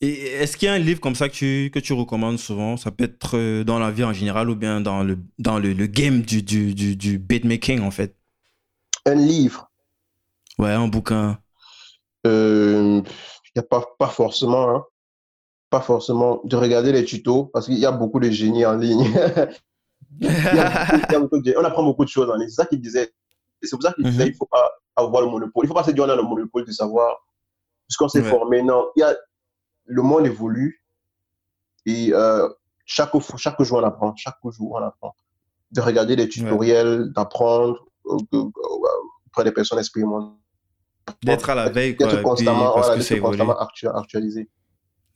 Et 0.00 0.26
est-ce 0.32 0.56
qu'il 0.56 0.66
y 0.66 0.68
a 0.68 0.74
un 0.74 0.78
livre 0.78 1.00
comme 1.00 1.14
ça 1.14 1.28
que 1.28 1.34
tu, 1.34 1.70
que 1.72 1.78
tu 1.78 1.92
recommandes 1.92 2.38
souvent? 2.38 2.76
Ça 2.76 2.90
peut 2.90 3.04
être 3.04 3.36
euh, 3.36 3.62
dans 3.62 3.78
la 3.78 3.90
vie 3.90 4.04
en 4.04 4.12
général 4.12 4.50
ou 4.50 4.56
bien 4.56 4.80
dans 4.80 5.02
le, 5.04 5.18
dans 5.38 5.58
le, 5.58 5.72
le 5.72 5.86
game 5.86 6.22
du, 6.22 6.42
du, 6.42 6.74
du, 6.74 6.96
du 6.96 7.18
beatmaking 7.18 7.80
en 7.80 7.90
fait? 7.90 8.16
Un 9.06 9.14
livre 9.14 9.70
Ouais, 10.58 10.70
un 10.72 10.88
bouquin. 10.88 11.41
Euh, 12.26 13.02
y 13.54 13.58
a 13.58 13.62
pas, 13.62 13.84
pas 13.98 14.08
forcément, 14.08 14.70
hein. 14.70 14.84
pas 15.70 15.80
forcément 15.80 16.40
de 16.44 16.56
regarder 16.56 16.92
les 16.92 17.04
tutos 17.04 17.46
parce 17.52 17.66
qu'il 17.66 17.78
y 17.78 17.86
a 17.86 17.92
beaucoup 17.92 18.20
de 18.20 18.30
génies 18.30 18.64
en 18.64 18.76
ligne. 18.76 19.10
on 20.22 21.64
apprend 21.64 21.82
beaucoup 21.82 22.04
de 22.04 22.10
choses 22.10 22.30
en 22.30 22.36
ligne. 22.36 22.48
C'est 22.48 22.62
ça 22.62 22.66
qu'il 22.66 22.80
disait. 22.80 23.12
C'est 23.62 23.70
pour 23.70 23.82
ça 23.82 23.92
qu'il 23.92 24.04
disait 24.04 24.24
qu'il 24.24 24.32
mhm. 24.32 24.32
ne 24.32 24.36
faut 24.38 24.46
pas 24.46 24.70
avoir 24.96 25.22
le 25.22 25.28
monopole. 25.28 25.64
Il 25.64 25.68
ne 25.68 25.68
faut 25.68 25.74
pas 25.74 25.84
se 25.84 25.90
dire 25.90 26.04
qu'on 26.04 26.10
a 26.10 26.16
le 26.16 26.22
monopole 26.22 26.64
du 26.64 26.72
savoir 26.72 27.16
puisqu'on 27.86 28.08
s'est 28.08 28.22
formé. 28.22 28.62
Non, 28.62 28.90
il 28.96 29.00
y 29.00 29.02
a, 29.02 29.14
le 29.84 30.02
monde 30.02 30.26
évolue 30.26 30.82
et 31.84 32.10
euh, 32.12 32.48
chaque, 32.84 33.10
chaque 33.36 33.60
jour 33.62 33.78
on 33.78 33.84
apprend. 33.84 34.14
Chaque 34.16 34.38
jour 34.50 34.72
on 34.72 34.82
apprend. 34.82 35.14
De 35.70 35.80
regarder 35.80 36.16
les 36.16 36.28
tutoriels, 36.28 37.12
d'apprendre 37.12 37.86
euh, 38.06 38.50
auprès 39.26 39.44
des 39.44 39.52
personnes 39.52 39.78
expérimentées 39.78 40.41
D'être 41.22 41.50
à 41.50 41.54
la 41.54 41.68
veille, 41.68 41.96
quoi. 41.96 42.06
D'être 42.06 42.22
constamment, 42.22 42.74
parce 42.74 43.08
que 43.08 43.20
constamment 43.20 43.56
actualisé. 43.94 44.48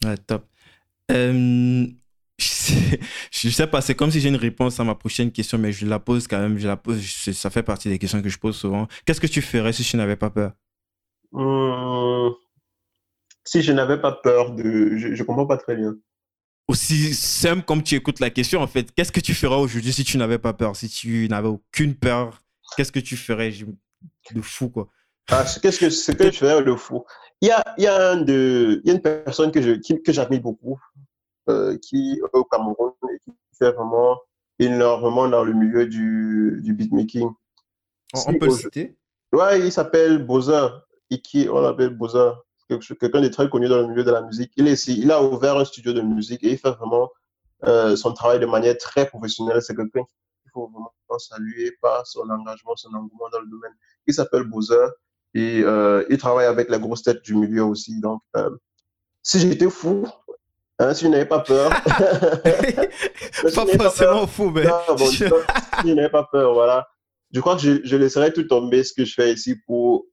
Ouais, 0.05 0.17
top. 0.17 0.45
Euh, 1.11 1.85
je 2.37 3.49
sais 3.49 3.67
pas, 3.67 3.81
c'est 3.81 3.95
comme 3.95 4.11
si 4.11 4.19
j'ai 4.19 4.29
une 4.29 4.35
réponse 4.35 4.79
à 4.79 4.83
ma 4.83 4.95
prochaine 4.95 5.31
question, 5.31 5.57
mais 5.57 5.71
je 5.71 5.85
la 5.85 5.99
pose 5.99 6.27
quand 6.27 6.39
même. 6.39 6.57
Je 6.57 6.67
la 6.67 6.77
pose, 6.77 7.01
ça 7.05 7.49
fait 7.49 7.63
partie 7.63 7.89
des 7.89 7.97
questions 7.97 8.21
que 8.21 8.29
je 8.29 8.37
pose 8.37 8.55
souvent. 8.55 8.87
Qu'est-ce 9.05 9.21
que 9.21 9.27
tu 9.27 9.41
ferais 9.41 9.73
si 9.73 9.83
tu 9.83 9.97
n'avais 9.97 10.15
pas 10.15 10.29
peur? 10.29 10.51
Hum, 11.33 12.33
Si 13.43 13.61
je 13.61 13.71
n'avais 13.71 13.99
pas 13.99 14.11
peur 14.11 14.51
de. 14.51 14.97
Je, 14.97 15.07
ne 15.07 15.23
comprends 15.23 15.47
pas 15.47 15.57
très 15.57 15.75
bien. 15.75 15.95
Aussi 16.67 17.13
simple 17.13 17.63
comme 17.63 17.81
tu 17.81 17.95
écoutes 17.95 18.19
la 18.19 18.29
question, 18.29 18.61
en 18.61 18.67
fait. 18.67 18.93
Qu'est-ce 18.93 19.11
que 19.11 19.21
tu 19.21 19.33
ferais 19.33 19.55
aujourd'hui 19.55 19.93
si 19.93 20.03
tu 20.03 20.17
n'avais 20.17 20.37
pas 20.37 20.53
peur? 20.53 20.75
Si 20.75 20.89
tu 20.89 21.27
n'avais 21.29 21.47
aucune 21.47 21.95
peur, 21.95 22.43
qu'est-ce 22.75 22.91
que 22.91 22.99
tu 22.99 23.15
ferais? 23.15 23.51
De 24.31 24.41
fou, 24.41 24.69
quoi 24.69 24.89
ah, 25.31 25.43
qu'est-ce 25.61 25.79
que, 25.79 25.89
ce 25.89 26.11
que 26.11 26.31
je 26.31 26.37
fais 26.37 26.61
le 26.61 26.75
fou 26.75 27.05
il 27.41 27.49
y, 27.49 27.51
a, 27.51 27.63
il, 27.77 27.83
y 27.83 27.87
a 27.87 28.11
un 28.11 28.17
de, 28.21 28.81
il 28.83 28.87
y 28.87 28.91
a 28.91 28.95
une 28.95 29.01
personne 29.01 29.51
que, 29.51 29.61
je, 29.61 29.73
que 29.73 30.11
j'admire 30.11 30.41
beaucoup, 30.41 30.79
euh, 31.49 31.77
qui 31.77 32.19
au 32.33 32.43
Cameroun 32.45 32.93
et 33.13 33.19
qui 33.23 33.37
fait 33.57 33.71
vraiment 33.71 34.17
énormément 34.59 35.27
dans 35.27 35.43
le 35.43 35.53
milieu 35.53 35.85
du, 35.85 36.59
du 36.63 36.73
beatmaking. 36.73 37.29
On, 38.13 38.33
peut 38.33 38.45
le 38.45 38.51
citer? 38.51 38.97
Ouais, 39.31 39.59
il 39.59 39.71
s'appelle 39.71 40.25
Boza. 40.25 40.85
Iki, 41.09 41.47
on 41.49 41.61
l'appelle 41.61 41.89
Boza. 41.89 42.41
Quelqu'un 42.67 43.21
de 43.21 43.27
très 43.27 43.49
connu 43.49 43.67
dans 43.67 43.81
le 43.81 43.87
milieu 43.87 44.03
de 44.03 44.11
la 44.11 44.21
musique. 44.21 44.51
Il, 44.57 44.67
est, 44.67 44.87
il 44.87 45.11
a 45.11 45.21
ouvert 45.21 45.57
un 45.57 45.65
studio 45.65 45.93
de 45.93 46.01
musique 46.01 46.43
et 46.43 46.51
il 46.51 46.57
fait 46.57 46.71
vraiment 46.71 47.09
euh, 47.65 47.95
son 47.95 48.13
travail 48.13 48.39
de 48.39 48.45
manière 48.45 48.77
très 48.77 49.07
professionnelle. 49.07 49.61
C'est 49.61 49.75
quelqu'un 49.75 50.03
qu'il 50.03 50.51
faut 50.51 50.67
vraiment 50.67 51.19
saluer 51.19 51.77
par 51.81 52.05
son 52.05 52.29
engagement, 52.29 52.75
son 52.75 52.89
engouement 52.89 53.29
dans 53.31 53.39
le 53.39 53.47
domaine. 53.47 53.73
Il 54.05 54.13
s'appelle 54.13 54.43
Boza. 54.43 54.91
Et 55.33 55.61
euh, 55.63 56.03
il 56.09 56.17
travaille 56.17 56.45
avec 56.45 56.69
la 56.69 56.79
grosse 56.79 57.03
tête 57.03 57.21
du 57.23 57.35
milieu 57.35 57.63
aussi. 57.63 57.99
Donc, 57.99 58.21
euh, 58.35 58.49
si 59.21 59.39
j'étais 59.39 59.69
fou, 59.69 60.07
hein, 60.79 60.93
si 60.93 61.05
je 61.05 61.09
n'avais 61.09 61.25
pas 61.25 61.39
peur. 61.39 61.69
pas 61.93 63.65
forcément 63.65 64.27
fou, 64.27 64.49
mais. 64.49 64.63
si 64.97 65.17
je 65.17 65.93
n'avais 65.93 66.09
pas 66.09 66.27
peur, 66.31 66.53
voilà. 66.53 66.87
je 67.31 67.39
crois 67.39 67.55
que 67.55 67.61
je, 67.61 67.81
je, 67.83 67.95
laisserai 67.97 68.33
tout 68.33 68.43
tomber 68.43 68.83
ce 68.83 68.93
que 68.93 69.05
je 69.05 69.13
fais 69.13 69.33
ici 69.33 69.55
pour 69.65 70.05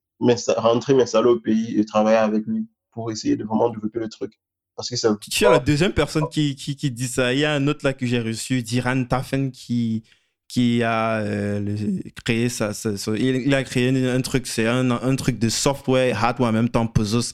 rentrer, 0.56 0.94
m'installer 0.94 1.28
au 1.28 1.40
pays 1.40 1.78
et 1.78 1.84
travailler 1.84 2.18
avec 2.18 2.46
lui 2.46 2.66
pour 2.92 3.10
essayer 3.10 3.36
de 3.36 3.44
vraiment 3.44 3.70
développer 3.70 3.98
le 3.98 4.08
truc. 4.08 4.32
Parce 4.76 4.88
que 4.88 4.96
ça... 4.96 5.16
Tu 5.20 5.44
es 5.44 5.50
la 5.50 5.60
deuxième 5.60 5.92
personne 5.92 6.28
qui, 6.28 6.56
qui, 6.56 6.74
qui, 6.74 6.90
dit 6.90 7.06
ça. 7.08 7.32
Il 7.32 7.40
y 7.40 7.44
a 7.44 7.52
un 7.52 7.66
autre 7.68 7.84
là 7.84 7.92
que 7.92 8.06
j'ai 8.06 8.20
reçu, 8.20 8.62
Diran 8.62 9.04
Tafen, 9.04 9.52
qui, 9.52 10.02
qui 10.48 10.82
a 10.82 11.18
euh, 11.18 11.76
créé 12.24 12.48
ça, 12.48 12.72
il, 13.16 13.54
a 13.54 13.64
créé 13.64 13.88
un 14.10 14.20
truc, 14.20 14.46
c'est 14.46 14.66
un, 14.66 14.90
un, 14.90 15.16
truc 15.16 15.38
de 15.38 15.48
software, 15.48 16.22
hardware 16.22 16.50
en 16.50 16.52
même 16.52 16.68
temps, 16.68 16.86
Pozos, 16.86 17.32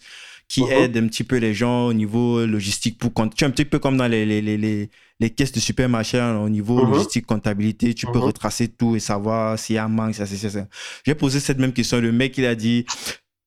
qui 0.49 0.63
uh-huh. 0.63 0.85
aide 0.85 0.97
un 0.97 1.07
petit 1.07 1.25
peu 1.25 1.37
les 1.37 1.53
gens 1.53 1.87
au 1.87 1.93
niveau 1.93 2.45
logistique 2.47 2.99
pour 2.99 3.13
es 3.19 3.45
un 3.45 3.51
petit 3.51 3.65
peu 3.65 3.79
comme 3.79 3.97
dans 3.97 4.09
les, 4.09 4.25
les, 4.25 4.41
les, 4.41 4.91
les, 5.21 5.31
caisses 5.31 5.53
de 5.53 5.61
supermarché 5.61 6.19
hein, 6.19 6.39
au 6.39 6.49
niveau 6.49 6.81
uh-huh. 6.81 6.91
logistique, 6.91 7.27
comptabilité, 7.27 7.95
tu 7.95 8.07
peux 8.07 8.19
uh-huh. 8.19 8.23
retracer 8.23 8.69
tout 8.69 8.97
et 8.97 9.01
savoir 9.01 9.59
s'il 9.59 9.77
y 9.77 9.79
a 9.79 9.85
un 9.85 9.89
manque, 9.89 10.15
ça, 10.15 10.27
c'est 10.27 10.37
ça. 10.37 10.67
J'ai 11.05 11.15
posé 11.15 11.41
cette 11.41 11.59
même 11.59 11.73
question. 11.73 12.01
Le 12.01 12.13
mec, 12.13 12.39
il 12.39 12.47
a 12.47 12.55
dit, 12.55 12.87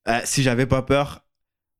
euh, 0.08 0.20
si 0.24 0.42
j'avais 0.42 0.66
pas 0.66 0.82
peur, 0.82 1.23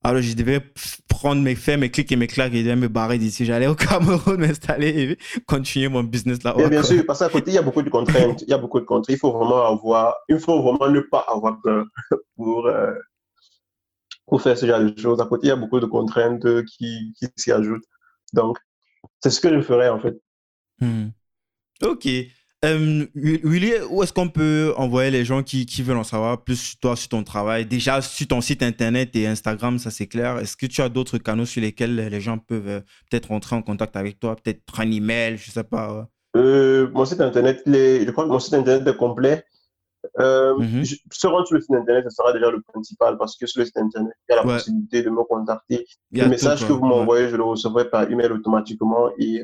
alors, 0.05 0.21
je 0.21 0.35
devais 0.35 0.61
prendre 1.09 1.41
mes 1.41 1.55
faits, 1.55 1.81
mes 1.81 1.91
clics 1.91 2.13
et 2.13 2.17
mes 2.17 2.27
claques 2.27 2.53
et 2.53 2.63
devais 2.63 2.77
me 2.77 2.89
barrer 2.89 3.17
d'ici. 3.17 3.47
J'allais 3.47 3.67
au 3.67 3.75
Cameroun 3.75 4.37
m'installer 4.39 4.89
et 4.89 5.19
continuer 5.47 5.89
mon 5.89 6.05
business 6.05 6.43
là-bas. 6.45 6.69
Bien 6.69 6.83
sûr, 6.83 7.07
parce 7.07 7.21
qu'à 7.21 7.31
côté, 7.31 7.53
il 7.53 7.55
y 7.55 7.59
a 7.59 7.63
beaucoup 7.63 7.81
de 7.81 7.89
contraintes. 7.89 8.43
Il 8.43 8.51
y 8.51 8.53
a 8.53 8.59
beaucoup 8.59 8.81
de 8.81 8.85
contraintes. 8.85 9.15
Il 9.15 9.19
faut 9.19 9.33
vraiment 9.33 9.65
avoir, 9.65 10.15
il 10.29 10.39
faut 10.39 10.63
vraiment 10.63 10.93
ne 10.93 11.01
pas 11.01 11.25
avoir 11.27 11.59
peur 11.63 11.87
pour, 12.37 12.67
euh, 12.67 12.93
pour 14.27 14.43
faire 14.43 14.59
ce 14.59 14.67
genre 14.67 14.81
de 14.81 14.95
choses. 15.01 15.23
À 15.23 15.25
côté, 15.25 15.47
il 15.47 15.49
y 15.49 15.53
a 15.53 15.57
beaucoup 15.57 15.81
de 15.81 15.87
contraintes 15.87 16.65
qui, 16.67 17.15
qui 17.19 17.27
s'y 17.37 17.51
ajoutent. 17.51 17.87
Donc, 18.35 18.59
c'est 19.23 19.31
ce 19.31 19.41
que 19.41 19.55
je 19.55 19.63
ferais 19.63 19.89
en 19.89 20.01
fait. 20.01 20.21
Hmm. 20.81 21.09
Ok. 21.83 22.07
Euh, 22.65 23.05
Willy, 23.15 23.73
où 23.91 24.03
est-ce 24.03 24.13
qu'on 24.13 24.29
peut 24.29 24.73
envoyer 24.77 25.11
les 25.11 25.25
gens 25.25 25.43
qui, 25.43 25.67
qui, 25.67 25.83
veulent 25.83 25.99
en 25.99 26.05
savoir 26.05 26.43
plus 26.43 26.57
sur 26.57 26.79
toi, 26.81 26.97
sur 26.97 27.09
ton 27.11 27.23
travail? 27.23 27.67
Déjà, 27.67 28.01
sur 28.01 28.27
ton 28.27 28.41
site 28.41 28.63
internet 28.63 29.15
et 29.17 29.27
Instagram, 29.27 29.79
ça 29.79 29.91
c'est 29.91 30.07
clair. 30.07 30.39
Est-ce 30.39 30.57
que 30.57 30.67
tu 30.67 30.81
as 30.81 30.89
d'autres 30.89 31.19
canaux 31.19 31.45
sur 31.45 31.61
lesquels 31.61 31.95
les 31.95 32.21
gens 32.21 32.39
peuvent 32.39 32.69
euh, 32.69 32.81
peut-être 33.11 33.27
rentrer 33.27 33.55
en 33.55 33.63
contact 33.63 33.97
avec 33.97 34.19
toi 34.19 34.37
Peut-être 34.37 34.81
un 34.81 34.91
email, 34.91 35.37
je 35.37 35.51
sais 35.51 35.65
pas. 35.65 36.09
Euh, 36.37 36.89
mon 36.93 37.05
site 37.05 37.21
internet, 37.21 37.63
les... 37.67 38.07
je 38.07 38.11
crois 38.11 38.25
que 38.25 38.31
mon 38.31 38.41
site 38.41 38.55
internet 38.55 38.87
est 38.87 38.97
complet. 38.97 39.45
Euh, 40.21 40.59
mm 40.59 40.85
sur 41.13 41.39
le 41.39 41.61
site 41.61 41.71
internet, 41.71 42.05
ce 42.09 42.11
sera 42.11 42.33
déjà 42.33 42.51
le 42.51 42.61
principal 42.61 43.17
parce 43.17 43.37
que 43.37 43.47
sur 43.47 43.61
le 43.61 43.67
site 43.67 43.77
internet, 43.79 44.13
il 44.29 44.35
y 44.35 44.39
a 44.39 44.43
la 44.43 44.43
possibilité 44.43 45.03
de 45.03 45.11
me 45.11 45.23
contacter. 45.25 45.87
Le 46.13 46.29
message 46.29 46.67
que 46.67 46.73
vous 46.73 46.85
m'envoyez, 46.85 47.29
je 47.29 47.37
le 47.37 47.43
recevrai 47.43 47.89
par 47.89 48.11
email 48.11 48.31
automatiquement 48.31 49.11
et 49.19 49.43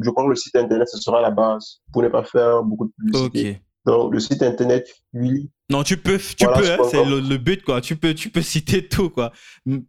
je 0.00 0.10
crois 0.10 0.24
que 0.24 0.30
le 0.30 0.36
site 0.36 0.56
internet, 0.56 0.88
ce 0.88 0.98
sera 0.98 1.20
la 1.20 1.30
base 1.30 1.80
pour 1.92 2.02
ne 2.02 2.08
pas 2.08 2.24
faire 2.24 2.62
beaucoup 2.62 2.86
de 2.86 2.92
publicité. 2.98 3.60
Donc, 3.86 4.12
le 4.12 4.18
site 4.18 4.42
internet, 4.42 4.88
oui. 5.14 5.48
Non, 5.70 5.84
tu 5.84 5.96
peux, 5.96 6.18
tu 6.18 6.44
peux, 6.44 6.70
hein, 6.70 6.78
c'est 6.90 7.04
le, 7.04 7.36
but, 7.38 7.64
quoi. 7.64 7.80
Tu 7.80 7.96
peux, 7.96 8.14
tu 8.14 8.30
peux 8.30 8.42
citer 8.42 8.86
tout, 8.86 9.10
quoi. 9.10 9.32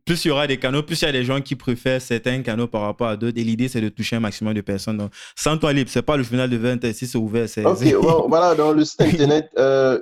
Plus 0.05 0.25
il 0.25 0.27
y 0.27 0.31
aura 0.31 0.45
des 0.45 0.57
canaux, 0.57 0.83
plus 0.83 1.01
il 1.01 1.05
y 1.05 1.07
a 1.07 1.11
des 1.11 1.23
gens 1.23 1.41
qui 1.41 1.55
préfèrent 1.55 2.01
certains 2.01 2.41
canaux 2.43 2.67
par 2.67 2.81
rapport 2.81 3.07
à 3.07 3.17
d'autres. 3.17 3.39
Et 3.39 3.43
l'idée, 3.43 3.67
c'est 3.67 3.81
de 3.81 3.89
toucher 3.89 4.15
un 4.15 4.19
maximum 4.19 4.53
de 4.53 4.61
personnes. 4.61 4.97
Donc, 4.97 5.11
sans 5.35 5.57
toi 5.57 5.73
libre, 5.73 5.89
c'est 5.91 6.03
pas 6.03 6.15
le 6.15 6.23
final 6.23 6.49
de 6.49 6.57
20 6.57 6.93
si 6.93 7.07
c'est 7.07 7.17
ouvert. 7.17 7.49
C'est, 7.49 7.65
ok, 7.65 8.27
voilà, 8.27 8.53
dans 8.53 8.71
le 8.71 8.85
site 8.85 9.01
internet, 9.01 9.49
euh, 9.57 9.99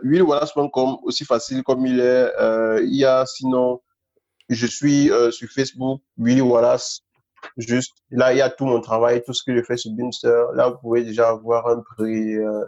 comme 0.74 0.98
aussi 1.04 1.24
facile 1.24 1.64
comme 1.64 1.86
il 1.86 2.00
est. 2.00 2.32
Euh, 2.40 2.82
il 2.84 2.96
y 2.96 3.06
a 3.06 3.26
sinon, 3.26 3.80
je 4.50 4.68
suis 4.68 5.10
euh, 5.10 5.32
sur 5.32 5.50
Facebook, 5.50 6.02
Willy 6.18 6.42
Wallace 6.42 7.05
Juste, 7.58 7.96
là, 8.12 8.34
il 8.34 8.38
y 8.38 8.42
a 8.42 8.50
tout 8.50 8.66
mon 8.66 8.82
travail, 8.82 9.24
tout 9.24 9.34
ce 9.34 9.44
que 9.44 9.56
je 9.56 9.64
fais 9.64 9.78
sur 9.78 9.92
Beamster. 9.92 10.52
Là, 10.54 10.70
vous 10.70 10.78
pouvez 10.78 11.04
déjà 11.04 11.30
avoir 11.30 11.68
un 11.68 11.82
pré, 11.82 12.36
euh, 12.36 12.66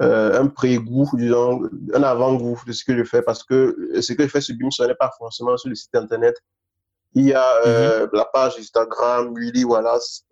euh, 0.00 0.40
un 0.40 0.48
pré-goût, 0.48 1.08
disons, 1.14 1.68
un 1.94 2.02
avant-goût 2.02 2.60
de 2.66 2.72
ce 2.72 2.84
que 2.84 2.96
je 2.96 3.04
fais 3.04 3.22
parce 3.22 3.42
que 3.42 4.00
ce 4.00 4.12
que 4.12 4.22
je 4.22 4.28
fais 4.28 4.40
sur 4.40 4.56
Beamster 4.56 4.86
n'est 4.86 4.94
pas 4.94 5.10
forcément 5.18 5.56
sur 5.56 5.68
le 5.68 5.74
site 5.74 5.94
internet. 5.94 6.36
Il 7.14 7.26
y 7.26 7.32
a 7.32 7.66
euh, 7.66 8.06
mhm. 8.06 8.10
la 8.12 8.24
page 8.26 8.58
Instagram, 8.58 9.34
Willy 9.34 9.64
Wallace 9.64 10.24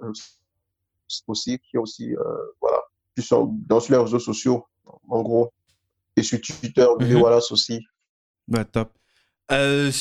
aussi, 1.27 1.59
qui 1.59 1.77
est 1.77 1.79
aussi, 1.79 2.15
voilà, 2.61 2.83
qui 3.17 3.23
sont 3.23 3.57
dans 3.67 3.81
sur 3.81 3.95
les 3.95 4.01
réseaux 4.01 4.19
sociaux, 4.19 4.67
en 5.09 5.23
gros. 5.23 5.53
Et 6.17 6.23
sur 6.23 6.41
Twitter, 6.41 6.87
Willy 6.99 7.15
mhm. 7.15 7.23
Wallace 7.23 7.51
aussi. 7.51 7.85
Bah, 8.49 8.65
top. 8.65 8.91
Euh, 9.53 9.93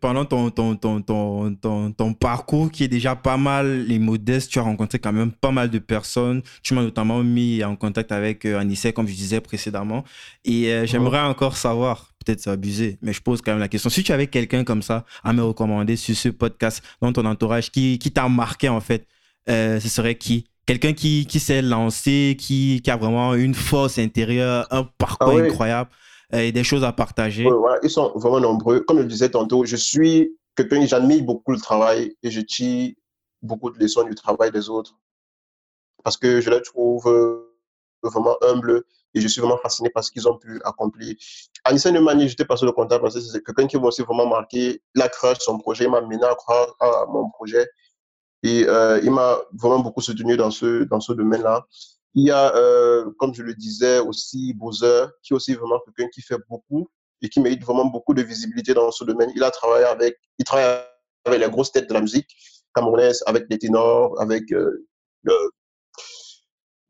pendant 0.00 0.24
ton, 0.24 0.50
ton, 0.50 0.76
ton, 0.76 1.00
ton, 1.00 1.90
ton, 1.90 2.14
parcours 2.14 2.70
qui 2.70 2.84
est 2.84 2.88
déjà 2.88 3.16
pas 3.16 3.36
mal 3.36 3.90
et 3.90 3.98
modeste, 3.98 4.52
tu 4.52 4.60
as 4.60 4.62
rencontré 4.62 5.00
quand 5.00 5.12
même 5.12 5.32
pas 5.32 5.50
mal 5.50 5.70
de 5.70 5.80
personnes. 5.80 6.40
Tu 6.62 6.74
m'as 6.74 6.82
notamment 6.82 7.24
mis 7.24 7.64
en 7.64 7.74
contact 7.74 8.12
avec 8.12 8.44
euh, 8.44 8.60
Anissé, 8.60 8.92
comme 8.92 9.08
je 9.08 9.14
disais 9.14 9.40
précédemment. 9.40 10.04
Et 10.44 10.68
euh, 10.72 10.86
j'aimerais 10.86 11.20
encore 11.20 11.56
savoir, 11.56 12.12
peut-être 12.24 12.40
c'est 12.40 12.50
abusé, 12.50 12.98
mais 13.02 13.12
je 13.12 13.20
pose 13.20 13.42
quand 13.42 13.50
même 13.50 13.60
la 13.60 13.68
question. 13.68 13.90
Si 13.90 14.04
tu 14.04 14.12
avais 14.12 14.28
quelqu'un 14.28 14.62
comme 14.62 14.82
ça 14.82 15.04
à 15.24 15.32
me 15.32 15.42
recommander 15.42 15.96
sur 15.96 16.14
ce 16.14 16.28
podcast, 16.28 16.80
dans 17.00 17.12
ton 17.12 17.24
entourage, 17.24 17.72
qui, 17.72 17.98
qui 17.98 18.12
t'a 18.12 18.28
marqué 18.28 18.68
en 18.68 18.80
fait, 18.80 19.08
ce 19.48 19.80
serait 19.80 20.14
qui? 20.14 20.46
Quelqu'un 20.64 20.92
qui, 20.92 21.26
qui 21.26 21.40
s'est 21.40 21.60
lancé, 21.60 22.36
qui, 22.38 22.82
qui 22.84 22.90
a 22.92 22.96
vraiment 22.96 23.34
une 23.34 23.54
force 23.54 23.98
intérieure, 23.98 24.68
un 24.70 24.84
parcours 24.84 25.40
ah 25.40 25.42
incroyable 25.42 25.90
et 26.32 26.52
des 26.52 26.64
choses 26.64 26.84
à 26.84 26.92
partager. 26.92 27.46
ils 27.82 27.90
sont 27.90 28.12
vraiment 28.14 28.40
nombreux. 28.40 28.80
Comme 28.80 28.98
je 28.98 29.02
le 29.02 29.08
disais 29.08 29.30
tantôt, 29.30 29.64
je 29.64 29.76
suis 29.76 30.36
quelqu'un, 30.56 30.84
j'admire 30.86 31.22
beaucoup 31.24 31.52
le 31.52 31.58
travail 31.58 32.16
et 32.22 32.30
je 32.30 32.40
tire 32.40 32.94
beaucoup 33.42 33.70
de 33.70 33.78
leçons 33.78 34.04
du 34.04 34.14
travail 34.14 34.50
des 34.50 34.68
autres 34.68 34.94
parce 36.04 36.16
que 36.16 36.40
je 36.40 36.50
les 36.50 36.62
trouve 36.62 37.06
euh, 37.08 37.54
vraiment 38.02 38.36
humbles 38.42 38.82
et 39.14 39.20
je 39.20 39.28
suis 39.28 39.40
vraiment 39.40 39.58
fasciné 39.58 39.90
par 39.90 40.02
ce 40.02 40.10
qu'ils 40.10 40.26
ont 40.26 40.38
pu 40.38 40.60
accomplir. 40.64 41.14
Anissa 41.64 41.90
Neumani, 41.90 42.28
j'étais 42.28 42.44
passé 42.44 42.64
le 42.64 42.72
contact 42.72 43.02
parce 43.02 43.14
que 43.14 43.20
c'est 43.20 43.42
quelqu'un 43.44 43.66
qui 43.66 43.76
m'a 43.76 43.88
aussi 43.88 44.02
vraiment 44.02 44.26
marqué. 44.26 44.82
Il 44.94 45.02
a 45.02 45.08
créé 45.08 45.34
son 45.38 45.58
projet, 45.58 45.84
il 45.84 45.90
m'a 45.90 46.00
mené 46.00 46.24
à 46.24 46.34
croire 46.34 46.74
à 46.80 47.06
mon 47.08 47.30
projet 47.30 47.66
et 48.42 48.64
euh, 48.66 49.00
il 49.02 49.10
m'a 49.10 49.38
vraiment 49.52 49.80
beaucoup 49.80 50.00
soutenu 50.00 50.36
dans 50.36 50.50
ce, 50.50 50.84
dans 50.84 51.00
ce 51.00 51.12
domaine-là. 51.12 51.66
Il 52.14 52.26
y 52.26 52.30
a, 52.30 52.54
euh, 52.54 53.10
comme 53.18 53.34
je 53.34 53.42
le 53.42 53.54
disais 53.54 53.98
aussi, 53.98 54.52
Bowser, 54.54 55.06
qui 55.22 55.32
est 55.32 55.36
aussi 55.36 55.54
vraiment 55.54 55.80
quelqu'un 55.80 56.10
qui 56.12 56.20
fait 56.20 56.38
beaucoup 56.48 56.88
et 57.22 57.28
qui 57.28 57.40
mérite 57.40 57.62
vraiment 57.62 57.86
beaucoup 57.86 58.14
de 58.14 58.22
visibilité 58.22 58.74
dans 58.74 58.90
ce 58.90 59.04
domaine. 59.04 59.30
Il 59.34 59.42
a 59.42 59.50
travaillé 59.50 59.86
avec, 59.86 60.18
il 60.38 60.44
travaille 60.44 60.82
avec 61.24 61.40
les 61.40 61.48
grosses 61.48 61.72
têtes 61.72 61.88
de 61.88 61.94
la 61.94 62.00
musique 62.00 62.28
camerounaise, 62.74 63.22
avec 63.26 63.46
les 63.48 63.58
ténors, 63.58 64.20
avec 64.20 64.52
euh, 64.52 64.86
le 65.22 65.34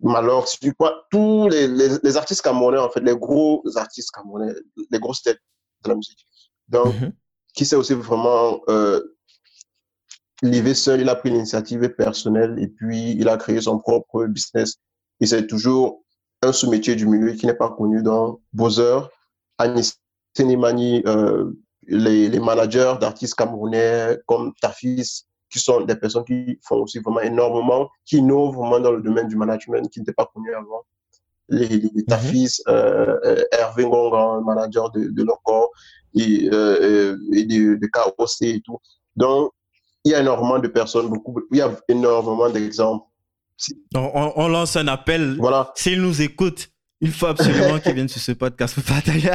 Malheur, 0.04 0.46
quoi, 0.76 1.06
tous 1.12 1.48
les, 1.48 1.68
les, 1.68 2.16
artistes 2.16 2.42
camerounais, 2.42 2.78
en 2.78 2.90
fait, 2.90 3.00
les 3.00 3.16
gros 3.16 3.62
artistes 3.76 4.10
camerounais, 4.10 4.52
les 4.90 4.98
grosses 4.98 5.22
têtes 5.22 5.38
de 5.84 5.90
la 5.90 5.94
musique. 5.94 6.26
Donc, 6.66 6.92
mhm. 7.00 7.12
qui 7.54 7.64
s'est 7.64 7.76
aussi 7.76 7.94
vraiment 7.94 8.60
euh, 8.68 9.00
livré 10.42 10.74
seul, 10.74 11.02
il 11.02 11.08
a 11.08 11.14
pris 11.14 11.30
l'initiative 11.30 11.88
personnelle 11.90 12.58
et 12.58 12.66
puis 12.66 13.12
il 13.12 13.28
a 13.28 13.36
créé 13.36 13.60
son 13.60 13.78
propre 13.78 14.26
business 14.26 14.78
et 15.22 15.26
c'est 15.26 15.46
toujours 15.46 16.02
un 16.42 16.52
sous-métier 16.52 16.96
du 16.96 17.06
milieu 17.06 17.32
qui 17.32 17.46
n'est 17.46 17.54
pas 17.54 17.70
connu 17.70 18.02
dans 18.02 18.40
Bowser, 18.52 18.98
Anis 19.56 19.94
Senimani, 20.36 21.04
euh, 21.06 21.52
les, 21.86 22.28
les, 22.28 22.40
managers 22.40 22.94
d'artistes 23.00 23.36
camerounais 23.36 24.18
comme 24.26 24.52
Tafis, 24.60 25.22
qui 25.48 25.60
sont 25.60 25.82
des 25.82 25.94
personnes 25.94 26.24
qui 26.24 26.58
font 26.62 26.82
aussi 26.82 26.98
vraiment 26.98 27.20
énormément, 27.20 27.88
qui 28.04 28.16
innovent 28.16 28.56
vraiment 28.56 28.80
dans 28.80 28.90
le 28.90 29.00
domaine 29.00 29.28
du 29.28 29.36
management 29.36 29.88
qui 29.90 30.00
n'était 30.00 30.12
pas 30.12 30.28
connu 30.34 30.52
avant. 30.52 30.82
Les, 31.48 31.68
les, 31.68 31.90
mhm. 31.94 32.04
Tafis, 32.08 32.56
euh, 32.66 33.16
euh, 33.24 33.44
Hervé 33.52 33.84
Ngongan, 33.84 34.40
manager 34.40 34.90
de, 34.90 35.04
de 35.04 35.24
et, 36.14 36.50
euh, 36.52 37.16
et 37.32 37.44
de, 37.44 37.76
de 37.76 37.86
KOC 37.86 38.42
et 38.42 38.60
tout. 38.60 38.78
Donc, 39.14 39.52
il 40.04 40.10
y 40.10 40.14
a 40.16 40.20
énormément 40.20 40.58
de 40.58 40.66
personnes, 40.66 41.08
beaucoup, 41.08 41.40
il 41.52 41.58
y 41.58 41.60
a 41.60 41.78
énormément 41.88 42.50
d'exemples 42.50 43.06
on, 43.94 44.48
lance 44.48 44.76
un 44.76 44.88
appel. 44.88 45.36
Voilà. 45.38 45.72
S'il 45.74 46.00
nous 46.00 46.22
écoute, 46.22 46.70
il 47.00 47.12
faut 47.12 47.26
absolument 47.26 47.78
qu'il 47.80 47.94
vienne 47.94 48.08
sur 48.08 48.20
ce 48.20 48.32
podcast 48.32 48.74
pour 48.74 48.84
partager. 48.94 49.30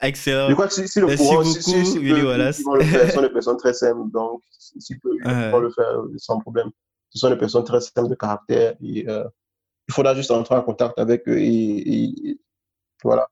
Excellent. 0.00 0.48
Je 0.48 0.54
crois 0.54 0.66
que 0.66 0.74
si, 0.74 1.00
le 1.00 1.06
Merci 1.06 1.24
beaucoup, 1.24 1.44
si, 1.44 1.62
si, 1.62 1.86
si 1.86 1.98
Willy 1.98 2.22
Wallace. 2.22 2.60
le 2.74 2.84
faire, 2.84 3.06
ce 3.06 3.14
sont 3.14 3.22
des 3.22 3.28
personnes 3.32 3.56
très 3.56 3.72
simples, 3.72 4.10
donc 4.12 4.42
s'ils 4.78 4.98
peuvent 4.98 5.12
le 5.62 5.70
faire 5.70 6.02
sans 6.16 6.40
problème. 6.40 6.70
Ce 7.10 7.18
sont 7.18 7.30
des 7.30 7.36
personnes 7.36 7.64
très 7.64 7.80
simples 7.80 8.08
de 8.08 8.14
caractère 8.14 8.74
et 8.82 9.08
euh, 9.08 9.24
il 9.88 9.94
faudra 9.94 10.14
juste 10.14 10.30
entrer 10.30 10.54
en 10.54 10.62
contact 10.62 10.98
avec 10.98 11.28
eux 11.28 11.38
et, 11.38 12.38
voilà. 13.04 13.28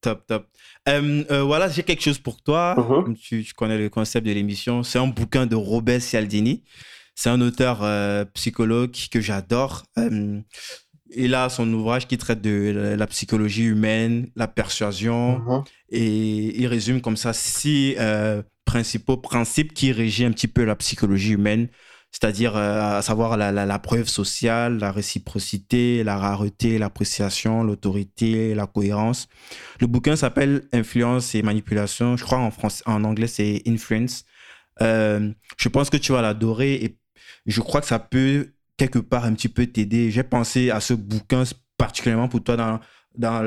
Top, 0.00 0.26
top. 0.26 0.46
Euh, 0.88 1.24
euh, 1.30 1.42
voilà, 1.42 1.68
j'ai 1.68 1.82
quelque 1.82 2.02
chose 2.02 2.18
pour 2.18 2.40
toi. 2.40 2.74
Mm-hmm. 2.76 3.16
tu, 3.16 3.44
tu, 3.44 3.54
connais 3.54 3.78
le 3.78 3.88
concept 3.88 4.26
de 4.26 4.32
l'émission. 4.32 4.82
C'est 4.82 4.98
un 4.98 5.08
bouquin 5.08 5.44
de 5.44 5.56
Robert 5.56 6.00
Cialdini. 6.00 6.62
C'est 7.18 7.30
un 7.30 7.40
auteur 7.40 7.80
euh, 7.82 8.24
psychologue 8.34 8.94
que 9.10 9.20
j'adore. 9.20 9.82
Euh, 9.98 10.40
il 11.10 11.34
a 11.34 11.48
son 11.48 11.68
ouvrage 11.72 12.06
qui 12.06 12.16
traite 12.16 12.40
de 12.40 12.94
la, 12.96 13.06
psychologie 13.08 13.64
humaine, 13.64 14.28
la 14.36 14.46
persuasion, 14.46 15.40
mhm. 15.40 15.64
et 15.88 16.60
il 16.60 16.68
résume 16.68 17.00
comme 17.00 17.16
ça 17.16 17.32
six 17.32 17.96
euh, 17.98 18.40
principaux 18.64 19.16
principes 19.16 19.74
qui 19.74 19.90
régissent 19.90 20.28
un 20.28 20.30
petit 20.30 20.46
peu 20.46 20.62
la 20.62 20.76
psychologie 20.76 21.32
humaine. 21.32 21.66
c'est-à-dire 22.12 22.54
à 22.56 23.02
savoir 23.02 23.36
la, 23.36 23.50
la, 23.50 23.78
preuve 23.80 24.06
sociale, 24.06 24.78
la 24.78 24.92
réciprocité, 24.92 26.04
la 26.04 26.18
rareté, 26.18 26.78
l'appréciation, 26.78 27.64
l'autorité, 27.64 28.54
la 28.54 28.68
cohérence. 28.68 29.26
Le 29.80 29.88
bouquin 29.88 30.14
s'appelle 30.14 30.68
Influence 30.72 31.34
et 31.34 31.42
manipulation. 31.42 32.16
Je 32.16 32.22
crois 32.22 32.38
en, 32.38 32.52
français, 32.52 32.84
en 32.86 33.02
anglais 33.02 33.26
c'est 33.26 33.60
Influence. 33.66 34.24
je 34.80 35.68
pense 35.68 35.90
que 35.90 35.96
tu 35.96 36.12
vas 36.12 36.22
l'adorer 36.22 36.74
et 36.74 36.96
je 37.46 37.60
crois 37.60 37.80
que 37.80 37.86
ça 37.86 37.98
peut 37.98 38.52
quelque 38.76 38.98
part 38.98 39.24
un 39.24 39.34
petit 39.34 39.48
peu 39.48 39.66
t'aider. 39.66 40.10
J'ai 40.10 40.22
pensé 40.22 40.70
à 40.70 40.80
ce 40.80 40.94
bouquin 40.94 41.44
particulièrement 41.76 42.28
pour 42.28 42.42
toi 42.42 42.56
dans, 42.56 42.80
dans 43.16 43.42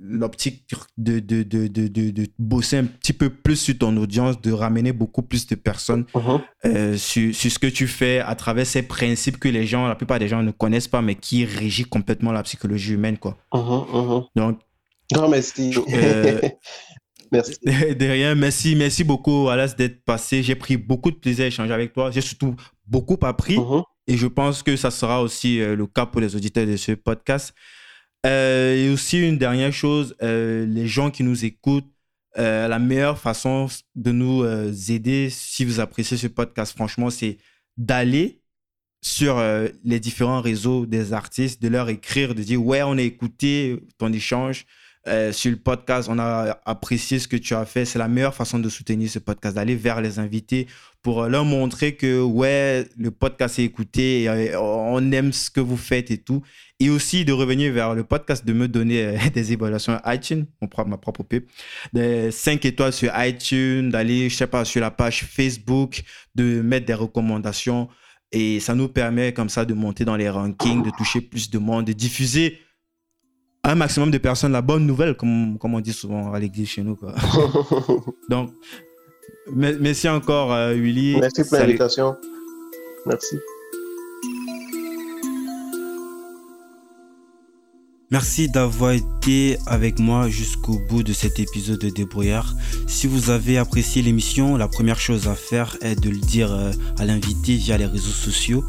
l'optique 0.00 0.66
de, 0.98 1.18
de, 1.18 1.42
de, 1.42 1.66
de, 1.66 2.26
bosser 2.38 2.76
un 2.76 2.84
petit 2.84 3.12
peu 3.12 3.30
plus 3.30 3.56
sur 3.56 3.78
ton 3.78 3.96
audience, 3.96 4.40
de 4.40 4.52
ramener 4.52 4.92
beaucoup 4.92 5.22
plus 5.22 5.46
de 5.46 5.54
personnes 5.54 6.04
uh-huh. 6.14 6.40
euh, 6.66 6.96
sur, 6.96 7.34
sur, 7.34 7.50
ce 7.50 7.58
que 7.58 7.66
tu 7.66 7.86
fais 7.86 8.20
à 8.20 8.34
travers 8.34 8.66
ces 8.66 8.82
principes 8.82 9.38
que 9.38 9.48
les 9.48 9.66
gens, 9.66 9.88
la 9.88 9.94
plupart 9.94 10.18
des 10.18 10.28
gens 10.28 10.42
ne 10.42 10.50
connaissent 10.50 10.88
pas, 10.88 11.00
mais 11.00 11.14
qui 11.14 11.44
régissent 11.44 11.86
complètement 11.86 12.32
la 12.32 12.42
psychologie 12.42 12.92
humaine. 12.92 13.16
Quoi. 13.18 13.38
Uh-huh, 13.52 13.86
uh-huh. 13.90 14.26
Donc, 14.36 14.60
non, 15.14 15.28
merci. 15.28 15.74
Euh, 15.92 16.40
merci. 17.34 17.58
De 17.94 18.06
rien, 18.06 18.34
merci, 18.34 18.74
merci 18.76 19.04
beaucoup, 19.04 19.48
Alas, 19.48 19.74
d'être 19.76 20.04
passé. 20.04 20.42
J'ai 20.42 20.54
pris 20.54 20.76
beaucoup 20.76 21.10
de 21.10 21.16
plaisir 21.16 21.44
à 21.44 21.48
échanger 21.48 21.72
avec 21.72 21.92
toi. 21.92 22.10
J'ai 22.10 22.20
surtout 22.20 22.56
beaucoup 22.86 23.18
appris. 23.22 23.58
Et 24.06 24.16
je 24.16 24.26
pense 24.26 24.62
que 24.62 24.76
ça 24.76 24.90
sera 24.90 25.22
aussi 25.22 25.60
euh, 25.60 25.76
le 25.76 25.86
cas 25.86 26.06
pour 26.06 26.20
les 26.20 26.36
auditeurs 26.36 26.66
de 26.66 26.76
ce 26.76 26.92
podcast. 26.92 27.54
Euh, 28.26 28.74
et 28.74 28.90
aussi 28.90 29.26
une 29.26 29.38
dernière 29.38 29.72
chose, 29.72 30.14
euh, 30.22 30.66
les 30.66 30.86
gens 30.86 31.10
qui 31.10 31.22
nous 31.22 31.44
écoutent, 31.44 31.90
la 32.36 32.80
meilleure 32.80 33.16
façon 33.16 33.68
de 33.94 34.10
nous 34.10 34.44
aider, 34.90 35.30
si 35.30 35.64
vous 35.64 35.78
appréciez 35.78 36.16
ce 36.16 36.26
podcast, 36.26 36.74
franchement, 36.74 37.08
c'est 37.08 37.38
d'aller 37.76 38.42
sur 39.02 39.40
les 39.84 40.00
différents 40.00 40.40
réseaux 40.40 40.84
des 40.84 41.12
artistes, 41.12 41.62
de 41.62 41.68
leur 41.68 41.88
écrire, 41.90 42.34
de 42.34 42.42
dire 42.42 42.60
ouais, 42.60 42.82
on 42.82 42.98
a 42.98 43.02
écouté 43.02 43.78
ton 43.98 44.12
échange, 44.12 44.66
euh, 45.06 45.32
sur 45.32 45.50
le 45.50 45.58
podcast, 45.58 46.08
on 46.10 46.18
a 46.18 46.58
apprécié 46.64 47.18
ce 47.18 47.28
que 47.28 47.36
tu 47.36 47.54
as 47.54 47.64
fait. 47.66 47.84
C'est 47.84 47.98
la 47.98 48.08
meilleure 48.08 48.34
façon 48.34 48.58
de 48.58 48.68
soutenir 48.68 49.10
ce 49.10 49.18
podcast, 49.18 49.56
d'aller 49.56 49.76
vers 49.76 50.00
les 50.00 50.18
invités 50.18 50.66
pour 51.02 51.26
leur 51.26 51.44
montrer 51.44 51.96
que, 51.96 52.22
ouais, 52.22 52.88
le 52.96 53.10
podcast 53.10 53.58
est 53.58 53.64
écouté, 53.64 54.26
euh, 54.26 54.58
on 54.58 55.12
aime 55.12 55.34
ce 55.34 55.50
que 55.50 55.60
vous 55.60 55.76
faites 55.76 56.10
et 56.10 56.16
tout. 56.16 56.42
Et 56.80 56.88
aussi 56.88 57.26
de 57.26 57.32
revenir 57.32 57.72
vers 57.74 57.94
le 57.94 58.04
podcast, 58.04 58.46
de 58.46 58.54
me 58.54 58.66
donner 58.66 59.04
euh, 59.04 59.18
des 59.34 59.52
évaluations 59.52 60.00
iTunes, 60.06 60.46
mon 60.62 60.68
propre, 60.68 60.88
ma 60.88 60.96
propre 60.96 61.22
pub, 61.22 61.44
des 61.92 62.30
5 62.30 62.64
étoiles 62.64 62.94
sur 62.94 63.12
iTunes, 63.16 63.90
d'aller, 63.90 64.30
je 64.30 64.34
sais 64.34 64.46
pas, 64.46 64.64
sur 64.64 64.80
la 64.80 64.90
page 64.90 65.24
Facebook, 65.24 66.02
de 66.34 66.62
mettre 66.62 66.86
des 66.86 66.94
recommandations. 66.94 67.88
Et 68.32 68.58
ça 68.58 68.74
nous 68.74 68.88
permet 68.88 69.34
comme 69.34 69.50
ça 69.50 69.66
de 69.66 69.74
monter 69.74 70.06
dans 70.06 70.16
les 70.16 70.30
rankings, 70.30 70.82
de 70.82 70.90
toucher 70.96 71.20
plus 71.20 71.50
de 71.50 71.58
monde, 71.58 71.84
de 71.84 71.92
diffuser 71.92 72.58
un 73.64 73.74
maximum 73.74 74.10
de 74.10 74.18
personnes 74.18 74.52
la 74.52 74.62
bonne 74.62 74.86
nouvelle, 74.86 75.14
comme, 75.14 75.58
comme 75.58 75.74
on 75.74 75.80
dit 75.80 75.92
souvent 75.92 76.32
à 76.32 76.38
l'église 76.38 76.68
chez 76.68 76.82
nous. 76.82 76.96
Quoi. 76.96 77.14
Donc, 78.28 78.50
merci 79.52 80.08
encore, 80.08 80.52
euh, 80.52 80.74
Willy. 80.74 81.18
Merci 81.18 81.44
pour 81.44 81.58
l'invitation. 81.58 82.14
Merci. 83.06 83.36
Merci 88.10 88.48
d'avoir 88.48 88.92
été 88.92 89.56
avec 89.66 89.98
moi 89.98 90.28
jusqu'au 90.28 90.78
bout 90.88 91.02
de 91.02 91.12
cet 91.12 91.40
épisode 91.40 91.80
de 91.80 91.88
Débrouillard. 91.88 92.54
Si 92.86 93.08
vous 93.08 93.30
avez 93.30 93.58
apprécié 93.58 94.02
l'émission, 94.02 94.56
la 94.56 94.68
première 94.68 95.00
chose 95.00 95.26
à 95.26 95.34
faire 95.34 95.76
est 95.80 95.98
de 95.98 96.10
le 96.10 96.18
dire 96.18 96.52
euh, 96.52 96.70
à 96.98 97.06
l'invité 97.06 97.56
via 97.56 97.76
les 97.76 97.86
réseaux 97.86 98.12
sociaux. 98.12 98.62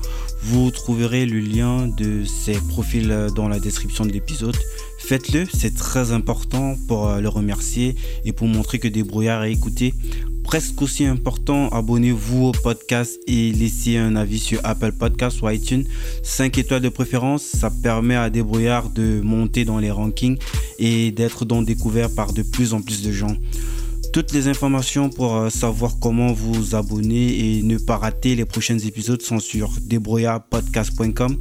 Vous 0.45 0.71
trouverez 0.71 1.25
le 1.25 1.39
lien 1.39 1.87
de 1.87 2.23
ses 2.23 2.53
profils 2.53 3.29
dans 3.35 3.47
la 3.47 3.59
description 3.59 4.05
de 4.05 4.11
l'épisode. 4.11 4.55
Faites-le, 4.99 5.45
c'est 5.51 5.75
très 5.75 6.11
important 6.11 6.75
pour 6.87 7.09
euh, 7.09 7.19
le 7.19 7.29
remercier 7.29 7.95
et 8.25 8.31
pour 8.31 8.47
montrer 8.47 8.79
que 8.79 8.87
Débrouillard 8.87 9.43
est 9.43 9.51
écouté 9.51 9.93
presque 10.45 10.83
aussi 10.83 11.05
important, 11.05 11.69
abonnez-vous 11.69 12.45
au 12.45 12.51
podcast 12.51 13.19
et 13.27 13.51
laissez 13.51 13.97
un 13.97 14.15
avis 14.15 14.37
sur 14.37 14.59
Apple 14.63 14.91
Podcasts 14.91 15.41
ou 15.41 15.49
iTunes. 15.49 15.83
5 16.23 16.57
étoiles 16.59 16.81
de 16.81 16.89
préférence, 16.89 17.41
ça 17.41 17.69
permet 17.69 18.15
à 18.15 18.29
Débrouillard 18.29 18.89
de 18.89 19.21
monter 19.21 19.65
dans 19.65 19.79
les 19.79 19.89
rankings 19.89 20.37
et 20.77 21.11
d'être 21.11 21.45
donc 21.45 21.65
découvert 21.65 22.13
par 22.13 22.31
de 22.31 22.43
plus 22.43 22.73
en 22.73 22.81
plus 22.81 23.01
de 23.01 23.11
gens. 23.11 23.35
Toutes 24.15 24.31
les 24.31 24.47
informations 24.47 25.09
pour 25.09 25.35
euh, 25.35 25.49
savoir 25.49 25.99
comment 25.99 26.31
vous 26.31 26.73
abonner 26.73 27.57
et 27.57 27.63
ne 27.63 27.77
pas 27.77 27.97
rater 27.97 28.33
les 28.35 28.45
prochains 28.45 28.79
épisodes 28.79 29.21
sont 29.21 29.39
sur 29.39 29.73
débrouillardpodcast.com. 29.81 31.35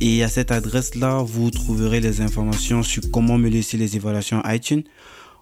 Et 0.00 0.22
à 0.22 0.28
cette 0.28 0.52
adresse-là, 0.52 1.24
vous 1.26 1.50
trouverez 1.50 1.98
les 1.98 2.20
informations 2.20 2.84
sur 2.84 3.02
comment 3.10 3.36
me 3.36 3.48
laisser 3.48 3.78
les 3.78 3.96
évaluations 3.96 4.40
iTunes. 4.46 4.84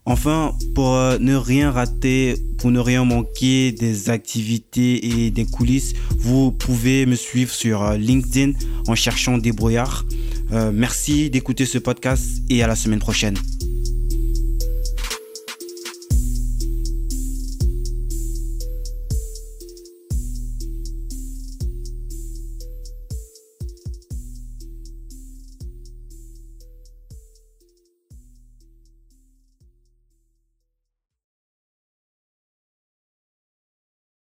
Enfin, 0.07 0.55
pour 0.75 0.95
euh, 0.95 1.19
ne 1.21 1.35
rien 1.35 1.71
rater, 1.71 2.37
pour 2.57 2.71
ne 2.71 2.81
rien 2.81 3.05
manquer 3.05 3.73
des 3.73 4.09
activités 4.09 5.27
et 5.27 5.31
des 5.31 5.45
coulisses, 5.45 5.93
vous 6.17 6.53
pouvez 6.53 7.05
me 7.05 7.17
suivre 7.17 7.53
sur 7.53 7.83
euh, 7.83 7.99
LinkedIn 7.99 8.53
en 8.89 8.95
cherchant 8.95 9.37
Débrouillard. 9.37 10.07
Merci 10.73 11.31
d'écouter 11.31 11.65
ce 11.65 11.79
podcast 11.79 12.43
et 12.51 12.63
à 12.63 12.67
la 12.67 12.77
semaine 12.77 12.99
prochaine. 12.99 13.37